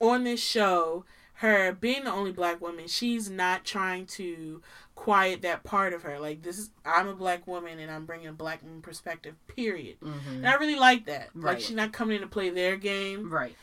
on 0.00 0.24
this 0.24 0.42
show, 0.42 1.04
her 1.38 1.72
being 1.72 2.04
the 2.04 2.12
only 2.12 2.32
black 2.32 2.60
woman, 2.60 2.86
she's 2.86 3.28
not 3.28 3.64
trying 3.64 4.06
to 4.06 4.62
quiet 4.94 5.42
that 5.42 5.64
part 5.64 5.92
of 5.92 6.02
her. 6.02 6.18
Like 6.18 6.42
this 6.42 6.58
is 6.58 6.70
I'm 6.84 7.08
a 7.08 7.14
black 7.14 7.46
woman 7.46 7.78
and 7.78 7.90
I'm 7.90 8.06
bringing 8.06 8.28
a 8.28 8.32
black 8.32 8.62
woman 8.62 8.80
perspective. 8.82 9.34
Period. 9.48 9.96
Mm-hmm. 10.00 10.36
And 10.36 10.46
I 10.48 10.54
really 10.54 10.78
like 10.78 11.06
that. 11.06 11.30
Like 11.34 11.60
she's 11.60 11.76
not 11.76 11.92
coming 11.92 12.16
in 12.16 12.22
to 12.22 12.28
play 12.28 12.50
their 12.50 12.76
game. 12.76 13.30
Right. 13.30 13.54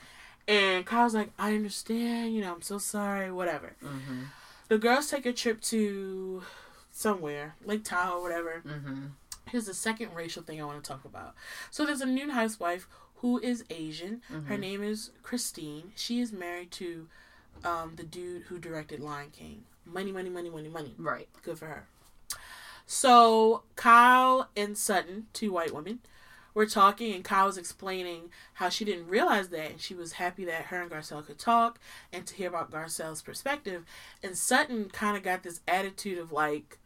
And 0.47 0.85
Kyle's 0.85 1.13
like, 1.15 1.31
I 1.39 1.53
understand. 1.55 2.35
You 2.35 2.41
know, 2.41 2.53
I'm 2.53 2.61
so 2.61 2.77
sorry. 2.77 3.31
Whatever. 3.31 3.73
Mm-hmm. 3.83 4.23
The 4.67 4.77
girls 4.77 5.09
take 5.09 5.25
a 5.25 5.33
trip 5.33 5.61
to 5.63 6.43
somewhere, 6.91 7.55
Lake 7.65 7.83
Tahoe, 7.83 8.21
whatever. 8.21 8.61
Mm-hmm. 8.67 9.05
Here's 9.49 9.65
the 9.65 9.73
second 9.73 10.13
racial 10.13 10.43
thing 10.43 10.61
I 10.61 10.65
want 10.65 10.83
to 10.83 10.87
talk 10.87 11.03
about. 11.05 11.35
So 11.69 11.85
there's 11.85 12.01
a 12.01 12.05
new 12.05 12.31
housewife 12.31 12.87
who 13.17 13.39
is 13.39 13.63
Asian. 13.69 14.21
Her 14.29 14.55
Mhm. 14.55 14.59
name 14.59 14.83
is 14.83 15.11
Christine. 15.23 15.91
She 15.95 16.19
is 16.21 16.31
married 16.33 16.71
to 16.71 17.07
um, 17.63 17.93
the 17.95 18.03
dude 18.03 18.43
who 18.43 18.59
directed 18.59 18.99
Lion 18.99 19.29
King. 19.31 19.63
Money, 19.85 20.11
money, 20.11 20.29
money, 20.29 20.49
money, 20.49 20.69
money. 20.69 20.93
Right. 20.97 21.27
Good 21.43 21.57
for 21.57 21.65
her. 21.65 21.87
So 22.85 23.63
Kyle 23.75 24.49
and 24.55 24.77
Sutton, 24.77 25.27
two 25.33 25.51
white 25.53 25.73
women, 25.73 25.99
were 26.53 26.65
talking, 26.65 27.13
and 27.13 27.23
Kyle 27.23 27.45
was 27.45 27.57
explaining 27.57 28.29
how 28.55 28.69
she 28.69 28.83
didn't 28.83 29.07
realize 29.07 29.49
that, 29.49 29.71
and 29.71 29.79
she 29.79 29.95
was 29.95 30.13
happy 30.13 30.43
that 30.45 30.65
her 30.65 30.81
and 30.81 30.91
Garcelle 30.91 31.25
could 31.25 31.39
talk 31.39 31.79
and 32.11 32.25
to 32.25 32.35
hear 32.35 32.49
about 32.49 32.71
Garcelle's 32.71 33.21
perspective. 33.21 33.85
And 34.21 34.37
Sutton 34.37 34.89
kind 34.89 35.15
of 35.15 35.23
got 35.23 35.43
this 35.43 35.61
attitude 35.67 36.17
of 36.17 36.31
like, 36.31 36.79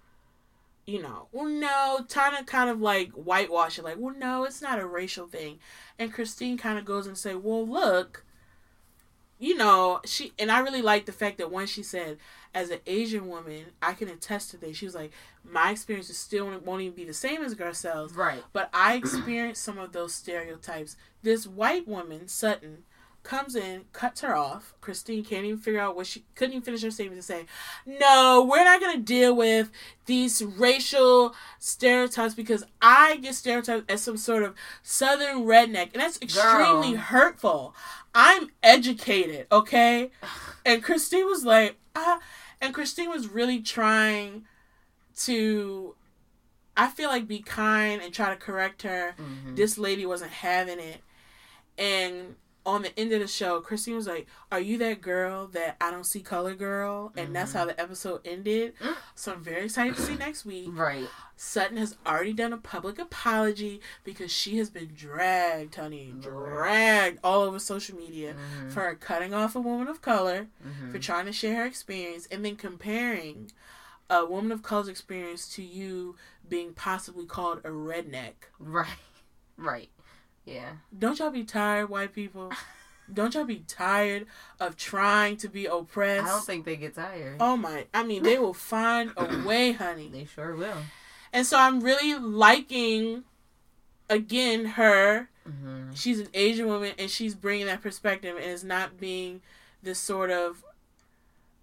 you 0.85 1.01
know, 1.01 1.27
well, 1.31 1.45
no, 1.45 2.05
trying 2.07 2.37
to 2.37 2.43
kind 2.43 2.69
of 2.69 2.79
like 2.79 3.11
whitewash 3.13 3.79
it, 3.79 3.83
like, 3.83 3.97
well, 3.97 4.13
no, 4.15 4.43
it's 4.43 4.61
not 4.61 4.79
a 4.79 4.85
racial 4.85 5.25
thing. 5.25 5.57
And 5.97 6.13
Christine 6.13 6.57
kind 6.57 6.77
of 6.77 6.85
goes 6.85 7.07
and 7.07 7.17
say, 7.17 7.33
well, 7.33 7.65
look, 7.65 8.23
you 9.39 9.55
know, 9.55 9.99
she 10.05 10.31
and 10.39 10.51
I 10.51 10.59
really 10.59 10.81
like 10.81 11.05
the 11.05 11.11
fact 11.11 11.37
that 11.39 11.51
when 11.51 11.67
she 11.67 11.83
said, 11.83 12.17
as 12.53 12.69
an 12.69 12.79
Asian 12.87 13.27
woman, 13.27 13.65
I 13.81 13.93
can 13.93 14.07
attest 14.07 14.51
to 14.51 14.57
this. 14.57 14.77
She 14.77 14.85
was 14.85 14.95
like, 14.95 15.11
my 15.43 15.71
experience 15.71 16.09
is 16.09 16.17
still 16.17 16.45
won't 16.63 16.81
even 16.81 16.95
be 16.95 17.03
the 17.03 17.13
same 17.13 17.43
as 17.43 17.53
Garcelle's, 17.53 18.13
Right. 18.13 18.43
but 18.53 18.69
I 18.73 18.95
experienced 18.95 19.61
some 19.63 19.77
of 19.77 19.91
those 19.91 20.13
stereotypes. 20.13 20.95
This 21.21 21.45
white 21.45 21.87
woman, 21.87 22.27
Sutton, 22.27 22.83
comes 23.25 23.55
in, 23.55 23.83
cuts 23.91 24.21
her 24.21 24.35
off. 24.35 24.73
Christine 24.79 25.25
can't 25.25 25.43
even 25.43 25.57
figure 25.57 25.81
out 25.81 25.95
what 25.95 26.07
she 26.07 26.23
couldn't 26.35 26.53
even 26.53 26.63
finish 26.63 26.83
her 26.83 26.91
statement 26.91 27.19
to 27.19 27.25
say, 27.25 27.45
No, 27.85 28.47
we're 28.49 28.63
not 28.63 28.79
gonna 28.79 28.99
deal 28.99 29.35
with 29.35 29.69
these 30.05 30.41
racial 30.41 31.35
stereotypes 31.59 32.35
because 32.35 32.63
I 32.81 33.17
get 33.17 33.35
stereotyped 33.35 33.91
as 33.91 34.01
some 34.01 34.15
sort 34.15 34.43
of 34.43 34.55
southern 34.83 35.39
redneck, 35.39 35.89
and 35.93 36.01
that's 36.01 36.21
extremely 36.21 36.91
Girl. 36.91 37.01
hurtful. 37.01 37.75
I'm 38.13 38.51
educated, 38.63 39.47
okay? 39.51 40.11
And 40.65 40.81
Christine 40.81 41.25
was 41.25 41.43
like, 41.43 41.75
ah 41.95 42.19
and 42.61 42.73
Christine 42.73 43.09
was 43.09 43.27
really 43.27 43.61
trying 43.61 44.45
to 45.17 45.95
I 46.77 46.87
feel 46.89 47.09
like 47.09 47.27
be 47.27 47.39
kind 47.39 48.01
and 48.01 48.13
try 48.13 48.29
to 48.29 48.35
correct 48.35 48.81
her. 48.81 49.15
Mm-hmm. 49.17 49.55
This 49.55 49.77
lady 49.77 50.05
wasn't 50.05 50.31
having 50.31 50.79
it. 50.79 51.01
And 51.77 52.35
on 52.65 52.81
the 52.81 52.99
end 52.99 53.11
of 53.13 53.19
the 53.19 53.27
show, 53.27 53.61
Christine 53.61 53.95
was 53.95 54.07
like, 54.07 54.27
Are 54.51 54.59
you 54.59 54.77
that 54.79 55.01
girl 55.01 55.47
that 55.47 55.77
I 55.79 55.91
don't 55.91 56.05
see 56.05 56.21
color 56.21 56.55
girl? 56.55 57.11
And 57.15 57.35
that's 57.35 57.51
Mhm. 57.51 57.55
how 57.55 57.65
the 57.65 57.79
episode 57.79 58.21
ended. 58.25 58.73
Mm. 58.79 58.95
So 59.13 59.33
I'm 59.33 59.43
very 59.43 59.65
excited 59.65 59.95
to 59.95 60.01
see 60.01 60.15
next 60.15 60.45
week. 60.45 60.69
Right. 60.71 61.07
Sutton 61.37 61.77
has 61.77 61.95
already 62.07 62.33
done 62.33 62.53
a 62.53 62.57
public 62.57 62.97
apology 62.97 63.81
because 64.03 64.31
she 64.31 64.57
has 64.57 64.69
been 64.69 64.91
dragged, 64.95 65.75
honey, 65.75 66.13
dragged 66.19 67.19
all 67.23 67.41
over 67.41 67.59
social 67.59 67.97
media 67.97 68.33
Mm-hmm. 68.33 68.69
for 68.69 68.95
cutting 68.95 69.33
off 69.33 69.55
a 69.55 69.59
woman 69.59 69.87
of 69.87 70.01
color 70.01 70.47
mm-hmm. 70.65 70.91
for 70.91 70.97
trying 70.99 71.25
to 71.25 71.31
share 71.33 71.57
her 71.57 71.65
experience 71.65 72.27
and 72.31 72.43
then 72.45 72.55
comparing 72.55 73.51
a 74.09 74.25
woman 74.25 74.51
of 74.51 74.61
color's 74.63 74.87
experience 74.87 75.47
to 75.49 75.63
you 75.63 76.15
being 76.47 76.73
possibly 76.73 77.25
called 77.25 77.59
a 77.59 77.69
redneck. 77.69 78.33
Right. 78.59 78.87
Right. 79.57 79.89
Yeah. 80.45 80.71
Don't 80.97 81.19
y'all 81.19 81.31
be 81.31 81.43
tired, 81.43 81.89
white 81.89 82.13
people? 82.13 82.51
Don't 83.13 83.35
y'all 83.35 83.43
be 83.43 83.63
tired 83.67 84.25
of 84.59 84.75
trying 84.77 85.37
to 85.37 85.47
be 85.47 85.65
oppressed? 85.67 86.25
I 86.25 86.29
don't 86.31 86.43
think 86.45 86.65
they 86.65 86.75
get 86.75 86.95
tired. 86.95 87.37
Oh 87.39 87.55
my! 87.55 87.85
I 87.93 88.03
mean, 88.03 88.23
they 88.23 88.39
will 88.39 88.55
find 88.55 89.11
a 89.15 89.43
way, 89.45 89.73
honey. 89.73 90.09
They 90.11 90.25
sure 90.25 90.55
will. 90.55 90.77
And 91.31 91.45
so 91.45 91.59
I'm 91.59 91.81
really 91.81 92.17
liking, 92.17 93.23
again, 94.09 94.65
her. 94.65 95.29
Mm-hmm. 95.47 95.93
She's 95.93 96.19
an 96.19 96.29
Asian 96.33 96.65
woman, 96.65 96.93
and 96.97 97.11
she's 97.11 97.35
bringing 97.35 97.67
that 97.67 97.83
perspective, 97.83 98.37
and 98.37 98.45
is 98.45 98.63
not 98.63 98.99
being 98.99 99.41
this 99.83 99.99
sort 99.99 100.31
of 100.31 100.63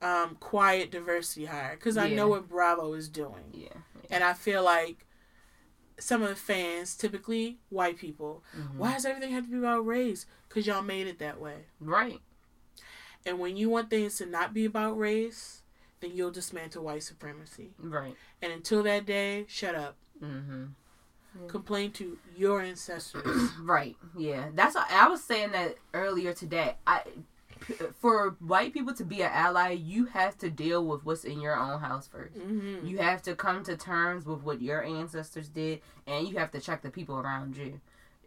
um, 0.01 0.37
quiet 0.39 0.93
diversity 0.93 1.47
hire. 1.47 1.75
Because 1.75 1.97
I 1.97 2.07
Yeah. 2.07 2.17
know 2.19 2.29
what 2.29 2.49
Bravo 2.49 2.93
is 2.93 3.09
doing. 3.09 3.51
Yeah. 3.53 3.69
And 4.11 4.23
I 4.23 4.33
feel 4.35 4.63
like 4.63 5.07
some 6.03 6.23
of 6.23 6.29
the 6.29 6.35
fans, 6.37 6.97
typically 6.97 7.59
white 7.71 7.97
people, 7.99 8.43
Mhm. 8.57 8.75
why 8.77 8.93
does 8.93 9.05
everything 9.05 9.33
have 9.33 9.45
to 9.45 9.51
be 9.51 9.59
about 9.59 9.87
race? 9.87 10.27
Because 10.49 10.67
y'all 10.67 10.83
made 10.83 11.07
it 11.07 11.19
that 11.21 11.41
way. 11.41 11.67
Right. 11.81 12.21
And 13.25 13.39
when 13.39 13.57
you 13.57 13.69
want 13.71 13.89
things 13.91 14.17
to 14.19 14.27
not 14.27 14.53
be 14.53 14.65
about 14.65 14.99
race, 14.99 15.63
then 16.01 16.11
you'll 16.15 16.31
dismantle 16.33 16.83
white 16.85 17.03
supremacy. 17.05 17.73
Right. 17.79 18.17
And 18.43 18.53
until 18.53 18.83
that 18.83 19.07
day, 19.07 19.45
shut 19.49 19.75
up. 19.75 19.97
Mm-hmm. 20.21 20.67
Complain 21.49 21.93
to 21.93 22.19
your 22.37 22.61
ancestors. 22.61 23.25
Right. 23.61 23.97
Yeah. 24.17 24.51
That's 24.55 24.75
what, 24.75 24.91
I 24.91 25.09
was 25.09 25.23
saying 25.25 25.53
that 25.53 25.77
earlier 25.95 26.35
today. 26.35 26.77
I 26.87 26.99
p- 27.01 27.23
for 28.01 28.37
white 28.41 28.73
people 28.73 28.95
to 28.95 29.05
be 29.05 29.23
an 29.23 29.31
ally, 29.33 29.71
you 29.71 30.07
have 30.07 30.37
to 30.39 30.51
deal 30.51 30.85
with 30.85 31.05
what's 31.05 31.25
in 31.25 31.41
your 31.41 31.57
own 31.57 31.81
house 31.81 32.09
1st 32.15 32.43
hmm 32.43 32.87
You 32.87 32.99
have 32.99 33.23
to 33.23 33.35
come 33.35 33.63
to 33.65 33.77
terms 33.77 34.27
with 34.27 34.43
what 34.43 34.61
your 34.63 34.83
ancestors 34.83 35.49
did, 35.49 35.81
and 36.07 36.29
you 36.29 36.39
have 36.39 36.51
to 36.53 36.61
check 36.61 36.83
the 36.83 36.91
people 36.91 37.19
around 37.19 37.57
you. 37.57 37.81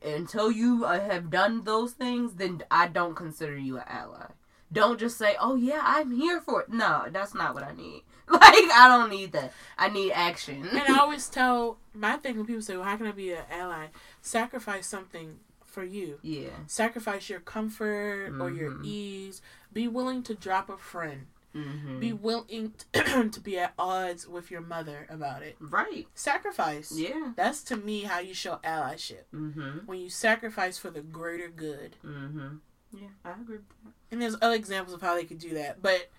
Until 0.03 0.51
you 0.51 0.85
uh, 0.85 0.99
have 0.99 1.29
done 1.29 1.63
those 1.63 1.93
things, 1.93 2.35
then 2.35 2.63
I 2.69 2.87
don't 2.87 3.15
consider 3.15 3.57
you 3.57 3.77
an 3.77 3.85
ally. 3.87 4.27
Don't 4.71 4.99
just 4.99 5.17
say, 5.17 5.35
"Oh 5.39 5.55
yeah, 5.55 5.81
I'm 5.83 6.11
here 6.11 6.41
for 6.41 6.61
it." 6.61 6.69
No, 6.69 7.05
that's 7.11 7.33
not 7.33 7.53
what 7.53 7.63
I 7.63 7.73
need. 7.73 8.03
Like 8.27 8.41
I 8.73 8.87
don't 8.87 9.11
need 9.11 9.31
that. 9.33 9.53
I 9.77 9.87
need 9.89 10.11
action. 10.11 10.67
And 10.67 10.79
I 10.79 10.99
always 11.03 11.29
tell 11.29 11.77
my 11.93 12.17
thing 12.17 12.37
when 12.37 12.45
people 12.47 12.61
say, 12.63 12.75
"Well, 12.75 12.85
how 12.85 12.97
can 12.97 13.05
I 13.07 13.11
be 13.11 13.31
an 13.33 13.43
ally?" 13.51 13.87
Sacrifice 14.21 14.87
something 14.87 15.37
for 15.75 15.83
you. 15.83 16.17
yeah. 16.23 16.49
Sacrifice 16.67 17.29
your 17.29 17.41
comfort 17.41 18.31
or 18.41 18.49
your 18.49 18.71
Mhm. 18.71 18.85
ease. 18.85 19.41
Be 19.73 19.87
willing 19.87 20.23
to 20.23 20.33
drop 20.33 20.69
a 20.69 20.77
friend. 20.77 21.27
Mm-hmm. 21.53 21.99
Be 21.99 22.11
willing 22.13 22.73
to 22.93 23.39
be 23.41 23.57
at 23.59 23.73
odds 23.77 24.27
with 24.27 24.49
your 24.51 24.61
mother 24.61 25.05
about 25.09 25.41
it. 25.43 25.55
right. 25.59 26.07
Sacrifice. 26.15 26.91
Yeah. 26.93 27.33
That's 27.35 27.61
to 27.65 27.75
me 27.77 28.03
how 28.03 28.19
you 28.19 28.33
show 28.33 28.59
allyship. 28.63 29.23
Mm-hmm. 29.33 29.85
When 29.85 29.99
you 29.99 30.09
sacrifice 30.09 30.77
for 30.77 30.89
the 30.89 31.01
greater 31.01 31.49
good. 31.49 31.97
Mm-hmm. 32.03 32.55
Yeah, 32.93 33.07
I 33.25 33.31
agree 33.31 33.57
with 33.57 33.69
that. 33.83 33.93
And 34.11 34.21
there's 34.21 34.35
other 34.41 34.55
examples 34.55 34.93
of 34.95 35.01
how 35.01 35.15
they 35.15 35.25
could 35.25 35.39
do 35.39 35.53
that. 35.55 35.81
But 35.81 36.09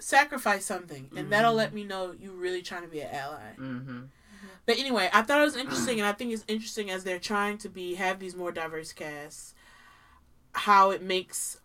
sacrifice 0.00 0.64
something. 0.64 1.10
And 1.16 1.30
that'll 1.32 1.52
Mhm. 1.54 1.56
let 1.56 1.74
me 1.74 1.84
know 1.84 2.12
you're 2.12 2.32
really 2.32 2.62
trying 2.62 2.82
to 2.82 2.88
be 2.88 3.00
an 3.00 3.12
ally. 3.14 3.54
Mm-hmm. 4.68 4.76
But 4.76 4.78
anyway, 4.78 5.10
I 5.12 5.22
thought 5.22 5.40
it 5.40 5.44
was 5.44 5.56
interesting, 5.56 5.98
and 6.00 6.06
I 6.08 6.12
think 6.12 6.32
it's 6.32 6.44
interesting 6.48 6.90
as 6.90 7.04
they're 7.04 7.18
trying 7.18 7.58
to 7.58 7.68
be 7.68 7.94
have 7.94 8.18
these 8.18 8.36
more 8.36 8.52
diverse 8.52 8.92
casts, 8.92 9.54
how 10.52 10.90
it 10.90 11.02
makes 11.02 11.58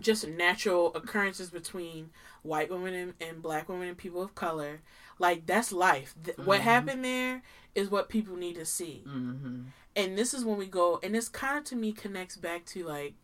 just 0.00 0.26
natural 0.26 0.94
occurrences 0.94 1.50
between 1.50 2.10
white 2.42 2.70
women 2.70 2.94
and, 2.94 3.14
and 3.20 3.42
black 3.42 3.68
women 3.68 3.88
and 3.88 3.98
people 3.98 4.22
of 4.22 4.34
color. 4.34 4.80
Like 5.18 5.44
that's 5.46 5.72
life. 5.72 6.14
Th- 6.24 6.38
What 6.38 6.60
Mhm. 6.60 6.64
happened 6.64 7.04
there 7.04 7.42
is 7.74 7.90
what 7.90 8.08
people 8.08 8.36
need 8.36 8.54
to 8.54 8.64
see, 8.64 9.04
Mm-hmm. 9.06 9.62
and 9.96 10.16
this 10.18 10.32
is 10.32 10.44
when 10.44 10.56
we 10.56 10.66
go. 10.66 10.98
And 11.02 11.14
this 11.14 11.28
kind 11.28 11.58
of 11.58 11.64
to 11.64 11.76
me 11.76 11.92
connects 11.92 12.36
back 12.36 12.64
to 12.66 12.84
like 12.84 13.14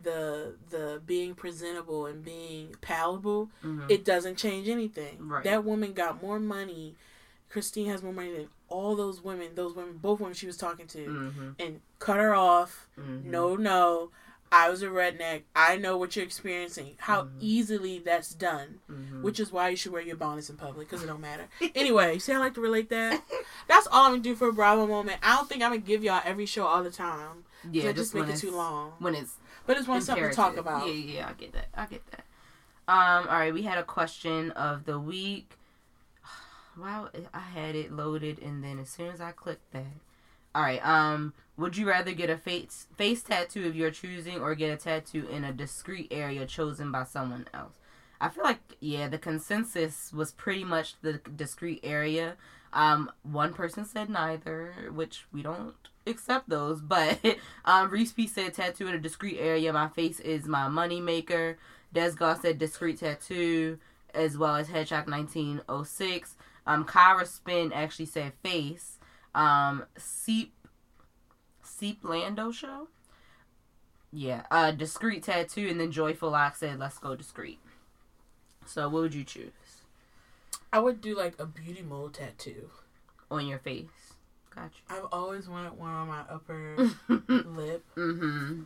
the 0.00 0.56
the 0.70 1.00
being 1.06 1.34
presentable 1.34 2.06
and 2.06 2.24
being 2.24 2.74
palatable 2.80 3.50
Mm-hmm. 3.64 3.86
it 3.88 4.04
doesn't 4.04 4.36
change 4.38 4.68
anything. 4.68 5.16
Right. 5.28 5.44
That 5.44 5.64
woman 5.64 5.92
got 5.92 6.20
more 6.22 6.40
money. 6.40 6.96
Christine 7.48 7.86
has 7.88 8.02
more 8.02 8.12
money 8.12 8.32
than 8.32 8.48
all 8.68 8.94
those 8.96 9.22
women, 9.22 9.48
those 9.54 9.74
women, 9.74 9.96
both 9.96 10.20
women 10.20 10.34
she 10.34 10.46
was 10.46 10.56
talking 10.56 10.86
to, 10.88 10.98
Mm-hmm. 10.98 11.48
and 11.58 11.80
cut 11.98 12.18
her 12.18 12.34
off. 12.34 12.88
Mm-hmm. 12.98 13.30
No, 13.30 13.56
no. 13.56 14.10
I 14.50 14.70
was 14.70 14.82
a 14.82 14.86
redneck. 14.86 15.42
I 15.54 15.76
know 15.76 15.98
what 15.98 16.16
you're 16.16 16.24
experiencing. 16.24 16.94
How 16.98 17.24
Mhm. 17.24 17.30
easily 17.40 17.98
that's 17.98 18.30
done, 18.34 18.80
Mm-hmm. 18.90 19.22
which 19.22 19.38
is 19.40 19.52
why 19.52 19.68
you 19.68 19.76
should 19.76 19.92
wear 19.92 20.00
your 20.00 20.16
bonnets 20.16 20.48
in 20.48 20.56
public 20.56 20.88
because 20.88 21.02
it 21.02 21.06
don't 21.06 21.20
matter. 21.20 21.48
anyway, 21.74 22.14
you 22.14 22.20
see, 22.20 22.32
I 22.32 22.38
like 22.38 22.54
to 22.54 22.62
relate 22.62 22.88
that. 22.88 23.22
That's 23.68 23.86
all 23.88 24.06
I'm 24.06 24.12
gonna 24.12 24.22
do 24.22 24.34
for 24.34 24.48
a 24.48 24.52
Bravo 24.52 24.86
moment. 24.86 25.18
I 25.22 25.36
don't 25.36 25.48
think 25.50 25.62
I'm 25.62 25.70
gonna 25.72 25.82
give 25.82 26.02
y'all 26.02 26.22
every 26.24 26.46
show 26.46 26.66
all 26.66 26.82
the 26.82 26.90
time. 26.90 27.44
yeah, 27.70 27.84
Yeah, 27.84 27.92
just 27.92 28.14
make 28.14 28.28
it 28.28 28.36
too 28.38 28.50
long. 28.50 28.92
When 29.00 29.14
it's 29.14 29.34
But 29.66 29.76
it's 29.76 29.86
one 29.86 30.00
something 30.00 30.24
to 30.30 30.34
talk 30.34 30.56
about. 30.56 30.86
Yeah, 30.86 30.92
yeah, 30.94 31.28
I 31.28 31.32
get 31.34 31.52
that. 31.52 31.68
I 31.74 31.84
get 31.84 32.02
that. 32.12 32.24
Um, 32.90 33.28
all 33.28 33.38
right, 33.38 33.52
we 33.52 33.62
had 33.64 33.76
a 33.76 33.84
question 33.84 34.50
of 34.52 34.86
the 34.86 34.98
week. 34.98 35.57
Wow, 36.78 37.08
I 37.34 37.40
had 37.40 37.74
it 37.74 37.92
loaded, 37.92 38.38
and 38.38 38.62
then 38.62 38.78
as 38.78 38.90
soon 38.90 39.08
as 39.08 39.20
I 39.20 39.32
clicked 39.32 39.72
that, 39.72 39.84
all 40.54 40.62
right. 40.62 40.84
Um, 40.86 41.34
would 41.56 41.76
you 41.76 41.88
rather 41.88 42.12
get 42.12 42.30
a 42.30 42.36
face 42.36 42.86
face 42.96 43.22
tattoo 43.22 43.66
of 43.66 43.76
your 43.76 43.90
choosing, 43.90 44.40
or 44.40 44.54
get 44.54 44.72
a 44.72 44.76
tattoo 44.76 45.26
in 45.28 45.44
a 45.44 45.52
discreet 45.52 46.08
area 46.10 46.46
chosen 46.46 46.92
by 46.92 47.04
someone 47.04 47.46
else? 47.52 47.72
I 48.20 48.28
feel 48.28 48.44
like 48.44 48.60
yeah, 48.80 49.08
the 49.08 49.18
consensus 49.18 50.12
was 50.12 50.32
pretty 50.32 50.64
much 50.64 50.94
the 51.02 51.20
discreet 51.36 51.80
area. 51.82 52.36
Um, 52.72 53.10
one 53.22 53.54
person 53.54 53.84
said 53.84 54.10
neither, 54.10 54.90
which 54.92 55.26
we 55.32 55.42
don't 55.42 55.74
accept 56.06 56.48
those. 56.48 56.80
But 56.88 57.18
um, 57.64 57.90
Reese 57.90 58.12
P 58.12 58.26
said 58.26 58.54
tattoo 58.54 58.88
in 58.88 58.94
a 58.94 58.98
discreet 58.98 59.38
area. 59.38 59.72
My 59.72 59.88
face 59.88 60.20
is 60.20 60.46
my 60.46 60.68
money 60.68 61.00
maker. 61.00 61.58
Desgar 61.94 62.40
said 62.40 62.58
discreet 62.58 62.98
tattoo, 63.00 63.78
as 64.14 64.36
well 64.36 64.56
as 64.56 64.68
Headshot 64.68 65.08
1906. 65.08 66.36
Um, 66.68 66.84
Kyra 66.84 67.26
Spin 67.26 67.72
actually 67.72 68.06
said 68.06 68.34
face. 68.44 68.98
Um, 69.34 69.86
Seep 69.96 70.52
Seep 71.62 72.04
Lando 72.04 72.52
show. 72.52 72.88
Yeah, 74.12 74.42
uh, 74.50 74.70
discreet 74.70 75.22
tattoo, 75.22 75.66
and 75.68 75.80
then 75.80 75.90
Joyful 75.90 76.30
Lock 76.30 76.56
said, 76.56 76.78
"Let's 76.78 76.98
go 76.98 77.16
discreet." 77.16 77.58
So, 78.66 78.88
what 78.88 79.00
would 79.02 79.14
you 79.14 79.24
choose 79.24 79.82
I 80.70 80.78
would 80.78 81.00
do 81.00 81.16
like 81.16 81.40
a 81.40 81.46
beauty 81.46 81.82
mole 81.82 82.10
tattoo. 82.10 82.68
on 83.30 83.46
your 83.46 83.58
face? 83.58 84.14
Gotcha. 84.54 84.80
I've 84.90 85.06
always 85.12 85.48
wanted 85.48 85.78
one 85.78 85.90
on 85.90 86.08
my 86.08 86.20
upper 86.30 86.76
lip. 87.08 87.84
Mm-hmm. 87.96 88.62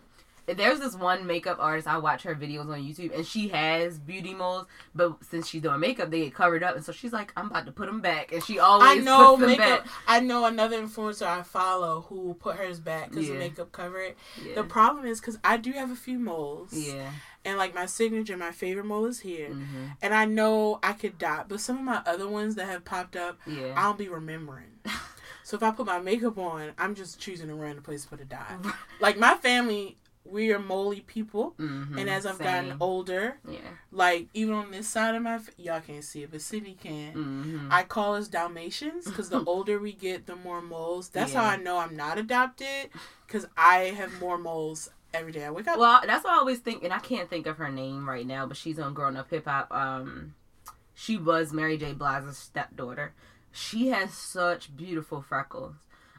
There's 0.57 0.81
this 0.81 0.95
one 0.95 1.27
makeup 1.27 1.59
artist. 1.61 1.87
I 1.89 1.99
watch 1.99 2.23
her 2.25 2.35
videos 2.35 2.69
on 2.73 2.81
YouTube, 2.83 3.15
and 3.15 3.27
she 3.27 3.49
has 3.49 3.99
beauty 3.99 4.35
moles. 4.35 4.67
But 4.95 5.25
since 5.25 5.49
she's 5.49 5.63
doing 5.63 5.81
makeup, 5.81 6.11
they 6.11 6.21
get 6.25 6.35
covered 6.35 6.63
up, 6.63 6.77
and 6.77 6.85
so 6.85 6.93
she's 6.93 7.13
like, 7.13 7.33
"I'm 7.37 7.47
about 7.47 7.67
to 7.67 7.73
put 7.73 7.87
them 7.87 8.01
back," 8.01 8.33
and 8.33 8.43
she 8.45 8.59
always 8.59 8.89
I 8.89 8.95
know 8.97 9.37
puts 9.37 9.41
them 9.41 9.51
makeup. 9.51 9.85
back. 9.85 9.93
I 10.07 10.21
know 10.21 10.45
another 10.45 10.81
influencer 10.83 11.27
I 11.27 11.43
follow 11.43 12.03
who 12.09 12.35
put 12.35 12.57
hers 12.57 12.81
back 12.81 13.11
because 13.11 13.27
Yeah. 13.29 13.35
the 13.35 13.39
makeup 13.41 13.73
covered 13.73 14.01
it. 14.03 14.19
Yeah. 14.45 14.55
The 14.57 14.65
problem 14.65 15.07
is 15.07 15.21
because 15.21 15.39
I 15.45 15.57
do 15.57 15.73
have 15.73 15.91
a 15.91 15.97
few 15.97 16.19
moles. 16.19 16.73
yeah. 16.73 17.11
And 17.45 17.59
like 17.59 17.75
my 17.75 17.87
signature, 17.87 18.37
my 18.37 18.53
favorite 18.53 18.87
mole 18.87 19.07
is 19.07 19.19
here. 19.19 19.49
Mm-hmm. 19.49 19.85
And 20.01 20.15
I 20.15 20.27
know 20.27 20.79
I 20.81 20.93
could 20.93 21.19
dot, 21.19 21.49
but 21.49 21.59
some 21.61 21.77
of 21.79 21.83
my 21.83 22.01
other 22.07 22.29
ones 22.29 22.55
that 22.55 22.67
have 22.67 22.85
popped 22.85 23.17
up, 23.17 23.37
Yeah. 23.49 23.75
I 23.77 23.83
don't 23.83 23.99
be 23.99 24.09
remembering. 24.09 24.69
so 25.43 25.57
if 25.57 25.63
I 25.65 25.73
put 25.73 25.87
my 25.87 25.99
makeup 25.99 26.39
on, 26.39 26.71
I'm 26.79 26.95
just 26.95 27.19
choosing 27.19 27.51
a 27.51 27.55
random 27.57 27.83
place 27.83 28.05
to 28.05 28.09
put 28.09 28.21
a 28.21 28.25
dot. 28.25 28.47
Like 29.01 29.19
my 29.19 29.35
family, 29.35 29.97
we 30.25 30.53
are 30.53 30.59
moly 30.59 31.01
people. 31.01 31.55
mm-hmm. 31.59 31.99
And 31.99 32.09
as 32.09 32.27
I've 32.27 32.39
gotten 32.39 32.77
older, 32.81 33.39
yeah. 33.49 33.59
like 33.91 34.29
even 34.35 34.55
on 34.55 34.71
this 34.71 34.89
side 34.89 35.15
of 35.15 35.23
my, 35.23 35.35
f- 35.35 35.51
y'all 35.57 35.81
can't 35.81 36.05
see 36.05 36.23
it, 36.23 36.31
but 36.31 36.41
Sydney 36.41 36.77
can. 36.81 37.15
Mm-hmm. 37.15 37.69
I 37.71 37.83
call 37.83 38.15
us 38.15 38.29
Dalmatians 38.29 39.05
because 39.05 39.29
the 39.29 39.45
older 39.47 39.79
we 39.79 39.93
get, 39.93 40.27
the 40.27 40.37
more 40.37 40.63
moles. 40.63 41.09
That's 41.09 41.33
how 41.33 41.45
I 41.45 41.57
know 41.57 41.79
I'm 41.79 41.97
not 41.97 42.19
adopted 42.19 42.91
because 43.27 43.47
I 43.57 43.95
have 43.97 44.21
more 44.21 44.39
moles 44.39 44.91
every 45.15 45.33
day 45.33 45.45
I 45.45 45.51
wake 45.51 45.69
up. 45.69 45.79
Well, 45.79 46.01
that's 46.07 46.25
what 46.25 46.33
I 46.33 46.37
always 46.39 46.61
think, 46.61 46.85
and 46.85 46.93
I 46.93 46.99
can't 46.99 47.29
think 47.29 47.47
of 47.47 47.59
her 47.59 47.71
name 47.71 48.09
right 48.09 48.27
now, 48.27 48.47
but 48.47 48.57
she's 48.57 48.79
on 48.79 48.95
Growing 48.95 49.17
Up 49.17 49.31
Hip 49.31 49.47
Hop. 49.47 49.73
Um, 49.73 50.35
she 50.95 51.17
was 51.17 51.53
Mary 51.53 51.77
J. 51.77 51.93
Blige's 51.93 52.39
stepdaughter. 52.39 53.15
She 53.51 53.89
has 53.89 54.15
such 54.15 54.75
beautiful 54.77 55.21
freckles. 55.21 55.75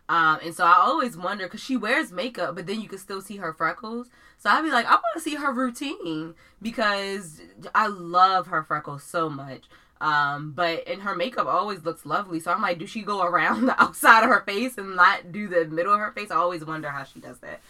Um, 0.09 0.39
and 0.43 0.53
so 0.53 0.65
I 0.65 0.75
always 0.77 1.15
wonder 1.15 1.45
because 1.45 1.63
she 1.63 1.77
wears 1.77 2.11
makeup, 2.11 2.55
but 2.55 2.67
then 2.67 2.81
you 2.81 2.89
can 2.89 2.97
still 2.97 3.21
see 3.21 3.37
her 3.37 3.53
freckles. 3.53 4.09
So 4.37 4.49
I'd 4.49 4.63
be 4.63 4.71
like, 4.71 4.85
I 4.85 4.91
want 4.91 5.03
to 5.15 5.21
see 5.21 5.35
her 5.35 5.53
routine 5.53 6.35
because 6.61 7.41
I 7.73 7.87
love 7.87 8.47
her 8.47 8.63
freckles 8.63 9.03
so 9.03 9.29
much. 9.29 9.63
Um, 10.01 10.51
but 10.51 10.85
and 10.85 11.03
her 11.03 11.15
makeup 11.15 11.47
always 11.47 11.85
looks 11.85 12.05
lovely. 12.05 12.41
So 12.41 12.51
I'm 12.51 12.61
like, 12.61 12.77
do 12.77 12.85
she 12.85 13.03
go 13.03 13.23
around 13.23 13.65
the 13.67 13.81
outside 13.81 14.23
of 14.23 14.29
her 14.29 14.41
face 14.41 14.77
and 14.77 14.95
not 14.95 15.31
do 15.31 15.47
the 15.47 15.65
middle 15.65 15.93
of 15.93 15.99
her 15.99 16.11
face? 16.11 16.29
I 16.29 16.35
always 16.35 16.65
wonder 16.65 16.89
how 16.89 17.05
she 17.05 17.19
does 17.21 17.39
that. 17.39 17.61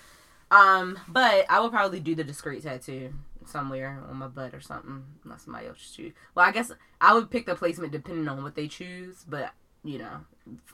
Um, 0.49 0.99
but 1.07 1.45
I 1.49 1.59
would 1.59 1.71
probably 1.71 1.99
do 1.99 2.15
the 2.15 2.23
discreet 2.23 2.63
tattoo 2.63 3.13
somewhere 3.45 4.01
on 4.09 4.17
my 4.17 4.27
butt 4.27 4.53
or 4.53 4.61
something. 4.61 5.03
Unless 5.23 5.43
somebody 5.43 5.67
else 5.67 5.91
choose. 5.95 6.13
Well, 6.33 6.45
I 6.45 6.51
guess 6.51 6.71
I 6.99 7.13
would 7.13 7.29
pick 7.29 7.45
the 7.45 7.53
placement 7.53 7.91
depending 7.91 8.27
on 8.27 8.41
what 8.41 8.55
they 8.55 8.67
choose, 8.67 9.23
but 9.27 9.51
you 9.83 9.97
know, 9.99 10.21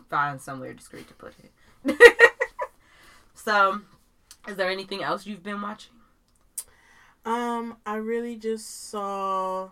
find 0.09 0.39
somewhere 0.41 0.73
discreet 0.73 1.07
to 1.07 1.13
put 1.13 1.33
it. 1.43 1.97
so, 3.33 3.81
is 4.47 4.55
there 4.55 4.69
anything 4.69 5.03
else 5.03 5.25
you've 5.25 5.43
been 5.43 5.61
watching? 5.61 5.93
Um, 7.25 7.77
I 7.85 7.95
really 7.95 8.35
just 8.35 8.89
saw. 8.89 9.69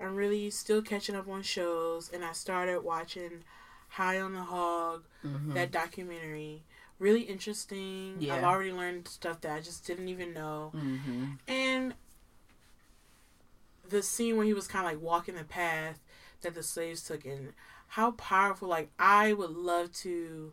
I'm 0.00 0.16
really 0.16 0.50
still 0.50 0.82
catching 0.82 1.14
up 1.14 1.28
on 1.28 1.42
shows, 1.42 2.10
and 2.12 2.24
I 2.24 2.32
started 2.32 2.80
watching 2.82 3.44
High 3.90 4.20
on 4.20 4.32
the 4.34 4.42
Hog, 4.42 5.04
Mm-hmm. 5.24 5.54
that 5.54 5.70
documentary. 5.70 6.64
Really 6.98 7.22
interesting. 7.22 8.16
Yeah. 8.18 8.34
I've 8.36 8.44
already 8.44 8.72
learned 8.72 9.06
stuff 9.08 9.40
that 9.42 9.52
I 9.52 9.60
just 9.60 9.86
didn't 9.86 10.08
even 10.08 10.32
know. 10.34 10.72
mm-hmm. 10.74 11.24
And 11.48 11.94
the 13.88 14.02
scene 14.02 14.36
where 14.36 14.46
he 14.46 14.52
was 14.54 14.66
kind 14.66 14.86
of 14.86 14.92
like 14.92 15.02
walking 15.02 15.34
the 15.36 15.44
path 15.44 15.98
that 16.42 16.54
the 16.54 16.62
slaves 16.62 17.02
took, 17.04 17.24
and 17.24 17.52
how 17.92 18.12
powerful. 18.12 18.68
Like, 18.68 18.90
I 18.98 19.34
would 19.34 19.50
love 19.50 19.92
to 19.96 20.52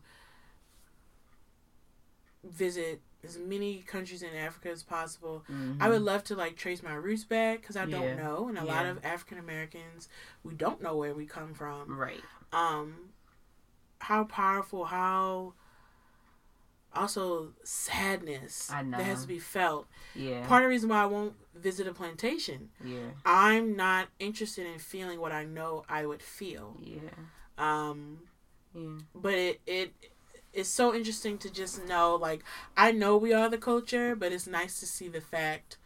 visit 2.44 3.02
as 3.24 3.38
many 3.38 3.78
countries 3.78 4.22
in 4.22 4.36
Africa 4.36 4.70
as 4.72 4.84
possible. 4.84 5.46
Mm-hmm. 5.50 5.82
I 5.82 5.88
would 5.88 6.02
love 6.02 6.26
to 6.26 6.36
like 6.36 6.58
trace 6.58 6.84
my 6.84 6.94
roots 6.94 7.24
back 7.24 7.62
because 7.62 7.78
I 7.78 7.86
Yeah. 7.86 7.98
don't 7.98 8.18
know, 8.18 8.50
and 8.50 8.58
a 8.58 8.66
lot 8.66 8.86
of 8.86 9.00
African 9.06 9.38
Americans 9.38 10.10
we 10.44 10.54
don't 10.54 10.82
know 10.82 10.98
where 10.98 11.14
we 11.14 11.26
come 11.26 11.54
from. 11.54 11.98
right. 11.98 12.22
Um, 12.52 13.12
how 14.00 14.26
powerful, 14.26 14.86
how 14.86 15.54
also 16.96 17.54
sadness 17.64 18.70
I 18.72 18.84
that 18.84 19.02
has 19.02 19.22
to 19.24 19.28
be 19.28 19.40
felt. 19.40 19.88
Yeah. 20.16 20.46
Part 20.48 20.64
of 20.64 20.66
the 20.68 20.70
reason 20.70 20.90
why 20.90 21.04
I 21.04 21.06
won't 21.06 21.34
visit 21.56 21.88
a 21.88 21.94
plantation, 21.94 22.70
yeah. 22.84 23.12
I'm 23.26 23.76
not 23.76 24.08
interested 24.20 24.66
in 24.66 24.80
feeling 24.80 25.20
what 25.20 25.32
I 25.32 25.46
know 25.46 25.84
I 25.90 26.06
would 26.06 26.22
feel. 26.22 26.78
Yeah. 26.82 27.00
Um, 27.58 28.20
Yeah. 28.74 29.00
but 29.16 29.34
it 29.34 29.62
it 29.68 29.94
it's 30.54 30.70
so 30.70 30.96
interesting 30.96 31.38
to 31.40 31.50
just 31.52 31.86
know 31.86 32.16
like 32.16 32.44
I 32.76 32.92
know 32.92 33.18
we 33.18 33.34
are 33.34 33.50
the 33.50 33.58
culture, 33.58 34.16
but 34.16 34.32
it's 34.32 34.48
nice 34.48 34.80
to 34.80 34.86
see 34.86 35.08
the 35.08 35.22
fact 35.22 35.78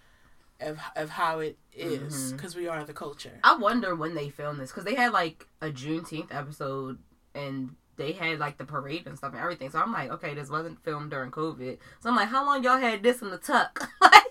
of 0.60 0.80
of 0.96 1.10
how 1.12 1.40
it 1.40 1.58
is 1.74 2.32
because 2.34 2.56
we 2.56 2.68
are 2.68 2.84
the 2.86 2.94
culture. 2.94 3.40
I 3.44 3.58
wonder 3.58 3.96
when 3.96 4.16
they 4.16 4.30
filmed 4.30 4.60
this 4.60 4.72
because 4.72 4.86
they 4.86 4.96
had 4.96 5.12
like 5.12 5.48
a 5.62 5.70
Juneteenth 5.70 6.34
episode 6.34 7.00
and 7.36 7.76
they 7.96 8.12
had 8.12 8.40
like 8.40 8.58
the 8.58 8.66
parade 8.66 9.06
and 9.08 9.18
stuff 9.18 9.34
and 9.34 9.42
everything. 9.42 9.70
So 9.70 9.80
I'm 9.80 9.92
like, 9.94 10.12
okay, 10.12 10.34
this 10.34 10.50
wasn't 10.50 10.84
filmed 10.84 11.12
during 11.12 11.32
COVID. 11.32 11.78
So 12.00 12.10
I'm 12.10 12.16
like, 12.16 12.30
how 12.30 12.46
long 12.46 12.64
y'all 12.64 12.78
had 12.80 13.04
this 13.04 13.22
in 13.22 13.30
the 13.30 13.38
tuck? 13.38 13.88
like, 14.02 14.24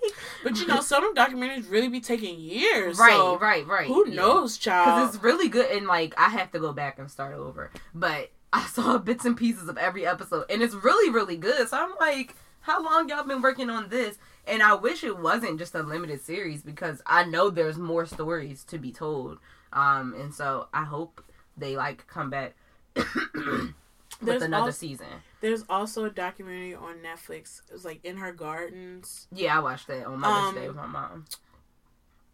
But 0.43 0.59
you 0.61 0.67
know, 0.67 0.81
some 0.81 1.05
of 1.05 1.15
them 1.15 1.25
documentaries 1.31 1.71
really 1.71 1.89
be 1.89 2.01
taking 2.01 2.39
years. 2.41 2.99
right, 2.99 3.13
so 3.17 3.39
right, 3.39 3.67
right. 3.67 3.87
Who 3.87 4.05
Yeah. 4.09 4.17
knows, 4.17 4.59
child? 4.59 4.97
Because 4.97 5.15
it's 5.15 5.23
really 5.25 5.49
good, 5.49 5.71
and 5.71 5.87
like 5.87 6.15
I 6.19 6.29
have 6.29 6.51
to 6.53 6.59
go 6.61 6.73
back 6.73 6.99
and 6.99 7.11
start 7.11 7.35
over. 7.35 7.71
But 7.95 8.31
I 8.53 8.67
saw 8.67 8.99
bits 8.99 9.25
and 9.25 9.37
pieces 9.37 9.69
of 9.69 9.79
every 9.79 10.05
episode, 10.07 10.45
and 10.51 10.63
it's 10.63 10.75
really, 10.75 11.11
really 11.11 11.37
good. 11.37 11.69
So 11.69 11.77
I'm 11.79 11.93
like, 12.01 12.35
how 12.61 12.83
long 12.83 13.09
y'all 13.09 13.25
been 13.25 13.43
working 13.43 13.71
on 13.71 13.89
this? 13.89 14.19
And 14.47 14.63
I 14.63 14.75
wish 14.75 15.05
it 15.05 15.19
wasn't 15.19 15.59
just 15.59 15.75
a 15.75 15.83
limited 15.83 16.21
series 16.21 16.63
because 16.63 17.01
I 17.07 17.25
know 17.25 17.49
there's 17.49 17.79
more 17.79 18.07
stories 18.07 18.65
to 18.65 18.79
be 18.79 18.91
told. 18.93 19.39
Um, 19.73 20.15
and 20.19 20.35
so 20.35 20.69
I 20.75 20.85
hope 20.85 21.25
they 21.57 21.77
like 21.77 22.07
come 22.09 22.29
back 22.29 22.55
with 22.95 23.75
There's 24.21 24.43
another 24.43 24.67
als- 24.67 24.79
season. 24.79 25.07
There's 25.41 25.65
also 25.69 26.05
a 26.05 26.11
documentary 26.11 26.75
on 26.75 26.97
Netflix. 26.99 27.63
It 27.69 27.73
was 27.73 27.85
like 27.85 28.05
in 28.05 28.17
her 28.19 28.33
gardens. 28.33 29.27
Yeah, 29.33 29.57
I 29.57 29.61
watched 29.61 29.87
that 29.89 30.07
on 30.07 30.21
Mother's 30.21 30.49
Um, 30.51 30.55
Day 30.55 30.69
with 30.69 30.77
my 30.77 30.87
mom. 30.87 31.25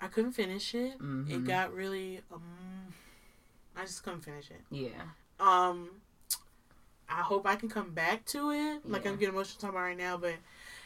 I 0.00 0.08
couldn't 0.08 0.32
finish 0.32 0.74
it. 0.74 0.92
It 0.94 1.00
Mhm. 1.00 1.46
got 1.46 1.72
really. 1.72 2.20
Um, 2.32 2.42
I 3.76 3.82
just 3.82 4.02
couldn't 4.02 4.20
finish 4.20 4.50
it. 4.50 4.60
Yeah, 4.70 4.90
Um, 5.40 6.00
I 7.08 7.22
hope 7.22 7.46
I 7.46 7.56
can 7.56 7.68
come 7.68 7.92
back 7.94 8.24
to 8.26 8.50
it. 8.50 8.88
Like 8.88 9.04
Yeah. 9.04 9.10
I'm 9.12 9.16
getting 9.16 9.34
emotional 9.34 9.60
talking 9.60 9.70
about 9.76 9.82
right 9.86 9.96
now, 9.96 10.16
but 10.18 10.34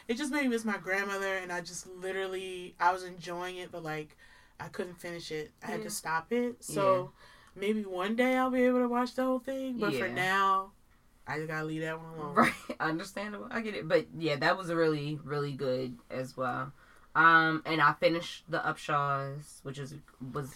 it 0.07 0.15
just 0.15 0.31
made 0.31 0.43
me 0.43 0.49
miss 0.49 0.63
my 0.65 0.77
grandmother, 0.77 1.37
and 1.37 1.51
I 1.51 1.61
just 1.61 1.87
literally 1.87 2.75
I 2.79 2.91
was 2.93 3.03
enjoying 3.03 3.57
it, 3.57 3.71
but 3.71 3.83
like 3.83 4.15
I 4.59 4.67
couldn't 4.69 4.95
finish 4.95 5.31
it. 5.31 5.51
I 5.61 5.67
had 5.67 5.83
to 5.83 5.89
stop 5.89 6.31
it. 6.31 6.63
So 6.63 7.11
maybe 7.55 7.83
one 7.83 8.15
day 8.15 8.35
I'll 8.35 8.49
be 8.49 8.63
able 8.63 8.79
to 8.79 8.87
watch 8.87 9.15
the 9.15 9.23
whole 9.23 9.39
thing, 9.39 9.77
but 9.77 9.93
for 9.95 10.07
now, 10.07 10.71
I 11.27 11.37
just 11.37 11.47
gotta 11.47 11.65
leave 11.65 11.81
that 11.81 11.99
one 11.99 12.13
alone. 12.17 12.35
Right, 12.35 12.53
understandable. 12.79 13.47
I 13.51 13.61
get 13.61 13.75
it, 13.75 13.87
but 13.87 14.07
yeah, 14.17 14.35
that 14.37 14.57
was 14.57 14.71
really, 14.71 15.19
really 15.23 15.53
good 15.53 15.97
as 16.11 16.35
well. 16.35 16.71
Um, 17.15 17.61
and 17.65 17.81
I 17.81 17.93
finished 17.93 18.43
the 18.49 18.59
Upshaws, 18.59 19.63
which 19.63 19.77
is 19.77 19.95
was 20.33 20.53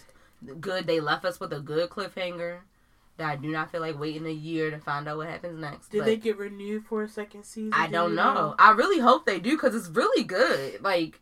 good. 0.60 0.86
They 0.86 1.00
left 1.00 1.24
us 1.24 1.40
with 1.40 1.52
a 1.52 1.60
good 1.60 1.88
cliffhanger 1.90 2.58
that 3.16 3.28
I 3.28 3.36
do 3.36 3.48
not 3.48 3.70
feel 3.70 3.80
like 3.80 3.98
waiting 3.98 4.26
a 4.26 4.32
year 4.32 4.70
to 4.70 4.78
find 4.78 5.08
out 5.08 5.16
what 5.16 5.28
happens 5.28 5.58
next. 5.60 5.88
Did 5.88 6.04
they 6.04 6.16
get 6.16 6.38
renewed 6.38 6.84
for 6.84 7.02
a 7.02 7.08
second 7.08 7.44
season? 7.44 7.72
I 7.74 7.86
Do 7.86 7.92
don't 7.92 8.10
you 8.10 8.16
know. 8.16 8.54
I 8.58 8.72
really 8.72 9.00
hope 9.00 9.26
they 9.26 9.40
do 9.40 9.50
because 9.52 9.74
it's 9.74 9.88
really 9.88 10.24
good. 10.24 10.82
Like 10.82 11.20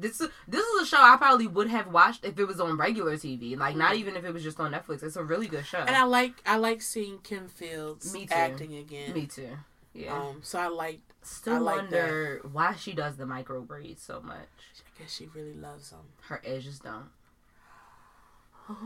this 0.00 0.20
is 0.20 0.28
this 0.48 0.64
is 0.64 0.82
a 0.82 0.86
show 0.86 0.98
I 1.00 1.16
probably 1.16 1.46
would 1.46 1.68
have 1.68 1.88
watched 1.88 2.24
if 2.24 2.38
it 2.38 2.44
was 2.44 2.60
on 2.60 2.76
regular 2.76 3.16
TV. 3.16 3.56
Like 3.56 3.76
not 3.76 3.96
even 3.96 4.16
if 4.16 4.24
it 4.24 4.32
was 4.32 4.42
just 4.42 4.60
on 4.60 4.72
Netflix. 4.72 5.02
It's 5.02 5.16
a 5.16 5.24
really 5.24 5.46
good 5.46 5.66
show. 5.66 5.78
And 5.78 5.96
I 5.96 6.04
like 6.04 6.34
I 6.46 6.56
like 6.56 6.82
seeing 6.82 7.18
Kim 7.18 7.48
Fields 7.48 8.12
Me 8.12 8.26
too. 8.26 8.34
acting 8.34 8.74
again. 8.74 9.12
Me 9.12 9.26
too. 9.26 9.56
Yeah. 9.94 10.14
Um, 10.14 10.40
so 10.42 10.58
I 10.58 10.68
like. 10.68 11.00
Still 11.22 11.54
I 11.54 11.58
like 11.58 11.76
wonder 11.76 12.40
why 12.52 12.74
she 12.74 12.92
does 12.92 13.16
the 13.16 13.24
micro 13.24 13.62
braids 13.62 14.02
so 14.02 14.20
much. 14.20 14.36
I 14.36 15.00
guess 15.02 15.14
she 15.14 15.28
really 15.34 15.54
loves 15.54 15.90
them. 15.90 16.00
Her 16.22 16.42
edges 16.44 16.80
don't. 16.80 17.08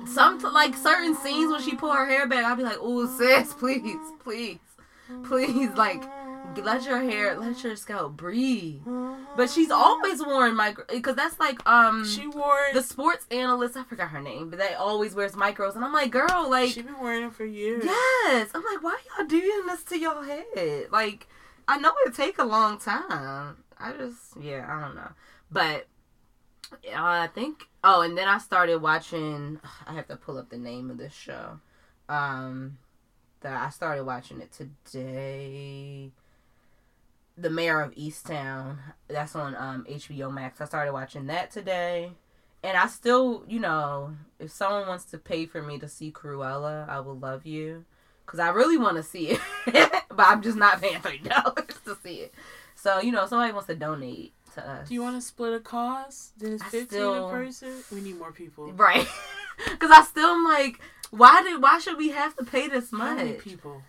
Some 0.07 0.39
like 0.41 0.75
certain 0.75 1.15
scenes 1.15 1.53
when 1.53 1.63
she 1.63 1.77
pull 1.77 1.93
her 1.93 2.07
hair 2.07 2.27
back, 2.27 2.45
I'll 2.45 2.57
be 2.57 2.65
like, 2.65 2.79
"Oh, 2.81 3.07
sis, 3.07 3.55
please, 3.59 3.97
please, 4.23 4.59
please, 5.25 5.71
like, 5.77 6.03
let 6.62 6.84
your 6.84 7.01
hair, 7.01 7.39
let 7.39 7.62
your 7.62 7.76
scalp 7.76 8.16
breathe." 8.16 8.82
But 9.36 9.51
she's 9.51 9.70
always 9.70 10.24
worn 10.24 10.57
micro 10.57 10.84
because 10.91 11.14
that's 11.16 11.39
like 11.39 11.66
um 11.68 12.05
She 12.05 12.26
wore 12.26 12.59
the 12.72 12.82
sports 12.82 13.26
analyst. 13.30 13.76
I 13.76 13.84
forgot 13.84 14.09
her 14.11 14.20
name, 14.20 14.51
but 14.51 14.59
they 14.59 14.74
always 14.74 15.14
wears 15.14 15.32
micros, 15.32 15.76
and 15.76 15.84
I'm 15.84 15.93
like, 15.93 16.11
girl, 16.11 16.49
like, 16.51 16.70
she 16.70 16.82
been 16.82 17.01
wearing 17.01 17.24
it 17.24 17.34
for 17.34 17.45
years. 17.45 17.84
yes. 17.84 18.51
I'm 18.55 18.64
like, 18.64 18.82
why 18.82 18.99
y'all 19.16 19.26
doing 19.26 19.66
this 19.66 19.84
to 19.84 19.99
your 19.99 20.24
head? 20.24 20.86
Like, 20.91 21.26
I 21.66 21.78
know 21.78 21.93
it 22.07 22.14
take 22.14 22.39
a 22.39 22.45
long 22.45 22.78
time. 22.78 23.57
I 23.78 23.93
just, 23.93 24.36
yeah, 24.41 24.66
I 24.68 24.80
don't 24.80 24.97
know, 24.97 25.11
but 25.51 25.86
uh, 26.86 26.95
I 26.95 27.28
think. 27.28 27.68
Oh, 27.84 28.01
and 28.03 28.18
then 28.18 28.26
I 28.26 28.39
started 28.39 28.82
watching. 28.82 29.61
I 29.86 29.95
have 29.95 30.09
to 30.09 30.16
pull 30.16 30.36
up 30.36 30.51
the 30.51 30.59
name 30.59 30.91
of 30.91 30.99
this 30.99 31.14
show. 31.14 31.61
Um, 32.09 32.78
that 33.41 33.53
I 33.53 33.70
started 33.70 34.05
watching 34.05 34.41
it 34.41 34.51
today. 34.53 36.11
The 37.41 37.51
Mare 37.51 37.80
of 37.80 37.95
Easttown. 37.95 38.78
That's 39.09 39.36
on 39.36 39.55
um 39.57 39.86
HBO 39.89 40.32
Max. 40.32 40.61
I 40.61 40.64
started 40.64 40.93
watching 40.93 41.26
that 41.28 41.51
today. 41.51 42.12
And 42.64 42.76
I 42.76 42.89
still, 42.89 43.45
you 43.47 43.61
know, 43.61 44.16
if 44.41 44.51
someone 44.51 44.89
wants 44.89 45.05
to 45.07 45.18
pay 45.18 45.47
for 45.47 45.62
me 45.62 45.78
to 45.78 45.86
see 45.89 46.11
Cruella, 46.11 46.89
I 46.89 46.99
will 47.01 47.16
love 47.16 47.47
you. 47.47 47.84
Because 48.26 48.41
I 48.41 48.49
really 48.49 48.76
want 48.76 48.97
to 48.97 49.03
see 49.05 49.28
it. 49.28 49.41
but 49.66 50.26
I'm 50.26 50.43
just 50.43 50.57
not 50.59 50.80
paying 50.82 51.01
$30 51.01 51.84
to 51.84 51.97
see 52.03 52.14
it. 52.16 52.34
So, 52.74 53.01
you 53.01 53.12
know, 53.12 53.26
somebody 53.26 53.53
wants 53.53 53.68
to 53.68 53.76
donate 53.76 54.32
to 54.55 54.68
us. 54.68 54.89
Do 54.89 54.95
you 54.95 55.03
want 55.03 55.14
to 55.16 55.20
split 55.22 55.55
a 55.55 55.61
cost? 55.61 56.36
Then 56.39 56.55
it's 56.55 56.62
I 56.64 56.66
fifteen 56.68 56.86
still- 56.89 57.28
a 57.28 57.30
person. 57.30 57.72
We 57.93 58.01
need 58.01 58.18
more 58.18 58.32
people. 58.32 58.72
Right. 58.72 59.07
Because 59.70 59.91
I 59.91 60.03
still 60.05 60.28
am 60.28 60.45
like, 60.45 60.78
why 61.11 61.43
did 61.43 61.61
why 61.61 61.80
should 61.80 61.99
we 61.99 62.11
have 62.11 62.36
to 62.36 62.45
pay 62.45 62.68
this 62.68 62.93
How 62.93 63.14
many 63.16 63.32
much? 63.32 63.41
people? 63.41 63.82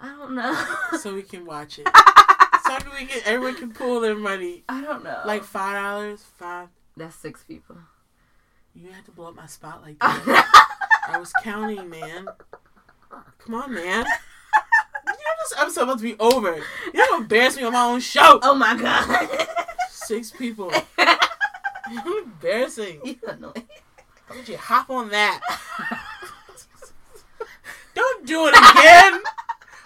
I 0.00 0.08
don't 0.08 0.34
know. 0.34 0.64
so 0.98 1.14
we 1.14 1.22
can 1.22 1.46
watch 1.46 1.78
it. 1.78 1.86
so 2.66 2.78
we 2.98 3.06
can 3.06 3.22
everyone 3.24 3.56
can 3.56 3.72
pull 3.72 4.00
their 4.00 4.14
money. 4.16 4.64
I 4.68 4.80
don't 4.80 5.04
know. 5.04 5.20
Like 5.26 5.42
five 5.44 5.74
dollars, 5.74 6.24
five. 6.36 6.68
that's 6.96 7.16
six 7.16 7.42
people. 7.44 7.76
You 8.74 8.90
have 8.90 9.04
to 9.04 9.10
blow 9.12 9.28
up 9.28 9.36
my 9.36 9.46
spot 9.46 9.82
like 9.82 9.98
that. 10.00 11.08
I 11.08 11.18
was 11.18 11.32
counting, 11.42 11.88
man. 11.88 12.26
Come 13.38 13.54
on, 13.54 13.72
man. 13.74 14.04
You 15.06 15.12
know 15.12 15.14
this 15.42 15.54
episode 15.58 15.82
about 15.82 15.98
to 15.98 16.02
be 16.04 16.16
over. 16.18 16.56
You 16.56 16.92
don't 16.92 17.22
embarrass 17.22 17.56
me 17.56 17.62
on 17.64 17.72
my 17.72 17.84
own 17.84 18.00
show. 18.00 18.40
oh 18.42 18.54
my 18.54 18.76
god. 18.76 19.28
Six 19.90 20.30
people. 20.32 20.72
You're 21.92 22.22
Embarrassing. 22.22 23.00
you 23.04 23.16
annoying. 23.28 23.68
How 24.26 24.34
would 24.36 24.48
you 24.48 24.56
hop 24.56 24.88
on 24.88 25.10
that? 25.10 25.40
Don't 27.94 28.26
do 28.26 28.46
it 28.48 28.54
again. 28.56 29.22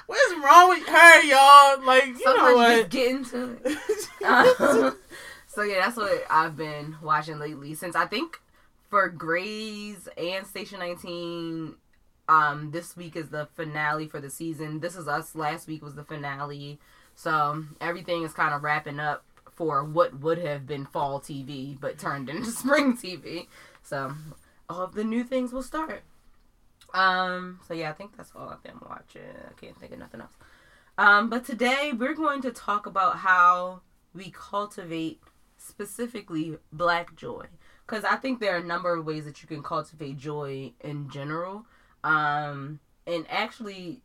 What 0.08 0.18
is 0.32 0.42
wrong 0.42 0.68
with 0.70 0.88
her, 0.88 1.22
y'all? 1.22 1.84
Like, 1.86 2.06
you 2.06 2.18
Sometimes 2.20 2.48
know 2.48 2.56
what? 2.56 2.78
just 2.78 2.90
get 2.90 3.10
into 3.10 3.58
it. 3.62 4.24
Um, 4.24 4.96
so 5.46 5.62
yeah, 5.62 5.80
that's 5.84 5.98
what 5.98 6.24
I've 6.30 6.56
been 6.56 6.96
watching 7.02 7.38
lately. 7.38 7.74
Since 7.74 7.94
I 7.94 8.06
think 8.06 8.40
for 8.88 9.10
Grey's 9.10 10.08
and 10.16 10.46
Station 10.46 10.78
19, 10.78 11.74
um, 12.26 12.70
this 12.70 12.96
week 12.96 13.16
is 13.16 13.28
the 13.28 13.48
finale 13.54 14.08
for 14.08 14.18
the 14.18 14.30
season. 14.30 14.80
This 14.80 14.96
is 14.96 15.08
Us 15.08 15.34
last 15.34 15.68
week 15.68 15.82
was 15.82 15.94
the 15.94 16.04
finale. 16.04 16.78
So 17.14 17.64
everything 17.78 18.22
is 18.22 18.32
kind 18.32 18.54
of 18.54 18.62
wrapping 18.62 18.98
up 18.98 19.24
for 19.56 19.84
what 19.84 20.20
would 20.20 20.38
have 20.38 20.66
been 20.66 20.86
fall 20.86 21.20
TV, 21.20 21.78
but 21.78 21.98
turned 21.98 22.30
into 22.30 22.50
spring 22.50 22.96
TV. 22.96 23.46
So 23.82 24.14
all 24.70 24.84
of 24.84 24.94
the 24.94 25.04
new 25.04 25.22
things 25.22 25.52
will 25.52 25.62
start. 25.62 26.02
Um, 26.94 27.60
so 27.66 27.74
yeah, 27.74 27.90
I 27.90 27.92
think 27.92 28.16
that's 28.16 28.32
all 28.34 28.48
I've 28.48 28.62
been 28.62 28.80
watching. 28.88 29.22
I 29.22 29.60
can't 29.60 29.78
think 29.78 29.92
of 29.92 29.98
nothing 29.98 30.20
else. 30.20 30.32
Um, 30.96 31.30
but 31.30 31.44
today 31.44 31.92
we're 31.96 32.14
going 32.14 32.42
to 32.42 32.50
talk 32.50 32.86
about 32.86 33.18
how 33.18 33.82
we 34.14 34.30
cultivate 34.30 35.20
specifically 35.56 36.56
black 36.72 37.14
joy. 37.14 37.46
Because 37.86 38.04
I 38.04 38.16
think 38.16 38.40
there 38.40 38.54
are 38.54 38.58
a 38.58 38.64
number 38.64 38.94
of 38.94 39.06
ways 39.06 39.24
that 39.24 39.40
you 39.42 39.48
can 39.48 39.62
cultivate 39.62 40.18
joy 40.18 40.72
in 40.80 41.08
general. 41.08 41.64
Um, 42.04 42.80
and 43.06 43.26
actually, 43.30 44.02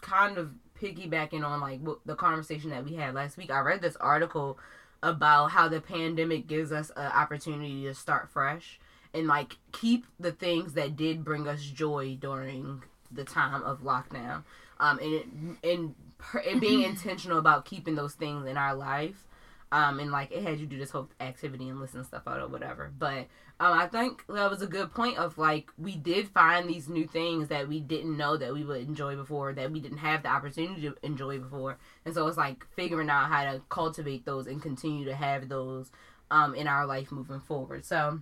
kind 0.00 0.38
of 0.38 0.52
piggybacking 0.80 1.44
on 1.44 1.60
like 1.60 1.80
the 2.04 2.14
conversation 2.14 2.70
that 2.70 2.84
we 2.84 2.94
had 2.94 3.14
last 3.14 3.36
week, 3.36 3.50
I 3.50 3.60
read 3.60 3.80
this 3.80 3.96
article 3.96 4.58
about 5.02 5.52
how 5.52 5.68
the 5.68 5.80
pandemic 5.80 6.46
gives 6.46 6.72
us 6.72 6.90
an 6.96 7.12
opportunity 7.12 7.84
to 7.84 7.94
start 7.94 8.28
fresh 8.30 8.78
and 9.14 9.26
like 9.26 9.56
keep 9.72 10.06
the 10.18 10.32
things 10.32 10.74
that 10.74 10.96
did 10.96 11.24
bring 11.24 11.48
us 11.48 11.62
joy 11.62 12.16
during 12.20 12.82
the 13.10 13.24
time 13.24 13.62
of 13.62 13.80
lockdown. 13.82 14.44
Um 14.80 14.98
and 14.98 15.14
it, 15.14 15.26
and, 15.64 15.94
per- 16.18 16.40
and 16.40 16.60
being 16.60 16.82
intentional 16.92 17.38
about 17.38 17.64
keeping 17.64 17.94
those 17.94 18.14
things 18.14 18.46
in 18.46 18.56
our 18.56 18.74
life 18.74 19.26
um 19.70 20.00
and 20.00 20.10
like 20.10 20.30
it 20.32 20.42
had 20.42 20.58
you 20.58 20.66
do 20.66 20.78
this 20.78 20.90
whole 20.90 21.08
activity 21.20 21.68
and 21.68 21.80
listen 21.80 22.04
stuff 22.04 22.22
out 22.26 22.40
or 22.40 22.48
whatever. 22.48 22.90
But 22.98 23.26
um 23.60 23.76
i 23.78 23.86
think 23.88 24.24
that 24.28 24.48
was 24.50 24.62
a 24.62 24.66
good 24.66 24.92
point 24.94 25.18
of 25.18 25.36
like 25.36 25.70
we 25.76 25.96
did 25.96 26.28
find 26.28 26.68
these 26.68 26.88
new 26.88 27.06
things 27.06 27.48
that 27.48 27.66
we 27.68 27.80
didn't 27.80 28.16
know 28.16 28.36
that 28.36 28.52
we 28.54 28.64
would 28.64 28.82
enjoy 28.82 29.16
before 29.16 29.52
that 29.52 29.72
we 29.72 29.80
didn't 29.80 29.98
have 29.98 30.22
the 30.22 30.28
opportunity 30.28 30.82
to 30.82 30.94
enjoy 31.02 31.38
before. 31.38 31.76
And 32.04 32.14
so 32.14 32.26
it's 32.28 32.36
like 32.36 32.66
figuring 32.76 33.10
out 33.10 33.28
how 33.28 33.44
to 33.52 33.60
cultivate 33.68 34.24
those 34.24 34.46
and 34.46 34.62
continue 34.62 35.04
to 35.06 35.14
have 35.14 35.48
those 35.48 35.90
um 36.30 36.54
in 36.54 36.66
our 36.68 36.86
life 36.86 37.10
moving 37.12 37.40
forward. 37.40 37.84
So 37.84 38.20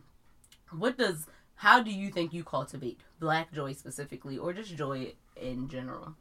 what 0.79 0.97
does 0.99 1.27
how 1.57 1.81
do 1.83 1.91
you 1.91 2.11
think 2.11 2.33
you 2.33 2.45
cultivate 2.45 3.01
black 3.21 3.53
joy 3.53 3.73
specifically 3.73 4.37
or 4.39 4.53
just 4.53 4.77
joy 4.77 5.13
in 5.41 5.69
general 5.69 6.15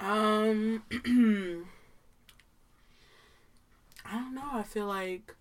Um, 0.00 0.82
I 4.04 4.14
don't 4.14 4.34
know. 4.34 4.50
I 4.52 4.62
feel 4.64 4.86
like 4.86 5.34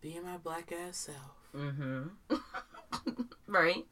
being 0.00 0.22
my 0.22 0.36
black 0.36 0.72
ass 0.72 0.96
self. 0.96 1.48
mm-hmm 1.56 2.02
right 3.48 3.84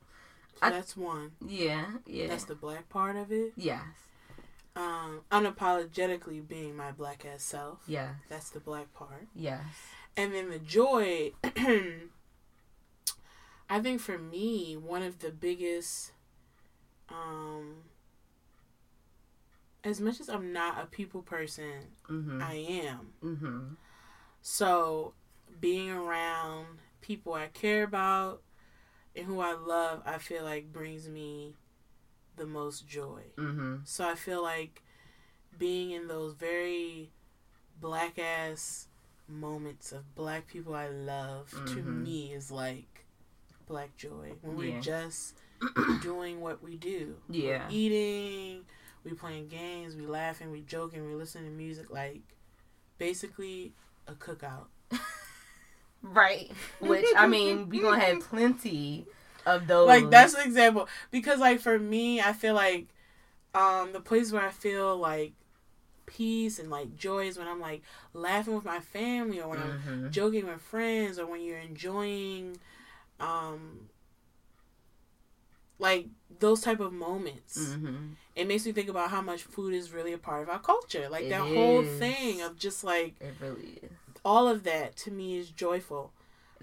So 0.54 0.58
I- 0.62 0.70
that's 0.70 0.96
one. 0.96 1.32
yeah 1.46 1.86
yeah 2.06 2.28
That's 2.28 2.44
the 2.44 2.54
black 2.54 2.88
part 2.88 3.16
of 3.16 3.32
it. 3.32 3.52
yes 3.56 4.01
um, 4.74 5.20
unapologetically 5.30 6.46
being 6.46 6.76
my 6.76 6.92
black 6.92 7.24
ass 7.24 7.42
self. 7.42 7.80
Yeah. 7.86 8.14
That's 8.28 8.50
the 8.50 8.60
black 8.60 8.92
part. 8.94 9.28
Yes. 9.34 9.62
And 10.16 10.32
then 10.34 10.50
the 10.50 10.58
joy, 10.58 11.32
I 13.68 13.80
think 13.80 14.00
for 14.00 14.18
me, 14.18 14.76
one 14.76 15.02
of 15.02 15.20
the 15.20 15.30
biggest, 15.30 16.12
um, 17.08 17.84
as 19.84 20.00
much 20.00 20.20
as 20.20 20.28
I'm 20.28 20.52
not 20.52 20.82
a 20.82 20.86
people 20.86 21.22
person, 21.22 21.88
Mm-hmm. 22.10 22.42
I 22.42 22.54
am. 22.54 23.12
Mm-hmm. 23.24 23.60
So 24.42 25.14
being 25.60 25.90
around 25.90 26.66
people 27.00 27.32
I 27.34 27.46
care 27.48 27.84
about 27.84 28.42
and 29.16 29.26
who 29.26 29.40
I 29.40 29.54
love, 29.54 30.02
I 30.04 30.18
feel 30.18 30.44
like 30.44 30.72
brings 30.72 31.08
me 31.08 31.56
the 32.36 32.46
most 32.46 32.86
joy. 32.88 33.22
Mm-hmm. 33.36 33.76
So 33.84 34.08
I 34.08 34.14
feel 34.14 34.42
like 34.42 34.82
being 35.58 35.90
in 35.90 36.08
those 36.08 36.34
very 36.34 37.10
black 37.80 38.18
ass 38.18 38.88
moments 39.28 39.92
of 39.92 40.14
black 40.14 40.46
people 40.46 40.74
I 40.74 40.88
love 40.88 41.50
to 41.50 41.56
Mhm. 41.82 42.02
me 42.04 42.32
is 42.32 42.50
like 42.50 43.04
black 43.66 43.96
joy. 43.96 44.32
When 44.42 44.58
Yeah. 44.58 44.74
we're 44.74 44.80
just 44.80 45.36
doing 46.02 46.40
what 46.40 46.62
we 46.62 46.76
do. 46.76 47.16
Yeah. 47.28 47.66
We're 47.68 47.70
eating, 47.70 48.64
we 49.04 49.12
playing 49.14 49.48
games, 49.48 49.94
we 49.94 50.06
laughing, 50.06 50.50
we 50.50 50.62
joking, 50.62 51.06
we 51.06 51.14
listening 51.14 51.44
to 51.44 51.50
music 51.56 51.90
like 51.90 52.22
basically 52.98 53.72
a 54.06 54.14
cookout. 54.14 54.66
Right. 56.04 56.50
Which 56.80 57.06
I 57.16 57.28
mean, 57.28 57.68
we 57.68 57.80
gonna 57.80 58.00
have 58.00 58.20
plenty 58.20 59.06
of 59.46 59.66
those. 59.66 59.88
Like 59.88 60.10
that's 60.10 60.34
an 60.34 60.46
example. 60.46 60.88
Because 61.10 61.40
like 61.40 61.60
for 61.60 61.78
me, 61.78 62.20
I 62.20 62.32
feel 62.32 62.54
like 62.54 62.88
um 63.54 63.92
the 63.92 64.00
place 64.00 64.32
where 64.32 64.42
I 64.42 64.50
feel 64.50 64.96
like 64.96 65.32
peace 66.06 66.58
and 66.58 66.70
like 66.70 66.96
joy 66.96 67.26
is 67.26 67.38
when 67.38 67.48
I'm 67.48 67.60
like 67.60 67.82
laughing 68.12 68.54
with 68.54 68.64
my 68.64 68.80
family 68.80 69.40
or 69.40 69.48
when 69.48 69.58
I'm 69.58 69.80
Mhm. 70.06 70.10
joking 70.10 70.46
with 70.46 70.60
friends 70.60 71.18
or 71.18 71.26
when 71.26 71.40
you're 71.42 71.58
enjoying 71.58 72.56
um 73.20 73.88
like 75.78 76.06
those 76.38 76.60
type 76.60 76.80
of 76.80 76.92
moments. 76.92 77.76
Mhm. 77.76 78.16
It 78.34 78.46
makes 78.46 78.64
me 78.64 78.72
think 78.72 78.88
about 78.88 79.10
how 79.10 79.20
much 79.20 79.42
food 79.42 79.74
is 79.74 79.92
really 79.92 80.12
a 80.12 80.18
part 80.18 80.42
of 80.42 80.48
our 80.48 80.58
culture. 80.58 81.08
Like 81.08 81.26
It 81.26 81.28
that 81.30 81.40
whole 81.42 81.82
thing 81.82 82.40
of 82.40 82.58
just 82.58 82.82
like 82.84 83.16
It 83.20 83.34
really 83.40 83.78
is. 83.82 83.90
all 84.24 84.48
of 84.48 84.64
that 84.64 84.96
to 84.98 85.10
me 85.10 85.36
is 85.38 85.50
joyful. 85.50 86.12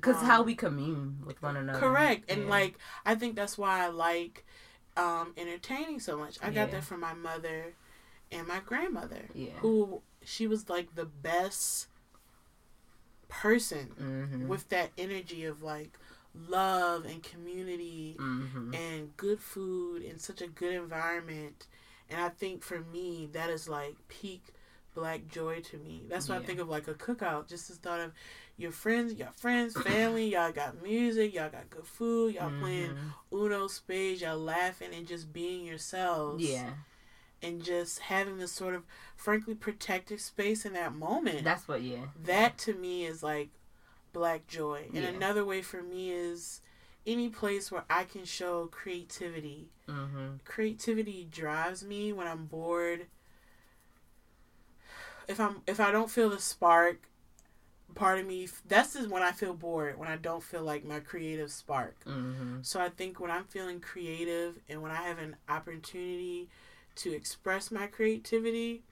Because 0.01 0.17
Um, 0.17 0.25
how 0.25 0.41
we 0.43 0.55
commune 0.55 1.23
with 1.25 1.41
one 1.41 1.55
another. 1.57 1.79
Correct. 1.79 2.29
And 2.31 2.43
Yeah. 2.43 2.49
like 2.49 2.77
I 3.05 3.15
think 3.15 3.35
that's 3.35 3.57
why 3.57 3.83
I 3.83 3.87
like 3.87 4.45
um 4.97 5.33
entertaining 5.37 5.99
so 5.99 6.17
much. 6.17 6.37
I 6.41 6.49
got 6.51 6.71
that 6.71 6.83
from 6.83 6.99
my 7.01 7.13
mother 7.13 7.73
and 8.31 8.47
my 8.47 8.59
grandmother. 8.59 9.29
Yeah. 9.33 9.51
Who 9.59 10.01
she 10.23 10.47
was 10.47 10.69
like 10.69 10.95
the 10.95 11.05
best 11.05 11.87
person 13.27 13.89
Mm-hmm. 13.99 14.47
with 14.47 14.69
that 14.69 14.91
energy 14.97 15.45
of 15.45 15.61
like 15.61 15.97
love 16.47 17.05
and 17.05 17.21
community 17.23 18.15
mm-hmm. 18.19 18.73
and 18.73 19.15
good 19.17 19.39
food 19.39 20.03
and 20.03 20.19
such 20.19 20.41
a 20.41 20.47
good 20.47 20.73
environment. 20.73 21.67
And 22.09 22.21
I 22.21 22.29
think 22.29 22.63
for 22.63 22.79
me 22.79 23.29
that 23.33 23.49
is 23.49 23.69
like 23.69 23.95
peak 24.07 24.43
black 24.95 25.27
joy 25.27 25.61
to 25.61 25.77
me. 25.77 26.03
That's 26.09 26.27
why 26.27 26.37
I 26.37 26.43
think 26.43 26.59
of 26.59 26.67
like 26.67 26.87
a 26.87 26.93
cookout. 26.93 27.47
Just 27.47 27.67
the 27.67 27.75
thought 27.75 27.99
of 27.99 28.11
your 28.59 28.71
friends, 28.71 29.13
your 29.13 29.31
friends, 29.31 29.73
family, 29.81 30.27
y'all 30.27 30.51
got 30.51 30.83
music, 30.83 31.33
y'all 31.33 31.49
got 31.49 31.69
good 31.69 31.85
food, 31.87 32.35
y'all 32.35 32.51
playing 32.59 32.91
Mhm. 32.91 33.13
Uno 33.31 33.67
spades, 33.67 34.21
y'all 34.21 34.37
laughing 34.37 34.93
and 34.93 35.07
just 35.07 35.31
being 35.31 35.65
yourselves. 35.65 36.43
Yeah. 36.43 36.73
And 37.41 37.63
just 37.63 37.99
having 37.99 38.37
this 38.37 38.51
sort 38.51 38.75
of 38.75 38.83
frankly 39.15 39.55
protective 39.55 40.19
space 40.19 40.65
in 40.65 40.73
that 40.73 40.93
moment. 40.93 41.43
That's 41.45 41.67
what. 41.67 41.81
Yeah. 41.81 42.07
that 42.25 42.57
to 42.59 42.73
me 42.73 43.05
is 43.05 43.23
like 43.23 43.49
black 44.11 44.45
joy. 44.47 44.87
And 44.93 45.03
Yeah. 45.03 45.09
another 45.09 45.45
way 45.45 45.61
for 45.61 45.81
me 45.81 46.11
is 46.11 46.61
any 47.07 47.29
place 47.29 47.71
where 47.71 47.85
I 47.89 48.03
can 48.03 48.25
show 48.25 48.67
creativity. 48.67 49.69
Mm-hmm. 49.87 50.37
Creativity 50.43 51.23
drives 51.31 51.81
me 51.83 52.11
when 52.11 52.27
I'm 52.27 52.45
bored. 52.45 53.07
If 55.27 55.39
I'm 55.39 55.61
if 55.67 55.79
I 55.79 55.91
don't 55.91 56.09
feel 56.11 56.29
the 56.29 56.39
spark, 56.39 57.08
part 57.95 58.19
of 58.19 58.27
me 58.27 58.47
that's 58.67 58.93
just 58.93 59.09
when 59.09 59.23
I 59.23 59.31
feel 59.31 59.53
bored, 59.53 59.97
when 59.97 60.09
I 60.09 60.15
don't 60.15 60.43
feel 60.43 60.63
like 60.63 60.85
my 60.85 60.99
creative 60.99 61.51
spark. 61.51 61.95
Mm-hmm. 62.05 62.59
So 62.61 62.79
I 62.79 62.89
think 62.89 63.19
when 63.19 63.31
I'm 63.31 63.45
feeling 63.45 63.79
creative 63.79 64.59
and 64.69 64.81
when 64.81 64.91
I 64.91 65.03
have 65.03 65.19
an 65.19 65.35
opportunity 65.47 66.49
to 66.95 67.13
express 67.13 67.71
my 67.71 67.87
creativity, 67.87 68.83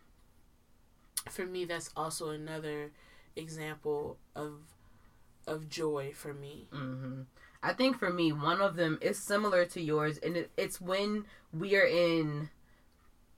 for 1.30 1.46
me 1.46 1.66
that's 1.66 1.90
also 1.96 2.30
another 2.30 2.92
example 3.36 4.18
of 4.36 4.54
of 5.48 5.70
joy 5.70 6.12
for 6.14 6.34
me. 6.34 6.68
Mm-hmm. 6.74 7.22
I 7.64 7.74
think 7.74 7.98
for 7.98 8.12
me, 8.12 8.32
one 8.32 8.62
of 8.62 8.76
them 8.76 9.00
is 9.02 9.18
similar 9.18 9.66
to 9.66 9.82
yours, 9.82 10.18
and 10.20 10.38
it, 10.38 10.52
it's 10.58 10.80
when 10.80 11.26
we 11.52 11.76
are 11.76 11.86
in 11.86 12.50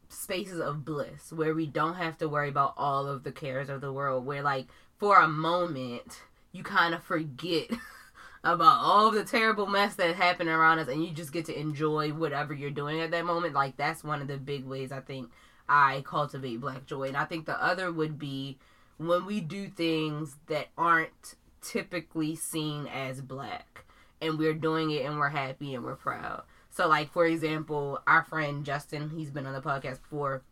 spaces 0.10 0.60
of 0.60 0.84
bliss 0.84 1.32
where 1.32 1.54
we 1.54 1.68
don't 1.68 1.96
have 1.96 2.18
to 2.18 2.28
worry 2.28 2.50
about 2.50 2.74
all 2.76 3.08
of 3.08 3.24
the 3.24 3.32
cares 3.32 3.70
of 3.70 3.80
the 3.82 3.94
world. 3.94 4.26
Where, 4.26 4.42
like, 4.42 4.68
for 5.00 5.18
a 5.18 5.28
moment, 5.28 6.22
you 6.52 6.64
kind 6.64 6.94
of 6.94 7.04
forget 7.04 7.70
about 8.44 8.80
all 8.80 9.12
the 9.12 9.24
terrible 9.24 9.66
mess 9.66 9.96
that 9.96 10.16
happened 10.16 10.50
around 10.50 10.80
us, 10.80 10.88
and 10.88 11.04
you 11.04 11.12
just 11.12 11.34
get 11.34 11.46
to 11.46 11.60
enjoy 11.60 12.12
whatever 12.12 12.54
you're 12.54 12.70
doing 12.70 13.02
at 13.02 13.12
that 13.12 13.26
moment. 13.26 13.54
Like, 13.54 13.78
that's 13.78 14.04
one 14.04 14.22
of 14.22 14.28
the 14.28 14.38
big 14.38 14.66
ways 14.66 14.92
I 14.92 15.00
think 15.00 15.32
I 15.68 16.04
cultivate 16.06 16.62
black 16.62 16.86
joy. 16.86 17.08
And 17.08 17.18
I 17.18 17.26
think 17.26 17.46
the 17.46 17.64
other 17.64 17.92
would 17.92 18.20
be 18.20 18.58
when 18.98 19.26
we 19.26 19.40
do 19.40 19.70
things 19.70 20.36
that 20.48 20.68
aren't 20.78 21.36
typically 21.62 22.36
seen 22.36 22.88
as 22.88 23.22
black 23.22 23.86
and 24.22 24.38
we're 24.38 24.54
doing 24.54 24.92
it 24.92 25.06
and 25.06 25.18
we're 25.18 25.30
happy 25.30 25.74
and 25.74 25.84
we're 25.84 25.96
proud. 25.96 26.44
So 26.70 26.88
like 26.88 27.12
for 27.12 27.26
example, 27.26 28.00
our 28.08 28.24
friend 28.24 28.66
Justin, 28.66 29.10
he's 29.10 29.30
been 29.30 29.46
on 29.46 29.54
the 29.54 29.62
podcast 29.62 30.02
before. 30.02 30.44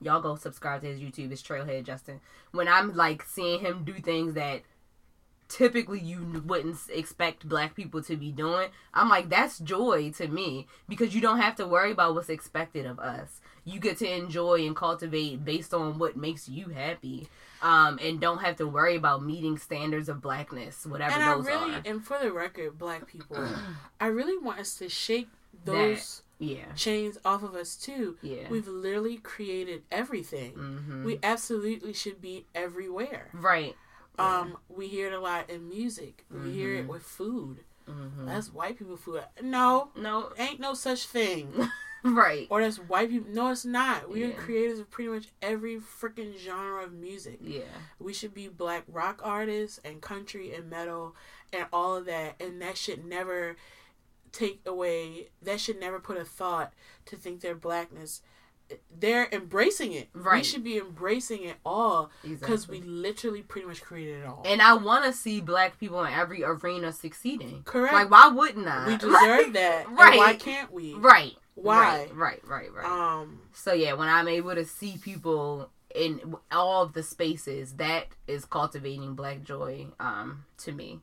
Y'all 0.00 0.20
go 0.20 0.34
subscribe 0.36 0.80
to 0.82 0.86
his 0.88 1.00
YouTube. 1.00 1.30
It's 1.30 1.42
Trailhead 1.42 1.84
Justin. 1.84 2.20
When 2.52 2.68
I'm 2.68 2.94
like 2.94 3.22
seeing 3.22 3.60
him 3.60 3.84
do 3.84 3.94
things 3.94 4.34
that 4.34 4.62
typically 5.48 5.98
you 5.98 6.42
wouldn't 6.46 6.78
expect 6.90 7.48
black 7.48 7.74
people 7.74 8.02
to 8.04 8.16
be 8.16 8.30
doing, 8.30 8.68
I'm 8.94 9.08
like 9.08 9.28
that's 9.28 9.58
joy 9.58 10.10
to 10.12 10.28
me 10.28 10.66
because 10.88 11.14
you 11.14 11.20
don't 11.20 11.40
have 11.40 11.56
to 11.56 11.66
worry 11.66 11.92
about 11.92 12.14
what's 12.14 12.28
expected 12.28 12.86
of 12.86 12.98
us. 12.98 13.40
You 13.64 13.78
get 13.78 13.98
to 13.98 14.10
enjoy 14.10 14.66
and 14.66 14.74
cultivate 14.74 15.44
based 15.44 15.74
on 15.74 15.98
what 15.98 16.16
makes 16.16 16.48
you 16.48 16.68
happy 16.68 17.28
um, 17.62 17.98
and 18.02 18.18
don't 18.20 18.38
have 18.38 18.56
to 18.56 18.66
worry 18.66 18.96
about 18.96 19.22
meeting 19.22 19.58
standards 19.58 20.08
of 20.08 20.22
blackness, 20.22 20.86
whatever 20.86 21.12
and 21.12 21.22
I 21.22 21.34
those 21.34 21.46
really 21.46 21.74
are. 21.74 21.82
and 21.84 22.02
for 22.02 22.18
the 22.18 22.32
record, 22.32 22.78
black 22.78 23.06
people, 23.06 23.46
I 24.00 24.06
really 24.06 24.38
want 24.38 24.60
us 24.60 24.76
to 24.76 24.88
shake 24.88 25.28
those 25.64 26.22
Yeah, 26.40 26.72
chains 26.74 27.18
off 27.24 27.42
of 27.42 27.54
us 27.54 27.76
too. 27.76 28.16
yeah. 28.22 28.48
We've 28.50 28.66
literally 28.66 29.18
created 29.18 29.82
everything. 29.92 30.52
hmm 30.54 31.04
We 31.04 31.18
absolutely 31.22 31.92
should 31.92 32.20
be 32.20 32.46
everywhere. 32.54 33.28
right. 33.34 33.76
Um, 34.18 34.58
we 34.68 34.88
hear 34.88 35.06
it 35.06 35.12
a 35.14 35.20
lot 35.20 35.48
in 35.48 35.68
music. 35.68 36.24
We 36.30 36.50
hear 36.50 36.74
it 36.74 36.84
Mhm. 36.86 36.88
with 36.88 37.02
food. 37.02 37.64
hmm 37.86 38.26
That's 38.26 38.52
white 38.52 38.78
people 38.78 38.96
food. 38.96 39.22
No, 39.42 39.90
No, 39.96 40.32
ain't 40.38 40.60
no 40.60 40.74
such 40.74 41.06
thing. 41.06 41.68
right. 42.04 42.46
or 42.50 42.60
that's 42.62 42.78
white 42.78 43.10
people. 43.10 43.30
No, 43.32 43.50
it's 43.50 43.64
not. 43.64 44.08
We 44.10 44.24
are 44.24 44.32
creators 44.32 44.78
of 44.78 44.90
pretty 44.90 45.10
much 45.10 45.28
every 45.42 45.76
freaking 45.78 46.36
genre 46.38 46.82
of 46.84 46.92
music. 46.92 47.38
Yeah, 47.42 47.62
We 47.98 48.12
should 48.14 48.32
be 48.34 48.48
black 48.48 48.84
rock 48.88 49.20
artists 49.22 49.78
and 49.84 50.00
country 50.02 50.54
and 50.54 50.68
metal 50.70 51.14
and 51.52 51.66
all 51.72 51.96
of 51.96 52.04
that. 52.06 52.40
And 52.40 52.60
that 52.62 52.76
should 52.78 53.04
never 53.04 53.56
take 54.32 54.60
away, 54.66 55.28
that 55.42 55.60
should 55.60 55.78
never 55.80 55.98
put 56.00 56.16
a 56.16 56.24
thought 56.24 56.72
to 57.06 57.16
think 57.16 57.40
their 57.40 57.54
blackness. 57.54 58.22
They're 58.96 59.28
embracing 59.32 59.92
it. 59.92 60.10
We 60.14 60.44
should 60.44 60.62
be 60.62 60.78
embracing 60.78 61.42
it 61.42 61.56
all 61.66 62.10
because 62.22 62.64
exactly. 62.64 62.80
we 62.80 62.86
literally 62.86 63.42
pretty 63.42 63.66
much 63.66 63.82
created 63.82 64.20
it 64.20 64.26
all. 64.26 64.42
and 64.46 64.62
I 64.62 64.74
want 64.74 65.04
to 65.06 65.12
see 65.12 65.40
black 65.40 65.80
people 65.80 66.04
in 66.04 66.12
every 66.12 66.44
arena 66.44 66.92
succeeding. 66.92 67.62
Correct. 67.64 67.92
Like, 67.92 68.10
why 68.10 68.28
wouldn't 68.28 68.68
I? 68.68 68.86
we 68.86 68.96
deserve 68.96 69.12
Right. 69.12 69.52
that. 69.54 69.86
And 69.88 69.98
Right. 69.98 70.16
why 70.18 70.34
can't 70.34 70.70
we? 70.72 70.94
Right. 70.94 71.34
Why? 71.56 72.06
Right. 72.14 72.14
Right. 72.14 72.40
Right. 72.48 72.72
Right. 72.72 72.86
Um, 72.86 73.40
So 73.52 73.72
yeah, 73.72 73.94
when 73.94 74.06
I'm 74.08 74.28
able 74.28 74.54
to 74.54 74.64
see 74.64 74.96
people 75.02 75.70
in 75.92 76.36
all 76.52 76.84
of 76.84 76.92
the 76.92 77.02
spaces, 77.02 77.72
that 77.74 78.06
is 78.28 78.44
cultivating 78.44 79.14
black 79.16 79.42
joy 79.42 79.88
um 79.98 80.44
to 80.58 80.70
me. 80.70 81.00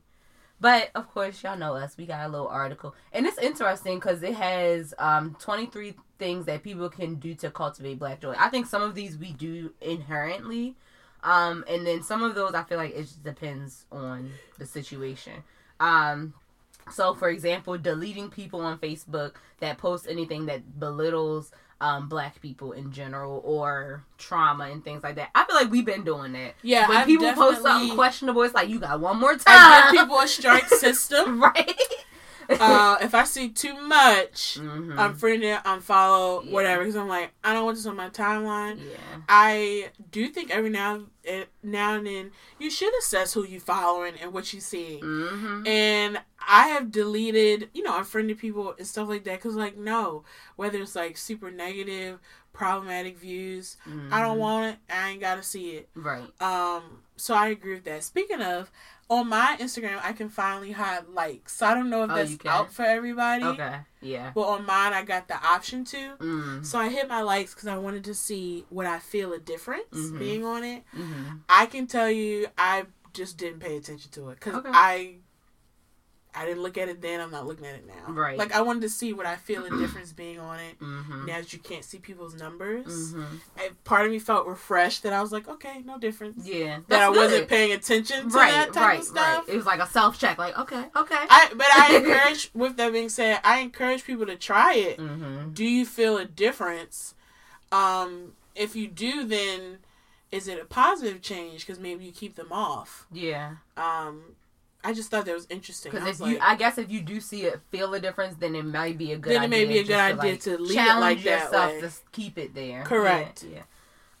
But 0.60 0.90
of 0.94 1.12
course, 1.12 1.42
y'all 1.42 1.56
know 1.56 1.74
us. 1.74 1.96
We 1.96 2.06
got 2.06 2.26
a 2.26 2.28
little 2.28 2.48
article, 2.48 2.94
and 3.12 3.26
it's 3.26 3.38
interesting 3.38 3.96
because 3.96 4.22
it 4.22 4.34
has 4.34 4.92
um 4.98 5.36
23 5.38 5.94
things 6.18 6.46
that 6.46 6.62
people 6.62 6.88
can 6.88 7.16
do 7.16 7.34
to 7.36 7.50
cultivate 7.50 7.98
black 7.98 8.20
joy. 8.20 8.34
I 8.36 8.48
think 8.48 8.66
some 8.66 8.82
of 8.82 8.94
these 8.94 9.16
we 9.16 9.32
do 9.32 9.72
inherently, 9.80 10.74
um, 11.22 11.64
and 11.68 11.86
then 11.86 12.02
some 12.02 12.22
of 12.22 12.34
those 12.34 12.54
I 12.54 12.64
feel 12.64 12.78
like 12.78 12.94
it 12.94 13.02
just 13.02 13.22
depends 13.22 13.84
on 13.92 14.32
the 14.58 14.66
situation. 14.66 15.44
Um, 15.78 16.34
so 16.90 17.14
for 17.14 17.28
example, 17.28 17.78
deleting 17.78 18.30
people 18.30 18.60
on 18.60 18.78
Facebook 18.78 19.34
that 19.60 19.78
post 19.78 20.06
anything 20.08 20.46
that 20.46 20.80
belittles 20.80 21.52
um, 21.80 22.08
black 22.08 22.40
people 22.40 22.72
in 22.72 22.92
general 22.92 23.40
or 23.44 24.04
trauma 24.18 24.64
and 24.64 24.82
things 24.84 25.02
like 25.02 25.14
that. 25.16 25.30
I 25.34 25.44
feel 25.44 25.56
like 25.56 25.70
we've 25.70 25.84
been 25.84 26.04
doing 26.04 26.32
that. 26.32 26.54
Yeah, 26.62 26.88
when 26.88 26.98
I've 26.98 27.06
people 27.06 27.32
post 27.32 27.62
something 27.62 27.94
questionable, 27.94 28.42
it's 28.42 28.54
like 28.54 28.68
you 28.68 28.80
got 28.80 29.00
one 29.00 29.18
more 29.18 29.36
time. 29.36 29.92
people 29.96 30.18
a 30.18 30.28
strike 30.28 30.68
system. 30.68 31.42
right? 31.42 31.80
Uh, 32.48 32.96
if 33.02 33.14
I 33.14 33.24
see 33.24 33.50
too 33.50 33.74
much, 33.80 34.58
Mhm. 34.58 34.94
unfriend 34.96 35.42
it, 35.42 35.62
unfollow, 35.64 36.44
Yeah. 36.44 36.52
whatever. 36.52 36.82
Because 36.82 36.96
I'm 36.96 37.08
like, 37.08 37.30
I 37.44 37.52
don't 37.52 37.64
want 37.66 37.76
this 37.76 37.86
on 37.86 37.96
my 37.96 38.08
timeline. 38.08 38.78
yeah. 38.90 38.96
I 39.28 39.90
do 40.10 40.28
think 40.28 40.50
every 40.50 40.70
now 40.70 41.02
and 41.28 41.46
now 41.62 41.94
and 41.94 42.06
then 42.06 42.30
you 42.58 42.70
should 42.70 42.92
assess 42.98 43.34
who 43.34 43.44
you 43.44 43.60
following 43.60 44.14
and 44.20 44.32
what 44.32 44.52
you 44.54 44.60
see. 44.60 45.00
hmm 45.00 45.66
And 45.66 46.20
I 46.48 46.68
have 46.68 46.90
deleted, 46.90 47.68
you 47.74 47.82
know, 47.82 47.98
unfriended 47.98 48.38
people 48.38 48.74
and 48.78 48.86
stuff 48.86 49.08
like 49.08 49.24
that 49.24 49.36
because, 49.36 49.54
like, 49.54 49.76
no, 49.76 50.24
whether 50.56 50.78
it's 50.80 50.96
like 50.96 51.18
super 51.18 51.50
negative, 51.50 52.18
problematic 52.54 53.18
views, 53.18 53.76
I 54.10 54.22
don't 54.22 54.38
want 54.38 54.66
it. 54.72 54.78
I 54.92 55.10
ain't 55.10 55.20
got 55.20 55.34
to 55.36 55.42
see 55.42 55.72
it. 55.76 55.88
Right. 55.94 56.28
Um, 56.40 57.02
so 57.18 57.34
I 57.34 57.48
agree 57.48 57.74
with 57.74 57.84
that. 57.84 58.02
Speaking 58.04 58.40
of, 58.42 58.70
on 59.10 59.28
my 59.28 59.56
Instagram, 59.58 60.00
I 60.02 60.12
can 60.12 60.28
finally 60.28 60.72
hide 60.72 61.08
likes. 61.08 61.56
So 61.56 61.66
I 61.66 61.74
don't 61.74 61.88
know 61.90 62.04
if 62.04 62.10
Oh, 62.10 62.14
that's 62.14 62.36
out 62.46 62.72
for 62.72 62.82
everybody. 62.84 63.44
Okay. 63.44 63.76
Yeah. 64.02 64.32
But 64.34 64.42
on 64.42 64.66
mine, 64.66 64.92
I 64.92 65.02
got 65.02 65.28
the 65.28 65.36
option 65.44 65.84
to. 65.86 66.16
Mm. 66.18 66.64
So 66.66 66.78
I 66.78 66.88
hit 66.90 67.08
my 67.08 67.22
likes 67.22 67.54
because 67.54 67.68
I 67.68 67.78
wanted 67.78 68.04
to 68.04 68.14
see 68.14 68.66
what 68.68 68.86
I 68.86 68.98
feel 68.98 69.32
a 69.32 69.38
difference 69.38 69.94
Mhm. 69.96 70.18
being 70.18 70.44
on 70.44 70.62
it. 70.64 70.84
hmm 70.92 71.38
I 71.48 71.66
can 71.66 71.86
tell 71.86 72.10
you, 72.10 72.48
I 72.58 72.84
just 73.14 73.38
didn't 73.38 73.60
pay 73.60 73.76
attention 73.78 74.10
to 74.12 74.28
it 74.30 74.34
because 74.40 74.56
Okay. 74.56 74.70
I, 74.72 75.16
I 76.38 76.46
didn't 76.46 76.62
look 76.62 76.78
at 76.78 76.88
it 76.88 77.02
then. 77.02 77.20
I'm 77.20 77.32
not 77.32 77.46
looking 77.46 77.66
at 77.66 77.74
it 77.74 77.84
now. 77.86 78.12
Right. 78.12 78.38
Like 78.38 78.54
I 78.54 78.60
wanted 78.60 78.82
to 78.82 78.88
see 78.88 79.12
what 79.12 79.26
I 79.26 79.34
feel 79.34 79.64
a 79.64 79.70
difference 79.70 80.12
being 80.12 80.38
on 80.38 80.60
it. 80.60 80.76
hmm 80.78 81.26
Now 81.26 81.38
that 81.38 81.52
you 81.52 81.58
can't 81.58 81.82
see 81.84 81.98
people's 81.98 82.34
numbers, 82.34 83.12
hmm 83.12 83.24
and 83.56 83.84
part 83.84 84.06
of 84.06 84.12
me 84.12 84.20
felt 84.20 84.46
refreshed 84.46 85.02
that 85.02 85.12
I 85.12 85.20
was 85.20 85.32
like, 85.32 85.48
okay, 85.48 85.82
no 85.84 85.98
difference. 85.98 86.46
Yeah. 86.46 86.78
That 86.86 87.02
I 87.02 87.08
wasn't 87.08 87.48
paying 87.48 87.72
attention 87.72 88.30
to 88.30 88.36
right, 88.36 88.52
that 88.52 88.72
type 88.72 88.82
right, 88.82 88.98
of 89.00 89.04
stuff. 89.04 89.48
Right. 89.48 89.54
It 89.54 89.56
was 89.56 89.66
like 89.66 89.80
a 89.80 89.86
self 89.86 90.18
check. 90.18 90.38
Like, 90.38 90.56
okay, 90.58 90.84
okay. 90.94 91.24
I, 91.28 91.50
but 91.56 91.66
I 91.72 91.96
encourage. 92.04 92.50
with 92.54 92.76
that 92.76 92.92
being 92.92 93.08
said, 93.08 93.40
I 93.42 93.58
encourage 93.58 94.04
people 94.04 94.26
to 94.26 94.36
try 94.36 94.74
it. 94.74 95.00
hmm 95.00 95.50
Do 95.52 95.64
you 95.64 95.84
feel 95.84 96.18
a 96.18 96.24
difference? 96.24 97.14
Um, 97.72 98.34
if 98.54 98.76
you 98.76 98.86
do, 98.86 99.24
then 99.24 99.78
is 100.30 100.46
it 100.46 100.60
a 100.60 100.64
positive 100.64 101.20
change? 101.20 101.66
Because 101.66 101.80
maybe 101.80 102.04
you 102.04 102.12
keep 102.12 102.36
them 102.36 102.52
off. 102.52 103.06
Yeah. 103.12 103.56
Um, 103.76 104.36
I 104.84 104.92
just 104.92 105.10
thought 105.10 105.26
that 105.26 105.34
was 105.34 105.46
interesting. 105.50 105.90
Because 105.92 106.08
if 106.08 106.20
was 106.20 106.30
you, 106.30 106.38
I 106.40 106.54
guess 106.56 106.78
if 106.78 106.90
you 106.90 107.00
do 107.00 107.20
see 107.20 107.42
it, 107.42 107.60
feel 107.70 107.90
the 107.90 108.00
difference, 108.00 108.36
then 108.36 108.54
it 108.54 108.64
might 108.64 108.96
be 108.96 109.12
a 109.12 109.18
good. 109.18 109.32
Then 109.32 109.42
it 109.42 109.46
idea 109.46 109.66
may 109.66 109.72
be 109.72 109.78
a 109.78 109.82
good 109.82 109.88
just 109.88 110.18
idea 110.18 110.32
like, 110.32 110.40
to 110.40 110.58
leave 110.58 110.70
it 110.70 110.74
challenge 110.74 111.00
like 111.00 111.24
that 111.24 111.44
yourself 111.44 111.72
way. 111.72 111.80
to 111.80 111.90
keep 112.12 112.38
it 112.38 112.54
there. 112.54 112.82
Correct. 112.84 113.44
Yeah. 113.44 113.56
yeah. 113.56 113.62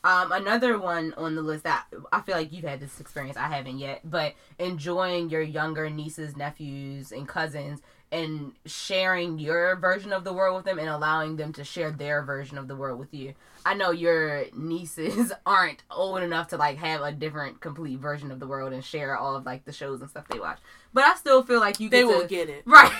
Um, 0.04 0.32
another 0.32 0.78
one 0.78 1.12
on 1.16 1.34
the 1.34 1.42
list 1.42 1.64
that 1.64 1.86
I 2.12 2.20
feel 2.20 2.36
like 2.36 2.52
you've 2.52 2.64
had 2.64 2.80
this 2.80 3.00
experience. 3.00 3.36
I 3.36 3.48
haven't 3.48 3.78
yet, 3.78 4.00
but 4.04 4.34
enjoying 4.58 5.28
your 5.28 5.42
younger 5.42 5.90
nieces, 5.90 6.36
nephews, 6.36 7.12
and 7.12 7.26
cousins, 7.26 7.80
and 8.10 8.52
sharing 8.64 9.38
your 9.38 9.76
version 9.76 10.12
of 10.12 10.24
the 10.24 10.32
world 10.32 10.56
with 10.56 10.64
them, 10.64 10.78
and 10.78 10.88
allowing 10.88 11.36
them 11.36 11.52
to 11.54 11.64
share 11.64 11.90
their 11.90 12.22
version 12.22 12.58
of 12.58 12.68
the 12.68 12.76
world 12.76 12.98
with 12.98 13.12
you. 13.12 13.34
I 13.66 13.74
know 13.74 13.90
your 13.90 14.44
nieces 14.56 15.32
aren't 15.46 15.82
old 15.90 16.22
enough 16.22 16.48
to 16.48 16.56
like 16.56 16.78
have 16.78 17.02
a 17.02 17.12
different, 17.12 17.60
complete 17.60 17.98
version 17.98 18.30
of 18.30 18.40
the 18.40 18.46
world 18.46 18.72
and 18.72 18.84
share 18.84 19.16
all 19.16 19.36
of 19.36 19.44
like 19.44 19.64
the 19.64 19.72
shows 19.72 20.00
and 20.00 20.08
stuff 20.08 20.26
they 20.28 20.38
watch. 20.38 20.58
But 20.92 21.04
I 21.04 21.14
still 21.16 21.42
feel 21.42 21.60
like 21.60 21.80
you 21.80 21.88
they 21.90 22.04
will 22.04 22.22
to, 22.22 22.28
get 22.28 22.48
it. 22.48 22.62
right. 22.66 22.92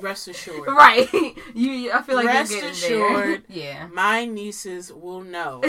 Rest 0.00 0.28
assured. 0.28 0.68
Right. 0.68 1.08
You 1.54 1.92
I 1.92 2.02
feel 2.02 2.16
like 2.16 2.26
Rest 2.26 2.52
assured. 2.52 3.44
there. 3.48 3.56
Yeah. 3.56 3.88
My 3.92 4.24
nieces 4.24 4.92
will 4.92 5.20
know. 5.22 5.62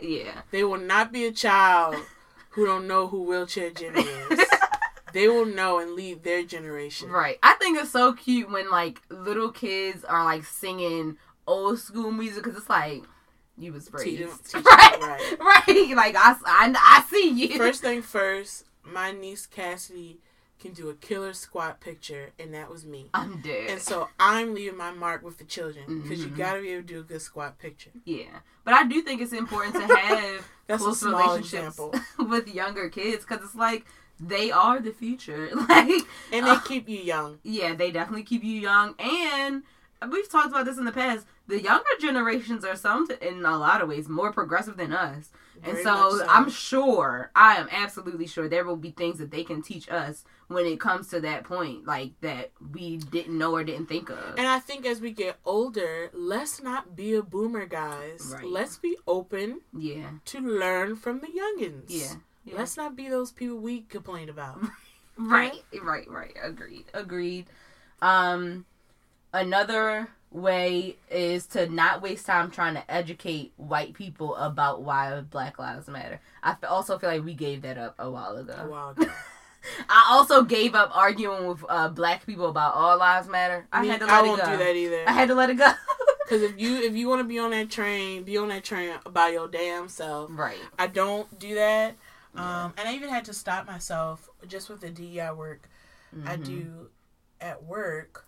Yeah. 0.00 0.42
They 0.50 0.62
will 0.64 0.78
not 0.78 1.12
be 1.12 1.26
a 1.26 1.32
child 1.32 1.96
who 2.50 2.66
don't 2.66 2.86
know 2.86 3.08
who 3.08 3.22
Wheelchair 3.22 3.70
Jimmy 3.70 4.02
is. 4.02 4.40
They 5.12 5.28
will 5.28 5.46
know 5.46 5.78
and 5.78 5.92
lead 5.94 6.22
their 6.24 6.42
generation. 6.44 7.10
Right. 7.10 7.38
I 7.42 7.54
think 7.54 7.78
it's 7.78 7.90
so 7.90 8.12
cute 8.12 8.50
when 8.50 8.70
like 8.70 9.00
little 9.10 9.50
kids 9.50 10.04
are 10.04 10.24
like 10.24 10.44
singing 10.44 11.16
old 11.46 11.78
school 11.78 12.10
music 12.12 12.44
because 12.44 12.58
it's 12.58 12.70
like 12.70 13.02
you 13.58 13.72
was 13.72 13.86
Teach 13.86 14.20
raised. 14.20 14.44
teach 14.46 14.54
'em 14.56 14.62
right. 14.64 14.98
right. 15.00 15.36
Right. 15.68 15.96
Like 15.96 16.16
I, 16.16 16.34
I, 16.46 16.74
I 16.74 17.04
see 17.10 17.28
you. 17.30 17.56
First 17.58 17.82
thing 17.82 18.02
first, 18.18 18.64
my 18.84 19.12
niece 19.12 19.46
Cassidy 19.46 20.18
can 20.58 20.72
do 20.72 20.88
a 20.88 20.94
killer 20.94 21.32
squat 21.32 21.80
picture, 21.80 22.30
and 22.38 22.54
that 22.54 22.70
was 22.70 22.84
me. 22.86 23.10
I'm 23.12 23.40
dead. 23.40 23.68
And 23.70 23.80
so 23.80 24.08
I'm 24.20 24.54
leaving 24.54 24.78
my 24.78 24.92
mark 24.92 25.24
with 25.24 25.38
the 25.38 25.44
children 25.44 26.02
because 26.02 26.20
Mhm. 26.20 26.30
you 26.30 26.36
got 26.36 26.54
to 26.54 26.62
be 26.62 26.68
able 26.68 26.82
to 26.82 26.86
do 26.94 27.00
a 27.00 27.02
good 27.02 27.20
squat 27.20 27.58
picture. 27.58 27.90
yeah. 28.04 28.26
But 28.64 28.74
I 28.74 28.84
do 28.84 29.02
think 29.02 29.20
it's 29.20 29.32
important 29.32 29.74
to 29.74 29.96
have 29.96 30.46
That's 30.68 30.80
a 30.80 30.84
close 30.84 31.00
small 31.00 31.14
relationships 31.20 31.78
example. 31.80 31.94
with 32.28 32.46
younger 32.54 32.88
kids 32.88 33.24
because 33.24 33.44
it's 33.44 33.56
like 33.56 33.84
they 34.28 34.50
are 34.50 34.80
the 34.80 34.92
future. 34.92 35.48
Like 35.68 36.02
And 36.32 36.46
they 36.46 36.50
Uh, 36.50 36.60
keep 36.60 36.88
you 36.88 36.98
young. 36.98 37.38
yeah, 37.42 37.74
they 37.74 37.90
definitely 37.90 38.24
keep 38.24 38.42
you 38.44 38.60
young. 38.60 38.94
And 38.98 39.62
we've 40.10 40.30
talked 40.30 40.48
about 40.48 40.64
this 40.64 40.78
in 40.78 40.84
the 40.84 40.92
past. 40.92 41.26
The 41.48 41.60
younger 41.60 41.90
generations 42.00 42.64
are 42.64 42.76
some, 42.76 43.08
in 43.20 43.44
a 43.44 43.58
lot 43.58 43.82
of 43.82 43.88
ways, 43.88 44.08
more 44.08 44.32
progressive 44.32 44.76
than 44.76 44.92
us. 44.92 45.30
And 45.64 45.72
Very 45.74 45.84
so, 45.84 46.24
I'm 46.28 46.48
sure, 46.50 47.30
I 47.34 47.56
am 47.56 47.68
absolutely 47.70 48.26
sure 48.26 48.48
there 48.48 48.64
will 48.64 48.76
be 48.76 48.90
things 48.90 49.18
that 49.18 49.30
they 49.30 49.44
can 49.44 49.60
teach 49.60 49.88
us 49.90 50.24
when 50.48 50.66
it 50.66 50.80
comes 50.80 51.08
to 51.08 51.20
that 51.20 51.44
point, 51.44 51.84
like 51.86 52.12
that 52.20 52.50
we 52.72 52.96
didn't 52.96 53.36
know 53.36 53.54
or 53.54 53.64
didn't 53.64 53.86
think 53.86 54.08
of. 54.10 54.34
And 54.38 54.46
I 54.46 54.60
think 54.60 54.86
as 54.86 55.00
we 55.00 55.10
get 55.10 55.36
older, 55.44 56.10
let's 56.14 56.62
not 56.62 56.96
be 56.96 57.14
a 57.14 57.22
boomer, 57.22 57.66
guys. 57.66 58.32
Right. 58.34 58.44
Let's 58.44 58.76
be 58.78 58.96
open 59.06 59.60
yeah, 59.76 60.10
to 60.26 60.40
learn 60.40 60.96
from 60.96 61.20
the 61.20 61.28
youngins. 61.28 61.84
yeah, 61.88 62.14
yeah. 62.44 62.56
Let's 62.58 62.76
not 62.76 62.96
be 62.96 63.08
those 63.08 63.30
people 63.32 63.56
we 63.58 63.82
complain 63.82 64.28
about. 64.28 64.58
Right, 65.18 65.62
right, 65.82 66.08
right. 66.10 66.34
Agreed. 66.42 66.86
Agreed. 66.94 67.44
Um, 68.00 68.64
another 69.34 70.08
way 70.30 70.96
is 71.10 71.46
to 71.48 71.68
not 71.68 72.00
waste 72.00 72.24
time 72.26 72.50
trying 72.50 72.74
to 72.74 72.90
educate 72.90 73.52
white 73.58 73.92
people 73.92 74.34
about 74.36 74.80
why 74.82 75.20
Black 75.20 75.58
Lives 75.58 75.86
Matter. 75.86 76.18
I 76.42 76.56
also 76.66 76.98
feel 76.98 77.10
like 77.10 77.24
we 77.24 77.34
gave 77.34 77.60
that 77.62 77.76
up 77.76 77.94
a 77.98 78.10
while 78.10 78.36
ago. 78.38 78.54
a 78.58 78.66
while 78.66 78.88
ago. 78.96 79.04
I 79.88 80.06
also 80.10 80.42
gave 80.42 80.74
up 80.74 80.90
arguing 80.96 81.46
with 81.46 81.62
uh, 81.68 81.88
black 81.90 82.24
people 82.26 82.48
about 82.48 82.74
all 82.74 82.96
lives 82.98 83.28
matter. 83.28 83.66
I 83.70 83.82
Me- 83.82 83.88
had 83.88 84.00
to 84.00 84.06
let 84.06 84.14
I 84.14 84.24
it 84.24 84.28
won't 84.28 84.40
go. 84.42 84.50
do 84.50 84.56
that 84.56 84.74
either. 84.74 85.04
I 85.06 85.12
had 85.12 85.28
to 85.28 85.34
let 85.34 85.50
it 85.50 85.58
go. 85.58 85.70
Because 86.24 86.42
if 86.50 86.58
you 86.58 86.76
if 86.80 86.94
you 86.94 87.08
want 87.08 87.20
to 87.20 87.24
be 87.24 87.38
on 87.38 87.50
that 87.50 87.68
train, 87.68 88.22
be 88.22 88.38
on 88.38 88.48
that 88.48 88.64
train 88.64 88.94
by 89.10 89.28
your 89.28 89.48
damn 89.48 89.88
self. 89.88 90.30
right. 90.32 90.56
I 90.78 90.86
don't 90.86 91.38
do 91.38 91.56
that. 91.56 91.94
Um, 92.34 92.72
and 92.78 92.88
I 92.88 92.94
even 92.94 93.10
had 93.10 93.24
to 93.26 93.34
stop 93.34 93.66
myself 93.66 94.28
just 94.46 94.68
with 94.70 94.80
the 94.80 94.90
DEI 94.90 95.32
work 95.32 95.68
I 96.26 96.36
Mhm. 96.36 96.44
do 96.44 96.90
at 97.40 97.62
work. 97.64 98.26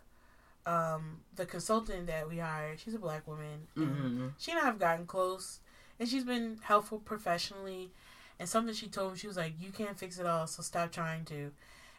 Um, 0.66 1.20
the 1.34 1.46
consultant 1.46 2.06
that 2.06 2.28
we 2.28 2.38
hired, 2.38 2.80
she's 2.80 2.94
a 2.94 2.98
black 2.98 3.26
woman. 3.26 3.68
And 3.76 3.86
Mhm. 3.86 4.32
She 4.38 4.50
and 4.50 4.60
I 4.60 4.64
have 4.64 4.78
gotten 4.78 5.06
close, 5.06 5.60
and 5.98 6.08
she's 6.08 6.24
been 6.24 6.58
helpful 6.62 6.98
professionally. 6.98 7.92
And 8.38 8.48
something 8.48 8.74
she 8.74 8.88
told 8.88 9.12
me, 9.12 9.18
she 9.18 9.26
was 9.28 9.36
like, 9.36 9.54
"You 9.60 9.70
can't 9.70 9.98
fix 9.98 10.18
it 10.18 10.26
all, 10.26 10.46
so 10.46 10.62
stop 10.62 10.90
trying 10.90 11.24
to." 11.26 11.52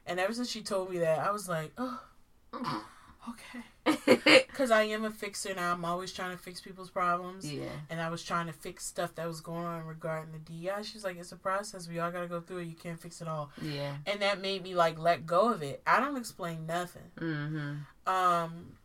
And 0.05 0.19
ever 0.19 0.33
since 0.33 0.49
she 0.49 0.61
told 0.61 0.89
me 0.91 0.97
that, 0.99 1.19
I 1.19 1.31
was 1.31 1.47
like, 1.47 1.71
"Oh, 1.77 2.03
okay." 3.29 3.63
Because 4.55 4.71
I 4.71 4.83
am 4.83 5.03
a 5.03 5.11
fixer 5.11 5.53
now. 5.53 5.73
I'm 5.73 5.83
always 5.83 6.13
trying 6.13 6.31
to 6.31 6.41
fix 6.41 6.61
people's 6.61 6.89
problems. 6.89 7.51
yeah. 7.51 7.65
And 7.89 7.99
I 7.99 8.09
was 8.09 8.23
trying 8.23 8.47
to 8.47 8.53
fix 8.53 8.85
stuff 8.85 9.13
that 9.15 9.27
was 9.27 9.41
going 9.41 9.65
on 9.65 9.85
regarding 9.85 10.31
the 10.31 10.39
DEI. 10.39 10.81
She's 10.83 11.03
like, 11.03 11.17
it's 11.17 11.33
a 11.33 11.35
process. 11.35 11.89
We 11.89 11.99
all 11.99 12.09
got 12.09 12.21
to 12.21 12.27
go 12.27 12.39
through 12.39 12.59
it. 12.59 12.67
You 12.67 12.75
can't 12.75 12.97
fix 12.97 13.21
it 13.21 13.27
all. 13.27 13.51
Yeah. 13.61 13.97
And 14.05 14.21
that 14.21 14.39
made 14.39 14.63
me 14.63 14.73
like 14.73 14.97
let 14.97 15.25
go 15.25 15.51
of 15.51 15.61
it. 15.61 15.81
I 15.85 15.99
don't 15.99 16.15
explain 16.15 16.65
nothing. 16.65 17.11
Mm-hmm. 17.19 18.11
Um, 18.11 18.77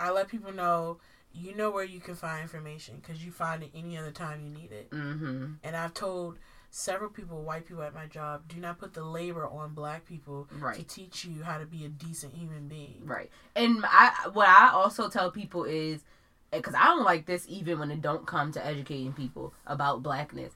I 0.00 0.10
let 0.10 0.28
people 0.28 0.52
know 0.52 0.98
you 1.34 1.54
know 1.54 1.70
where 1.70 1.84
you 1.84 2.00
can 2.00 2.14
find 2.14 2.42
information 2.42 2.96
because 3.00 3.24
you 3.24 3.32
find 3.32 3.62
it 3.62 3.70
any 3.74 3.96
other 3.96 4.10
time 4.10 4.40
you 4.42 4.50
need 4.50 4.72
it. 4.72 4.90
Mm-hmm. 4.90 5.52
And 5.62 5.76
I've 5.76 5.94
told 5.94 6.38
several 6.74 7.10
people, 7.10 7.42
white 7.42 7.66
people 7.66 7.82
at 7.82 7.94
my 7.94 8.06
job, 8.06 8.48
do 8.48 8.56
not 8.56 8.78
put 8.78 8.94
the 8.94 9.04
labor 9.04 9.46
on 9.46 9.74
black 9.74 10.06
people 10.06 10.48
to 10.74 10.82
teach 10.82 11.24
you 11.24 11.42
how 11.44 11.58
to 11.58 11.66
be 11.66 11.84
a 11.84 11.88
decent 11.88 12.34
human 12.34 12.66
being. 12.66 13.02
Right. 13.04 13.30
And 13.54 13.84
I 13.84 14.28
what 14.32 14.48
I 14.48 14.70
also 14.72 15.08
tell 15.08 15.30
people 15.30 15.64
is 15.64 16.00
eh, 16.52 16.56
because 16.56 16.74
I 16.74 16.86
don't 16.86 17.04
like 17.04 17.26
this 17.26 17.44
even 17.48 17.78
when 17.78 17.90
it 17.90 18.00
don't 18.00 18.26
come 18.26 18.50
to 18.52 18.66
educating 18.66 19.12
people 19.12 19.52
about 19.66 20.02
blackness. 20.02 20.54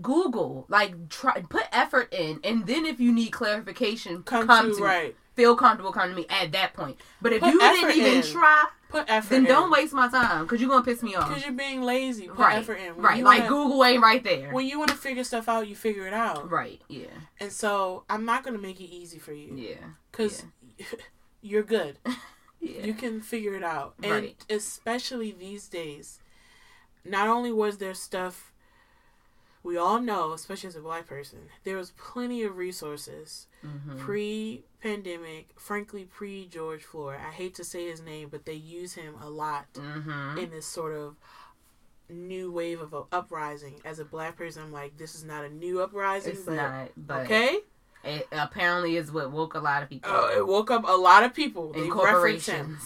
Google, 0.00 0.66
like, 0.68 1.08
try 1.08 1.40
put 1.42 1.64
effort 1.72 2.12
in, 2.12 2.40
and 2.44 2.66
then 2.66 2.86
if 2.86 3.00
you 3.00 3.12
need 3.12 3.30
clarification, 3.30 4.22
Come, 4.22 4.46
come, 4.46 4.70
to, 4.70 4.76
to, 4.76 4.82
right. 4.82 5.16
feel 5.34 5.56
comfortable, 5.56 5.92
coming 5.92 6.14
to 6.14 6.22
me 6.22 6.26
at 6.30 6.52
that 6.52 6.74
point. 6.74 6.96
But 7.20 7.32
if 7.32 7.40
Put 7.40 7.52
you 7.52 7.58
didn't 7.58 7.96
even 7.96 8.14
in. 8.18 8.22
try, 8.22 8.66
Put 8.94 9.10
effort 9.10 9.30
then 9.30 9.40
in. 9.42 9.48
don't 9.48 9.70
waste 9.70 9.92
my 9.92 10.08
time 10.08 10.44
because 10.44 10.60
you're 10.60 10.70
gonna 10.70 10.84
piss 10.84 11.02
me 11.02 11.14
off. 11.14 11.28
Because 11.28 11.44
you're 11.44 11.52
being 11.52 11.82
lazy. 11.82 12.28
Put 12.28 12.38
Right, 12.38 12.58
effort 12.58 12.74
in. 12.74 12.94
When 12.96 13.04
right. 13.04 13.22
Like 13.24 13.38
wanna- 13.40 13.48
Google 13.48 13.84
ain't 13.84 14.02
right 14.02 14.22
there. 14.22 14.52
when 14.52 14.66
you 14.66 14.78
want 14.78 14.90
to 14.90 14.96
figure 14.96 15.24
stuff 15.24 15.48
out, 15.48 15.66
you 15.68 15.74
figure 15.74 16.06
it 16.06 16.14
out. 16.14 16.50
Right. 16.50 16.80
Yeah. 16.88 17.06
And 17.40 17.50
so 17.50 18.04
I'm 18.08 18.24
not 18.24 18.44
going 18.44 18.54
to 18.56 18.62
make 18.62 18.80
it 18.80 18.84
easy 18.84 19.18
for 19.18 19.32
you 19.32 19.54
Yeah. 19.56 19.84
because 20.10 20.44
you're 21.42 21.62
good. 21.64 21.98
Yeah. 22.60 22.86
You 22.86 22.94
can 22.94 23.20
figure 23.20 23.54
it 23.54 23.62
out. 23.62 23.92
And 24.02 24.10
Right. 24.12 24.44
especially 24.48 25.32
these 25.32 25.68
days, 25.68 26.18
not 27.04 27.28
only 27.28 27.52
was 27.52 27.76
there 27.76 27.92
stuff 27.92 28.52
we 29.62 29.76
all 29.76 30.00
know, 30.00 30.32
especially 30.32 30.68
as 30.68 30.76
a 30.76 30.80
black 30.80 31.06
person, 31.06 31.40
there 31.64 31.76
was 31.76 31.90
plenty 31.98 32.42
of 32.42 32.56
resources 32.56 33.48
Mhm. 33.62 33.98
pre 33.98 34.64
pandemic, 34.84 35.48
frankly 35.56 36.04
pre 36.04 36.46
George 36.46 36.84
Floyd. 36.84 37.16
I 37.26 37.32
hate 37.32 37.54
to 37.56 37.64
say 37.64 37.88
his 37.90 38.02
name, 38.02 38.28
but 38.30 38.44
they 38.44 38.52
use 38.54 38.92
him 38.94 39.14
a 39.22 39.30
lot 39.30 39.72
Mhm. 39.74 40.38
in 40.38 40.50
this 40.50 40.66
sort 40.66 40.94
of 40.94 41.16
new 42.10 42.52
wave 42.52 42.80
of 42.80 42.94
uprising. 43.10 43.80
As 43.84 43.98
a 43.98 44.04
black 44.04 44.36
person, 44.36 44.62
I'm 44.62 44.72
like, 44.72 44.98
this 44.98 45.14
is 45.14 45.24
not 45.24 45.44
a 45.44 45.48
new 45.48 45.80
uprising, 45.80 46.34
It's 46.34 46.42
but 46.42 46.54
not, 46.54 46.90
but 46.98 47.24
okay. 47.24 47.60
it 48.04 48.28
apparently 48.30 48.96
is 48.98 49.10
what 49.10 49.30
woke 49.32 49.54
a 49.54 49.58
lot 49.58 49.82
of 49.82 49.88
people. 49.88 50.10
Uh, 50.10 50.28
it 50.36 50.46
woke 50.46 50.70
up 50.70 50.84
a 50.86 50.92
lot 50.96 51.22
of 51.24 51.32
people. 51.32 51.72
They 51.72 51.86
in 51.86 51.90
referenced 51.90 52.50
him. 52.50 52.78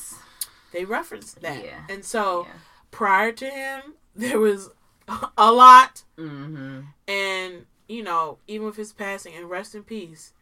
They 0.72 0.84
referenced 0.84 1.40
that, 1.42 1.64
Yeah. 1.64 1.84
and 1.88 2.04
so 2.04 2.44
Yeah. 2.46 2.52
prior 2.92 3.32
to 3.32 3.50
him, 3.50 3.94
there 4.14 4.38
was 4.38 4.70
a 5.36 5.50
lot, 5.52 6.04
Mm-hmm. 6.16 6.82
and 7.08 7.66
you 7.88 8.02
know, 8.04 8.38
even 8.46 8.66
with 8.66 8.76
his 8.76 8.92
passing 8.92 9.34
and 9.34 9.48
rest 9.50 9.74
in 9.74 9.82
peace, 9.82 10.32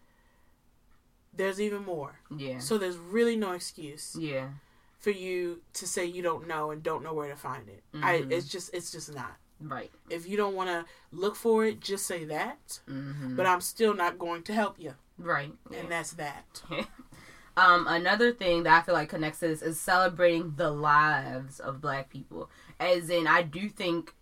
there's 1.37 1.61
even 1.61 1.85
more. 1.85 2.21
Yeah. 2.37 2.59
So 2.59 2.79
there's 2.79 2.97
really 2.97 3.37
no 3.37 3.53
excuse 3.53 4.17
Yeah. 4.19 4.49
for 4.99 5.11
you 5.11 5.63
to 5.75 5.87
say 5.87 6.05
you 6.05 6.23
don't 6.23 6.47
know 6.49 6.71
and 6.71 6.83
don't 6.83 7.03
know 7.03 7.15
where 7.15 7.29
to 7.29 7.37
find 7.37 7.69
it. 7.69 7.83
I 7.95 8.19
Mhm. 8.21 8.33
it's 8.33 8.49
just 8.49 8.73
it's 8.75 8.91
just 8.93 9.15
not. 9.15 9.37
Right. 9.61 9.91
If 10.11 10.29
you 10.29 10.37
don't 10.37 10.55
want 10.55 10.69
to 10.69 10.85
look 11.13 11.35
for 11.35 11.65
it, 11.65 11.81
just 11.81 12.07
say 12.07 12.25
that. 12.27 12.81
Mm-hmm. 12.89 13.37
But 13.37 13.47
I'm 13.47 13.63
still 13.63 13.95
not 13.95 14.19
going 14.19 14.43
to 14.45 14.53
help 14.53 14.79
you, 14.79 14.95
right. 15.19 15.53
Yeah. 15.71 15.79
and 15.81 15.91
that's 15.91 16.13
that. 16.13 16.63
Um, 17.59 17.87
another 17.89 18.33
thing 18.35 18.65
that 18.65 18.83
I 18.83 18.85
feel 18.85 18.93
like 18.95 19.09
connects 19.09 19.39
to 19.41 19.49
this 19.49 19.63
is 19.63 19.81
celebrating 19.81 20.57
the 20.57 20.71
lives 20.71 21.59
of 21.59 21.81
black 21.81 22.11
people. 22.11 22.51
As 22.79 23.09
in, 23.09 23.27
I 23.27 23.41
do 23.41 23.71
think, 23.71 24.13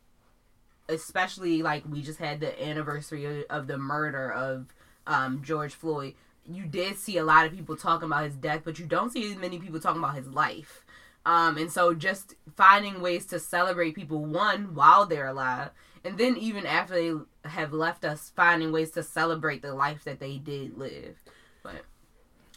especially 0.89 1.63
like 1.63 1.83
we 1.89 2.01
just 2.03 2.19
had 2.19 2.39
the 2.39 2.63
anniversary 2.65 3.25
of, 3.25 3.45
of 3.51 3.67
the 3.67 3.77
murder 3.79 4.31
of 4.31 4.67
um, 5.09 5.43
George 5.43 5.75
Floyd, 5.75 6.15
you 6.51 6.65
did 6.65 6.97
see 6.99 7.17
a 7.17 7.25
lot 7.25 7.47
of 7.47 7.53
people 7.53 7.77
talking 7.77 8.07
about 8.07 8.25
his 8.25 8.37
death, 8.37 8.63
but 8.65 8.79
you 8.79 8.87
don't 8.87 9.11
see 9.11 9.31
as 9.31 9.37
many 9.37 9.59
people 9.59 9.81
talking 9.81 10.03
about 10.03 10.15
his 10.17 10.29
life. 10.29 10.85
Um, 11.27 11.57
and 11.57 11.71
so 11.71 11.95
just 11.95 12.35
finding 12.57 13.01
ways 13.01 13.25
to 13.27 13.39
celebrate 13.41 13.95
people, 13.95 14.25
one, 14.25 14.75
while 14.75 15.07
they're 15.07 15.29
alive, 15.29 15.71
and 16.05 16.19
then 16.19 16.37
even 16.37 16.67
after 16.67 16.95
they 16.95 17.49
have 17.49 17.73
left 17.73 18.05
us, 18.05 18.31
finding 18.37 18.73
ways 18.73 18.91
to 18.91 19.03
celebrate 19.03 19.63
the 19.63 19.73
life 19.75 20.05
that 20.05 20.21
they 20.21 20.37
did 20.37 20.77
live. 20.77 21.17
But 21.63 21.85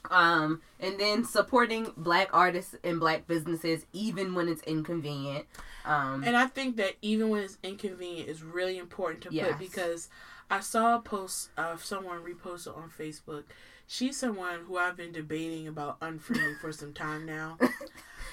um, 0.10 0.62
and 0.80 1.00
then 1.00 1.24
supporting 1.26 1.92
black 1.98 2.30
artists 2.34 2.76
and 2.84 3.00
black 3.00 3.28
businesses 3.28 3.86
even 3.94 4.36
when 4.36 4.48
it's 4.48 4.62
inconvenient. 4.64 5.46
Um, 5.86 6.24
And 6.26 6.36
I 6.38 6.48
think 6.48 6.78
that 6.78 6.96
even 7.02 7.30
when 7.30 7.44
it's 7.44 7.58
inconvenient, 7.64 8.30
it's 8.30 8.42
really 8.42 8.78
important 8.78 9.22
to 9.24 9.34
Yes. 9.34 9.48
put 9.48 9.60
because 9.60 10.10
I 10.50 10.60
saw 10.62 10.96
a 10.96 11.02
post 11.02 11.50
of 11.58 11.84
someone 11.84 12.24
reposted 12.24 12.78
on 12.78 12.90
Facebook. 12.90 13.44
She's 13.88 14.18
someone 14.18 14.66
who 14.68 14.78
I've 14.78 14.98
been 14.98 15.12
debating 15.14 15.68
about 15.68 16.00
unfriending 16.02 16.60
for 16.60 16.72
some 16.72 16.94
time 16.94 17.26
now. 17.26 17.58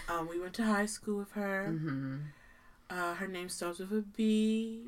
Um, 0.06 0.28
we 0.28 0.38
went 0.38 0.52
to 0.54 0.64
high 0.64 0.84
school 0.84 1.16
with 1.16 1.32
her. 1.32 1.66
mhm. 1.70 2.20
Uh, 2.90 3.14
her 3.14 3.26
name 3.26 3.48
starts 3.48 3.78
with 3.78 3.90
a 3.90 4.02
B. 4.02 4.82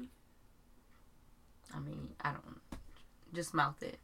I 1.74 1.78
mean, 1.80 2.10
I 2.20 2.32
don't 2.32 2.60
just 3.32 3.54
mouth 3.54 3.82
it. 3.82 3.98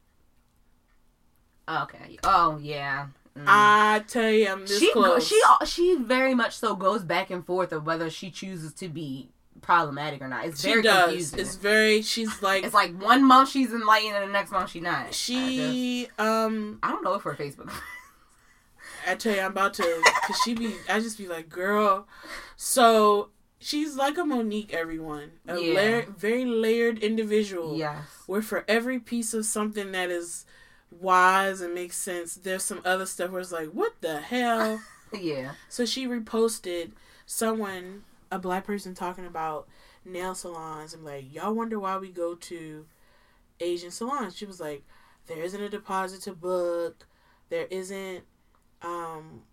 Okay. 1.69 2.17
Oh 2.23 2.57
yeah. 2.59 3.07
Mm. 3.37 3.43
I 3.45 4.03
tell 4.07 4.31
you, 4.31 4.49
I'm 4.49 4.61
this 4.61 4.79
she 4.79 4.91
go, 4.93 5.01
close. 5.03 5.27
she 5.27 5.39
she 5.67 5.95
very 5.97 6.33
much 6.33 6.57
so 6.57 6.75
goes 6.75 7.03
back 7.03 7.29
and 7.29 7.45
forth 7.45 7.71
of 7.71 7.85
whether 7.85 8.09
she 8.09 8.31
chooses 8.31 8.73
to 8.75 8.89
be 8.89 9.29
problematic 9.63 10.21
or 10.21 10.27
not. 10.27 10.45
It's 10.45 10.61
she 10.61 10.67
very 10.69 10.81
does. 10.83 11.03
confusing. 11.05 11.39
It's 11.39 11.55
very. 11.55 12.01
She's 12.03 12.41
like. 12.43 12.63
It's 12.63 12.73
like 12.73 12.95
one 13.01 13.23
month 13.25 13.49
she's 13.49 13.71
enlightened 13.73 14.15
and 14.15 14.29
the 14.29 14.31
next 14.33 14.51
month 14.51 14.69
she's 14.71 14.83
not. 14.83 15.05
I, 15.05 15.07
just, 15.07 15.19
she. 15.19 16.07
Um. 16.19 16.79
I 16.83 16.89
don't 16.91 17.03
know 17.03 17.15
if 17.15 17.23
her 17.23 17.33
Facebook. 17.33 17.71
I 19.07 19.15
tell 19.15 19.35
you, 19.35 19.41
I'm 19.41 19.51
about 19.51 19.73
to. 19.75 20.01
Cause 20.27 20.37
she 20.45 20.53
be. 20.53 20.75
I 20.89 20.99
just 20.99 21.17
be 21.17 21.27
like, 21.27 21.49
girl. 21.49 22.07
So 22.55 23.29
she's 23.59 23.95
like 23.95 24.17
a 24.17 24.21
Mo'Nique. 24.21 24.71
Everyone. 24.73 25.31
A 25.47 25.57
Yeah. 25.59 25.73
layer, 25.73 26.05
very 26.17 26.45
layered 26.45 26.99
individual. 26.99 27.75
yes. 27.75 27.97
Where 28.27 28.41
for 28.41 28.63
every 28.67 28.99
piece 28.99 29.33
of 29.33 29.45
something 29.45 29.91
that 29.93 30.09
is 30.09 30.45
wise 30.91 31.59
and 31.61 31.73
makes 31.73 31.97
sense, 31.97 32.35
there's 32.35 32.63
some 32.63 32.81
other 32.85 33.05
stuff 33.05 33.31
where 33.31 33.41
it's 33.41 33.51
like, 33.51 33.69
what 33.69 33.93
the 34.01 34.19
hell. 34.21 34.81
Yeah. 35.19 35.51
So 35.69 35.85
she 35.85 36.07
reposted 36.07 36.93
someone, 37.27 38.03
a 38.33 38.39
black 38.39 38.65
person, 38.65 38.93
talking 38.95 39.25
about 39.25 39.67
nail 40.03 40.33
salons 40.35 40.93
and 40.93 41.05
like, 41.05 41.31
y'all 41.33 41.53
wonder 41.53 41.79
why 41.79 41.97
we 41.97 42.09
go 42.09 42.35
to 42.35 42.85
Asian 43.59 43.91
salons. 43.91 44.35
She 44.35 44.45
was 44.45 44.59
like, 44.59 44.83
there 45.27 45.43
isn't 45.43 45.61
a 45.61 45.69
deposit 45.69 46.21
to 46.23 46.33
book. 46.33 47.05
There 47.49 47.67
isn't, 47.69 48.23
um, 48.81 49.43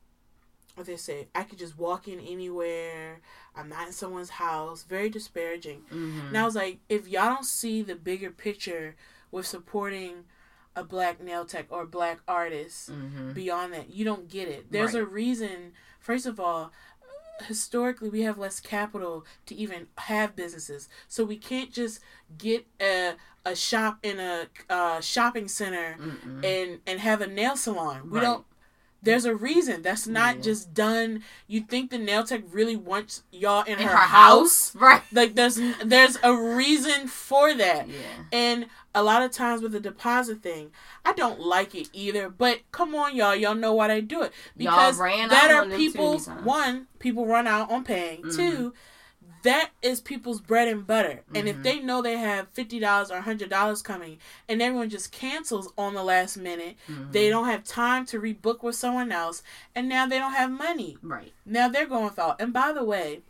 what 0.74 0.86
they 0.86 0.96
say. 0.96 1.28
I 1.34 1.42
could 1.42 1.58
just 1.58 1.78
walk 1.78 2.08
in 2.08 2.18
anywhere. 2.20 3.20
I'm 3.54 3.68
not 3.68 3.88
in 3.88 3.92
someone's 3.92 4.30
house. 4.30 4.82
Very 4.84 5.10
disparaging. 5.10 5.82
hmm 5.90 6.20
And 6.28 6.38
I 6.38 6.44
was 6.44 6.54
like, 6.56 6.78
if 6.88 7.06
y'all 7.06 7.34
don't 7.34 7.44
see 7.44 7.82
the 7.82 7.96
bigger 7.96 8.30
picture 8.30 8.96
with 9.30 9.46
supporting 9.46 10.24
a 10.74 10.82
black 10.84 11.20
nail 11.20 11.44
tech 11.44 11.66
or 11.70 11.84
black 11.84 12.20
artist, 12.26 12.88
hmm 12.90 13.32
beyond 13.32 13.72
that. 13.72 13.90
You 13.90 14.04
don't 14.04 14.28
get 14.28 14.48
it. 14.48 14.72
There's 14.72 14.94
Right. 14.94 15.02
a 15.02 15.06
reason. 15.06 15.72
First 16.00 16.26
of 16.26 16.40
all, 16.40 16.72
historically 17.42 18.08
we 18.08 18.22
have 18.22 18.38
less 18.38 18.60
capital 18.60 19.24
to 19.46 19.54
even 19.54 19.86
have 19.98 20.36
businesses, 20.36 20.88
so 21.08 21.24
we 21.24 21.36
can't 21.36 21.72
just 21.72 22.00
get 22.38 22.66
a 22.80 23.14
a 23.44 23.56
shop 23.56 23.98
in 24.02 24.20
a 24.20 24.46
uh, 24.68 25.00
shopping 25.00 25.48
center 25.48 25.96
Mm-mm. 25.98 26.44
and 26.44 26.80
and 26.86 27.00
have 27.00 27.20
a 27.20 27.26
nail 27.26 27.56
salon. 27.56 28.10
We 28.10 28.18
Right. 28.18 28.24
don't. 28.26 28.44
There's 29.02 29.24
a 29.24 29.34
reason. 29.34 29.82
That's 29.82 30.06
not 30.06 30.36
Yeah. 30.36 30.42
just 30.42 30.74
done. 30.74 31.22
You 31.46 31.62
think 31.62 31.90
the 31.90 31.98
nail 31.98 32.22
tech 32.24 32.42
really 32.50 32.76
wants 32.76 33.22
y'all 33.32 33.62
in, 33.62 33.78
in 33.78 33.84
her, 33.84 33.90
her 33.90 33.96
house? 33.96 34.72
house, 34.72 34.74
right? 34.80 35.02
Like 35.12 35.34
there's 35.36 35.58
there's 35.84 36.18
a 36.22 36.34
reason 36.34 37.08
for 37.08 37.54
that. 37.54 37.88
Yeah. 37.88 37.94
And 38.32 38.66
a 38.94 39.02
lot 39.02 39.22
of 39.22 39.30
times 39.30 39.62
with 39.62 39.72
the 39.72 39.80
deposit 39.80 40.42
thing, 40.42 40.70
I 41.04 41.12
don't 41.12 41.40
like 41.40 41.74
it 41.74 41.88
either. 41.92 42.28
But 42.28 42.60
come 42.72 42.94
on, 42.94 43.14
y'all, 43.16 43.34
y'all 43.36 43.54
know 43.54 43.72
why 43.72 43.88
they 43.88 44.00
do 44.00 44.22
it 44.22 44.32
because 44.56 44.98
that 44.98 45.50
are 45.50 45.66
people. 45.66 46.18
One, 46.18 46.86
people 46.98 47.24
run 47.26 47.46
out 47.46 47.70
on 47.70 47.84
paying. 47.84 48.22
Mhm. 48.22 48.36
Two, 48.36 48.74
that 49.42 49.70
is 49.82 50.00
people's 50.00 50.40
bread 50.40 50.68
and 50.68 50.86
butter. 50.86 51.22
And 51.34 51.48
if 51.48 51.56
Mhm. 51.56 51.62
they 51.62 51.80
know 51.80 52.02
they 52.02 52.16
have 52.18 52.48
fifty 52.52 52.78
dollars 52.78 53.10
or 53.10 53.20
hundred 53.20 53.50
dollars 53.50 53.82
coming, 53.82 54.18
and 54.48 54.60
everyone 54.60 54.90
just 54.90 55.12
cancels 55.12 55.72
on 55.78 55.94
the 55.94 56.02
last 56.04 56.36
minute, 56.36 56.76
Mhm. 56.88 57.12
they 57.12 57.28
don't 57.28 57.46
have 57.46 57.64
time 57.64 58.04
to 58.06 58.20
rebook 58.20 58.62
with 58.62 58.76
someone 58.76 59.10
else, 59.12 59.42
and 59.74 59.88
now 59.88 60.06
they 60.06 60.18
don't 60.18 60.32
have 60.32 60.50
money. 60.50 60.96
right. 61.02 61.32
Now 61.44 61.68
they're 61.68 61.86
going 61.86 62.04
without. 62.04 62.40
And 62.40 62.52
by 62.52 62.72
the 62.72 62.84
way. 62.84 63.22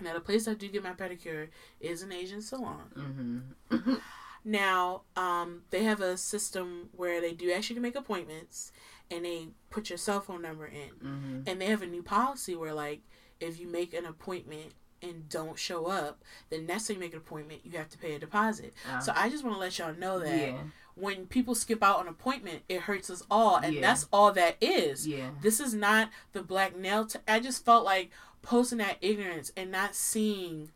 Now 0.00 0.14
the 0.14 0.20
place 0.20 0.48
I 0.48 0.54
do 0.54 0.66
get 0.68 0.82
my 0.82 0.92
pedicure 0.94 1.48
is 1.78 2.02
an 2.02 2.10
Asian 2.12 2.40
salon. 2.42 2.90
Mm-hmm. 2.96 3.94
Now, 4.42 5.02
um, 5.16 5.64
they 5.68 5.84
have 5.84 6.00
a 6.00 6.16
system 6.16 6.88
where 6.96 7.20
they 7.20 7.34
do 7.34 7.52
actually 7.52 7.78
make 7.80 7.94
appointments 7.94 8.72
and 9.10 9.22
they 9.26 9.48
put 9.68 9.90
your 9.90 9.98
cell 9.98 10.22
phone 10.22 10.40
number 10.40 10.64
in. 10.66 10.88
mm-hmm. 10.94 11.40
And 11.46 11.60
they 11.60 11.66
have 11.66 11.82
a 11.82 11.86
new 11.86 12.02
policy 12.02 12.56
where, 12.56 12.72
like, 12.72 13.02
if 13.40 13.58
you 13.58 13.66
make 13.66 13.94
an 13.94 14.06
appointment 14.06 14.72
and 15.02 15.28
don't 15.28 15.58
show 15.58 15.86
up, 15.86 16.22
then 16.50 16.66
next 16.66 16.86
time 16.86 16.96
you 16.96 17.00
make 17.00 17.12
an 17.12 17.18
appointment, 17.18 17.60
you 17.64 17.76
have 17.78 17.88
to 17.88 17.98
pay 17.98 18.14
a 18.14 18.18
deposit. 18.18 18.74
So 19.00 19.12
uh-huh. 19.12 19.20
I 19.24 19.28
just 19.30 19.42
want 19.42 19.56
to 19.56 19.60
let 19.60 19.78
y'all 19.78 19.94
know 19.94 20.18
that 20.18 20.48
yeah, 20.48 20.58
when 20.94 21.26
people 21.26 21.54
skip 21.54 21.82
out 21.82 21.98
on 21.98 22.06
appointment, 22.08 22.60
it 22.68 22.82
hurts 22.82 23.08
us 23.08 23.22
all. 23.30 23.56
And 23.56 23.74
Yeah. 23.74 23.80
that's 23.80 24.06
all 24.12 24.30
that 24.32 24.56
is. 24.60 25.06
yeah, 25.06 25.30
This 25.40 25.58
is 25.58 25.72
not 25.72 26.10
the 26.32 26.42
black 26.42 26.76
nail. 26.76 27.06
T- 27.06 27.18
I 27.26 27.40
just 27.40 27.64
felt 27.64 27.84
like 27.84 28.10
posting 28.42 28.78
that 28.78 28.98
ignorance 29.00 29.52
and 29.56 29.70
not 29.70 29.94
seeing 29.94 30.70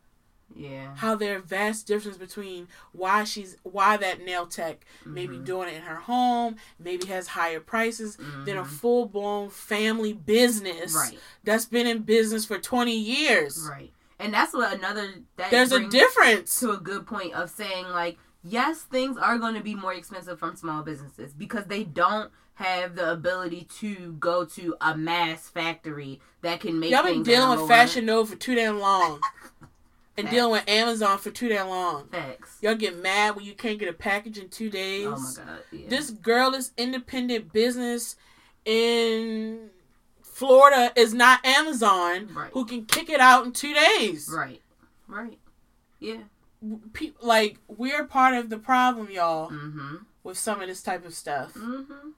yeah. 0.55 0.95
how 0.95 1.15
there 1.15 1.35
are 1.37 1.39
vast 1.41 1.85
difference 1.85 2.17
between 2.17 2.67
why 2.93 3.23
she's 3.23 3.57
why 3.63 3.97
that 3.97 4.23
nail 4.23 4.45
tech 4.45 4.85
maybe 5.05 5.37
Mhm. 5.37 5.45
doing 5.45 5.67
it 5.69 5.75
in 5.75 5.81
her 5.81 5.95
home 5.97 6.55
maybe 6.79 7.05
has 7.07 7.27
higher 7.27 7.59
prices 7.59 8.17
than 8.45 8.57
a 8.57 8.63
Mhm. 8.63 8.67
full 8.67 9.05
blown 9.05 9.49
family 9.49 10.13
business 10.13 10.93
Right, 10.95 11.19
that's 11.43 11.65
been 11.65 11.87
in 11.87 12.03
business 12.03 12.45
for 12.45 12.57
20 12.57 12.97
years 12.97 13.67
right. 13.69 13.91
And 14.17 14.33
that's 14.33 14.53
what 14.53 14.71
another 14.71 15.13
that 15.35 15.51
there's 15.51 15.73
a 15.73 15.87
difference 15.89 16.57
to 16.61 16.71
a 16.71 16.77
good 16.77 17.05
point 17.05 17.33
of 17.33 17.49
saying 17.49 17.87
like 17.89 18.17
yes, 18.47 18.81
things 18.83 19.17
are 19.17 19.37
going 19.39 19.55
to 19.55 19.61
be 19.61 19.73
more 19.75 19.91
expensive 19.93 20.37
from 20.39 20.55
small 20.55 20.83
businesses 20.83 21.33
because 21.33 21.65
they 21.65 21.83
don't 21.83 22.31
have 22.53 22.95
the 22.95 23.11
ability 23.11 23.67
to 23.79 24.13
go 24.19 24.45
to 24.45 24.75
a 24.79 24.95
mass 24.95 25.49
factory 25.49 26.21
that 26.41 26.59
can 26.61 26.79
make. 26.79 26.91
y'all 26.91 27.03
been 27.03 27.23
dealing 27.23 27.59
with 27.59 27.67
fashion 27.67 28.05
nova 28.05 28.31
for 28.31 28.37
too 28.37 28.55
damn 28.55 28.79
long 28.79 29.19
and 30.17 30.25
Facts. 30.27 30.33
dealing 30.35 30.51
with 30.51 30.63
amazon 30.69 31.17
for 31.17 31.29
too 31.31 31.49
damn 31.49 31.67
long 31.67 32.07
Facts. 32.07 32.57
y'all 32.61 32.75
get 32.75 33.01
mad 33.01 33.35
when 33.35 33.43
you 33.45 33.53
can't 33.53 33.77
get 33.79 33.89
a 33.89 33.93
package 33.93 34.37
in 34.37 34.49
two 34.49 34.69
days 34.69 35.07
Oh 35.07 35.11
my 35.17 35.43
god. 35.51 35.59
Yeah. 35.71 35.89
This 35.89 36.09
girl 36.11 36.53
is 36.53 36.71
independent 36.77 37.51
business 37.53 38.15
in 38.65 39.69
Florida 40.21 40.91
is 40.97 41.13
not 41.13 41.45
Amazon, 41.45 42.27
Right. 42.33 42.51
who 42.51 42.65
can 42.65 42.85
kick 42.85 43.09
it 43.09 43.21
out 43.21 43.45
in 43.45 43.53
two 43.53 43.73
days. 43.73 44.29
Right. 44.33 44.61
Right. 45.07 45.39
Yeah. 45.99 46.23
Pe- 46.93 47.13
like 47.21 47.59
we're 47.69 48.03
part 48.05 48.33
of 48.33 48.49
the 48.49 48.57
problem, 48.57 49.09
y'all, 49.11 49.49
Mm-hmm. 49.49 49.97
with 50.23 50.37
some 50.37 50.59
of 50.61 50.67
this 50.67 50.81
type 50.81 51.05
of 51.05 51.13
stuff. 51.13 51.53
Mm-hmm. 51.53 52.09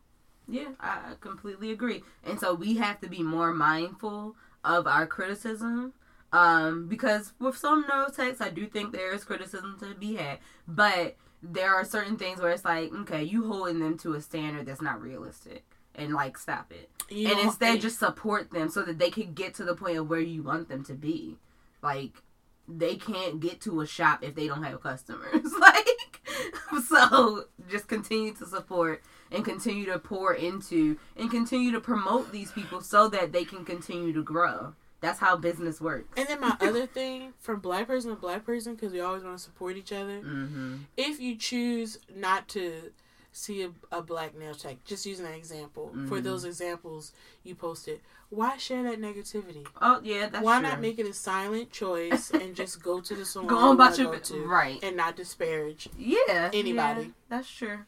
Yeah, 0.47 0.69
I 0.79 1.13
completely 1.19 1.71
agree. 1.71 2.01
And 2.23 2.39
so 2.39 2.53
we 2.55 2.77
have 2.77 3.01
to 3.01 3.09
be 3.09 3.21
more 3.21 3.53
mindful 3.53 4.35
of 4.63 4.87
our 4.87 5.05
criticism. 5.05 5.93
Um, 6.33 6.87
because 6.87 7.33
with 7.39 7.57
some 7.57 7.85
nail 7.87 8.07
techs, 8.09 8.41
I 8.41 8.49
do 8.49 8.67
think 8.67 8.91
there 8.91 9.13
is 9.13 9.23
criticism 9.23 9.77
to 9.79 9.95
be 9.95 10.15
had. 10.15 10.39
But 10.67 11.15
there 11.41 11.73
are 11.73 11.85
certain 11.85 12.17
things 12.17 12.41
where 12.41 12.51
it's 12.51 12.65
like, 12.65 12.91
okay, 12.93 13.23
you 13.23 13.47
holding 13.47 13.79
them 13.79 13.97
to 13.99 14.13
a 14.13 14.21
standard 14.21 14.65
that's 14.65 14.81
not 14.81 15.01
realistic. 15.01 15.63
And 15.95 16.13
like 16.13 16.37
stop 16.37 16.71
it. 16.71 16.89
You 17.09 17.31
and 17.31 17.39
instead 17.39 17.81
just 17.81 17.97
support 17.97 18.51
them 18.51 18.69
so 18.69 18.83
that 18.83 18.99
they 18.99 19.09
can 19.09 19.33
get 19.33 19.55
to 19.55 19.63
the 19.63 19.75
point 19.75 19.97
of 19.97 20.09
where 20.09 20.19
you 20.19 20.43
want 20.43 20.69
them 20.69 20.83
to 20.85 20.93
be. 20.93 21.37
Like 21.81 22.21
they 22.67 22.97
can't 22.97 23.39
get 23.39 23.61
to 23.61 23.81
a 23.81 23.87
shop 23.87 24.23
if 24.23 24.35
they 24.35 24.47
don't 24.47 24.63
have 24.63 24.83
customers. 24.83 25.51
like 25.59 25.97
so 26.87 27.45
just 27.69 27.87
continue 27.87 28.33
to 28.33 28.45
support 28.45 29.01
and 29.31 29.43
continue 29.43 29.85
to 29.85 29.99
pour 29.99 30.33
into 30.33 30.97
and 31.15 31.29
continue 31.31 31.71
to 31.71 31.79
promote 31.79 32.31
these 32.31 32.51
people 32.51 32.81
so 32.81 33.07
that 33.09 33.31
they 33.31 33.43
can 33.43 33.65
continue 33.65 34.13
to 34.13 34.23
grow. 34.23 34.73
That's 34.99 35.19
how 35.19 35.37
business 35.37 35.79
works. 35.79 36.07
And 36.17 36.27
then 36.27 36.39
my 36.41 36.55
other 36.61 36.85
thing 36.87 37.33
from 37.39 37.59
black 37.59 37.87
person 37.87 38.09
to 38.09 38.15
black 38.15 38.45
person, 38.45 38.75
because 38.75 38.91
we 38.93 38.99
always 38.99 39.23
want 39.23 39.37
to 39.37 39.43
support 39.43 39.77
each 39.77 39.91
other. 39.93 40.19
Mm-hmm. 40.21 40.75
If 40.97 41.19
you 41.19 41.35
choose 41.35 41.99
not 42.15 42.47
to 42.49 42.91
see 43.31 43.61
a, 43.63 43.69
a 43.91 44.01
black 44.01 44.35
nail 44.35 44.55
tech, 44.55 44.83
just 44.85 45.05
using 45.05 45.25
an 45.27 45.33
example 45.33 45.91
for 46.07 46.17
Mhm. 46.19 46.23
those 46.23 46.43
examples 46.45 47.11
you 47.43 47.53
posted, 47.53 47.99
why 48.29 48.57
share 48.57 48.81
that 48.83 48.99
negativity? 48.99 49.67
Oh 49.79 49.99
yeah, 50.03 50.27
that's 50.29 50.43
why 50.43 50.59
true. 50.59 50.67
not 50.69 50.81
make 50.81 50.97
it 50.97 51.05
a 51.05 51.13
silent 51.13 51.71
choice 51.71 52.31
and 52.31 52.55
just 52.55 52.81
go 52.81 52.99
to 52.99 53.15
the 53.15 53.23
salon 53.31 53.47
go 53.47 53.57
on 53.57 53.75
about 53.75 53.97
your 53.99 54.17
to 54.17 54.39
right? 54.47 54.79
and 54.83 54.97
not 54.97 55.15
disparage 55.15 55.87
Yeah, 55.97 56.49
Anybody. 56.51 57.01
yeah, 57.03 57.07
that's 57.29 57.49
true. 57.49 57.79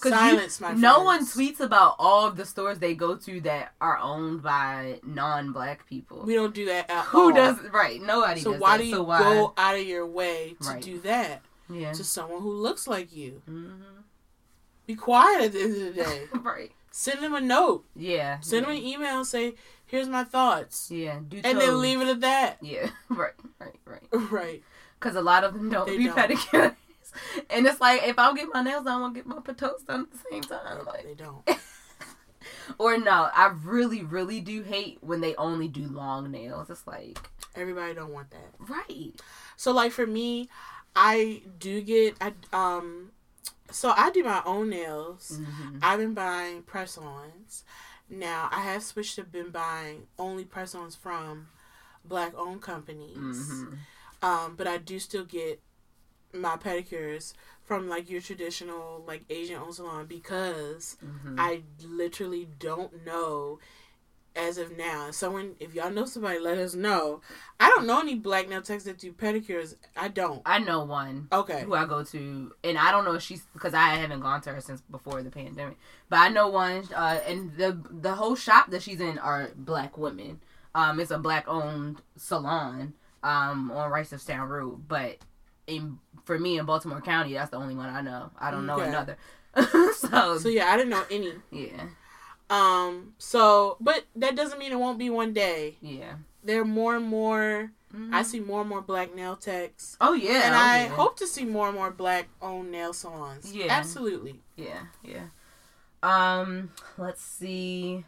'Cause 0.00 0.12
you- 0.12 0.18
silence 0.18 0.60
my 0.60 0.72
No 0.74 1.02
one 1.02 1.26
tweets 1.26 1.60
about 1.60 1.96
all 1.98 2.26
of 2.26 2.36
the 2.36 2.44
stores 2.46 2.78
they 2.78 2.94
go 2.94 3.16
to 3.16 3.40
that 3.42 3.72
are 3.80 3.98
owned 3.98 4.42
by 4.42 5.00
non-black 5.02 5.86
people. 5.86 6.22
We 6.24 6.34
don't 6.34 6.54
do 6.54 6.64
that 6.66 6.88
at 6.90 7.04
Who 7.06 7.22
all. 7.24 7.32
does 7.32 7.58
right? 7.72 8.00
Nobody. 8.00 8.40
So 8.40 8.52
does 8.52 8.60
why 8.60 8.76
that. 8.76 8.82
do 8.82 8.88
you 8.88 8.94
so 8.96 9.02
why? 9.02 9.18
go 9.18 9.54
out 9.56 9.74
of 9.74 9.82
your 9.82 10.06
way 10.06 10.56
to 10.62 10.68
Right. 10.68 10.82
do 10.82 11.00
that 11.00 11.42
Yeah. 11.68 11.92
to 11.92 12.04
someone 12.04 12.42
who 12.42 12.52
looks 12.52 12.86
like 12.86 13.12
you? 13.14 13.42
hmm 13.46 13.72
Be 14.86 14.94
quiet 14.94 15.42
at 15.42 15.52
the 15.52 15.60
end 15.62 15.72
of 15.76 15.94
the 15.94 16.02
day. 16.02 16.28
right. 16.42 16.72
Send 16.90 17.22
them 17.22 17.34
a 17.34 17.40
note. 17.40 17.84
Yeah. 17.94 18.40
Send 18.40 18.66
yeah. 18.66 18.72
them 18.72 18.78
an 18.80 18.82
email. 18.88 19.24
Say, 19.24 19.54
"Here's 19.86 20.08
my 20.08 20.24
thoughts," 20.24 20.90
Yeah. 20.90 21.18
Do 21.28 21.36
and 21.44 21.58
toes. 21.58 21.66
then 21.66 21.80
leave 21.80 22.00
it 22.00 22.08
at 22.08 22.20
that. 22.22 22.56
Yeah. 22.62 22.88
Right. 23.10 23.34
Right. 23.58 23.74
Right. 23.84 24.02
Right. 24.30 24.62
Because 24.98 25.14
a 25.14 25.20
lot 25.22 25.44
of 25.44 25.54
them 25.54 25.68
don't 25.70 25.86
They 25.86 25.96
be 25.98 26.04
don't. 26.06 26.74
Pedicures. 27.12 27.44
And 27.50 27.66
it's 27.66 27.80
like 27.80 28.02
if 28.04 28.18
I 28.18 28.32
get 28.34 28.48
my 28.52 28.62
nails 28.62 28.84
done, 28.84 28.98
I 28.98 29.00
want 29.00 29.14
to 29.14 29.20
get 29.20 29.26
my 29.26 29.52
toes 29.54 29.82
done 29.86 30.02
at 30.02 30.10
the 30.10 30.18
same 30.30 30.42
time. 30.42 30.84
Like, 30.86 31.04
They 31.04 31.14
don't. 31.14 31.48
or 32.78 32.98
no, 32.98 33.28
I 33.34 33.52
really, 33.64 34.02
really 34.02 34.40
do 34.40 34.62
hate 34.62 34.98
when 35.00 35.20
they 35.20 35.34
only 35.36 35.68
do 35.68 35.86
long 35.88 36.30
nails. 36.30 36.70
It's 36.70 36.86
like, 36.86 37.18
Everybody 37.54 37.94
don't 37.94 38.12
want 38.12 38.30
that. 38.30 38.52
right. 38.58 39.12
So 39.56 39.72
like 39.72 39.92
for 39.92 40.06
me, 40.06 40.48
I 40.94 41.42
do 41.58 41.80
get 41.80 42.16
I 42.20 42.32
um 42.52 43.10
so 43.70 43.92
I 43.96 44.10
do 44.10 44.22
my 44.24 44.42
own 44.46 44.70
nails. 44.70 45.40
Mhm. 45.40 45.80
I've 45.82 45.98
been 45.98 46.14
buying 46.14 46.62
press 46.62 46.96
ons. 46.96 47.64
Now 48.08 48.48
I 48.52 48.60
have 48.60 48.82
switched 48.82 49.16
to 49.16 49.24
been 49.24 49.50
buying 49.50 50.06
only 50.18 50.44
press 50.44 50.74
ons 50.74 50.94
from 50.94 51.48
black 52.04 52.32
owned 52.36 52.62
companies. 52.62 53.16
Mhm. 53.18 53.78
Um, 54.22 54.54
but 54.56 54.66
I 54.66 54.78
do 54.78 54.98
still 54.98 55.24
get 55.24 55.60
my 56.40 56.56
pedicures 56.56 57.32
from 57.64 57.88
like 57.88 58.08
your 58.10 58.20
traditional 58.20 59.04
like 59.06 59.24
Asian 59.30 59.56
owned 59.56 59.74
salon 59.74 60.06
because 60.06 60.96
Mhm. 61.04 61.36
I 61.38 61.62
literally 61.84 62.48
don't 62.58 63.04
know 63.04 63.58
as 64.36 64.56
of 64.56 64.76
now. 64.76 65.10
Someone, 65.10 65.56
if 65.58 65.74
y'all 65.74 65.90
know 65.90 66.04
somebody, 66.04 66.38
let 66.38 66.58
us 66.58 66.74
know. 66.74 67.20
I 67.58 67.68
don't 67.70 67.86
know 67.86 67.98
any 68.00 68.14
black 68.14 68.48
nail 68.48 68.62
techs 68.62 68.84
that 68.84 68.98
do 68.98 69.12
pedicures. 69.12 69.74
I 69.96 70.08
don't. 70.08 70.42
I 70.46 70.60
know 70.60 70.84
one. 70.84 71.26
Okay. 71.32 71.62
who 71.62 71.74
I 71.74 71.86
go 71.86 72.04
to, 72.04 72.54
and 72.62 72.78
I 72.78 72.92
don't 72.92 73.04
know 73.04 73.14
if 73.14 73.22
she's 73.22 73.42
because 73.52 73.74
I 73.74 73.94
haven't 73.96 74.20
gone 74.20 74.40
to 74.42 74.52
her 74.52 74.60
since 74.60 74.80
before 74.82 75.22
the 75.24 75.30
pandemic. 75.30 75.76
But 76.08 76.20
I 76.20 76.28
know 76.28 76.48
one, 76.48 76.84
uh, 76.94 77.20
and 77.26 77.56
the 77.56 77.78
the 77.90 78.14
whole 78.14 78.36
shop 78.36 78.70
that 78.70 78.82
she's 78.82 79.00
in 79.00 79.18
are 79.18 79.50
black 79.56 79.98
women. 79.98 80.40
Um, 80.74 81.00
it's 81.00 81.10
a 81.10 81.18
black 81.18 81.48
owned 81.48 82.02
salon 82.16 82.94
um 83.24 83.72
on 83.72 83.90
Reisterstown 83.90 84.48
Road, 84.48 84.86
but 84.86 85.18
in 85.68 85.98
for 86.24 86.38
me 86.38 86.58
in 86.58 86.66
Baltimore 86.66 87.00
County, 87.00 87.34
that's 87.34 87.50
the 87.50 87.56
only 87.58 87.74
one 87.76 87.88
I 87.88 88.00
know. 88.00 88.30
I 88.38 88.50
don't 88.50 88.66
know 88.66 88.74
Okay. 88.80 88.88
another. 88.88 89.16
so, 89.94 90.38
So 90.38 90.48
yeah, 90.48 90.66
I 90.66 90.76
didn't 90.76 90.90
know 90.90 91.04
any. 91.10 91.32
yeah, 91.52 91.84
Um. 92.50 93.14
So, 93.18 93.76
but 93.80 94.04
that 94.16 94.34
doesn't 94.36 94.58
mean 94.58 94.72
it 94.72 94.78
won't 94.78 94.98
be 94.98 95.10
one 95.10 95.32
day. 95.32 95.76
yeah. 95.80 96.14
There 96.42 96.60
are 96.62 96.64
more 96.64 96.96
and 96.96 97.06
more. 97.06 97.72
Mhm. 97.94 98.12
I 98.12 98.22
see 98.22 98.40
more 98.40 98.60
and 98.60 98.68
more 98.68 98.80
black 98.82 99.14
nail 99.14 99.34
techs, 99.36 99.96
Oh 100.00 100.12
yeah, 100.12 100.42
and 100.46 100.54
oh, 100.54 100.58
I 100.58 100.76
yeah. 100.82 100.88
hope 100.88 101.16
to 101.18 101.26
see 101.26 101.44
more 101.44 101.68
and 101.68 101.76
more 101.76 101.90
black 101.90 102.28
owned 102.42 102.70
nail 102.70 102.92
salons. 102.92 103.52
Yeah. 103.54 103.66
absolutely. 103.70 104.40
Yeah, 104.56 104.82
yeah. 105.02 105.26
Um, 106.02 106.70
let's 106.98 107.22
see. 107.22 108.04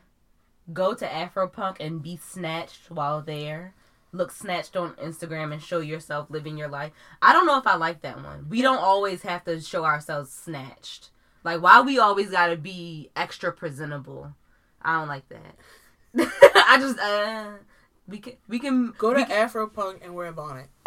Go 0.73 0.95
to 0.95 1.07
Afropunk 1.07 1.77
and 1.81 2.03
be 2.03 2.17
snatched 2.23 2.91
while 2.91 3.23
there. 3.23 3.75
Look 4.13 4.33
snatched 4.33 4.77
on 4.77 4.95
Instagram 4.95 5.53
and 5.53 5.63
show 5.63 5.79
yourself 5.79 6.31
living 6.31 6.59
your 6.59 6.69
life. 6.69 6.93
I 7.23 7.33
don't 7.33 7.47
know 7.47 7.59
if 7.59 7.67
I 7.67 7.77
like 7.77 8.03
that 8.03 8.23
one. 8.23 8.47
We 8.49 8.61
don't 8.61 8.79
always 8.79 9.23
have 9.23 9.45
to 9.45 9.61
show 9.61 9.85
ourselves 9.85 10.33
snatched. 10.33 11.11
Like 11.45 11.63
why 11.63 11.81
we 11.81 11.99
always 11.99 12.31
gotta 12.31 12.57
be 12.57 13.11
extra 13.15 13.53
presentable. 13.53 14.35
I 14.83 14.99
don't 14.99 15.09
like 15.09 15.29
that. 15.29 15.57
I 16.69 16.77
just 16.81 16.99
uh 16.99 17.51
we 18.09 18.19
can 18.19 18.33
we 18.49 18.59
can 18.59 18.93
Go 18.99 19.15
to 19.15 19.25
can- 19.25 19.49
Afropunk 19.49 20.05
and 20.05 20.15
wear 20.15 20.27
a 20.27 20.33
bonnet, 20.33 20.69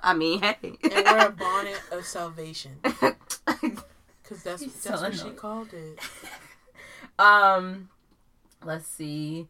I 0.00 0.14
mean 0.14 0.40
hey. 0.42 0.56
and 0.62 0.92
wear 0.92 1.28
a 1.28 1.30
bonnet 1.32 1.80
of 1.90 2.04
salvation, 2.04 2.72
because 2.82 4.42
that's 4.44 4.62
He's 4.62 4.74
that's 4.82 5.00
so 5.00 5.02
what 5.02 5.14
she 5.14 5.30
called 5.30 5.72
it. 5.72 5.98
Um, 7.18 7.88
let's 8.64 8.86
see. 8.86 9.48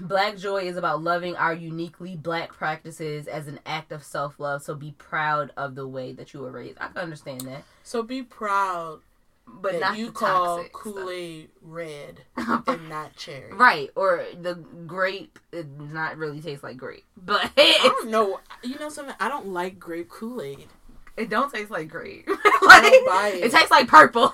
Black 0.00 0.36
joy 0.36 0.62
is 0.62 0.76
about 0.76 1.02
loving 1.02 1.36
our 1.36 1.54
uniquely 1.54 2.16
black 2.16 2.52
practices 2.52 3.26
as 3.26 3.46
an 3.48 3.60
act 3.66 3.92
of 3.92 4.02
self 4.02 4.38
love. 4.38 4.62
So 4.62 4.74
be 4.74 4.92
proud 4.98 5.52
of 5.56 5.74
the 5.74 5.86
way 5.86 6.12
that 6.12 6.32
you 6.34 6.40
were 6.40 6.50
raised. 6.50 6.78
I 6.80 6.88
can 6.88 6.98
understand 6.98 7.42
that, 7.42 7.64
So 7.82 8.02
be 8.02 8.22
proud 8.22 9.00
but 9.46 9.72
that 9.72 9.80
not 9.80 9.98
you 9.98 10.12
call 10.12 10.64
Kool 10.72 11.10
Aid 11.10 11.50
red 11.62 12.22
and 12.36 12.88
not 12.88 13.16
cherry. 13.16 13.52
right? 13.52 13.90
Or 13.96 14.24
the 14.40 14.54
grape 14.86 15.38
it 15.52 15.78
does 15.78 15.92
not 15.92 16.16
really 16.16 16.40
taste 16.40 16.62
like 16.62 16.76
grape, 16.76 17.04
but 17.16 17.50
I 17.56 17.78
don't 17.82 18.10
know. 18.10 18.40
You 18.62 18.78
know 18.78 18.88
something? 18.88 19.14
I 19.20 19.28
don't 19.28 19.48
like 19.48 19.78
grape 19.78 20.08
Kool 20.08 20.40
Aid. 20.42 20.68
it 21.16 21.28
don't 21.28 21.52
taste 21.52 21.70
like 21.70 21.88
grape. 21.88 22.24
I 22.28 22.80
like, 22.80 22.82
don't 22.92 23.06
buy 23.06 23.28
it. 23.34 23.44
it 23.44 23.52
tastes 23.52 23.70
like 23.70 23.88
purple. 23.88 24.32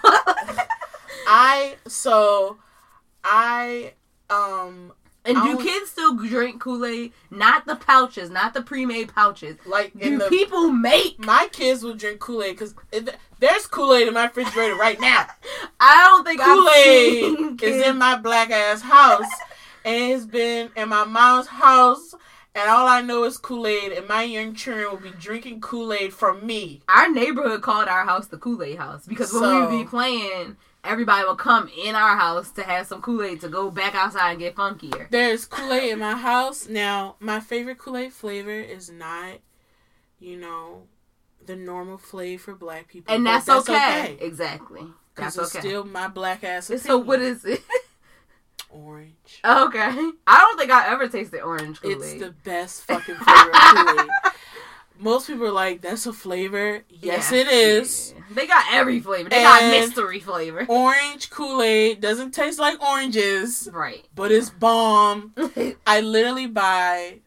I 1.26 1.76
so 1.86 2.58
I 3.24 3.92
um 4.30 4.92
and 5.28 5.58
do 5.58 5.62
kids 5.64 5.90
still 5.90 6.16
drink 6.16 6.60
Kool 6.60 6.84
Aid? 6.84 7.12
Not 7.30 7.66
the 7.66 7.76
pouches, 7.76 8.30
not 8.30 8.54
the 8.54 8.62
pre 8.62 8.86
made 8.86 9.14
pouches. 9.14 9.56
like 9.66 9.94
in 9.96 10.12
Do 10.12 10.18
the 10.18 10.28
people 10.28 10.70
make 10.70 11.18
my 11.18 11.48
kids 11.52 11.82
will 11.82 11.94
drink 11.94 12.20
Kool 12.20 12.42
Aid 12.42 12.56
because 12.58 12.74
there's 13.38 13.66
Kool 13.66 13.94
Aid 13.94 14.08
in 14.08 14.14
my 14.14 14.24
refrigerator 14.24 14.74
right 14.74 15.00
now. 15.00 15.26
I 15.80 16.06
don't 16.08 16.24
think 16.24 16.40
Kool 16.40 16.68
Aid 16.68 17.62
is 17.62 17.86
in 17.86 17.98
my 17.98 18.16
black 18.16 18.50
ass 18.50 18.82
house, 18.82 19.30
and 19.84 20.12
it's 20.12 20.24
been 20.26 20.70
in 20.76 20.88
my 20.88 21.04
mom's 21.04 21.46
house. 21.48 22.14
And 22.54 22.68
all 22.68 22.88
I 22.88 23.02
know 23.02 23.22
is 23.22 23.36
Kool 23.36 23.68
Aid, 23.68 23.92
and 23.92 24.08
my 24.08 24.24
young 24.24 24.52
children 24.54 24.88
will 24.90 24.96
be 24.96 25.10
drinking 25.20 25.60
Kool 25.60 25.92
Aid 25.92 26.12
from 26.12 26.44
me. 26.44 26.80
Our 26.88 27.08
neighborhood 27.08 27.62
called 27.62 27.86
our 27.86 28.04
house 28.04 28.26
the 28.26 28.38
Kool 28.38 28.62
Aid 28.64 28.78
house 28.78 29.06
because 29.06 29.32
when 29.32 29.42
we 29.42 29.48
So- 29.48 29.60
would 29.70 29.84
be 29.84 29.88
playing, 29.88 30.56
everybody 30.84 31.24
will 31.24 31.36
come 31.36 31.70
in 31.84 31.94
our 31.94 32.16
house 32.16 32.50
to 32.52 32.62
have 32.62 32.86
some 32.86 33.02
Kool 33.02 33.22
Aid 33.22 33.40
to 33.42 33.48
go 33.48 33.70
back 33.70 33.94
outside 33.94 34.30
and 34.32 34.38
get 34.38 34.54
funkier. 34.54 35.08
There's 35.10 35.44
Kool 35.44 35.72
Aid 35.72 35.92
in 35.92 35.98
my 35.98 36.16
house. 36.16 36.68
Now, 36.68 37.16
my 37.20 37.40
favorite 37.40 37.78
Kool 37.78 37.96
Aid 37.96 38.12
flavor 38.12 38.50
is 38.50 38.90
not, 38.90 39.38
you 40.18 40.36
know, 40.36 40.84
the 41.44 41.56
normal 41.56 41.98
flavor 41.98 42.42
for 42.42 42.54
black 42.54 42.88
people. 42.88 43.14
And 43.14 43.24
but 43.24 43.44
that's, 43.44 43.68
okay. 43.68 44.16
Exactly. 44.20 44.86
Because 45.14 45.34
That's 45.34 45.48
it's 45.48 45.56
okay. 45.56 45.68
still 45.68 45.84
my 45.84 46.06
black 46.08 46.44
ass 46.44 46.70
so 46.82 46.98
what 46.98 47.20
is 47.20 47.44
it? 47.44 47.60
Orange. 48.70 49.40
okay. 49.44 49.88
I 50.26 50.38
don't 50.38 50.58
think 50.58 50.70
I 50.70 50.92
ever 50.92 51.08
tasted 51.08 51.40
orange 51.40 51.80
Kool 51.80 51.90
Aid. 51.90 51.98
It's 51.98 52.14
the 52.14 52.34
best 52.44 52.82
fucking 52.82 53.16
flavor 53.16 53.50
of 53.50 53.54
Kool 53.54 54.00
Aid. 54.00 54.08
most 54.98 55.26
people 55.26 55.46
are 55.46 55.52
like, 55.52 55.80
"That's 55.80 56.06
a 56.06 56.12
flavor." 56.12 56.82
Yes, 56.88 57.30
Yeah. 57.32 57.38
it 57.40 57.48
is. 57.48 58.14
They 58.30 58.46
got 58.46 58.64
every 58.72 59.00
flavor. 59.00 59.28
They 59.30 59.42
got 59.42 59.62
mystery 59.70 60.20
flavor. 60.20 60.66
Orange 60.68 61.30
Kool 61.30 61.62
Aid 61.62 62.00
doesn't 62.00 62.32
taste 62.32 62.58
like 62.58 62.82
oranges, 62.82 63.68
Right. 63.72 64.04
but 64.14 64.30
it's 64.32 64.50
bomb. 64.50 65.32
I 65.86 66.00
literally 66.00 66.46
buy 66.46 67.20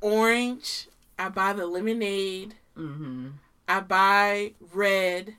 orange. 0.00 0.88
I 1.18 1.28
buy 1.28 1.52
the 1.52 1.66
lemonade. 1.66 2.54
mm-hmm. 2.76 3.28
I 3.66 3.80
buy 3.80 4.52
red, 4.72 5.34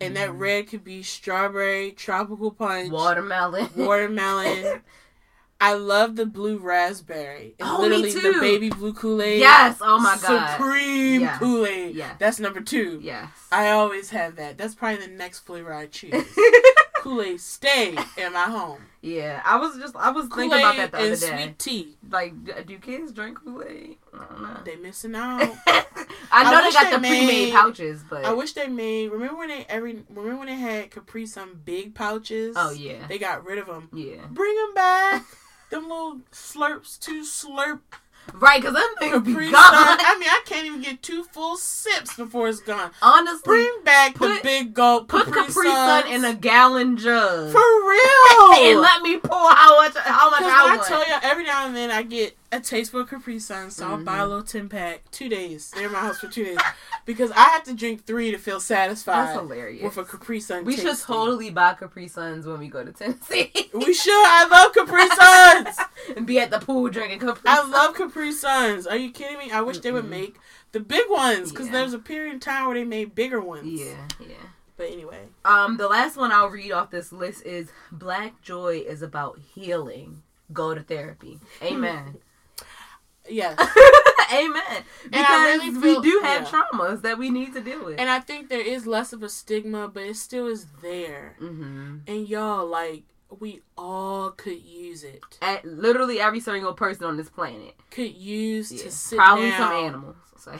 and 0.00 0.14
that 0.16 0.28
Mhm. 0.30 0.38
red 0.38 0.68
could 0.68 0.84
be 0.84 1.02
strawberry, 1.02 1.90
tropical 1.92 2.50
punch, 2.52 2.90
Watermelon. 2.92 3.70
watermelon. 3.74 4.82
I 5.60 5.72
love 5.74 6.16
the 6.16 6.26
blue 6.26 6.58
raspberry. 6.58 7.54
It's 7.58 7.66
Oh, 7.68 7.88
me 7.88 7.96
literally 7.96 8.32
the 8.34 8.40
baby 8.40 8.68
blue 8.68 8.92
Kool 8.92 9.22
Aid. 9.22 9.40
yes. 9.40 9.78
Oh 9.80 9.98
my 9.98 10.18
god. 10.20 10.50
Supreme 10.56 11.22
Yes. 11.22 11.38
Kool 11.38 11.66
Aid. 11.66 11.96
Yes. 11.96 12.16
That's 12.18 12.38
number 12.40 12.60
two. 12.60 13.00
Yes. 13.02 13.30
I 13.50 13.70
always 13.70 14.10
have 14.10 14.36
that. 14.36 14.58
That's 14.58 14.74
probably 14.74 15.06
the 15.06 15.12
next 15.12 15.40
flavor 15.40 15.72
I 15.72 15.86
choose. 15.86 16.12
Kool 16.96 17.22
Aid 17.22 17.40
stay 17.40 17.96
in 18.18 18.32
my 18.32 18.44
home. 18.44 18.80
yeah. 19.00 19.40
I 19.46 19.56
was 19.56 19.76
just 19.78 19.96
I 19.96 20.10
was 20.10 20.26
Kool 20.28 20.38
thinking 20.50 20.58
about 20.58 20.76
that 20.76 20.92
the 20.92 20.98
other 20.98 21.10
day. 21.10 21.16
sweet 21.16 21.58
tea. 21.58 21.96
Like, 22.10 22.66
do 22.66 22.78
kids 22.78 23.12
drink 23.12 23.38
Kool 23.42 23.62
Aid? 23.66 23.96
I 24.12 24.18
don't 24.28 24.42
know. 24.42 24.60
They 24.64 24.76
missing 24.76 25.14
out. 25.16 25.40
I 25.40 26.50
know 26.50 26.58
I 26.58 26.62
they 26.64 26.72
got 26.72 26.84
they 26.84 26.90
the 26.90 26.98
pre-made 26.98 27.26
made- 27.28 27.52
pouches, 27.54 28.02
but 28.10 28.24
I 28.26 28.32
wish 28.34 28.52
they 28.52 28.66
made. 28.66 29.10
Remember 29.10 29.36
when 29.36 29.48
they 29.48 29.64
every. 29.70 30.02
Remember 30.10 30.36
when 30.38 30.48
they 30.48 30.54
had 30.56 30.90
Capri 30.90 31.24
Sun 31.26 31.60
big 31.64 31.94
pouches? 31.94 32.56
oh 32.58 32.72
yeah, 32.72 33.06
They 33.06 33.18
got 33.18 33.44
rid 33.46 33.58
of 33.58 33.66
them. 33.68 33.88
yeah, 33.94 34.26
Bring 34.30 34.54
them 34.54 34.74
back. 34.74 35.24
them 35.80 35.88
little 35.88 36.20
slurps, 36.32 36.98
two 36.98 37.22
slurp 37.22 37.80
right. 38.34 38.60
Because 38.60 38.74
them 38.74 38.88
things 38.98 39.24
be 39.26 39.32
gone. 39.34 39.52
I 39.54 40.16
mean, 40.18 40.28
I 40.28 40.42
can't 40.44 40.66
even 40.66 40.82
get 40.82 41.02
two 41.02 41.22
full 41.24 41.56
sips 41.56 42.16
before 42.16 42.48
it's 42.48 42.60
gone. 42.60 42.90
Honestly, 43.00 43.42
Bring 43.44 43.70
back 43.84 44.18
the 44.18 44.38
big 44.42 44.74
gulp. 44.74 45.08
put 45.08 45.26
Capri, 45.26 45.42
Capri 45.46 45.68
Sun 45.70 46.08
in 46.08 46.24
a 46.24 46.34
gallon 46.34 46.96
jug 46.96 47.52
for 47.52 47.58
real. 47.88 48.52
and 48.58 48.80
let 48.80 49.02
me 49.02 49.18
pour 49.18 49.50
how 49.54 49.76
much 49.82 49.96
how 49.96 50.30
much 50.30 50.42
I 50.42 50.66
I 50.72 50.76
want. 50.76 50.86
tell 50.88 51.06
you, 51.06 51.14
every 51.22 51.44
now 51.44 51.66
and 51.66 51.76
then 51.76 51.90
I 51.90 52.02
get 52.02 52.36
a 52.52 52.60
taste 52.60 52.90
for 52.92 53.04
Capri 53.04 53.38
Sun, 53.38 53.70
so 53.70 53.86
I'll 53.88 53.96
buy 54.04 54.18
a 54.18 54.20
Mhm. 54.22 54.28
little 54.28 54.42
10 54.42 54.68
pack. 54.68 55.10
Two 55.10 55.28
days. 55.28 55.70
They're 55.74 55.86
in 55.86 55.92
my 55.92 56.00
house 56.00 56.18
for 56.20 56.28
two 56.28 56.44
days. 56.44 56.58
Because 57.04 57.30
I 57.32 57.40
have 57.44 57.64
to 57.64 57.74
drink 57.74 58.04
three 58.06 58.30
to 58.30 58.38
feel 58.38 58.60
satisfied. 58.60 59.26
That's 59.28 59.38
hilarious. 59.40 59.82
with 59.82 59.98
a 59.98 60.04
Capri 60.10 60.40
Sun. 60.40 60.64
we 60.64 60.76
should 60.76 60.98
totally 60.98 61.50
buy 61.50 61.74
Capri 61.74 62.08
Suns 62.08 62.46
when 62.46 62.58
we 62.58 62.68
go 62.68 62.84
to 62.84 62.92
Tennessee 62.92 63.50
We 63.74 63.92
should. 63.94 64.12
I 64.26 64.46
love 64.46 64.72
Capri 64.74 65.08
Suns. 65.08 65.78
and 66.16 66.26
be 66.26 66.38
at 66.38 66.50
the 66.50 66.58
pool 66.60 66.88
drinking 66.88 67.20
Capri. 67.20 67.42
I 67.46 67.56
Suns. 67.56 67.72
love 67.72 67.94
Capri 67.94 68.32
Suns. 68.32 68.86
Are 68.86 68.96
you 68.96 69.10
kidding 69.10 69.38
me? 69.38 69.50
I 69.50 69.60
wish 69.60 69.78
they 69.78 69.92
would 69.92 70.08
make 70.08 70.36
the 70.72 70.80
big 70.80 71.08
ones 71.10 71.50
because 71.50 71.66
Yeah. 71.66 71.72
there's 71.72 71.94
a 71.94 71.98
period 71.98 72.34
in 72.34 72.40
time 72.40 72.66
where 72.66 72.74
they 72.74 72.84
made 72.84 73.14
bigger 73.14 73.40
ones. 73.40 73.66
Yeah, 73.80 74.06
yeah. 74.20 74.34
But 74.76 74.90
anyway, 74.90 75.28
Um, 75.44 75.78
the 75.78 75.88
last 75.88 76.16
one 76.16 76.32
I'll 76.32 76.50
read 76.50 76.70
off 76.72 76.90
this 76.90 77.10
list 77.12 77.44
is 77.46 77.68
Black 77.90 78.42
Joy 78.42 78.84
is 78.86 79.00
about 79.00 79.38
healing. 79.54 80.22
Go 80.52 80.74
to 80.74 80.82
therapy. 80.82 81.40
Amen. 81.62 82.18
Yes. 83.28 83.58
Amen. 84.34 84.62
Because 85.04 85.28
really 85.44 85.70
feel- 85.80 86.00
we 86.02 86.10
do 86.10 86.20
have 86.24 86.42
yeah. 86.42 86.48
traumas 86.72 87.02
that 87.02 87.16
we 87.18 87.30
need 87.30 87.52
to 87.54 87.60
deal 87.60 87.84
with. 87.84 87.98
and 88.00 88.10
I 88.10 88.18
think 88.20 88.48
there 88.48 88.60
is 88.60 88.86
less 88.86 89.12
of 89.12 89.22
a 89.22 89.28
stigma, 89.28 89.88
but 89.88 90.02
it 90.02 90.16
still 90.16 90.46
is 90.48 90.66
there. 90.82 91.36
mm-hmm. 91.40 91.98
And 92.06 92.28
y'all, 92.28 92.66
like, 92.66 93.04
we 93.40 93.60
all 93.78 94.30
could 94.30 94.60
use 94.62 95.04
it. 95.04 95.20
At 95.42 95.64
literally 95.64 96.20
every 96.20 96.40
single 96.40 96.74
person 96.74 97.04
on 97.04 97.16
this 97.16 97.28
planet. 97.28 97.74
Could 97.90 98.14
use 98.14 98.72
Yeah. 98.72 98.82
to 98.84 98.90
sit 98.90 99.16
Probably 99.18 99.50
down. 99.50 99.58
some 99.58 99.72
animals. 99.72 100.16
So. 100.38 100.52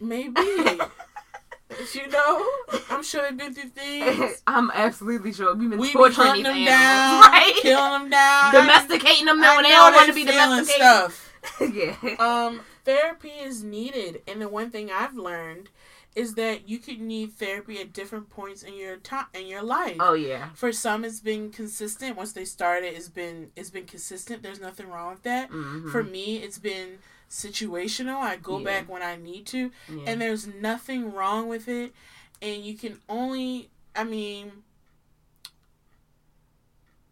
Maybe. 0.00 0.40
you 1.94 2.08
know, 2.08 2.46
I'm 2.90 3.02
sure 3.02 3.22
they've 3.22 3.36
been 3.36 3.54
through 3.54 3.70
things. 3.70 4.42
I'm 4.46 4.70
absolutely 4.72 5.32
sure 5.32 5.54
we've 5.54 5.68
been 5.70 5.78
We 5.78 5.88
be 5.88 5.92
torturing 5.94 6.26
hunting 6.28 6.44
these 6.44 6.66
them 6.68 6.78
animals, 6.78 7.24
down, 7.26 7.32
right? 7.32 7.54
killing 7.60 7.92
them 8.02 8.10
down, 8.10 8.52
Domesticating 8.54 9.24
them 9.26 9.42
I 9.42 9.54
when 9.56 9.62
they 9.64 9.70
know 9.70 9.76
don't 9.76 9.94
want 9.94 10.08
to 10.08 10.14
be 10.14 10.24
domesticated. 10.24 10.74
stuff. 10.74 11.25
yeah. 11.72 11.96
Um, 12.18 12.60
therapy 12.84 13.30
is 13.30 13.62
needed, 13.62 14.22
and 14.26 14.40
the 14.40 14.48
one 14.48 14.70
thing 14.70 14.90
I've 14.90 15.16
learned 15.16 15.68
is 16.14 16.34
that 16.34 16.66
you 16.66 16.78
could 16.78 16.98
need 16.98 17.32
therapy 17.34 17.78
at 17.78 17.92
different 17.92 18.30
points 18.30 18.62
in 18.62 18.74
your 18.76 18.96
time 18.96 19.26
in 19.34 19.46
your 19.46 19.62
life. 19.62 19.96
Oh 20.00 20.14
yeah. 20.14 20.48
For 20.54 20.72
some, 20.72 21.04
it's 21.04 21.20
been 21.20 21.50
consistent. 21.50 22.16
Once 22.16 22.32
they 22.32 22.44
started, 22.46 22.94
it's 22.94 23.10
been 23.10 23.50
it's 23.54 23.70
been 23.70 23.84
consistent. 23.84 24.42
There's 24.42 24.60
nothing 24.60 24.88
wrong 24.88 25.10
with 25.12 25.22
that. 25.24 25.50
Mhm. 25.50 25.90
For 25.92 26.02
me, 26.02 26.38
it's 26.38 26.58
been 26.58 26.98
situational. 27.28 28.16
I 28.16 28.36
go 28.36 28.58
Yeah. 28.58 28.64
back 28.64 28.88
when 28.88 29.02
I 29.02 29.16
need 29.16 29.46
to, 29.48 29.70
yeah. 29.90 30.04
and 30.06 30.20
there's 30.20 30.46
nothing 30.46 31.12
wrong 31.12 31.48
with 31.48 31.68
it. 31.68 31.92
And 32.40 32.64
you 32.64 32.74
can 32.76 32.98
only, 33.08 33.68
I 33.94 34.04
mean, 34.04 34.52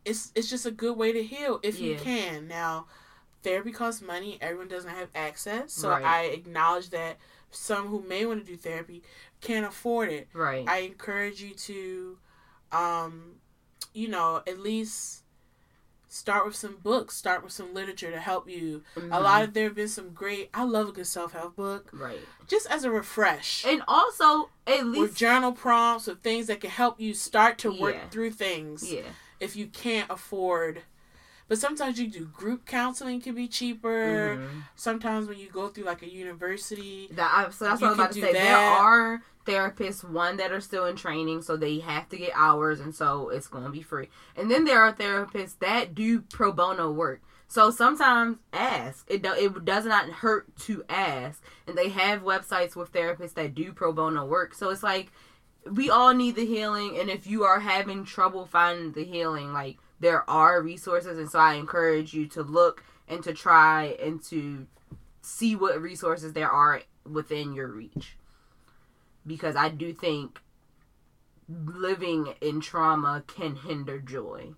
it's 0.05 0.33
it's 0.35 0.49
just 0.51 0.67
a 0.67 0.71
good 0.71 0.97
way 0.97 1.13
to 1.13 1.23
heal 1.23 1.61
if 1.63 1.81
you 1.81 1.97
can. 1.97 2.47
Now, 2.49 2.87
therapy 3.45 3.71
costs 3.71 4.03
money. 4.03 4.39
Everyone 4.41 4.67
doesn't 4.69 4.91
have 4.91 5.09
access, 5.15 5.73
so 5.73 5.91
Right. 5.91 6.03
I 6.05 6.23
acknowledge 6.25 6.91
that 6.91 7.19
some 7.51 7.87
who 7.87 8.03
may 8.03 8.27
want 8.27 8.45
to 8.45 8.51
do 8.53 8.57
therapy 8.57 9.03
can't 9.41 9.65
afford 9.67 10.09
it. 10.11 10.29
right. 10.33 10.69
I 10.69 10.79
encourage 10.79 11.41
you 11.41 11.55
to, 11.55 12.19
um, 12.73 13.37
you 13.93 14.09
know, 14.09 14.43
at 14.47 14.59
least 14.59 15.21
start 16.09 16.47
with 16.47 16.55
some 16.57 16.77
books, 16.77 17.17
start 17.17 17.43
with 17.43 17.53
some 17.53 17.75
literature 17.75 18.11
to 18.11 18.21
help 18.21 18.49
you. 18.49 18.83
A 18.97 19.01
Mhm. 19.01 19.23
lot 19.23 19.43
of 19.43 19.53
there 19.53 19.65
have 19.65 19.75
been 19.75 19.89
some 19.89 20.11
great. 20.15 20.49
I 20.55 20.63
love 20.65 20.89
a 20.89 20.93
good 20.93 21.07
self 21.07 21.33
help 21.33 21.57
book, 21.57 21.91
right. 21.93 22.21
just 22.47 22.67
as 22.71 22.85
a 22.85 22.91
refresh. 22.91 23.65
And 23.65 23.83
also, 23.89 24.51
at 24.67 24.85
with 24.85 24.95
least 24.97 25.17
journal 25.17 25.53
prompts 25.53 26.09
or 26.09 26.15
things 26.15 26.47
that 26.47 26.61
can 26.61 26.71
help 26.71 27.01
you 27.01 27.15
start 27.15 27.59
to 27.59 27.71
work 27.73 27.95
Yeah. 27.97 28.09
through 28.11 28.31
things 28.33 28.91
yeah. 28.91 29.03
if 29.41 29.55
you 29.57 29.67
can't 29.67 30.09
afford. 30.11 30.83
But 31.47 31.59
sometimes 31.59 32.01
you 32.01 32.09
do 32.09 32.25
group 32.27 32.65
counseling 32.67 33.21
can 33.21 33.35
be 33.35 33.49
cheaper. 33.49 34.37
Mhm. 34.39 34.63
Sometimes 34.77 35.29
when 35.29 35.39
you 35.39 35.49
go 35.51 35.69
through 35.69 35.85
like 35.85 36.03
a 36.03 36.11
university, 36.11 37.09
That 37.13 37.53
so 37.53 37.67
that's 37.67 37.81
what 37.81 37.89
I 37.89 37.91
was 37.91 37.99
about 37.99 38.13
to 38.13 38.21
say. 38.21 38.27
do 38.29 38.33
There 38.33 38.57
are 38.57 39.23
therapists, 39.47 40.03
one 40.03 40.39
that 40.39 40.53
are 40.53 40.61
still 40.61 40.87
in 40.87 40.97
training, 40.97 41.43
so 41.43 41.57
they 41.57 41.81
have 41.81 42.09
to 42.09 42.17
get 42.17 42.33
hours, 42.35 42.81
and 42.81 42.95
so 42.95 43.29
it's 43.29 43.47
going 43.47 43.65
to 43.65 43.71
be 43.71 43.83
free. 43.83 44.09
And 44.37 44.51
then 44.51 44.65
there 44.65 44.81
are 44.81 44.93
therapists 44.93 45.59
that 45.59 45.95
do 45.95 46.23
pro 46.23 46.51
bono 46.51 46.91
work. 46.91 47.21
So 47.47 47.71
sometimes 47.71 48.39
ask. 48.55 49.05
It 49.09 49.23
do, 49.23 49.33
it 49.35 49.65
does 49.67 49.85
not 49.85 50.09
hurt 50.09 50.57
to 50.61 50.83
ask, 50.89 51.43
and 51.67 51.77
they 51.77 51.91
have 51.91 52.23
websites 52.23 52.75
with 52.75 52.91
therapists 52.91 53.35
that 53.35 53.55
do 53.55 53.73
pro 53.73 53.93
bono 53.93 54.25
work. 54.25 54.55
So 54.55 54.71
it's 54.71 54.83
like 54.83 55.13
we 55.71 55.91
all 55.91 56.15
need 56.15 56.37
the 56.37 56.47
healing, 56.47 56.99
and 56.99 57.11
if 57.11 57.27
you 57.27 57.45
are 57.45 57.61
having 57.61 58.07
trouble 58.07 58.47
finding 58.47 58.93
the 58.93 59.05
healing, 59.05 59.53
like 59.53 59.77
there 60.05 60.29
are 60.29 60.61
resources, 60.61 61.17
and 61.17 61.31
so 61.31 61.39
I 61.39 61.55
encourage 61.55 62.13
you 62.13 62.27
to 62.27 62.43
look 62.43 62.85
and 63.09 63.25
to 63.25 63.33
try 63.33 63.97
and 64.03 64.23
to 64.25 64.67
see 65.23 65.57
what 65.57 65.81
resources 65.81 66.35
there 66.35 66.51
are 66.51 66.83
within 67.11 67.55
your 67.55 67.69
reach. 67.69 68.19
Because 69.27 69.57
I 69.57 69.71
do 69.71 69.95
think 69.95 70.43
living 71.49 72.35
in 72.43 72.61
trauma 72.61 73.25
can 73.27 73.57
hinder 73.57 73.99
joy. 73.99 74.53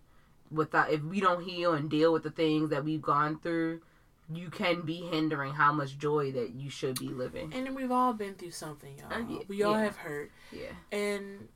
Without 0.51 0.91
if 0.91 1.03
we 1.03 1.21
don't 1.21 1.45
heal 1.45 1.75
and 1.75 1.89
deal 1.89 2.13
with 2.13 2.25
the 2.25 2.31
things 2.33 2.71
that 2.71 2.83
we've 2.83 3.01
gone 3.01 3.39
through, 3.39 3.83
you 4.29 4.51
can 4.51 4.83
be 4.83 4.97
hindering 4.97 5.53
how 5.53 5.73
much 5.73 5.97
joy 5.97 6.33
that 6.33 6.55
you 6.55 6.71
should 6.71 6.99
be 6.99 7.09
living. 7.09 7.53
and 7.55 7.67
then 7.67 7.75
we've 7.77 7.93
all 7.93 8.13
been 8.13 8.35
through 8.35 8.51
something, 8.51 8.99
y'all. 8.99 9.13
Uh, 9.13 9.25
yeah, 9.29 9.39
we 9.47 9.63
all 9.63 9.75
yeah. 9.75 9.85
have 9.85 9.97
hurt. 9.97 10.33
Yeah. 10.51 10.73
and 10.91 11.47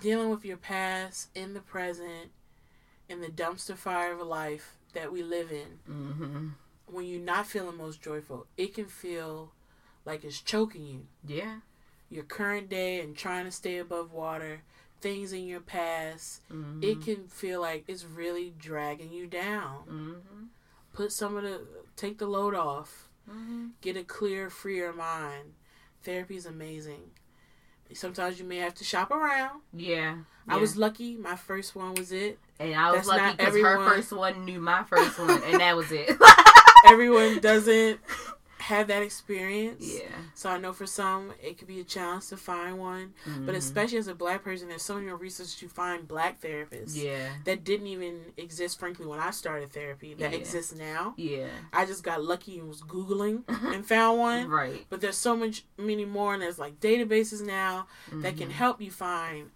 dealing 0.00 0.30
with 0.30 0.44
your 0.44 0.56
past 0.56 1.28
in 1.34 1.54
the 1.54 1.60
present 1.60 2.30
in 3.08 3.20
the 3.20 3.28
dumpster 3.28 3.76
fire 3.76 4.12
of 4.12 4.20
a 4.20 4.24
life 4.24 4.76
that 4.92 5.12
we 5.12 5.22
live 5.22 5.50
in 5.52 5.78
Mm-hmm. 5.90 6.48
when 6.86 7.06
you're 7.06 7.20
not 7.20 7.46
feeling 7.46 7.76
most 7.76 8.00
joyful 8.02 8.46
it 8.56 8.74
can 8.74 8.86
feel 8.86 9.52
like 10.04 10.24
it's 10.24 10.40
choking 10.40 10.86
you 10.86 11.06
Yeah. 11.26 11.58
your 12.10 12.24
current 12.24 12.68
day 12.68 13.00
and 13.00 13.16
trying 13.16 13.44
to 13.44 13.50
stay 13.50 13.78
above 13.78 14.12
water 14.12 14.62
things 15.00 15.32
in 15.32 15.46
your 15.46 15.60
past 15.60 16.40
Mm-hmm. 16.50 16.82
it 16.82 17.02
can 17.02 17.26
feel 17.28 17.60
like 17.60 17.84
it's 17.88 18.04
really 18.04 18.52
dragging 18.58 19.12
you 19.12 19.26
down 19.26 19.82
Mm-hmm. 19.88 20.44
put 20.92 21.12
some 21.12 21.36
of 21.36 21.42
the 21.42 21.60
take 21.96 22.18
the 22.18 22.26
load 22.26 22.54
off 22.54 23.08
Mm-hmm. 23.30 23.68
get 23.80 23.96
a 23.96 24.04
clear 24.04 24.50
freer 24.50 24.92
mind 24.92 25.54
therapy 26.02 26.36
is 26.36 26.44
amazing 26.46 27.10
sometimes 27.92 28.38
you 28.38 28.44
may 28.44 28.56
have 28.56 28.74
to 28.74 28.84
shop 28.84 29.10
around 29.10 29.60
Yeah. 29.72 30.16
I 30.48 30.54
Yeah. 30.54 30.60
was 30.60 30.76
lucky. 30.76 31.16
My 31.16 31.36
first 31.36 31.74
one 31.76 31.94
was 31.94 32.12
it. 32.12 32.38
and 32.58 32.74
I 32.74 32.90
was 32.92 33.06
that's 33.06 33.08
lucky 33.08 33.36
because 33.36 33.54
her 33.60 33.88
first 33.88 34.12
one 34.12 34.44
knew 34.44 34.60
my 34.60 34.84
first 34.84 35.18
one, 35.18 35.42
and 35.44 35.60
that 35.60 35.76
was 35.76 35.90
it. 35.90 36.10
Everyone 36.86 37.38
doesn't 37.40 37.98
have 38.64 38.86
that 38.88 39.02
experience. 39.02 39.84
Yeah. 39.86 40.08
So 40.34 40.48
I 40.48 40.56
know 40.58 40.72
for 40.72 40.86
some 40.86 41.32
it 41.42 41.58
could 41.58 41.68
be 41.68 41.80
a 41.80 41.84
challenge 41.84 42.28
to 42.28 42.36
find 42.38 42.78
one, 42.78 43.12
Mhm. 43.26 43.44
but 43.44 43.54
especially 43.54 43.98
as 43.98 44.08
a 44.08 44.14
black 44.14 44.42
person, 44.42 44.68
there's 44.68 44.82
so 44.82 44.94
many 44.94 45.08
resources 45.08 45.54
to 45.56 45.68
find 45.68 46.08
black 46.08 46.40
therapists 46.40 46.94
yeah. 46.96 47.34
that 47.44 47.62
didn't 47.62 47.88
even 47.88 48.32
exist, 48.38 48.78
frankly, 48.78 49.04
when 49.06 49.20
I 49.20 49.32
started 49.32 49.70
therapy. 49.72 50.14
That 50.14 50.32
Yeah. 50.32 50.38
exists 50.38 50.74
now. 50.74 51.12
Yeah. 51.18 51.48
I 51.74 51.84
just 51.84 52.02
got 52.02 52.22
lucky 52.24 52.58
and 52.58 52.68
was 52.68 52.80
googling 52.80 53.42
and 53.48 53.86
found 53.86 54.18
one. 54.18 54.48
Right. 54.48 54.86
But 54.88 55.02
there's 55.02 55.18
so 55.18 55.36
much 55.36 55.64
many 55.76 56.06
more, 56.06 56.32
and 56.32 56.42
there's 56.42 56.58
like 56.58 56.80
databases 56.80 57.44
now 57.44 57.86
that 58.12 58.36
can 58.38 58.48
Mhm. 58.48 58.52
help 58.52 58.80
you 58.80 58.90
find 58.90 59.50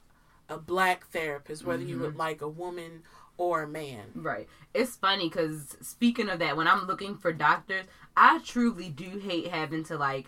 a 0.50 0.58
black 0.58 1.06
therapist, 1.08 1.64
whether 1.64 1.82
you 1.82 1.96
Mhm. 1.96 2.00
would 2.00 2.16
like 2.16 2.42
a 2.42 2.48
woman 2.48 3.02
or 3.38 3.62
a 3.62 3.68
man. 3.68 4.10
Right. 4.16 4.48
It's 4.74 4.96
funny 4.96 5.28
because 5.28 5.76
speaking 5.80 6.28
of 6.28 6.40
that, 6.40 6.56
when 6.56 6.66
I'm 6.66 6.86
looking 6.86 7.16
for 7.16 7.32
doctors, 7.32 7.84
I 8.18 8.40
truly 8.44 8.88
do 8.88 9.18
hate 9.18 9.46
having 9.48 9.84
to 9.84 9.96
like 9.96 10.26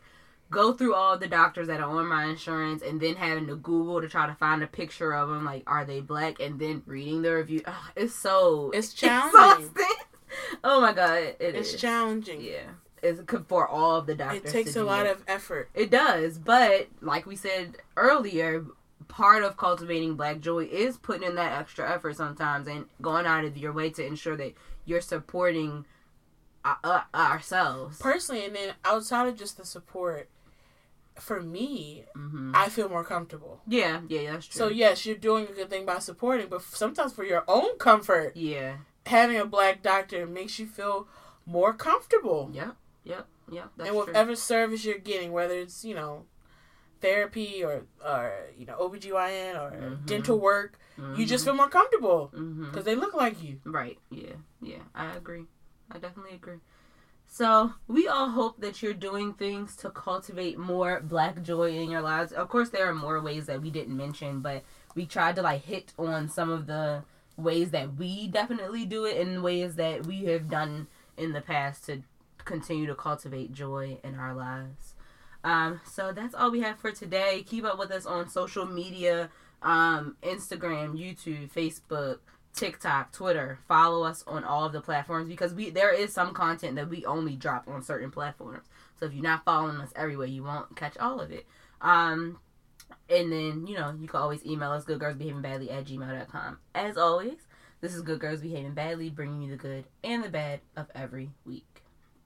go 0.51 0.73
through 0.73 0.95
all 0.95 1.19
the 1.19 1.27
doctors 1.29 1.67
that 1.69 1.81
are 1.81 1.91
on 1.91 2.07
my 2.09 2.25
insurance 2.25 2.83
and 2.83 3.01
then 3.01 3.17
having 3.17 3.47
to 3.49 3.57
Google 3.57 4.01
to 4.01 4.09
try 4.09 4.27
to 4.27 4.35
find 4.35 4.63
a 4.63 4.67
picture 4.67 5.13
of 5.15 5.29
them. 5.29 5.45
Like, 5.45 5.63
are 5.67 5.85
they 5.85 6.01
black? 6.01 6.41
And 6.41 6.59
then 6.59 6.83
reading 6.87 7.23
the 7.23 7.35
review. 7.35 7.63
Ugh, 7.67 7.75
it's 7.97 8.15
so 8.15 8.71
It's 8.73 8.93
challenging. 8.93 9.67
exhausting. 9.69 9.97
oh 10.65 10.81
my 10.81 10.93
god, 10.93 11.19
it 11.19 11.37
it's 11.41 11.75
is. 11.75 11.81
challenging. 11.81 12.41
Yeah, 12.43 12.71
it's 13.03 13.21
for 13.49 13.67
all 13.67 13.97
of 13.97 14.07
the 14.07 14.15
doctors. 14.15 14.43
It 14.45 14.53
takes 14.53 14.77
a 14.77 14.85
lot 14.85 15.07
it. 15.07 15.13
of 15.17 15.25
effort. 15.27 15.69
It 15.75 15.91
does, 15.91 16.39
but 16.39 16.89
like 17.01 17.27
we 17.27 17.35
said 17.37 17.79
earlier, 17.97 18.65
part 19.09 19.43
of 19.43 19.57
cultivating 19.57 20.15
black 20.15 20.41
joy 20.41 20.65
is 20.65 20.97
putting 20.97 21.29
in 21.29 21.35
that 21.35 21.59
extra 21.59 21.91
effort 21.93 22.17
sometimes 22.17 22.69
and 22.69 22.87
going 23.03 23.27
out 23.27 23.45
of 23.45 23.57
your 23.59 23.73
way 23.73 23.91
to 23.91 24.07
ensure 24.07 24.37
that 24.37 24.55
you're 24.85 25.01
supporting 25.01 25.85
uh, 26.65 27.01
ourselves. 27.15 27.99
Personally, 27.99 28.45
and 28.45 28.55
then 28.55 28.75
outside 28.85 29.29
of 29.29 29.37
just 29.37 29.57
the 29.57 29.65
support, 29.65 30.29
for 31.19 31.41
me, 31.43 32.05
hmm 32.15 32.53
I 32.55 32.69
feel 32.69 32.89
more 32.89 33.05
comfortable. 33.05 33.61
Yeah, 33.67 34.01
yeah, 34.09 34.33
that's 34.33 34.47
true. 34.47 34.59
So 34.59 34.69
yes, 34.69 35.07
you're 35.07 35.17
doing 35.17 35.47
a 35.47 35.53
good 35.53 35.71
thing 35.71 35.87
by 35.87 35.99
supporting, 36.01 36.49
but 36.49 36.63
sometimes 36.63 37.13
for 37.13 37.25
your 37.25 37.45
own 37.47 37.79
comfort, 37.79 38.37
yeah, 38.37 38.79
having 39.07 39.37
a 39.37 39.45
black 39.45 39.83
doctor 39.83 40.27
makes 40.27 40.59
you 40.59 40.67
feel 40.67 41.07
more 41.47 41.73
comfortable. 41.73 42.51
yep, 42.53 42.77
yep, 43.05 43.27
yep. 43.51 43.71
And 43.79 43.89
true. 43.89 43.97
whatever 43.97 44.35
service 44.37 44.85
you're 44.85 44.99
getting, 44.99 45.31
whether 45.33 45.55
it's, 45.55 45.85
you 45.85 45.95
know, 45.95 46.27
therapy 47.01 47.63
or, 47.65 47.87
or 48.05 48.33
you 48.59 48.67
know, 48.67 48.77
OBGYN 48.79 49.57
or 49.57 49.71
Mhm. 49.71 50.07
dental 50.07 50.39
work, 50.39 50.79
you 51.15 51.25
just 51.27 51.45
Mhm. 51.45 51.49
feel 51.49 51.55
more 51.55 51.69
comfortable 51.69 52.33
because 52.61 52.85
they 52.85 52.95
look 52.95 53.15
like 53.15 53.43
you. 53.43 53.61
Right. 53.65 53.99
Yeah. 54.11 54.35
Yeah. 54.61 54.83
I 54.95 55.15
agree. 55.15 55.47
I 55.91 55.99
definitely 55.99 56.35
agree. 56.35 56.59
So 57.27 57.75
we 57.87 58.09
all 58.09 58.31
hope 58.31 58.61
that 58.61 58.83
you're 58.83 58.93
doing 58.93 59.35
things 59.35 59.77
to 59.77 59.91
cultivate 59.91 60.59
more 60.59 61.01
black 61.01 61.43
joy 61.43 61.77
in 61.77 61.91
your 61.91 62.01
lives. 62.01 62.33
Of 62.33 62.49
course, 62.49 62.71
there 62.71 62.89
are 62.89 62.95
more 62.95 63.21
ways 63.21 63.47
that 63.47 63.63
we 63.63 63.71
didn't 63.71 63.97
mention, 63.97 64.41
but 64.41 64.65
we 64.97 65.07
tried 65.07 65.37
to 65.37 65.43
like 65.43 65.65
hit 65.65 65.93
on 65.97 66.29
some 66.29 66.51
of 66.51 66.67
the 66.67 67.05
ways 67.37 67.71
that 67.71 67.95
we 67.97 68.27
definitely 68.27 68.85
do 68.85 69.05
it 69.05 69.17
and 69.17 69.43
ways 69.43 69.77
that 69.77 70.07
we 70.07 70.25
have 70.25 70.51
done 70.51 70.89
in 71.17 71.33
the 71.33 71.41
past 71.41 71.87
to 71.87 72.03
continue 72.45 72.87
to 72.87 72.95
cultivate 72.95 73.53
joy 73.53 73.99
in 74.03 74.17
our 74.17 74.35
lives. 74.35 74.95
Um, 75.45 75.81
so 75.85 76.13
that's 76.13 76.35
all 76.35 76.51
we 76.51 76.61
have 76.61 76.79
for 76.79 76.91
today. 76.91 77.45
Keep 77.47 77.65
up 77.65 77.79
with 77.79 77.93
us 77.93 78.07
on 78.07 78.29
social 78.29 78.67
media 78.67 79.31
um, 79.63 80.17
Instagram, 80.23 80.99
YouTube, 80.99 81.53
Facebook, 81.53 82.19
TikTok, 82.55 83.13
Twitter. 83.13 83.59
Follow 83.69 84.05
us 84.05 84.25
on 84.27 84.45
all 84.45 84.65
of 84.65 84.73
the 84.73 84.81
platforms 84.81 85.29
because 85.29 85.55
we 85.55 85.71
there 85.71 85.93
is 85.93 86.13
some 86.13 86.35
content 86.35 86.77
that 86.77 86.89
we 86.89 87.05
only 87.05 87.37
drop 87.37 87.69
on 87.69 87.83
certain 87.83 88.11
platforms. 88.11 88.67
So 88.99 89.07
if 89.07 89.15
you're 89.15 89.23
not 89.23 89.45
following 89.45 89.77
us 89.77 89.93
everywhere, 89.97 90.27
you 90.27 90.45
won't 90.45 90.77
catch 90.77 90.99
all 90.99 91.21
of 91.21 91.31
it. 91.31 91.47
Um, 91.81 92.39
and 93.09 93.33
then, 93.33 93.67
you 93.67 93.77
know, 93.77 93.95
you 93.99 94.07
can 94.07 94.21
always 94.21 94.45
email 94.45 94.71
us 94.73 94.85
goodgirlsbehavingbadly 94.85 95.73
at 95.73 95.87
gmail.com. 95.87 96.59
As 96.75 96.97
always, 96.97 97.39
this 97.81 97.95
is 97.95 98.03
Good 98.03 98.21
Girls 98.21 98.41
Behaving 98.41 98.75
Badly, 98.75 99.11
bringing 99.11 99.43
you 99.43 99.51
the 99.51 99.57
good 99.57 99.85
and 100.05 100.23
the 100.23 100.29
bad 100.29 100.61
of 100.77 100.87
every 100.95 101.31
week. 101.45 101.70